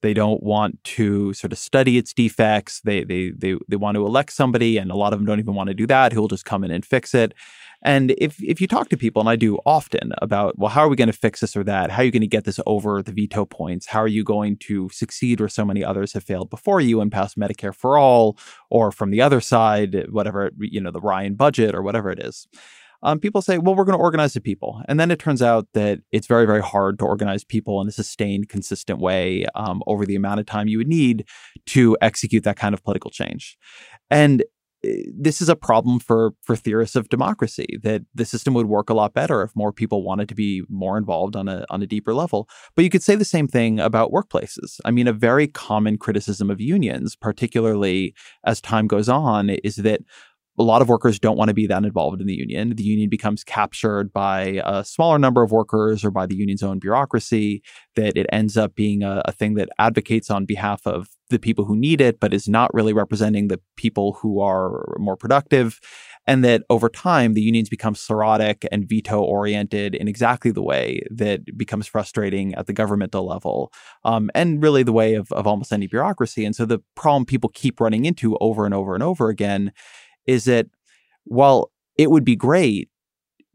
They 0.00 0.14
don't 0.14 0.42
want 0.42 0.82
to 0.84 1.32
sort 1.32 1.52
of 1.52 1.58
study 1.58 1.96
its 1.96 2.12
defects. 2.12 2.80
They 2.80 3.04
they 3.04 3.30
they 3.30 3.56
they 3.68 3.76
want 3.76 3.94
to 3.94 4.04
elect 4.04 4.32
somebody, 4.32 4.76
and 4.76 4.90
a 4.90 4.96
lot 4.96 5.12
of 5.12 5.18
them 5.18 5.26
don't 5.26 5.38
even 5.38 5.54
want 5.54 5.68
to 5.68 5.74
do 5.74 5.86
that. 5.86 6.12
Who'll 6.12 6.26
just 6.28 6.44
come 6.44 6.64
in 6.64 6.72
and 6.72 6.84
fix 6.84 7.14
it. 7.14 7.34
And 7.84 8.12
if 8.18 8.42
if 8.42 8.60
you 8.60 8.66
talk 8.66 8.88
to 8.88 8.96
people, 8.96 9.20
and 9.20 9.28
I 9.28 9.36
do 9.36 9.58
often 9.64 10.12
about, 10.18 10.58
well, 10.58 10.70
how 10.70 10.80
are 10.82 10.88
we 10.88 10.96
going 10.96 11.10
to 11.10 11.12
fix 11.12 11.40
this 11.40 11.56
or 11.56 11.64
that? 11.64 11.90
How 11.90 12.02
are 12.02 12.04
you 12.04 12.10
going 12.10 12.20
to 12.22 12.26
get 12.26 12.44
this 12.44 12.60
over 12.66 13.02
the 13.02 13.12
veto 13.12 13.44
points? 13.44 13.86
How 13.86 14.00
are 14.00 14.08
you 14.08 14.24
going 14.24 14.56
to 14.58 14.88
succeed 14.90 15.38
where 15.38 15.48
so 15.48 15.64
many 15.64 15.84
others 15.84 16.12
have 16.14 16.24
failed 16.24 16.50
before 16.50 16.80
you 16.80 17.00
and 17.00 17.12
pass 17.12 17.34
Medicare 17.34 17.74
for 17.74 17.96
all, 17.96 18.36
or 18.70 18.90
from 18.90 19.10
the 19.10 19.20
other 19.20 19.40
side, 19.40 20.06
whatever 20.10 20.50
you 20.58 20.80
know, 20.80 20.90
the 20.90 21.00
Ryan 21.00 21.34
budget 21.34 21.74
or 21.74 21.82
whatever 21.82 22.10
it 22.10 22.18
is? 22.18 22.48
Um, 23.02 23.18
people 23.18 23.42
say, 23.42 23.58
well, 23.58 23.74
we're 23.74 23.84
going 23.84 23.98
to 23.98 24.02
organize 24.02 24.34
the 24.34 24.40
people. 24.40 24.82
And 24.88 24.98
then 24.98 25.10
it 25.10 25.18
turns 25.18 25.42
out 25.42 25.68
that 25.74 26.00
it's 26.12 26.26
very, 26.26 26.46
very 26.46 26.62
hard 26.62 26.98
to 27.00 27.04
organize 27.04 27.44
people 27.44 27.80
in 27.80 27.88
a 27.88 27.92
sustained, 27.92 28.48
consistent 28.48 29.00
way 29.00 29.46
um, 29.54 29.82
over 29.86 30.06
the 30.06 30.16
amount 30.16 30.40
of 30.40 30.46
time 30.46 30.68
you 30.68 30.78
would 30.78 30.88
need 30.88 31.26
to 31.66 31.96
execute 32.00 32.44
that 32.44 32.56
kind 32.56 32.74
of 32.74 32.82
political 32.82 33.10
change. 33.10 33.56
And 34.10 34.44
this 34.82 35.40
is 35.40 35.48
a 35.48 35.56
problem 35.56 36.00
for 36.00 36.32
for 36.42 36.56
theorists 36.56 36.96
of 36.96 37.08
democracy 37.08 37.78
that 37.82 38.02
the 38.14 38.24
system 38.24 38.52
would 38.54 38.66
work 38.66 38.90
a 38.90 38.94
lot 38.94 39.14
better 39.14 39.42
if 39.42 39.54
more 39.54 39.72
people 39.72 40.02
wanted 40.02 40.28
to 40.28 40.34
be 40.34 40.62
more 40.68 40.98
involved 40.98 41.36
on 41.36 41.48
a 41.48 41.64
on 41.70 41.82
a 41.82 41.86
deeper 41.86 42.12
level. 42.12 42.48
But 42.74 42.84
you 42.84 42.90
could 42.90 43.02
say 43.02 43.14
the 43.14 43.24
same 43.24 43.46
thing 43.46 43.78
about 43.78 44.10
workplaces. 44.10 44.80
I 44.84 44.90
mean, 44.90 45.06
a 45.06 45.12
very 45.12 45.46
common 45.46 45.98
criticism 45.98 46.50
of 46.50 46.60
unions, 46.60 47.14
particularly 47.14 48.14
as 48.44 48.60
time 48.60 48.86
goes 48.86 49.08
on, 49.08 49.50
is 49.50 49.76
that 49.76 50.00
a 50.58 50.62
lot 50.62 50.82
of 50.82 50.88
workers 50.88 51.18
don't 51.18 51.38
want 51.38 51.48
to 51.48 51.54
be 51.54 51.66
that 51.66 51.84
involved 51.84 52.20
in 52.20 52.26
the 52.26 52.34
union. 52.34 52.76
The 52.76 52.82
union 52.82 53.08
becomes 53.08 53.42
captured 53.42 54.12
by 54.12 54.60
a 54.64 54.84
smaller 54.84 55.18
number 55.18 55.42
of 55.42 55.50
workers 55.50 56.04
or 56.04 56.10
by 56.10 56.26
the 56.26 56.34
union's 56.34 56.62
own 56.62 56.78
bureaucracy, 56.78 57.62
that 57.96 58.16
it 58.16 58.26
ends 58.30 58.56
up 58.56 58.74
being 58.74 59.02
a, 59.02 59.22
a, 59.24 59.32
thing 59.32 59.54
that 59.54 59.70
advocates 59.78 60.30
on 60.30 60.44
behalf 60.44 60.86
of 60.86 61.08
the 61.30 61.38
people 61.38 61.64
who 61.64 61.74
need 61.74 62.00
it, 62.00 62.20
but 62.20 62.34
is 62.34 62.48
not 62.48 62.72
really 62.74 62.92
representing 62.92 63.48
the 63.48 63.60
people 63.76 64.18
who 64.20 64.40
are 64.40 64.94
more 64.98 65.16
productive. 65.16 65.80
And 66.26 66.44
that 66.44 66.62
over 66.70 66.88
time, 66.88 67.32
the 67.32 67.40
unions 67.40 67.68
become 67.68 67.96
sclerotic 67.96 68.64
and 68.70 68.88
veto 68.88 69.20
oriented 69.20 69.94
in 69.94 70.06
exactly 70.06 70.52
the 70.52 70.62
way 70.62 71.02
that 71.10 71.40
becomes 71.58 71.88
frustrating 71.88 72.54
at 72.54 72.66
the 72.66 72.72
governmental 72.72 73.26
level, 73.26 73.72
um, 74.04 74.30
and 74.34 74.62
really 74.62 74.84
the 74.84 74.92
way 74.92 75.14
of, 75.14 75.32
of 75.32 75.48
almost 75.48 75.72
any 75.72 75.88
bureaucracy. 75.88 76.44
And 76.44 76.54
so 76.54 76.64
the 76.64 76.78
problem 76.94 77.24
people 77.24 77.50
keep 77.52 77.80
running 77.80 78.04
into 78.04 78.36
over 78.40 78.64
and 78.64 78.74
over 78.74 78.94
and 78.94 79.02
over 79.02 79.30
again 79.30 79.72
is 80.26 80.44
that 80.44 80.66
while 81.24 81.70
it 81.96 82.10
would 82.10 82.24
be 82.24 82.36
great 82.36 82.88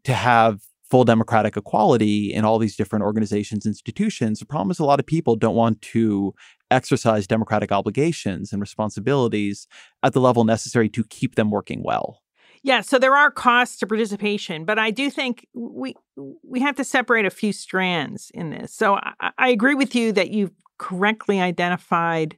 to 0.03 0.13
have 0.13 0.61
full 0.89 1.03
democratic 1.03 1.57
equality 1.57 2.33
in 2.33 2.45
all 2.45 2.59
these 2.59 2.75
different 2.75 3.03
organizations, 3.03 3.65
institutions, 3.65 4.39
the 4.39 4.45
problem 4.45 4.71
is 4.71 4.79
a 4.79 4.85
lot 4.85 4.99
of 4.99 5.05
people 5.05 5.35
don't 5.35 5.55
want 5.55 5.81
to 5.81 6.33
exercise 6.71 7.27
democratic 7.27 7.71
obligations 7.71 8.53
and 8.53 8.61
responsibilities 8.61 9.67
at 10.03 10.13
the 10.13 10.21
level 10.21 10.45
necessary 10.45 10.87
to 10.89 11.03
keep 11.05 11.35
them 11.35 11.51
working 11.51 11.83
well. 11.83 12.21
Yeah, 12.63 12.81
so 12.81 12.99
there 12.99 13.15
are 13.15 13.31
costs 13.31 13.77
to 13.79 13.87
participation, 13.87 14.65
but 14.65 14.79
I 14.79 14.91
do 14.91 15.09
think 15.09 15.47
we 15.53 15.95
we 16.43 16.59
have 16.59 16.75
to 16.77 16.83
separate 16.83 17.25
a 17.25 17.29
few 17.29 17.53
strands 17.53 18.31
in 18.33 18.49
this. 18.49 18.73
So 18.73 18.95
I, 18.95 19.31
I 19.37 19.49
agree 19.49 19.75
with 19.75 19.95
you 19.95 20.11
that 20.13 20.31
you've 20.31 20.51
correctly 20.77 21.39
identified 21.39 22.37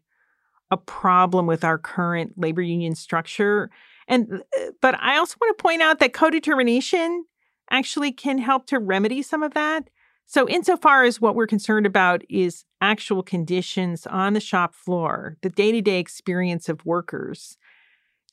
a 0.71 0.77
problem 0.77 1.47
with 1.47 1.63
our 1.63 1.77
current 1.77 2.33
labor 2.37 2.61
union 2.61 2.95
structure 2.95 3.69
and 4.09 4.43
uh, 4.59 4.71
but 4.81 4.95
I 4.99 5.17
also 5.17 5.37
want 5.39 5.57
to 5.57 5.61
point 5.61 5.81
out 5.81 5.99
that 5.99 6.13
co-determination 6.13 7.25
actually 7.71 8.11
can 8.11 8.39
help 8.39 8.65
to 8.67 8.79
remedy 8.79 9.21
some 9.21 9.43
of 9.43 9.53
that. 9.53 9.89
So 10.25 10.47
insofar 10.47 11.05
as 11.05 11.21
what 11.21 11.35
we're 11.35 11.47
concerned 11.47 11.85
about 11.85 12.23
is 12.29 12.65
actual 12.81 13.23
conditions 13.23 14.05
on 14.05 14.33
the 14.33 14.39
shop 14.39 14.75
floor, 14.75 15.37
the 15.41 15.49
day-to-day 15.49 15.99
experience 15.99 16.69
of 16.69 16.85
workers, 16.85 17.57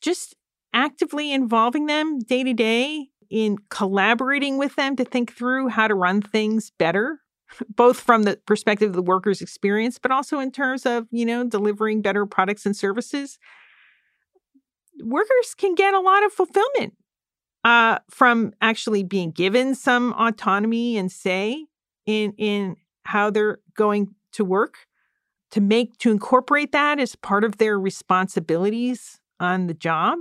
just 0.01 0.35
actively 0.74 1.32
involving 1.32 1.86
them 1.86 2.19
day 2.19 2.43
to 2.44 2.53
day 2.53 3.09
in 3.31 3.57
collaborating 3.70 4.59
with 4.59 4.77
them 4.77 4.97
to 4.97 5.05
think 5.05 5.32
through 5.32 5.69
how 5.69 5.89
to 5.89 5.94
run 5.94 6.20
things 6.23 6.70
better 6.78 7.20
both 7.74 7.98
from 7.98 8.24
the 8.24 8.39
perspective 8.47 8.90
of 8.90 8.94
the 8.94 9.03
worker's 9.03 9.40
experience 9.40 9.98
but 9.98 10.11
also 10.11 10.39
in 10.39 10.51
terms 10.51 10.85
of 10.85 11.07
you 11.11 11.24
know 11.24 11.44
delivering 11.44 12.03
better 12.03 12.27
products 12.27 12.66
and 12.66 12.77
services 12.77 13.39
workers 15.02 15.55
can 15.56 15.74
get 15.74 15.94
a 15.94 16.01
lot 16.01 16.24
of 16.24 16.32
fulfillment 16.32 16.94
uh, 17.64 17.98
from 18.10 18.52
actually 18.60 19.02
being 19.02 19.31
given 19.31 19.74
some 19.74 20.12
autonomy 20.14 20.97
and 20.97 21.10
say 21.10 21.66
in 22.06 22.32
in 22.39 22.77
how 23.05 23.31
they're 23.31 23.59
going 23.74 24.14
to 24.32 24.44
work 24.44 24.86
to 25.51 25.60
make 25.60 25.97
to 25.98 26.10
incorporate 26.10 26.73
that 26.73 26.98
as 26.98 27.16
part 27.16 27.44
of 27.44 27.59
their 27.59 27.78
responsibilities 27.78 29.20
on 29.40 29.66
the 29.66 29.74
job. 29.74 30.18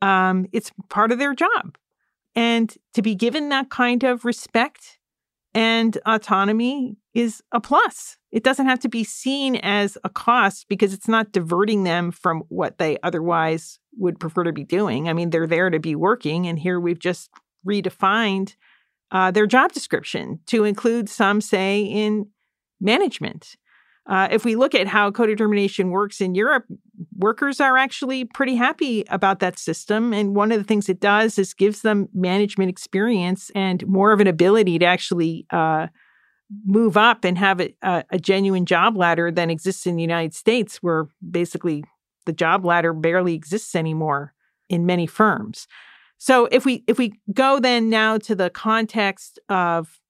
Um, 0.00 0.46
it's 0.52 0.72
part 0.88 1.12
of 1.12 1.18
their 1.18 1.34
job. 1.34 1.78
And 2.34 2.74
to 2.94 3.02
be 3.02 3.14
given 3.14 3.50
that 3.50 3.70
kind 3.70 4.02
of 4.04 4.24
respect 4.24 4.98
and 5.54 5.98
autonomy 6.06 6.96
is 7.14 7.42
a 7.52 7.60
plus. 7.60 8.16
It 8.30 8.42
doesn't 8.42 8.66
have 8.66 8.80
to 8.80 8.88
be 8.88 9.04
seen 9.04 9.56
as 9.56 9.98
a 10.04 10.08
cost 10.08 10.66
because 10.68 10.94
it's 10.94 11.08
not 11.08 11.32
diverting 11.32 11.84
them 11.84 12.10
from 12.10 12.42
what 12.48 12.78
they 12.78 12.96
otherwise 13.02 13.78
would 13.98 14.18
prefer 14.18 14.44
to 14.44 14.52
be 14.52 14.64
doing. 14.64 15.08
I 15.08 15.12
mean, 15.12 15.30
they're 15.30 15.46
there 15.46 15.68
to 15.68 15.78
be 15.78 15.94
working, 15.94 16.46
and 16.46 16.58
here 16.58 16.80
we've 16.80 16.98
just 16.98 17.30
redefined 17.66 18.54
uh, 19.10 19.30
their 19.30 19.46
job 19.46 19.72
description 19.72 20.40
to 20.46 20.64
include 20.64 21.08
some, 21.08 21.40
say, 21.40 21.82
in 21.82 22.28
management. 22.80 23.56
Uh, 24.06 24.28
if 24.30 24.44
we 24.44 24.56
look 24.56 24.74
at 24.74 24.88
how 24.88 25.10
co-determination 25.10 25.90
works 25.90 26.20
in 26.20 26.34
Europe, 26.34 26.64
workers 27.16 27.60
are 27.60 27.76
actually 27.76 28.24
pretty 28.24 28.56
happy 28.56 29.04
about 29.08 29.38
that 29.38 29.58
system. 29.58 30.12
And 30.12 30.34
one 30.34 30.50
of 30.50 30.58
the 30.58 30.64
things 30.64 30.88
it 30.88 31.00
does 31.00 31.38
is 31.38 31.54
gives 31.54 31.82
them 31.82 32.08
management 32.12 32.68
experience 32.68 33.50
and 33.54 33.86
more 33.86 34.12
of 34.12 34.20
an 34.20 34.26
ability 34.26 34.80
to 34.80 34.84
actually 34.84 35.46
uh, 35.50 35.86
move 36.64 36.96
up 36.96 37.24
and 37.24 37.38
have 37.38 37.60
a, 37.60 37.74
a, 37.82 38.18
genuine 38.18 38.66
job 38.66 38.96
ladder 38.96 39.30
than 39.30 39.50
exists 39.50 39.86
in 39.86 39.96
the 39.96 40.02
United 40.02 40.34
States, 40.34 40.78
where 40.82 41.06
basically 41.30 41.84
the 42.26 42.32
job 42.32 42.64
ladder 42.64 42.92
barely 42.92 43.34
exists 43.34 43.74
anymore 43.74 44.34
in 44.68 44.84
many 44.84 45.06
firms. 45.06 45.66
So 46.18 46.46
if 46.46 46.64
we 46.64 46.84
if 46.86 46.98
we 46.98 47.14
go 47.32 47.58
then 47.58 47.88
now 47.88 48.18
to 48.18 48.34
the 48.34 48.50
context 48.50 49.38
of 49.48 50.00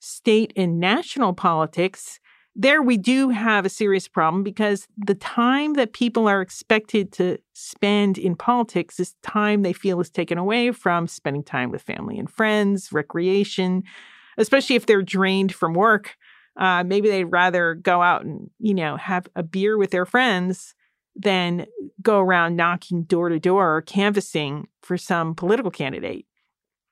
state 0.00 0.52
and 0.56 0.78
national 0.78 1.32
politics, 1.32 2.20
there 2.56 2.82
we 2.82 2.96
do 2.96 3.30
have 3.30 3.66
a 3.66 3.70
serious 3.70 4.06
problem 4.06 4.42
because 4.42 4.86
the 4.96 5.14
time 5.14 5.74
that 5.74 5.92
people 5.92 6.28
are 6.28 6.40
expected 6.40 7.12
to 7.12 7.38
spend 7.52 8.16
in 8.16 8.36
politics 8.36 9.00
is 9.00 9.14
time 9.22 9.62
they 9.62 9.72
feel 9.72 10.00
is 10.00 10.10
taken 10.10 10.38
away 10.38 10.70
from 10.70 11.08
spending 11.08 11.42
time 11.42 11.70
with 11.70 11.82
family 11.82 12.18
and 12.18 12.30
friends, 12.30 12.92
recreation, 12.92 13.82
especially 14.38 14.76
if 14.76 14.86
they're 14.86 15.02
drained 15.02 15.52
from 15.52 15.74
work. 15.74 16.16
Uh, 16.56 16.84
maybe 16.84 17.08
they'd 17.08 17.24
rather 17.24 17.74
go 17.74 18.00
out 18.00 18.24
and 18.24 18.48
you 18.60 18.74
know 18.74 18.96
have 18.96 19.26
a 19.34 19.42
beer 19.42 19.76
with 19.76 19.90
their 19.90 20.06
friends 20.06 20.74
than 21.16 21.66
go 22.02 22.20
around 22.20 22.56
knocking 22.56 23.02
door 23.02 23.28
to 23.28 23.40
door 23.40 23.76
or 23.76 23.82
canvassing 23.82 24.68
for 24.82 24.96
some 24.96 25.34
political 25.34 25.70
candidate. 25.70 26.26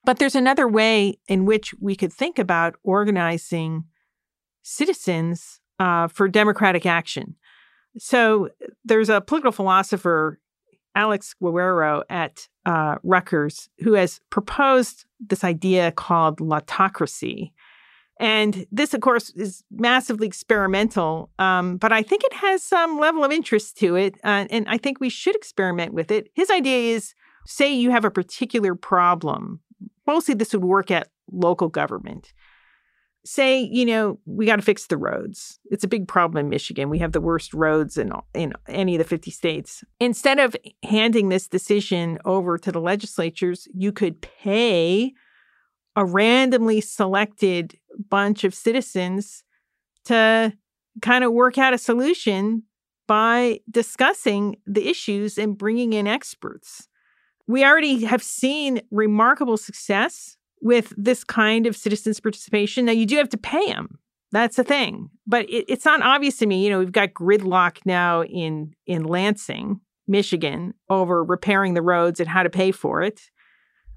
But 0.04 0.18
there's 0.18 0.34
another 0.34 0.66
way 0.66 1.20
in 1.28 1.44
which 1.44 1.72
we 1.80 1.94
could 1.94 2.12
think 2.12 2.40
about 2.40 2.74
organizing 2.82 3.84
citizens 4.62 5.60
uh, 5.78 6.08
for 6.08 6.28
democratic 6.28 6.86
action. 6.86 7.36
So 7.98 8.48
there's 8.84 9.08
a 9.08 9.20
political 9.20 9.52
philosopher, 9.52 10.38
Alex 10.94 11.34
Guerrero 11.34 12.02
at 12.08 12.48
uh, 12.64 12.96
Rutgers, 13.02 13.68
who 13.80 13.94
has 13.94 14.20
proposed 14.30 15.04
this 15.20 15.44
idea 15.44 15.92
called 15.92 16.38
lottocracy. 16.38 17.52
And 18.20 18.66
this, 18.70 18.94
of 18.94 19.00
course, 19.00 19.30
is 19.30 19.64
massively 19.70 20.26
experimental, 20.26 21.30
um, 21.38 21.76
but 21.76 21.92
I 21.92 22.02
think 22.02 22.22
it 22.24 22.34
has 22.34 22.62
some 22.62 22.98
level 22.98 23.24
of 23.24 23.32
interest 23.32 23.76
to 23.78 23.96
it. 23.96 24.14
Uh, 24.22 24.46
and 24.50 24.66
I 24.68 24.78
think 24.78 25.00
we 25.00 25.08
should 25.08 25.34
experiment 25.34 25.92
with 25.92 26.10
it. 26.10 26.28
His 26.34 26.50
idea 26.50 26.94
is 26.94 27.14
say 27.46 27.72
you 27.72 27.90
have 27.90 28.04
a 28.04 28.10
particular 28.10 28.74
problem. 28.74 29.60
Mostly 30.06 30.34
this 30.34 30.52
would 30.52 30.62
work 30.62 30.90
at 30.90 31.08
local 31.32 31.68
government 31.68 32.32
say, 33.24 33.60
you 33.60 33.86
know, 33.86 34.18
we 34.26 34.46
got 34.46 34.56
to 34.56 34.62
fix 34.62 34.86
the 34.86 34.96
roads. 34.96 35.60
It's 35.70 35.84
a 35.84 35.88
big 35.88 36.08
problem 36.08 36.44
in 36.44 36.50
Michigan. 36.50 36.90
We 36.90 36.98
have 36.98 37.12
the 37.12 37.20
worst 37.20 37.54
roads 37.54 37.96
in 37.96 38.12
in 38.34 38.52
any 38.68 38.96
of 38.96 38.98
the 38.98 39.04
50 39.04 39.30
states. 39.30 39.84
Instead 40.00 40.38
of 40.38 40.56
handing 40.82 41.28
this 41.28 41.48
decision 41.48 42.18
over 42.24 42.58
to 42.58 42.72
the 42.72 42.80
legislatures, 42.80 43.68
you 43.72 43.92
could 43.92 44.20
pay 44.20 45.12
a 45.94 46.04
randomly 46.04 46.80
selected 46.80 47.78
bunch 48.08 48.44
of 48.44 48.54
citizens 48.54 49.44
to 50.06 50.52
kind 51.00 51.22
of 51.22 51.32
work 51.32 51.58
out 51.58 51.74
a 51.74 51.78
solution 51.78 52.64
by 53.06 53.60
discussing 53.70 54.56
the 54.66 54.88
issues 54.88 55.38
and 55.38 55.58
bringing 55.58 55.92
in 55.92 56.06
experts. 56.06 56.88
We 57.46 57.64
already 57.64 58.04
have 58.04 58.22
seen 58.22 58.80
remarkable 58.90 59.56
success 59.56 60.36
with 60.62 60.92
this 60.96 61.24
kind 61.24 61.66
of 61.66 61.76
citizens' 61.76 62.20
participation. 62.20 62.86
Now, 62.86 62.92
you 62.92 63.04
do 63.04 63.16
have 63.16 63.28
to 63.30 63.38
pay 63.38 63.66
them. 63.66 63.98
That's 64.30 64.56
the 64.56 64.64
thing. 64.64 65.10
But 65.26 65.48
it, 65.50 65.66
it's 65.68 65.84
not 65.84 66.02
obvious 66.02 66.38
to 66.38 66.46
me. 66.46 66.64
You 66.64 66.70
know, 66.70 66.78
we've 66.78 66.92
got 66.92 67.12
gridlock 67.12 67.78
now 67.84 68.24
in 68.24 68.74
in 68.86 69.04
Lansing, 69.04 69.80
Michigan, 70.08 70.74
over 70.88 71.22
repairing 71.22 71.74
the 71.74 71.82
roads 71.82 72.20
and 72.20 72.28
how 72.28 72.42
to 72.42 72.50
pay 72.50 72.72
for 72.72 73.02
it. 73.02 73.20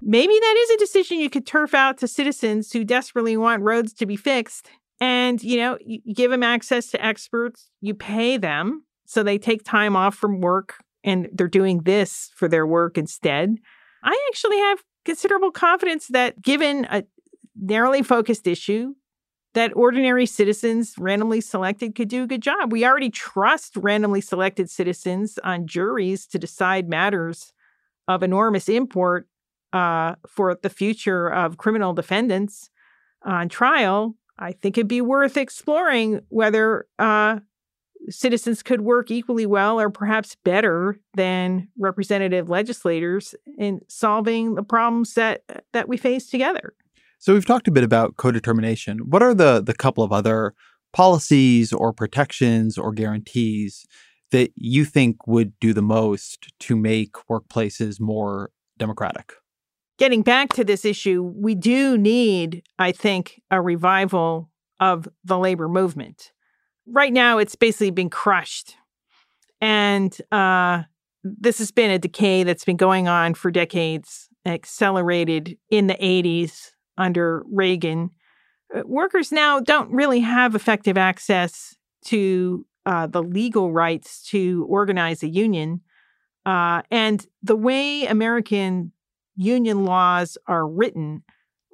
Maybe 0.02 0.34
that 0.38 0.56
is 0.58 0.70
a 0.70 0.78
decision 0.78 1.20
you 1.20 1.30
could 1.30 1.46
turf 1.46 1.72
out 1.72 1.98
to 1.98 2.08
citizens 2.08 2.70
who 2.70 2.84
desperately 2.84 3.36
want 3.36 3.62
roads 3.62 3.94
to 3.94 4.06
be 4.06 4.16
fixed. 4.16 4.68
And, 5.00 5.42
you 5.42 5.58
know, 5.58 5.78
you 5.80 6.14
give 6.14 6.30
them 6.30 6.42
access 6.42 6.90
to 6.90 7.04
experts, 7.04 7.70
you 7.80 7.94
pay 7.94 8.36
them 8.36 8.84
so 9.06 9.22
they 9.22 9.38
take 9.38 9.62
time 9.62 9.96
off 9.96 10.14
from 10.14 10.40
work 10.40 10.82
and 11.04 11.28
they're 11.32 11.48
doing 11.48 11.82
this 11.82 12.30
for 12.34 12.48
their 12.48 12.66
work 12.66 12.98
instead. 12.98 13.56
I 14.02 14.28
actually 14.30 14.58
have 14.58 14.82
considerable 15.06 15.50
confidence 15.50 16.08
that 16.08 16.42
given 16.42 16.84
a 16.90 17.04
narrowly 17.58 18.02
focused 18.02 18.46
issue, 18.46 18.94
that 19.54 19.74
ordinary 19.74 20.26
citizens 20.26 20.94
randomly 20.98 21.40
selected 21.40 21.94
could 21.94 22.08
do 22.08 22.24
a 22.24 22.26
good 22.26 22.42
job. 22.42 22.70
We 22.70 22.84
already 22.84 23.08
trust 23.08 23.74
randomly 23.76 24.20
selected 24.20 24.68
citizens 24.68 25.38
on 25.42 25.66
juries 25.66 26.26
to 26.26 26.38
decide 26.38 26.90
matters 26.90 27.54
of 28.06 28.22
enormous 28.22 28.68
import 28.68 29.26
uh, 29.72 30.16
for 30.28 30.58
the 30.62 30.68
future 30.68 31.28
of 31.28 31.56
criminal 31.56 31.94
defendants 31.94 32.68
on 33.24 33.48
trial. 33.48 34.14
I 34.38 34.52
think 34.52 34.76
it'd 34.76 34.88
be 34.88 35.00
worth 35.00 35.38
exploring 35.38 36.20
whether 36.28 36.86
uh, 36.98 37.38
citizens 38.10 38.62
could 38.62 38.82
work 38.82 39.10
equally 39.10 39.46
well 39.46 39.80
or 39.80 39.90
perhaps 39.90 40.36
better 40.44 40.98
than 41.14 41.68
representative 41.78 42.48
legislators 42.48 43.34
in 43.58 43.80
solving 43.88 44.54
the 44.54 44.62
problems 44.62 45.14
that 45.14 45.42
uh, 45.48 45.60
that 45.72 45.88
we 45.88 45.96
face 45.96 46.28
together. 46.28 46.74
So 47.18 47.34
we've 47.34 47.46
talked 47.46 47.68
a 47.68 47.72
bit 47.72 47.84
about 47.84 48.16
co-determination. 48.16 48.98
What 49.10 49.22
are 49.22 49.34
the 49.34 49.62
the 49.62 49.74
couple 49.74 50.04
of 50.04 50.12
other 50.12 50.54
policies 50.92 51.72
or 51.72 51.92
protections 51.92 52.78
or 52.78 52.92
guarantees 52.92 53.86
that 54.30 54.50
you 54.56 54.84
think 54.84 55.26
would 55.26 55.58
do 55.60 55.72
the 55.72 55.82
most 55.82 56.52
to 56.60 56.76
make 56.76 57.12
workplaces 57.30 58.00
more 58.00 58.50
democratic? 58.78 59.34
Getting 59.98 60.22
back 60.22 60.52
to 60.52 60.64
this 60.64 60.84
issue, 60.84 61.22
we 61.22 61.54
do 61.54 61.96
need, 61.96 62.62
I 62.78 62.92
think, 62.92 63.40
a 63.50 63.62
revival 63.62 64.50
of 64.78 65.08
the 65.24 65.38
labor 65.38 65.68
movement 65.68 66.32
right 66.86 67.12
now 67.12 67.38
it's 67.38 67.54
basically 67.54 67.90
been 67.90 68.10
crushed. 68.10 68.76
And 69.60 70.16
uh, 70.30 70.82
this 71.24 71.58
has 71.58 71.70
been 71.70 71.90
a 71.90 71.98
decay 71.98 72.42
that's 72.42 72.64
been 72.64 72.76
going 72.76 73.08
on 73.08 73.34
for 73.34 73.50
decades, 73.50 74.28
accelerated 74.44 75.56
in 75.70 75.86
the 75.86 75.94
80s 75.94 76.70
under 76.98 77.42
Reagan. 77.50 78.10
Uh, 78.74 78.82
workers 78.84 79.32
now 79.32 79.60
don't 79.60 79.90
really 79.90 80.20
have 80.20 80.54
effective 80.54 80.96
access 80.96 81.74
to 82.06 82.66
uh, 82.84 83.06
the 83.06 83.22
legal 83.22 83.72
rights 83.72 84.22
to 84.28 84.66
organize 84.68 85.22
a 85.22 85.28
union. 85.28 85.80
Uh, 86.44 86.82
and 86.90 87.26
the 87.42 87.56
way 87.56 88.06
American 88.06 88.92
union 89.34 89.84
laws 89.84 90.38
are 90.46 90.66
written 90.66 91.22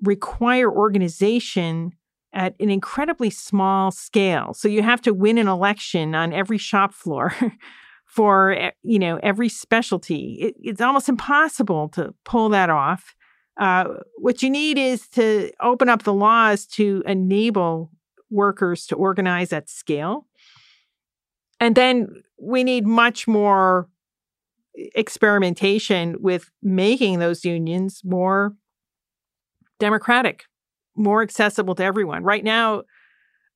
require 0.02 0.70
organization 0.70 1.92
at 2.32 2.54
an 2.60 2.70
incredibly 2.70 3.30
small 3.30 3.90
scale. 3.90 4.54
So 4.54 4.68
you 4.68 4.82
have 4.82 5.02
to 5.02 5.12
win 5.12 5.38
an 5.38 5.48
election 5.48 6.14
on 6.14 6.32
every 6.32 6.58
shop 6.58 6.94
floor 6.94 7.34
for 8.06 8.72
you 8.82 8.98
know 8.98 9.18
every 9.22 9.48
specialty. 9.48 10.38
It, 10.40 10.54
it's 10.60 10.80
almost 10.80 11.08
impossible 11.08 11.88
to 11.90 12.14
pull 12.24 12.48
that 12.50 12.70
off. 12.70 13.14
Uh, 13.58 13.84
what 14.16 14.42
you 14.42 14.50
need 14.50 14.78
is 14.78 15.08
to 15.08 15.50
open 15.60 15.88
up 15.88 16.04
the 16.04 16.12
laws 16.12 16.66
to 16.66 17.02
enable 17.06 17.90
workers 18.30 18.86
to 18.86 18.96
organize 18.96 19.52
at 19.52 19.68
scale. 19.68 20.26
And 21.60 21.74
then 21.74 22.22
we 22.40 22.64
need 22.64 22.86
much 22.86 23.28
more 23.28 23.88
experimentation 24.74 26.16
with 26.20 26.50
making 26.62 27.18
those 27.18 27.44
unions 27.44 28.00
more 28.04 28.56
democratic 29.78 30.44
more 30.96 31.22
accessible 31.22 31.74
to 31.76 31.84
everyone. 31.84 32.22
Right 32.22 32.44
now, 32.44 32.82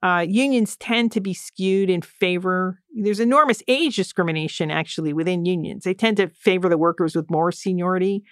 uh, 0.02 0.24
unions 0.28 0.76
tend 0.76 1.10
to 1.12 1.20
be 1.20 1.34
skewed 1.34 1.90
in 1.90 2.02
favor. 2.02 2.80
There's 2.94 3.20
enormous 3.20 3.62
age 3.66 3.96
discrimination 3.96 4.70
actually 4.70 5.12
within 5.12 5.44
unions. 5.44 5.84
They 5.84 5.94
tend 5.94 6.18
to 6.18 6.28
favor 6.28 6.68
the 6.68 6.78
workers 6.78 7.16
with 7.16 7.30
more 7.30 7.50
seniority. 7.50 8.22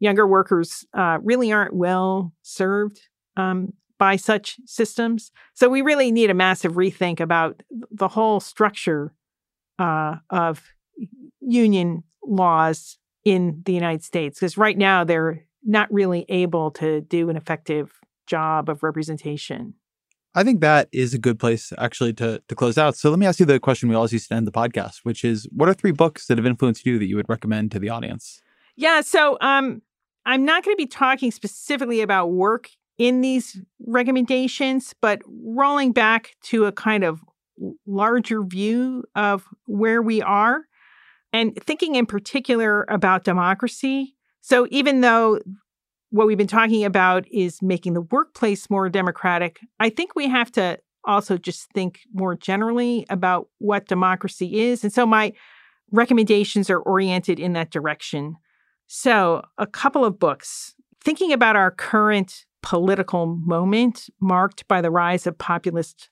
Younger 0.00 0.26
workers 0.26 0.86
uh, 0.96 1.18
really 1.22 1.50
aren't 1.50 1.74
well 1.74 2.32
served 2.42 3.00
um, 3.36 3.72
by 3.98 4.16
such 4.16 4.56
systems. 4.64 5.32
So 5.54 5.68
we 5.68 5.82
really 5.82 6.12
need 6.12 6.30
a 6.30 6.34
massive 6.34 6.74
rethink 6.74 7.20
about 7.20 7.62
the 7.90 8.08
whole 8.08 8.38
structure 8.38 9.12
uh, 9.78 10.16
of 10.30 10.62
union 11.40 12.04
laws 12.24 12.98
in 13.24 13.62
the 13.64 13.72
United 13.72 14.04
States 14.04 14.38
because 14.38 14.56
right 14.56 14.76
now 14.76 15.04
they're 15.04 15.44
not 15.64 15.92
really 15.92 16.24
able 16.28 16.70
to 16.70 17.00
do 17.02 17.28
an 17.28 17.36
effective 17.36 17.92
job 18.28 18.68
of 18.68 18.82
representation. 18.82 19.74
I 20.34 20.44
think 20.44 20.60
that 20.60 20.88
is 20.92 21.14
a 21.14 21.18
good 21.18 21.40
place 21.40 21.72
actually 21.78 22.12
to 22.14 22.42
to 22.46 22.54
close 22.54 22.78
out. 22.78 22.96
So 22.96 23.10
let 23.10 23.18
me 23.18 23.26
ask 23.26 23.40
you 23.40 23.46
the 23.46 23.58
question 23.58 23.88
we 23.88 23.94
always 23.94 24.12
used 24.12 24.28
to 24.28 24.34
end 24.34 24.46
the 24.46 24.52
podcast, 24.52 24.98
which 25.02 25.24
is 25.24 25.48
what 25.50 25.68
are 25.68 25.74
three 25.74 25.90
books 25.90 26.26
that 26.26 26.38
have 26.38 26.46
influenced 26.46 26.86
you 26.86 26.98
that 26.98 27.06
you 27.06 27.16
would 27.16 27.28
recommend 27.28 27.72
to 27.72 27.78
the 27.78 27.88
audience? 27.88 28.40
Yeah, 28.76 29.00
so 29.00 29.38
um 29.40 29.82
I'm 30.26 30.44
not 30.44 30.62
going 30.62 30.76
to 30.76 30.80
be 30.80 30.86
talking 30.86 31.30
specifically 31.30 32.02
about 32.02 32.26
work 32.26 32.68
in 32.98 33.22
these 33.22 33.58
recommendations, 33.86 34.94
but 35.00 35.22
rolling 35.26 35.92
back 35.92 36.36
to 36.42 36.66
a 36.66 36.72
kind 36.72 37.02
of 37.02 37.24
larger 37.86 38.42
view 38.42 39.04
of 39.14 39.44
where 39.66 40.02
we 40.02 40.20
are 40.20 40.64
and 41.32 41.56
thinking 41.64 41.94
in 41.94 42.04
particular 42.04 42.84
about 42.88 43.24
democracy. 43.24 44.16
So, 44.40 44.66
even 44.70 45.00
though 45.00 45.40
what 46.10 46.26
we've 46.26 46.38
been 46.38 46.46
talking 46.46 46.84
about 46.84 47.26
is 47.30 47.60
making 47.62 47.94
the 47.94 48.00
workplace 48.00 48.70
more 48.70 48.88
democratic, 48.88 49.60
I 49.78 49.90
think 49.90 50.14
we 50.14 50.28
have 50.28 50.50
to 50.52 50.78
also 51.04 51.36
just 51.36 51.70
think 51.72 52.00
more 52.12 52.34
generally 52.34 53.06
about 53.10 53.48
what 53.58 53.86
democracy 53.86 54.60
is. 54.60 54.82
And 54.82 54.92
so, 54.92 55.06
my 55.06 55.32
recommendations 55.90 56.70
are 56.70 56.80
oriented 56.80 57.40
in 57.40 57.54
that 57.54 57.70
direction. 57.70 58.36
So, 58.86 59.42
a 59.58 59.66
couple 59.66 60.04
of 60.04 60.18
books 60.18 60.74
thinking 61.02 61.32
about 61.32 61.56
our 61.56 61.70
current 61.70 62.44
political 62.62 63.26
moment 63.26 64.10
marked 64.20 64.66
by 64.68 64.80
the 64.80 64.90
rise 64.90 65.26
of 65.26 65.38
populist 65.38 66.10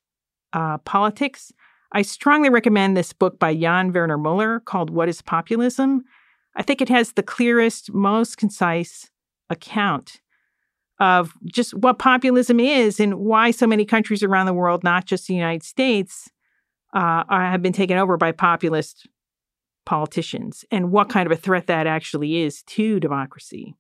uh, 0.52 0.78
politics. 0.78 1.52
I 1.92 2.02
strongly 2.02 2.50
recommend 2.50 2.96
this 2.96 3.12
book 3.12 3.38
by 3.38 3.54
Jan 3.54 3.92
Werner 3.92 4.18
Muller 4.18 4.60
called 4.60 4.90
What 4.90 5.08
is 5.08 5.22
Populism? 5.22 6.02
I 6.54 6.62
think 6.62 6.80
it 6.80 6.88
has 6.88 7.12
the 7.12 7.22
clearest, 7.22 7.92
most 7.92 8.38
concise 8.38 9.10
account 9.50 10.20
of 10.98 11.34
just 11.44 11.74
what 11.74 11.98
populism 11.98 12.58
is 12.58 12.98
and 12.98 13.16
why 13.16 13.50
so 13.50 13.66
many 13.66 13.84
countries 13.84 14.22
around 14.22 14.46
the 14.46 14.54
world, 14.54 14.82
not 14.82 15.04
just 15.04 15.26
the 15.26 15.34
United 15.34 15.62
States, 15.62 16.30
uh, 16.94 17.24
have 17.28 17.62
been 17.62 17.72
taken 17.72 17.98
over 17.98 18.16
by 18.16 18.32
populist 18.32 19.06
politicians 19.84 20.64
and 20.70 20.90
what 20.90 21.08
kind 21.08 21.26
of 21.26 21.32
a 21.32 21.40
threat 21.40 21.66
that 21.66 21.86
actually 21.86 22.42
is 22.42 22.62
to 22.62 22.98
democracy. 22.98 23.74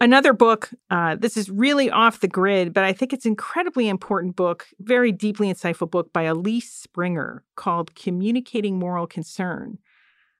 Another 0.00 0.32
book, 0.32 0.70
uh, 0.90 1.16
this 1.16 1.36
is 1.36 1.50
really 1.50 1.90
off 1.90 2.20
the 2.20 2.28
grid, 2.28 2.72
but 2.72 2.84
I 2.84 2.92
think 2.92 3.12
it's 3.12 3.24
an 3.24 3.32
incredibly 3.32 3.88
important 3.88 4.36
book, 4.36 4.68
very 4.78 5.10
deeply 5.10 5.52
insightful 5.52 5.90
book 5.90 6.12
by 6.12 6.22
Elise 6.22 6.72
Springer 6.72 7.42
called 7.56 7.94
Communicating 7.96 8.78
Moral 8.78 9.08
Concern. 9.08 9.78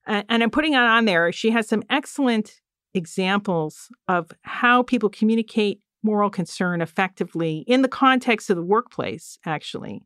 And 0.06 0.42
I'm 0.42 0.50
putting 0.50 0.72
it 0.72 0.78
on 0.78 1.04
there. 1.04 1.32
She 1.32 1.50
has 1.50 1.68
some 1.68 1.82
excellent 1.90 2.60
examples 2.94 3.88
of 4.08 4.30
how 4.42 4.82
people 4.82 5.08
communicate 5.08 5.80
moral 6.02 6.30
concern 6.30 6.80
effectively 6.80 7.64
in 7.66 7.82
the 7.82 7.88
context 7.88 8.50
of 8.50 8.56
the 8.56 8.62
workplace, 8.62 9.38
actually. 9.44 10.02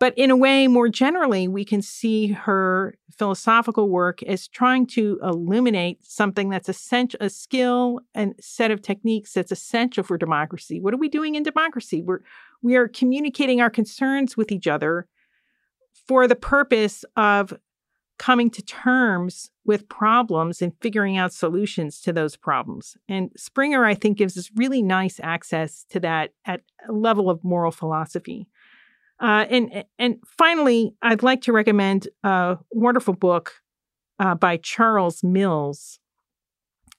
But 0.00 0.14
in 0.16 0.30
a 0.30 0.36
way, 0.36 0.66
more 0.66 0.88
generally, 0.88 1.46
we 1.46 1.62
can 1.62 1.82
see 1.82 2.28
her 2.28 2.94
philosophical 3.18 3.90
work 3.90 4.22
as 4.22 4.48
trying 4.48 4.86
to 4.88 5.20
illuminate 5.22 5.98
something 6.02 6.48
that's 6.48 6.70
essential, 6.70 7.18
a 7.20 7.28
skill 7.28 8.00
and 8.14 8.34
set 8.40 8.70
of 8.70 8.80
techniques 8.80 9.34
that's 9.34 9.52
essential 9.52 10.02
for 10.02 10.16
democracy. 10.16 10.80
What 10.80 10.94
are 10.94 10.98
we 10.98 11.10
doing 11.10 11.34
in 11.34 11.42
democracy? 11.42 12.02
We're 12.02 12.20
we 12.62 12.76
are 12.76 12.88
communicating 12.88 13.60
our 13.60 13.70
concerns 13.70 14.36
with 14.36 14.50
each 14.50 14.66
other 14.66 15.06
for 16.08 16.26
the 16.26 16.36
purpose 16.36 17.04
of 17.16 17.52
coming 18.20 18.50
to 18.50 18.60
terms 18.60 19.50
with 19.64 19.88
problems 19.88 20.60
and 20.60 20.74
figuring 20.82 21.16
out 21.16 21.32
solutions 21.32 22.02
to 22.02 22.12
those 22.12 22.36
problems. 22.36 22.94
And 23.08 23.32
Springer, 23.34 23.86
I 23.86 23.94
think, 23.94 24.18
gives 24.18 24.36
us 24.36 24.50
really 24.54 24.82
nice 24.82 25.18
access 25.22 25.86
to 25.88 26.00
that 26.00 26.34
at 26.44 26.60
a 26.86 26.92
level 26.92 27.30
of 27.30 27.42
moral 27.42 27.70
philosophy. 27.72 28.46
Uh, 29.20 29.46
and 29.48 29.84
and 29.98 30.16
finally, 30.26 30.94
I'd 31.00 31.22
like 31.22 31.40
to 31.42 31.52
recommend 31.54 32.08
a 32.22 32.58
wonderful 32.72 33.14
book 33.14 33.54
uh, 34.18 34.34
by 34.34 34.58
Charles 34.58 35.24
Mills 35.24 35.98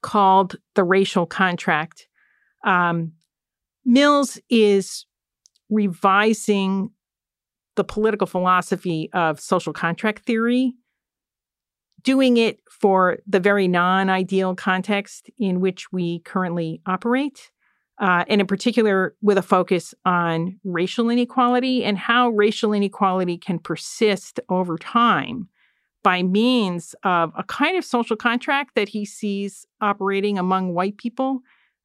called 0.02 0.56
"The 0.73 0.84
Racial 0.84 1.27
Contract." 1.27 2.07
Um, 2.65 3.11
Mills 3.85 4.39
is 4.49 5.06
revising 5.69 6.89
the 7.76 7.84
political 7.84 8.26
philosophy 8.26 9.10
of 9.14 9.39
social 9.39 9.72
contract 9.72 10.26
theory, 10.26 10.73
doing 12.03 12.38
it 12.38 12.60
for 12.69 13.19
the 13.28 13.40
very 13.40 13.68
non-ideal 13.68 14.56
context 14.56 15.30
in 15.38 15.60
which 15.60 15.91
we 15.91 16.19
currently 16.19 16.82
operate 16.86 17.52
uh, 18.02 18.26
and 18.28 18.41
in 18.41 18.48
particular 18.48 19.15
with 19.22 19.38
a 19.38 19.44
focus 19.44 19.94
on 20.06 20.60
racial 20.64 21.10
inequality 21.10 21.84
and 21.84 21.98
how 21.98 22.30
racial 22.30 22.73
inequality 22.73 23.38
can 23.38 23.60
persist 23.60 24.40
over 24.49 24.78
time 24.78 25.48
by 26.03 26.23
means 26.23 26.95
of 27.03 27.32
a 27.38 27.44
kind 27.44 27.78
of 27.78 27.86
social 27.86 28.15
contract 28.15 28.72
that 28.73 28.90
he 28.90 29.06
sees 29.06 29.68
operating 29.82 30.40
among 30.40 30.73
white 30.73 30.98
people 30.98 31.41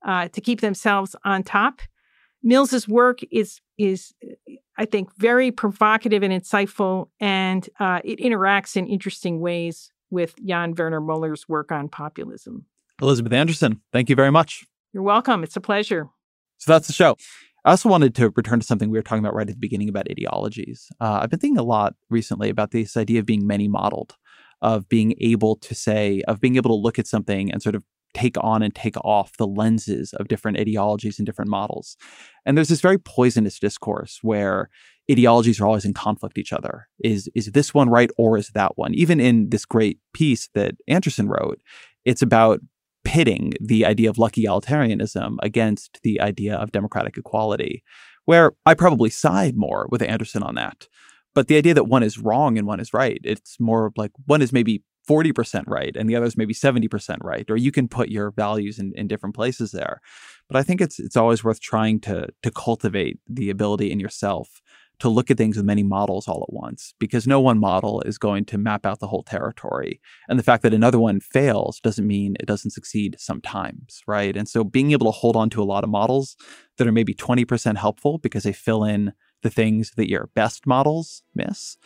uh, 0.07 0.27
to 0.29 0.41
keep 0.41 0.63
themselves 0.63 1.15
on 1.23 1.43
top. 1.43 1.83
Mills's 2.43 2.89
work 2.89 3.21
is 3.31 3.61
is 3.77 4.15
I 4.79 4.87
think 4.87 5.15
very 5.19 5.51
provocative 5.51 6.23
and 6.23 6.33
insightful, 6.33 7.09
and 7.21 7.69
uh, 7.79 8.01
it 8.05 8.19
interacts 8.21 8.77
in 8.77 8.87
interesting 8.87 9.41
ways 9.41 9.91
with 10.11 10.35
Jan 10.45 10.75
Werner 10.77 11.01
Muller's 11.01 11.49
work 11.49 11.73
on 11.73 11.89
populism. 11.89 12.67
Elizabeth 13.01 13.33
Anderson, 13.33 13.81
thank 13.93 14.09
you 14.09 14.17
very 14.17 14.31
much. 14.31 14.65
You're 14.93 15.03
welcome. 15.03 15.43
It's 15.43 15.57
a 15.57 15.61
pleasure. 15.61 16.09
So 16.59 16.73
that's 16.73 16.87
the 16.87 16.93
show. 16.93 17.17
I 17.65 17.71
also 17.71 17.89
wanted 17.89 18.15
to 18.15 18.31
return 18.37 18.61
to 18.61 18.67
something 18.67 18.91
we 18.91 18.99
were 18.99 19.03
talking 19.03 19.25
about 19.25 19.35
right 19.35 19.49
at 19.49 19.55
the 19.55 19.59
beginning 19.59 19.89
about 19.89 20.11
ideologies. 20.11 20.89
Uh, 21.01 21.21
I've 21.23 21.31
been 21.31 21.41
thinking 21.41 21.59
a 21.59 21.65
lot 21.65 21.95
recently 22.09 22.49
about 22.49 22.71
this 22.71 22.97
idea 22.97 23.19
of 23.21 23.27
being 23.27 23.47
many 23.47 23.67
modeled, 23.67 24.15
of 24.63 24.89
being 24.89 25.15
able 25.21 25.57
to 25.57 25.75
say, 25.75 26.23
of 26.29 26.41
being 26.41 26.57
able 26.57 26.71
to 26.71 26.81
look 26.81 26.99
at 26.99 27.09
something 27.09 27.51
and 27.51 27.61
sort 27.61 27.75
of 27.75 27.83
take 28.15 28.37
on 28.41 28.63
and 28.63 28.75
take 28.75 28.97
off 28.99 29.37
the 29.37 29.47
lenses 29.47 30.15
of 30.15 30.29
different 30.29 30.59
ideologies 30.59 31.19
and 31.19 31.27
different 31.27 31.51
models. 31.51 31.97
And 32.47 32.57
there's 32.57 32.69
this 32.69 32.81
very 32.81 32.99
poisonous 32.99 33.59
discourse 33.59 34.21
where 34.23 34.71
ideologies 35.11 35.61
are 35.61 35.67
always 35.67 35.85
in 35.85 35.95
conflict 35.95 36.39
each 36.39 36.53
other. 36.53 36.89
Is 37.03 37.29
is 37.35 37.53
this 37.53 37.73
one 37.73 37.89
right 37.89 38.11
or 38.17 38.37
is 38.37 38.49
that 38.51 38.77
one? 38.77 38.95
Even 38.95 39.21
in 39.21 39.51
this 39.51 39.65
great 39.65 39.99
piece 40.13 40.49
that 40.55 40.75
Anderson 40.89 41.29
wrote, 41.29 41.61
it's 42.05 42.23
about 42.23 42.61
pitting 43.05 43.53
the 43.61 43.87
idea 43.87 44.11
of 44.11 44.19
luck 44.19 44.33
egalitarianism 44.33 45.37
against 45.43 46.01
the 46.03 46.21
idea 46.21 46.57
of 46.57 46.73
democratic 46.73 47.17
equality, 47.17 47.85
where 48.25 48.53
I 48.67 48.75
probably 48.75 49.11
side 49.11 49.57
more 49.57 49.87
with 49.91 50.03
Anderson 50.03 50.43
on 50.43 50.57
that. 50.57 50.89
But 51.35 51.49
the 51.49 51.57
idea 51.57 51.75
that 51.75 51.85
one 51.85 52.03
is 52.03 52.19
wrong 52.19 52.59
and 52.59 52.67
one 52.67 52.81
is 52.81 52.93
right, 52.93 53.21
it's 53.23 53.61
more 53.61 53.93
like 53.97 54.11
one 54.25 54.43
is 54.43 54.53
maybe 54.53 54.83
40% 55.09 55.65
right 55.69 55.95
and 55.95 56.11
the 56.11 56.17
other 56.17 56.27
is 56.27 56.37
maybe 56.37 56.55
70% 56.55 57.19
right, 57.23 57.49
or 57.49 57.57
you 57.57 57.71
can 57.71 57.87
put 57.89 58.09
your 58.09 58.33
values 58.33 58.79
in, 58.79 58.93
in 58.97 59.07
different 59.07 59.37
places 59.37 59.71
there. 59.71 60.01
But 60.49 60.57
I 60.57 60.63
think 60.63 60.81
it's 60.81 60.99
it's 60.99 61.17
always 61.17 61.45
worth 61.45 61.61
trying 61.61 62.01
to 62.01 62.29
to 62.43 62.51
cultivate 62.51 63.19
the 63.29 63.51
ability 63.51 63.93
in 63.93 64.01
yourself 64.01 64.61
to 64.99 65.09
look 65.09 65.31
at 65.31 65.37
things 65.37 65.57
with 65.57 65.67
many 65.67 65.83
models 65.83 66.27
all 66.27 66.45
at 66.49 66.53
once 66.53 66.95
because 66.99 67.27
no 67.27 67.41
one 67.41 67.59
model 67.59 68.01
is 68.03 68.19
going 68.19 68.45
to 68.47 68.59
map 68.59 68.87
out 68.87 68.99
the 68.99 69.07
whole 69.07 69.23
territory. 69.23 70.01
And 70.29 70.39
the 70.39 70.43
fact 70.43 70.63
that 70.63 70.73
another 70.73 70.99
one 70.99 71.21
fails 71.21 71.81
doesn't 71.81 72.07
mean 72.07 72.37
it 72.41 72.47
doesn't 72.47 72.71
succeed 72.71 73.17
sometimes, 73.19 74.03
right? 74.07 74.37
And 74.37 74.49
so 74.49 74.65
being 74.65 74.93
able 74.93 75.07
to 75.07 75.19
hold 75.19 75.37
on 75.37 75.51
to 75.51 75.63
a 75.63 75.65
lot 75.65 75.85
of 75.85 75.91
models 75.91 76.37
that 76.79 76.87
are 76.87 76.93
maybe 76.93 77.15
20% 77.15 77.77
helpful 77.77 78.19
because 78.19 78.45
they 78.45 78.53
fill 78.53 78.85
in 78.85 79.13
the 79.43 79.51
things 79.51 79.93
that 79.97 80.09
your 80.09 80.31
best 80.35 80.67
models 80.67 81.23
miss. 81.35 81.77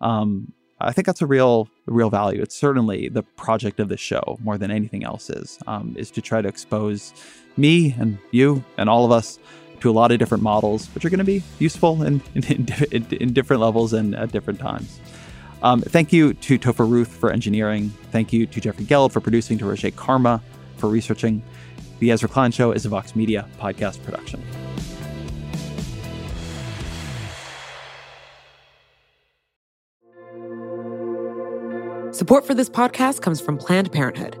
Um, 0.00 0.52
I 0.80 0.92
think 0.92 1.06
that's 1.06 1.22
a 1.22 1.26
real, 1.26 1.68
real 1.86 2.10
value. 2.10 2.42
It's 2.42 2.58
certainly 2.58 3.08
the 3.08 3.22
project 3.22 3.78
of 3.78 3.88
the 3.88 3.96
show 3.96 4.38
more 4.42 4.58
than 4.58 4.70
anything 4.70 5.04
else 5.04 5.30
is, 5.30 5.58
um, 5.66 5.94
is 5.96 6.10
to 6.12 6.20
try 6.20 6.42
to 6.42 6.48
expose 6.48 7.12
me 7.56 7.94
and 7.98 8.18
you 8.30 8.64
and 8.78 8.88
all 8.88 9.04
of 9.04 9.12
us 9.12 9.38
to 9.82 9.90
a 9.90 9.92
lot 9.92 10.12
of 10.12 10.18
different 10.20 10.44
models, 10.44 10.86
which 10.94 11.04
are 11.04 11.10
going 11.10 11.18
to 11.18 11.24
be 11.24 11.42
useful 11.58 12.02
in, 12.08 12.22
in, 12.34 12.68
in, 12.92 13.06
in, 13.10 13.32
different 13.32 13.60
levels 13.60 13.92
and 13.92 14.14
at 14.14 14.30
different 14.30 14.60
times. 14.60 15.00
Um, 15.62 15.80
thank 15.80 16.12
you 16.12 16.34
to 16.34 16.58
Topher 16.58 16.88
Ruth 16.88 17.08
for 17.08 17.30
engineering. 17.30 17.90
Thank 18.10 18.32
you 18.32 18.46
to 18.46 18.60
Jeffrey 18.60 18.84
Geld 18.84 19.12
for 19.12 19.20
producing, 19.20 19.58
to 19.58 19.64
Roge 19.64 19.94
Karma 19.96 20.40
for 20.76 20.88
researching. 20.88 21.42
The 21.98 22.10
Ezra 22.12 22.28
Klein 22.28 22.52
Show 22.52 22.72
is 22.72 22.86
a 22.86 22.88
Vox 22.88 23.14
Media 23.14 23.48
podcast 23.60 24.02
production. 24.04 24.42
Support 32.12 32.46
for 32.46 32.54
this 32.54 32.70
podcast 32.70 33.20
comes 33.20 33.40
from 33.40 33.58
Planned 33.58 33.90
Parenthood. 33.90 34.38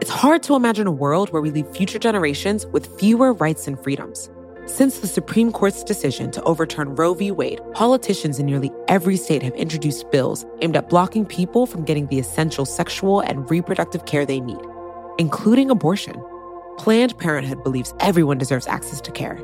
It's 0.00 0.10
hard 0.10 0.44
to 0.44 0.54
imagine 0.54 0.86
a 0.86 0.92
world 0.92 1.30
where 1.32 1.42
we 1.42 1.50
leave 1.50 1.66
future 1.68 1.98
generations 1.98 2.66
with 2.66 2.86
fewer 2.98 3.32
rights 3.32 3.66
and 3.66 3.82
freedoms. 3.82 4.30
Since 4.68 5.00
the 5.00 5.08
Supreme 5.08 5.50
Court's 5.50 5.82
decision 5.82 6.30
to 6.30 6.42
overturn 6.42 6.94
Roe 6.94 7.14
v. 7.14 7.30
Wade, 7.30 7.62
politicians 7.72 8.38
in 8.38 8.44
nearly 8.44 8.70
every 8.86 9.16
state 9.16 9.42
have 9.42 9.54
introduced 9.54 10.10
bills 10.10 10.44
aimed 10.60 10.76
at 10.76 10.90
blocking 10.90 11.24
people 11.24 11.64
from 11.64 11.84
getting 11.84 12.06
the 12.08 12.18
essential 12.18 12.66
sexual 12.66 13.20
and 13.20 13.50
reproductive 13.50 14.04
care 14.04 14.26
they 14.26 14.40
need, 14.40 14.60
including 15.18 15.70
abortion. 15.70 16.22
Planned 16.76 17.16
Parenthood 17.16 17.64
believes 17.64 17.94
everyone 18.00 18.36
deserves 18.36 18.66
access 18.66 19.00
to 19.00 19.10
care. 19.10 19.38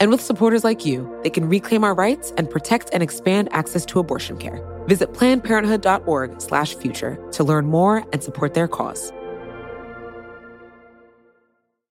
And 0.00 0.10
with 0.10 0.22
supporters 0.22 0.64
like 0.64 0.86
you, 0.86 1.14
they 1.22 1.30
can 1.30 1.46
reclaim 1.46 1.84
our 1.84 1.94
rights 1.94 2.32
and 2.38 2.48
protect 2.48 2.88
and 2.94 3.02
expand 3.02 3.50
access 3.52 3.84
to 3.84 3.98
abortion 3.98 4.38
care. 4.38 4.66
Visit 4.86 5.12
PlannedParenthood.org/future 5.12 7.18
to 7.32 7.44
learn 7.44 7.66
more 7.66 8.02
and 8.14 8.22
support 8.22 8.54
their 8.54 8.66
cause. 8.66 9.12